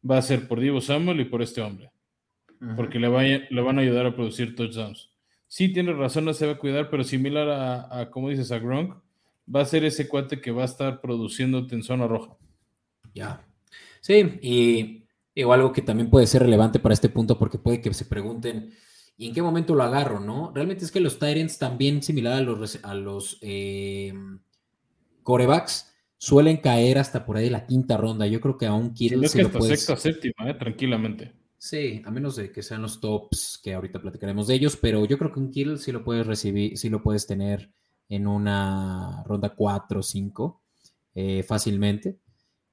va 0.09 0.19
a 0.19 0.23
ser 0.23 0.47
por 0.47 0.61
Divo 0.61 0.81
Samuel 0.81 1.21
y 1.21 1.25
por 1.25 1.43
este 1.43 1.61
hombre. 1.61 1.91
Porque 2.77 2.99
le, 2.99 3.09
le 3.51 3.61
van 3.61 3.79
a 3.79 3.83
ayudar 3.83 4.07
a 4.07 4.15
producir 4.15 4.57
touchdowns. 4.57 5.11
Sí, 5.47 5.73
tiene 5.73 5.93
razón, 5.93 6.25
no 6.25 6.35
se 6.35 6.47
va 6.47 6.53
a 6.53 6.59
cuidar, 6.59 6.91
pero 6.91 7.05
similar 7.05 7.49
a, 7.49 8.01
a 8.01 8.11
como 8.11 8.29
dices, 8.29 8.51
a 8.53 8.59
Gronk, 8.59 8.97
va 9.55 9.63
a 9.63 9.65
ser 9.65 9.85
ese 9.85 10.09
cuate 10.09 10.41
que 10.41 10.51
va 10.51 10.63
a 10.63 10.67
estar 10.67 11.01
produciéndote 11.01 11.75
en 11.75 11.83
zona 11.83 12.07
roja. 12.07 12.37
Ya. 13.15 13.47
Sí, 14.01 14.39
y 14.43 15.05
algo 15.45 15.73
que 15.73 15.83
también 15.83 16.11
puede 16.11 16.27
ser 16.27 16.43
relevante 16.43 16.79
para 16.79 16.95
este 16.95 17.09
punto, 17.09 17.39
porque 17.39 17.59
puede 17.59 17.81
que 17.81 17.95
se 17.95 18.05
pregunten, 18.05 18.73
¿y 19.19 19.27
en 19.27 19.35
qué 19.35 19.43
momento 19.43 19.75
lo 19.75 19.83
agarro? 19.83 20.21
¿No? 20.21 20.53
Realmente 20.55 20.85
es 20.85 20.91
que 20.91 21.01
los 21.01 21.19
Tyrants 21.19 21.59
también, 21.59 22.03
similar 22.03 22.35
a 22.35 22.41
los, 22.41 22.83
a 22.83 22.95
los 22.95 23.39
eh, 23.43 24.15
corebacks, 25.23 25.93
suelen 26.17 26.59
caer 26.59 26.99
hasta 26.99 27.27
por 27.27 27.37
ahí 27.37 27.45
de 27.45 27.51
la 27.51 27.67
quinta 27.67 27.97
ronda. 27.99 28.27
Yo 28.27 28.41
creo 28.41 28.57
que 28.57 28.67
a 28.67 28.73
un 28.73 28.95
Kittle 28.95 29.27
es 29.27 29.35
que 29.35 29.43
hasta 29.43 29.61
sexta, 29.61 29.97
séptima, 29.97 30.49
eh, 30.49 30.55
tranquilamente. 30.55 31.35
Sí, 31.59 32.01
a 32.05 32.11
menos 32.11 32.37
de 32.37 32.53
que 32.53 32.63
sean 32.63 32.83
los 32.83 33.01
tops, 33.01 33.61
que 33.63 33.75
ahorita 33.75 34.01
platicaremos 34.01 34.47
de 34.47 34.55
ellos, 34.55 34.79
pero 34.81 35.05
yo 35.05 35.19
creo 35.19 35.33
que 35.33 35.41
un 35.41 35.51
Kittle 35.51 35.79
sí 35.79 35.91
lo 35.91 36.05
puedes 36.05 36.27
recibir, 36.27 36.79
sí 36.79 36.89
lo 36.89 37.03
puedes 37.03 37.27
tener 37.27 37.73
en 38.09 38.27
una 38.27 39.23
ronda 39.27 39.51
4 39.55 40.01
o 40.01 40.03
5 40.03 40.63
eh, 41.15 41.43
fácilmente. 41.43 42.21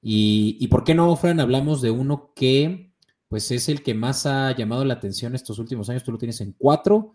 Y, 0.08 0.68
por 0.68 0.84
qué 0.84 0.94
no, 0.94 1.16
Fran, 1.16 1.40
hablamos 1.40 1.82
de 1.82 1.90
uno 1.90 2.32
que 2.36 2.94
pues 3.28 3.50
es 3.52 3.70
el 3.70 3.84
que 3.84 3.94
más 3.94 4.26
ha 4.26 4.56
llamado 4.56 4.86
la 4.86 4.96
atención 4.96 5.36
estos 5.36 5.60
últimos 5.60 5.90
años. 5.90 6.04
Tú 6.04 6.12
lo 6.12 6.18
tienes 6.18 6.42
en 6.42 6.54
4, 6.54 7.14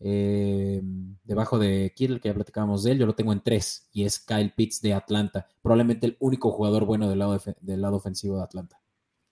eh, 0.00 0.80
debajo 1.24 1.58
de 1.58 1.92
Kittle, 1.94 2.20
que 2.20 2.28
ya 2.28 2.34
platicábamos 2.34 2.82
de 2.82 2.92
él, 2.92 2.98
yo 2.98 3.06
lo 3.06 3.14
tengo 3.14 3.32
en 3.32 3.42
3, 3.42 3.90
y 3.92 4.04
es 4.04 4.18
Kyle 4.18 4.52
Pitts 4.56 4.80
de 4.80 4.94
Atlanta. 4.94 5.46
Probablemente 5.62 6.06
el 6.06 6.16
único 6.20 6.50
jugador 6.50 6.86
bueno 6.86 7.08
del 7.08 7.18
lado, 7.18 7.38
del 7.60 7.80
lado 7.80 7.96
ofensivo 7.96 8.38
de 8.38 8.44
Atlanta. 8.44 8.80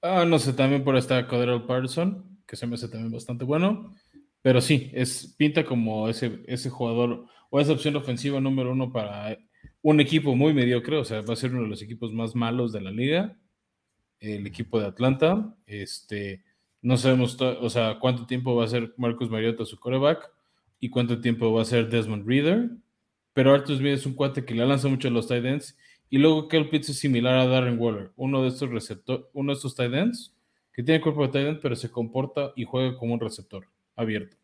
Ah, 0.02 0.24
no 0.24 0.38
sé, 0.38 0.52
también 0.52 0.84
por 0.84 0.96
esta 0.96 1.26
Cordero 1.26 1.66
Patterson, 1.66 2.38
que 2.46 2.56
se 2.56 2.66
me 2.66 2.74
hace 2.74 2.88
también 2.88 3.12
bastante 3.12 3.44
bueno. 3.44 3.94
Pero 4.42 4.60
sí, 4.60 4.90
es, 4.94 5.34
pinta 5.36 5.64
como 5.64 6.08
ese, 6.08 6.42
ese 6.46 6.70
jugador 6.70 7.26
o 7.50 7.60
esa 7.60 7.72
opción 7.72 7.96
ofensiva 7.96 8.40
número 8.40 8.72
uno 8.72 8.92
para 8.92 9.36
un 9.82 10.00
equipo 10.00 10.36
muy 10.36 10.52
mediocre, 10.52 10.96
o 10.96 11.04
sea, 11.04 11.22
va 11.22 11.32
a 11.32 11.36
ser 11.36 11.52
uno 11.52 11.62
de 11.62 11.68
los 11.68 11.82
equipos 11.82 12.12
más 12.12 12.34
malos 12.34 12.72
de 12.72 12.80
la 12.80 12.90
liga, 12.90 13.36
el 14.20 14.46
equipo 14.46 14.80
de 14.80 14.86
Atlanta. 14.86 15.54
Este, 15.66 16.42
no 16.82 16.96
sabemos, 16.96 17.40
o 17.40 17.70
sea, 17.70 17.98
cuánto 17.98 18.26
tiempo 18.26 18.54
va 18.54 18.64
a 18.64 18.68
ser 18.68 18.94
Marcus 18.96 19.30
Mariota 19.30 19.64
su 19.64 19.78
coreback 19.78 20.30
y 20.80 20.90
cuánto 20.90 21.20
tiempo 21.20 21.52
va 21.52 21.62
a 21.62 21.66
ser 21.66 21.88
Desmond 21.88 22.26
Reader. 22.26 22.70
Pero 23.32 23.54
Arthur 23.54 23.76
Smith 23.76 23.94
es 23.94 24.06
un 24.06 24.14
cuate 24.14 24.44
que 24.44 24.54
le 24.54 24.66
lanza 24.66 24.88
mucho 24.88 25.08
a 25.08 25.10
los 25.10 25.28
tight 25.28 25.44
ends. 25.44 25.76
Y 26.10 26.18
luego 26.18 26.48
Kel 26.48 26.68
Pitts 26.68 26.88
es 26.88 26.98
similar 26.98 27.38
a 27.38 27.46
Darren 27.46 27.78
Waller, 27.78 28.12
uno 28.16 28.42
de 28.42 28.48
estos 28.48 28.70
receptores, 28.70 29.26
uno 29.34 29.52
de 29.52 29.56
estos 29.56 29.74
tight 29.74 29.92
ends 29.92 30.34
que 30.72 30.82
tiene 30.82 31.00
cuerpo 31.00 31.22
de 31.22 31.28
tight 31.28 31.46
end, 31.48 31.60
pero 31.60 31.76
se 31.76 31.90
comporta 31.90 32.52
y 32.56 32.64
juega 32.64 32.96
como 32.96 33.12
un 33.12 33.20
receptor 33.20 33.66
abierto. 33.96 34.36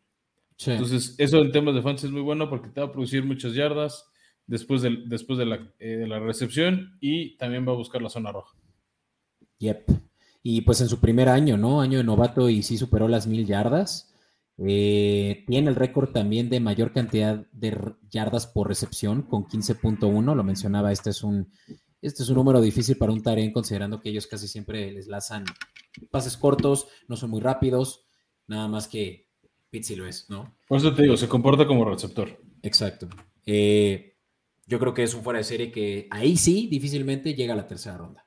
Entonces, 0.65 1.15
eso 1.17 1.41
en 1.41 1.51
temas 1.51 1.75
de 1.75 1.81
fantasy 1.81 2.07
es 2.07 2.13
muy 2.13 2.21
bueno 2.21 2.49
porque 2.49 2.69
te 2.69 2.81
va 2.81 2.87
a 2.87 2.91
producir 2.91 3.23
muchas 3.23 3.53
yardas 3.53 4.09
después, 4.45 4.81
de, 4.81 5.03
después 5.05 5.39
de, 5.39 5.45
la, 5.45 5.73
eh, 5.79 5.97
de 5.97 6.07
la 6.07 6.19
recepción 6.19 6.97
y 6.99 7.35
también 7.37 7.67
va 7.67 7.71
a 7.71 7.75
buscar 7.75 8.01
la 8.01 8.09
zona 8.09 8.31
roja. 8.31 8.55
Yep. 9.59 9.91
Y 10.43 10.61
pues 10.61 10.81
en 10.81 10.89
su 10.89 10.99
primer 10.99 11.29
año, 11.29 11.57
¿no? 11.57 11.81
Año 11.81 11.97
de 11.97 12.03
novato 12.03 12.49
y 12.49 12.61
sí 12.63 12.77
superó 12.77 13.07
las 13.07 13.27
mil 13.27 13.45
yardas. 13.45 14.13
Eh, 14.57 15.43
tiene 15.47 15.69
el 15.69 15.75
récord 15.75 16.11
también 16.11 16.49
de 16.49 16.59
mayor 16.59 16.93
cantidad 16.93 17.45
de 17.51 17.95
yardas 18.09 18.47
por 18.47 18.67
recepción 18.67 19.23
con 19.23 19.45
15.1. 19.45 20.35
Lo 20.35 20.43
mencionaba, 20.43 20.91
este 20.91 21.09
es 21.09 21.23
un, 21.23 21.51
este 22.01 22.23
es 22.23 22.29
un 22.29 22.35
número 22.35 22.61
difícil 22.61 22.97
para 22.97 23.11
un 23.11 23.23
Taren, 23.23 23.51
considerando 23.51 23.99
que 23.99 24.09
ellos 24.09 24.27
casi 24.27 24.47
siempre 24.47 24.91
les 24.91 25.07
lanzan 25.07 25.45
pases 26.11 26.37
cortos, 26.37 26.87
no 27.07 27.15
son 27.15 27.29
muy 27.31 27.41
rápidos, 27.41 28.05
nada 28.47 28.67
más 28.67 28.87
que 28.87 29.29
Pizzi 29.69 29.95
lo 29.95 30.07
es, 30.07 30.29
¿no? 30.29 30.57
Por 30.67 30.77
eso 30.77 30.93
te 30.93 31.03
digo, 31.03 31.17
se 31.17 31.27
comporta 31.27 31.65
como 31.65 31.85
receptor. 31.85 32.39
Exacto. 32.61 33.09
Eh, 33.45 34.17
yo 34.65 34.79
creo 34.79 34.93
que 34.93 35.03
es 35.03 35.13
un 35.13 35.23
fuera 35.23 35.39
de 35.39 35.43
serie 35.43 35.71
que 35.71 36.07
ahí 36.11 36.37
sí 36.37 36.67
difícilmente 36.69 37.33
llega 37.33 37.53
a 37.53 37.57
la 37.57 37.67
tercera 37.67 37.97
ronda. 37.97 38.24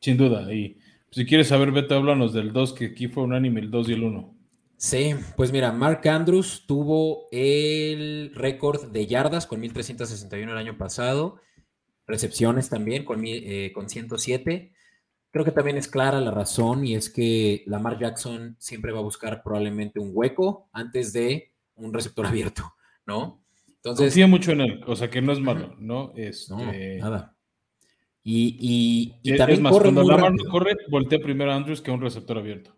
Sin 0.00 0.16
duda. 0.16 0.52
Y 0.52 0.78
si 1.10 1.26
quieres 1.26 1.48
saber, 1.48 1.72
Beto, 1.72 1.94
háblanos 1.94 2.32
del 2.32 2.52
2, 2.52 2.72
que 2.72 2.86
aquí 2.86 3.08
fue 3.08 3.22
un 3.22 3.34
anime, 3.34 3.60
el 3.60 3.70
2 3.70 3.88
y 3.88 3.92
el 3.92 4.04
1. 4.04 4.34
Sí, 4.76 5.14
pues 5.36 5.52
mira, 5.52 5.72
Mark 5.72 6.06
Andrews 6.06 6.64
tuvo 6.66 7.28
el 7.32 8.32
récord 8.34 8.90
de 8.90 9.06
yardas 9.06 9.46
con 9.46 9.60
1361 9.60 10.52
el 10.52 10.58
año 10.58 10.76
pasado, 10.76 11.40
recepciones 12.06 12.68
también 12.68 13.04
con, 13.04 13.22
eh, 13.24 13.72
con 13.74 13.88
107 13.88 14.72
Creo 15.36 15.44
que 15.44 15.52
también 15.52 15.76
es 15.76 15.86
clara 15.86 16.18
la 16.22 16.30
razón 16.30 16.86
y 16.86 16.94
es 16.94 17.10
que 17.10 17.62
Lamar 17.66 17.98
Jackson 17.98 18.56
siempre 18.58 18.90
va 18.90 19.00
a 19.00 19.02
buscar 19.02 19.42
probablemente 19.42 20.00
un 20.00 20.12
hueco 20.14 20.70
antes 20.72 21.12
de 21.12 21.52
un 21.74 21.92
receptor 21.92 22.24
abierto, 22.24 22.72
¿no? 23.04 23.44
Entonces. 23.66 24.06
Confía 24.06 24.26
mucho 24.28 24.52
en 24.52 24.62
él, 24.62 24.80
o 24.86 24.96
sea 24.96 25.10
que 25.10 25.20
no 25.20 25.32
es 25.32 25.40
malo, 25.40 25.76
¿no? 25.78 26.14
Este... 26.16 26.54
No, 26.54 26.72
nada. 27.04 27.35
Y, 28.28 29.20
y, 29.22 29.36
también 29.36 29.62
más, 29.62 29.70
corre 29.70 29.84
cuando 29.84 30.02
Lamar 30.02 30.32
no 30.32 30.50
corre, 30.50 30.76
voltea 30.90 31.20
primero 31.20 31.52
a 31.52 31.54
Andrews 31.54 31.80
que 31.80 31.92
a 31.92 31.94
un 31.94 32.00
receptor 32.00 32.36
abierto. 32.36 32.76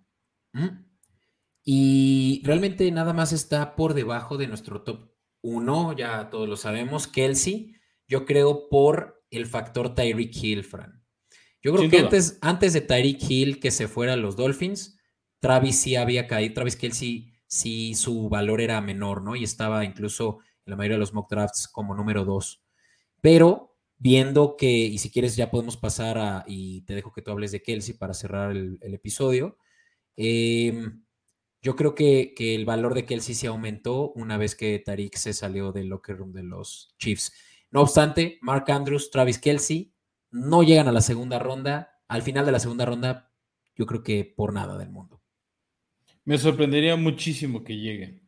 Y 1.65 2.43
realmente 2.45 2.91
nada 2.91 3.15
más 3.15 3.33
está 3.33 3.75
por 3.75 3.95
debajo 3.95 4.37
de 4.37 4.47
nuestro 4.47 4.83
top 4.83 5.11
1, 5.41 5.97
ya 5.97 6.29
todos 6.29 6.51
lo 6.51 6.59
sabemos, 6.59 7.07
Kelsey. 7.07 7.77
Yo 8.07 8.27
creo 8.27 8.69
por 8.69 9.25
el 9.31 9.47
factor 9.47 9.95
Tyreek 9.95 10.37
Hill, 10.37 10.65
Fran. 10.65 11.03
Yo 11.63 11.75
creo 11.75 11.89
que 11.89 11.99
antes, 11.99 12.39
antes 12.43 12.75
de 12.75 12.83
Tyreek 12.83 13.23
Hill 13.27 13.59
que 13.59 13.71
se 13.71 13.89
fuera 13.89 14.13
a 14.13 14.17
los 14.17 14.37
Dolphins, 14.37 14.99
Travis 15.41 15.81
sí 15.81 15.97
había 15.97 16.27
caído. 16.27 16.53
Travis 16.53 16.77
Kelsey 16.77 17.33
sí 17.47 17.95
su 17.95 18.29
valor 18.29 18.61
era 18.61 18.83
menor, 18.83 19.23
¿no? 19.23 19.35
Y 19.35 19.45
estaba 19.45 19.87
incluso 19.87 20.41
en 20.67 20.73
la 20.73 20.77
mayoría 20.77 20.97
de 20.97 21.01
los 21.01 21.15
mock 21.15 21.31
drafts 21.31 21.69
como 21.69 21.95
número 21.95 22.27
dos. 22.27 22.63
Pero 23.23 23.68
viendo 23.99 24.57
que, 24.57 24.69
y 24.69 24.99
si 24.99 25.11
quieres 25.11 25.37
ya 25.37 25.51
podemos 25.51 25.77
pasar 25.77 26.19
a, 26.19 26.45
y 26.47 26.83
te 26.83 26.95
dejo 26.95 27.13
que 27.13 27.23
tú 27.23 27.31
hables 27.31 27.53
de 27.53 27.63
Kelsey 27.63 27.95
para 27.95 28.15
cerrar 28.15 28.53
el, 28.53 28.79
episodio. 28.83 29.59
Em, 30.17 31.03
yo 31.61 31.77
creo 31.77 31.95
que, 31.95 32.33
que, 32.37 32.55
el 32.55 32.65
valor 32.65 32.95
de 32.95 33.05
Kelsey 33.05 33.35
se 33.35 33.49
aumentó 33.49 34.13
una 34.13 34.39
vez 34.39 34.55
que 34.55 34.79
Tariq 34.79 35.17
se 35.17 35.33
salió 35.33 35.73
del 35.73 35.89
locker 35.89 36.17
room 36.17 36.33
de 36.33 36.45
los 36.45 36.95
Chiefs. 36.99 37.33
No 37.71 37.83
obstante, 37.83 38.39
Mark 38.41 38.71
Andrews, 38.71 39.11
Travis 39.11 39.39
Kelsey, 39.39 39.93
no 40.31 40.63
llegan 40.63 40.89
a 40.89 40.93
la 40.93 41.01
segunda 41.01 41.39
ronda. 41.39 42.01
Al 42.07 42.23
final 42.23 42.47
de 42.47 42.53
la 42.53 42.61
segunda 42.61 42.85
ronda, 42.85 43.33
yo 43.75 43.87
creo 43.87 44.03
que 44.03 44.25
por 44.25 44.53
nada 44.53 44.79
del 44.79 44.91
mundo. 44.91 45.21
Me 46.25 46.39
sorprendería 46.39 46.97
muchísimo 46.97 47.65
que 47.65 47.77
lleguen 47.77 48.23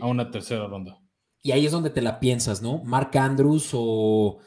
a 0.00 0.06
una 0.06 0.30
tercera 0.30 0.66
ronda. 0.66 0.98
Y 1.42 1.50
ahí 1.52 1.66
es 1.66 1.72
donde 1.72 1.90
te 1.90 2.02
la 2.02 2.20
piensas, 2.20 2.62
¿no? 2.62 2.82
Mark 2.84 3.16
Andrews 3.18 3.70
o 3.72 4.38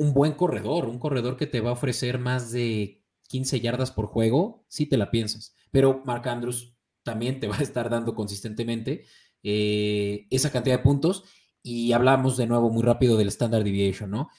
un 0.00 0.14
buen 0.14 0.32
corredor, 0.32 0.86
un 0.86 0.98
corredor 0.98 1.36
que 1.36 1.46
te 1.46 1.60
va 1.60 1.70
a 1.70 1.74
ofrecer 1.74 2.18
más 2.18 2.50
de 2.50 3.02
15 3.28 3.60
yardas 3.60 3.90
por 3.90 4.06
juego, 4.06 4.64
sí 4.68 4.86
te 4.86 4.96
la 4.96 5.10
piensas. 5.10 5.54
Pero 5.70 6.02
Mark 6.04 6.28
Andrews 6.28 6.74
también 7.02 7.38
te 7.38 7.48
va 7.48 7.56
a 7.56 7.62
estar 7.62 7.90
dando 7.90 8.14
consistentemente 8.14 9.04
eh, 9.42 10.26
esa 10.30 10.50
cantidad 10.50 10.78
de 10.78 10.82
puntos. 10.82 11.24
Y 11.62 11.92
hablamos 11.92 12.38
de 12.38 12.46
nuevo 12.46 12.70
muy 12.70 12.82
rápido 12.82 13.18
del 13.18 13.28
standard 13.28 13.64
deviation, 13.64 14.10
¿no? 14.10 14.30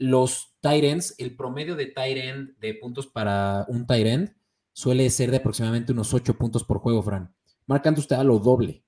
los 0.00 0.56
tight 0.60 0.82
ends, 0.82 1.14
el 1.18 1.36
promedio 1.36 1.76
de 1.76 1.86
tight 1.86 2.16
end 2.16 2.58
de 2.58 2.72
puntos 2.74 3.06
para 3.06 3.66
un 3.68 3.86
tight 3.86 4.06
end 4.06 4.34
suele 4.72 5.08
ser 5.10 5.30
de 5.30 5.36
aproximadamente 5.36 5.92
unos 5.92 6.14
8 6.14 6.38
puntos 6.38 6.64
por 6.64 6.78
juego, 6.78 7.02
Fran. 7.02 7.34
Mark 7.66 7.86
Andrews 7.86 8.08
te 8.08 8.14
da 8.14 8.24
lo 8.24 8.38
doble. 8.38 8.82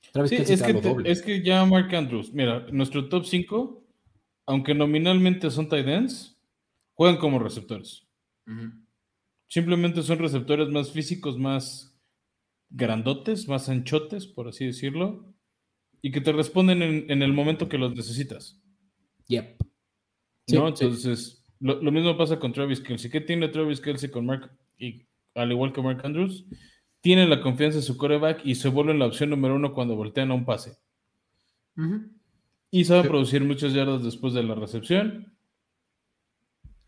sí, 0.00 0.36
es, 0.36 0.62
que 0.62 1.02
es 1.04 1.22
que 1.22 1.42
ya 1.42 1.66
Mark 1.66 1.94
Andrews, 1.94 2.32
mira, 2.32 2.66
nuestro 2.72 3.10
top 3.10 3.26
5, 3.26 3.87
aunque 4.48 4.74
nominalmente 4.74 5.50
son 5.50 5.68
tight 5.68 5.86
ends, 5.86 6.34
juegan 6.94 7.18
como 7.18 7.38
receptores. 7.38 8.08
Simplemente 9.46 10.02
son 10.02 10.18
receptores 10.18 10.70
más 10.70 10.90
físicos, 10.90 11.38
más 11.38 11.94
grandotes, 12.70 13.46
más 13.46 13.68
anchotes, 13.68 14.26
por 14.26 14.48
así 14.48 14.64
decirlo, 14.64 15.34
y 16.00 16.10
que 16.12 16.22
te 16.22 16.32
responden 16.32 16.82
en, 16.82 17.22
el 17.22 17.32
momento 17.34 17.68
que 17.68 17.76
los 17.76 17.94
necesitas. 17.94 18.58
Yep. 19.26 19.62
¿No? 20.54 20.68
Entonces, 20.68 21.44
Lo, 21.60 21.92
mismo 21.92 22.16
pasa 22.16 22.38
con 22.38 22.54
Travis 22.54 22.80
Kelsey. 22.80 23.10
¿Qué 23.10 23.20
tiene 23.20 23.48
Travis 23.48 23.82
Kelsey 23.82 24.10
con 24.10 24.24
Mark, 24.24 24.50
y, 24.78 25.04
al 25.34 25.52
igual 25.52 25.74
que 25.74 25.82
Mark 25.82 26.00
Andrews? 26.04 26.46
Tiene 27.02 27.28
la 27.28 27.42
confianza 27.42 27.78
en 27.78 27.84
su 27.84 27.98
coreback 27.98 28.40
y 28.46 28.54
se 28.54 28.70
vuelve 28.70 28.94
la 28.94 29.06
opción 29.06 29.28
número 29.28 29.56
uno 29.56 29.74
cuando 29.74 29.94
voltean 29.94 30.30
a 30.30 30.34
un 30.34 30.46
pase. 30.46 30.78
Y 32.70 32.84
sabe 32.84 33.08
producir 33.08 33.44
muchas 33.44 33.72
yardas 33.72 34.04
después 34.04 34.34
de 34.34 34.42
la 34.42 34.54
recepción. 34.54 35.34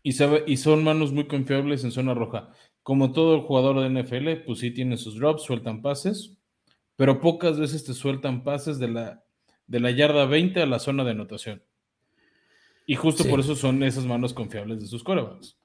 Y, 0.03 0.13
sabe, 0.13 0.43
y 0.47 0.57
son 0.57 0.83
manos 0.83 1.11
muy 1.11 1.27
confiables 1.27 1.83
en 1.83 1.91
zona 1.91 2.13
roja. 2.13 2.51
Como 2.83 3.11
todo 3.11 3.41
jugador 3.43 3.79
de 3.79 4.01
NFL, 4.01 4.45
pues 4.45 4.59
sí 4.59 4.71
tienen 4.71 4.97
sus 4.97 5.15
drops, 5.15 5.43
sueltan 5.43 5.81
pases, 5.81 6.37
pero 6.95 7.21
pocas 7.21 7.59
veces 7.59 7.83
te 7.83 7.93
sueltan 7.93 8.43
pases 8.43 8.79
de 8.79 8.87
la, 8.87 9.23
de 9.67 9.79
la 9.79 9.91
yarda 9.91 10.25
20 10.25 10.61
a 10.61 10.65
la 10.65 10.79
zona 10.79 11.03
de 11.03 11.11
anotación. 11.11 11.63
Y 12.85 12.95
justo 12.95 13.23
por 13.25 13.39
eso 13.39 13.55
son 13.55 13.83
esas 13.83 14.05
manos 14.05 14.33
confiables 14.33 14.81
de 14.81 14.87
sus 14.87 15.03
corebacks. 15.03 15.57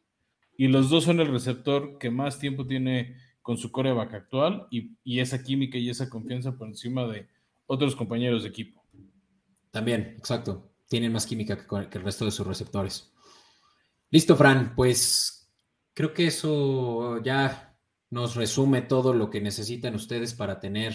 Y 0.56 0.68
los 0.68 0.90
dos 0.90 1.04
son 1.04 1.20
el 1.20 1.28
receptor 1.28 1.98
que 1.98 2.10
más 2.10 2.38
tiempo 2.38 2.66
tiene 2.66 3.16
con 3.42 3.58
su 3.58 3.70
coreback 3.70 4.14
actual 4.14 4.66
y, 4.70 4.92
y 5.04 5.20
esa 5.20 5.42
química 5.42 5.78
y 5.78 5.90
esa 5.90 6.08
confianza 6.08 6.56
por 6.56 6.68
encima 6.68 7.06
de 7.06 7.28
otros 7.66 7.96
compañeros 7.96 8.42
de 8.42 8.48
equipo. 8.48 8.75
También, 9.76 10.14
exacto. 10.16 10.72
Tienen 10.88 11.12
más 11.12 11.26
química 11.26 11.66
que, 11.66 11.98
el 11.98 12.02
resto 12.02 12.24
de 12.24 12.30
sus 12.30 12.46
receptores. 12.46 13.12
Listo, 14.08 14.34
Fran. 14.34 14.74
Pues 14.74 15.52
creo 15.92 16.14
que 16.14 16.28
eso 16.28 17.22
ya 17.22 17.78
nos 18.08 18.36
resume 18.36 18.80
todo 18.80 19.12
lo 19.12 19.28
que 19.28 19.42
necesitan 19.42 19.94
ustedes 19.94 20.32
para 20.32 20.60
tener 20.60 20.94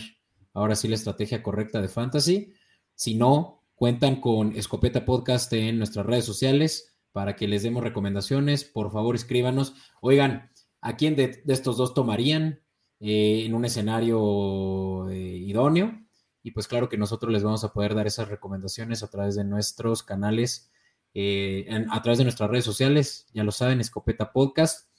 ahora 0.56 0.76
sí 0.76 0.88
la 0.88 0.96
estrategia 0.96 1.44
correcta 1.44 1.80
de 1.80 1.90
fantasy. 1.90 2.56
Si 2.96 3.14
no, 3.14 3.68
cuentan 3.76 4.20
con 4.20 4.56
Escopeta 4.56 5.06
Podcast 5.06 5.54
en 5.54 5.78
nuestras 5.78 6.08
redes 6.08 6.26
sociales 6.26 6.98
para 7.12 7.36
que 7.36 7.48
les 7.48 7.62
demos 7.62 7.84
recomendaciones. 7.84 8.64
Por 8.64 8.92
favor, 8.92 9.14
escríbanos. 9.14 9.76
Oigan, 10.02 10.50
¿a 10.82 10.98
quién 10.98 11.16
de, 11.16 11.44
estos 11.46 11.78
dos 11.78 11.94
tomarían 11.94 12.64
eh, 13.00 13.44
en 13.46 13.54
un 13.54 13.64
escenario 13.64 15.08
eh, 15.12 15.38
idóneo? 15.38 16.02
Y 16.44 16.52
pues 16.52 16.68
claro 16.68 16.90
que 16.90 16.98
nosotros 16.98 17.32
les 17.32 17.44
vamos 17.44 17.64
a 17.64 17.72
poder 17.72 17.94
dar 17.94 18.08
esas 18.08 18.28
recomendaciones 18.28 19.04
a 19.04 19.10
través 19.10 19.36
de 19.36 19.44
nuestros 19.44 20.02
canales, 20.04 20.72
eh, 21.14 21.68
a 21.90 22.02
través 22.02 22.18
de 22.18 22.24
nuestras 22.24 22.50
redes 22.50 22.66
sociales, 22.66 23.28
ya 23.34 23.44
lo 23.44 23.52
saben, 23.52 23.80
Escopeta 23.80 24.32
Podcast. 24.32 24.90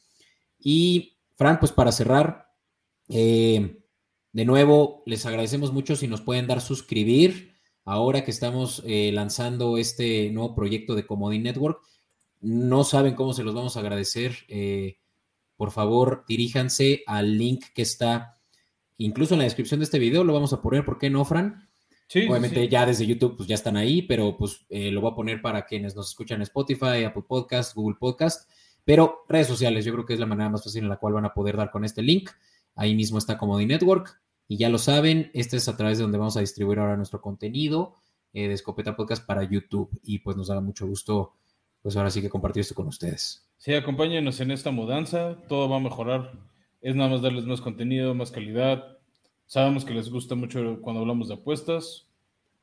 Y 0.59 1.19
Fran, 1.37 1.59
pues 1.59 1.73
para 1.73 1.91
cerrar, 1.91 2.53
eh, 3.09 3.83
de 4.33 4.45
nuevo, 4.45 5.03
les 5.05 5.27
agradecemos 5.27 5.73
mucho 5.73 5.97
si 5.97 6.07
nos 6.07 6.21
pueden 6.21 6.47
dar 6.47 6.61
suscribir 6.61 7.57
ahora 7.85 8.25
que 8.25 8.31
estamos 8.31 8.83
eh, 8.87 9.11
lanzando 9.13 9.77
este 9.79 10.31
nuevo 10.31 10.55
proyecto 10.55 10.95
de 10.95 11.07
Comodín 11.07 11.43
Network. 11.43 11.81
No 12.41 12.85
saben 12.85 13.15
cómo 13.15 13.35
se 13.35 13.43
los 13.43 13.55
vamos 13.55 13.77
a 13.77 13.81
agradecer. 13.81 14.47
por 15.57 15.71
favor, 15.71 16.25
diríjanse 16.27 17.03
al 17.07 17.39
link 17.39 17.67
que 17.73 17.83
está 17.83 18.42
Incluso 18.99 19.35
en 19.35 19.39
la 19.39 19.45
descripción 19.45 19.81
de 19.81 19.85
este 19.85 19.99
video 19.99 20.25
lo 20.25 20.33
vamos 20.33 20.53
a 20.53 20.61
poner, 20.61 20.85
¿por 20.85 20.99
qué 20.99 21.11
no, 21.11 21.25
Fran? 21.25 21.69
Sí, 22.09 22.27
Obviamente 22.29 22.69
ya 22.69 22.85
desde 22.85 23.07
YouTube 23.07 23.37
pues 23.37 23.49
ya 23.49 23.55
están 23.55 23.77
ahí, 23.77 24.03
pero 24.03 24.37
pues 24.37 24.67
eh, 24.69 24.91
lo 24.91 25.01
voy 25.01 25.13
a 25.13 25.15
poner 25.15 25.41
para 25.41 25.65
quienes 25.65 25.97
nos 25.97 26.11
escuchan 26.11 26.37
en 26.37 26.43
Spotify, 26.43 27.05
Apple 27.07 27.25
Podcast, 27.27 27.75
Google 27.75 27.97
Podcast, 27.99 28.51
pero 28.85 29.25
redes 29.29 29.47
sociales 29.47 29.85
yo 29.85 29.93
creo 29.93 30.05
que 30.05 30.13
es 30.13 30.21
la 30.21 30.27
manera 30.27 30.51
más 30.51 30.63
fácil 30.63 30.83
en 30.83 30.91
la 30.91 30.99
cual 30.99 31.15
van 31.15 31.25
a 31.25 31.33
poder 31.33 31.57
dar 31.57 31.71
con 31.71 31.85
este 31.85 32.03
link. 32.03 32.29
Ahí 32.75 32.95
mismo 32.95 33.17
está 33.17 33.39
Comodi 33.39 33.65
Network 33.65 34.21
y 34.47 34.59
ya 34.59 34.69
lo 34.69 34.77
saben, 34.77 35.31
este 35.33 35.57
es 35.57 35.69
a 35.69 35.77
través 35.77 35.99
de 35.99 36.03
donde 36.03 36.19
vamos 36.19 36.37
a 36.37 36.41
distribuir 36.41 36.81
ahora 36.81 36.97
nuestro 36.97 37.23
contenido 37.23 37.95
eh, 38.35 38.49
de 38.49 38.55
Escopeta 38.55 38.95
Podcast 38.95 39.25
para 39.25 39.45
YouTube 39.45 39.99
y 40.03 40.19
pues 40.19 40.37
nos 40.37 40.49
da 40.49 40.61
mucho 40.61 40.87
gusto 40.87 41.35
pues 41.81 41.97
ahora 41.97 42.11
sí 42.11 42.21
que 42.21 42.31
compartir 42.31 42.61
esto 42.61 42.75
con 42.75 42.89
ustedes. 42.89 43.49
Sí, 43.57 43.75
acompáñenos 43.75 44.41
en 44.41 44.51
esta 44.51 44.71
mudanza, 44.71 45.37
todo 45.49 45.69
va 45.69 45.77
a 45.77 45.81
mejorar 45.81 46.33
es 46.83 46.97
nada 46.97 47.09
más 47.09 47.23
darles 47.23 47.47
más 47.47 47.61
contenido, 47.61 48.15
más 48.15 48.33
calidad. 48.33 48.99
Sabemos 49.47 49.85
que 49.85 49.95
les 49.95 50.11
gusta 50.11 50.35
mucho 50.35 50.81
cuando 50.83 51.01
hablamos 51.01 51.29
de 51.29 51.35
apuestas. 51.35 52.09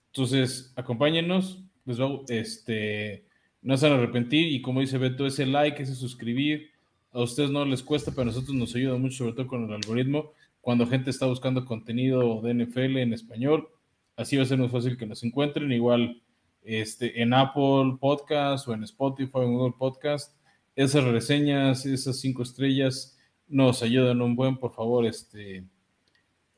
Entonces, 0.08 0.74
acompáñenos. 0.76 1.64
Les 1.86 2.00
va, 2.00 2.20
este, 2.28 3.26
no 3.62 3.78
se 3.78 3.88
van 3.88 3.98
a 3.98 4.02
arrepentir. 4.02 4.52
Y 4.52 4.62
como 4.62 4.82
dice 4.82 4.98
Beto, 4.98 5.26
ese 5.26 5.46
like, 5.46 5.82
ese 5.82 5.96
suscribir, 5.96 6.70
a 7.12 7.22
ustedes 7.22 7.50
no 7.50 7.64
les 7.64 7.82
cuesta, 7.82 8.12
pero 8.12 8.24
a 8.24 8.26
nosotros 8.26 8.54
nos 8.56 8.76
ayuda 8.76 8.98
mucho, 8.98 9.20
sobre 9.20 9.34
todo 9.34 9.48
con 9.48 9.64
el 9.64 9.74
algoritmo. 9.74 10.34
Cuando 10.60 10.86
gente 10.86 11.10
está 11.10 11.26
buscando 11.26 11.64
contenido 11.64 12.42
de 12.42 12.54
NFL 12.54 12.98
en 12.98 13.14
español, 13.14 13.70
así 14.18 14.36
va 14.36 14.44
a 14.44 14.48
ser 14.48 14.58
muy 14.58 14.68
fácil 14.68 14.98
que 14.98 15.06
nos 15.06 15.24
encuentren. 15.24 15.72
Igual 15.72 16.22
este, 16.62 17.22
en 17.22 17.34
Apple 17.34 17.98
Podcast 18.02 18.68
o 18.68 18.74
en 18.74 18.84
Spotify 18.84 19.40
en 19.40 19.54
Google 19.54 19.76
Podcast, 19.80 20.36
esas 20.76 21.06
reseñas, 21.06 21.86
esas 21.86 22.20
cinco 22.20 22.44
estrellas 22.44 23.16
nos 23.50 23.84
ayudan 23.84 24.22
un 24.22 24.36
buen, 24.36 24.58
por 24.58 24.72
favor, 24.72 25.06
este, 25.06 25.66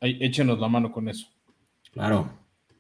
échenos 0.01 0.59
la 0.59 0.68
mano 0.68 0.91
con 0.91 1.09
eso. 1.09 1.27
Claro, 1.91 2.30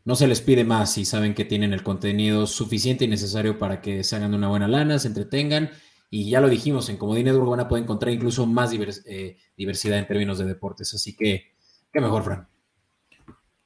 no 0.03 0.15
se 0.15 0.27
les 0.27 0.41
pide 0.41 0.63
más 0.63 0.93
si 0.93 1.05
saben 1.05 1.33
que 1.33 1.45
tienen 1.45 1.73
el 1.73 1.83
contenido 1.83 2.47
suficiente 2.47 3.05
y 3.05 3.07
necesario 3.07 3.57
para 3.57 3.81
que 3.81 4.03
se 4.03 4.15
hagan 4.15 4.33
una 4.33 4.47
buena 4.47 4.67
lana, 4.67 4.99
se 4.99 5.07
entretengan. 5.07 5.69
Y 6.09 6.29
ya 6.29 6.41
lo 6.41 6.49
dijimos, 6.49 6.89
en 6.89 6.97
Comodín 6.97 7.25
Network 7.25 7.49
van 7.49 7.59
a 7.61 7.67
poder 7.67 7.83
encontrar 7.83 8.13
incluso 8.13 8.45
más 8.45 8.73
eh, 8.73 9.37
diversidad 9.55 9.99
en 9.99 10.07
términos 10.07 10.39
de 10.39 10.45
deportes. 10.45 10.93
Así 10.93 11.15
que, 11.15 11.53
qué 11.93 12.01
mejor, 12.01 12.23
Fran. 12.23 12.47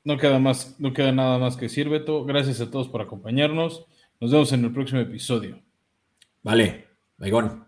No 0.03 0.17
queda, 0.17 0.38
más, 0.38 0.80
no 0.80 0.93
queda 0.93 1.11
nada 1.11 1.39
más 1.39 1.55
que 1.55 1.65
decir, 1.65 1.89
Beto. 1.89 2.26
Gracias 2.26 2.61
a 2.61 2.69
todos 2.69 2.88
por 2.88 3.01
acompañarnos. 3.01 3.85
Nos 4.19 4.31
vemos 4.31 4.51
en 4.53 4.65
el 4.65 4.72
próximo 4.72 5.01
episodio. 5.01 5.59
Vale, 6.43 6.85
Baigón. 7.17 7.65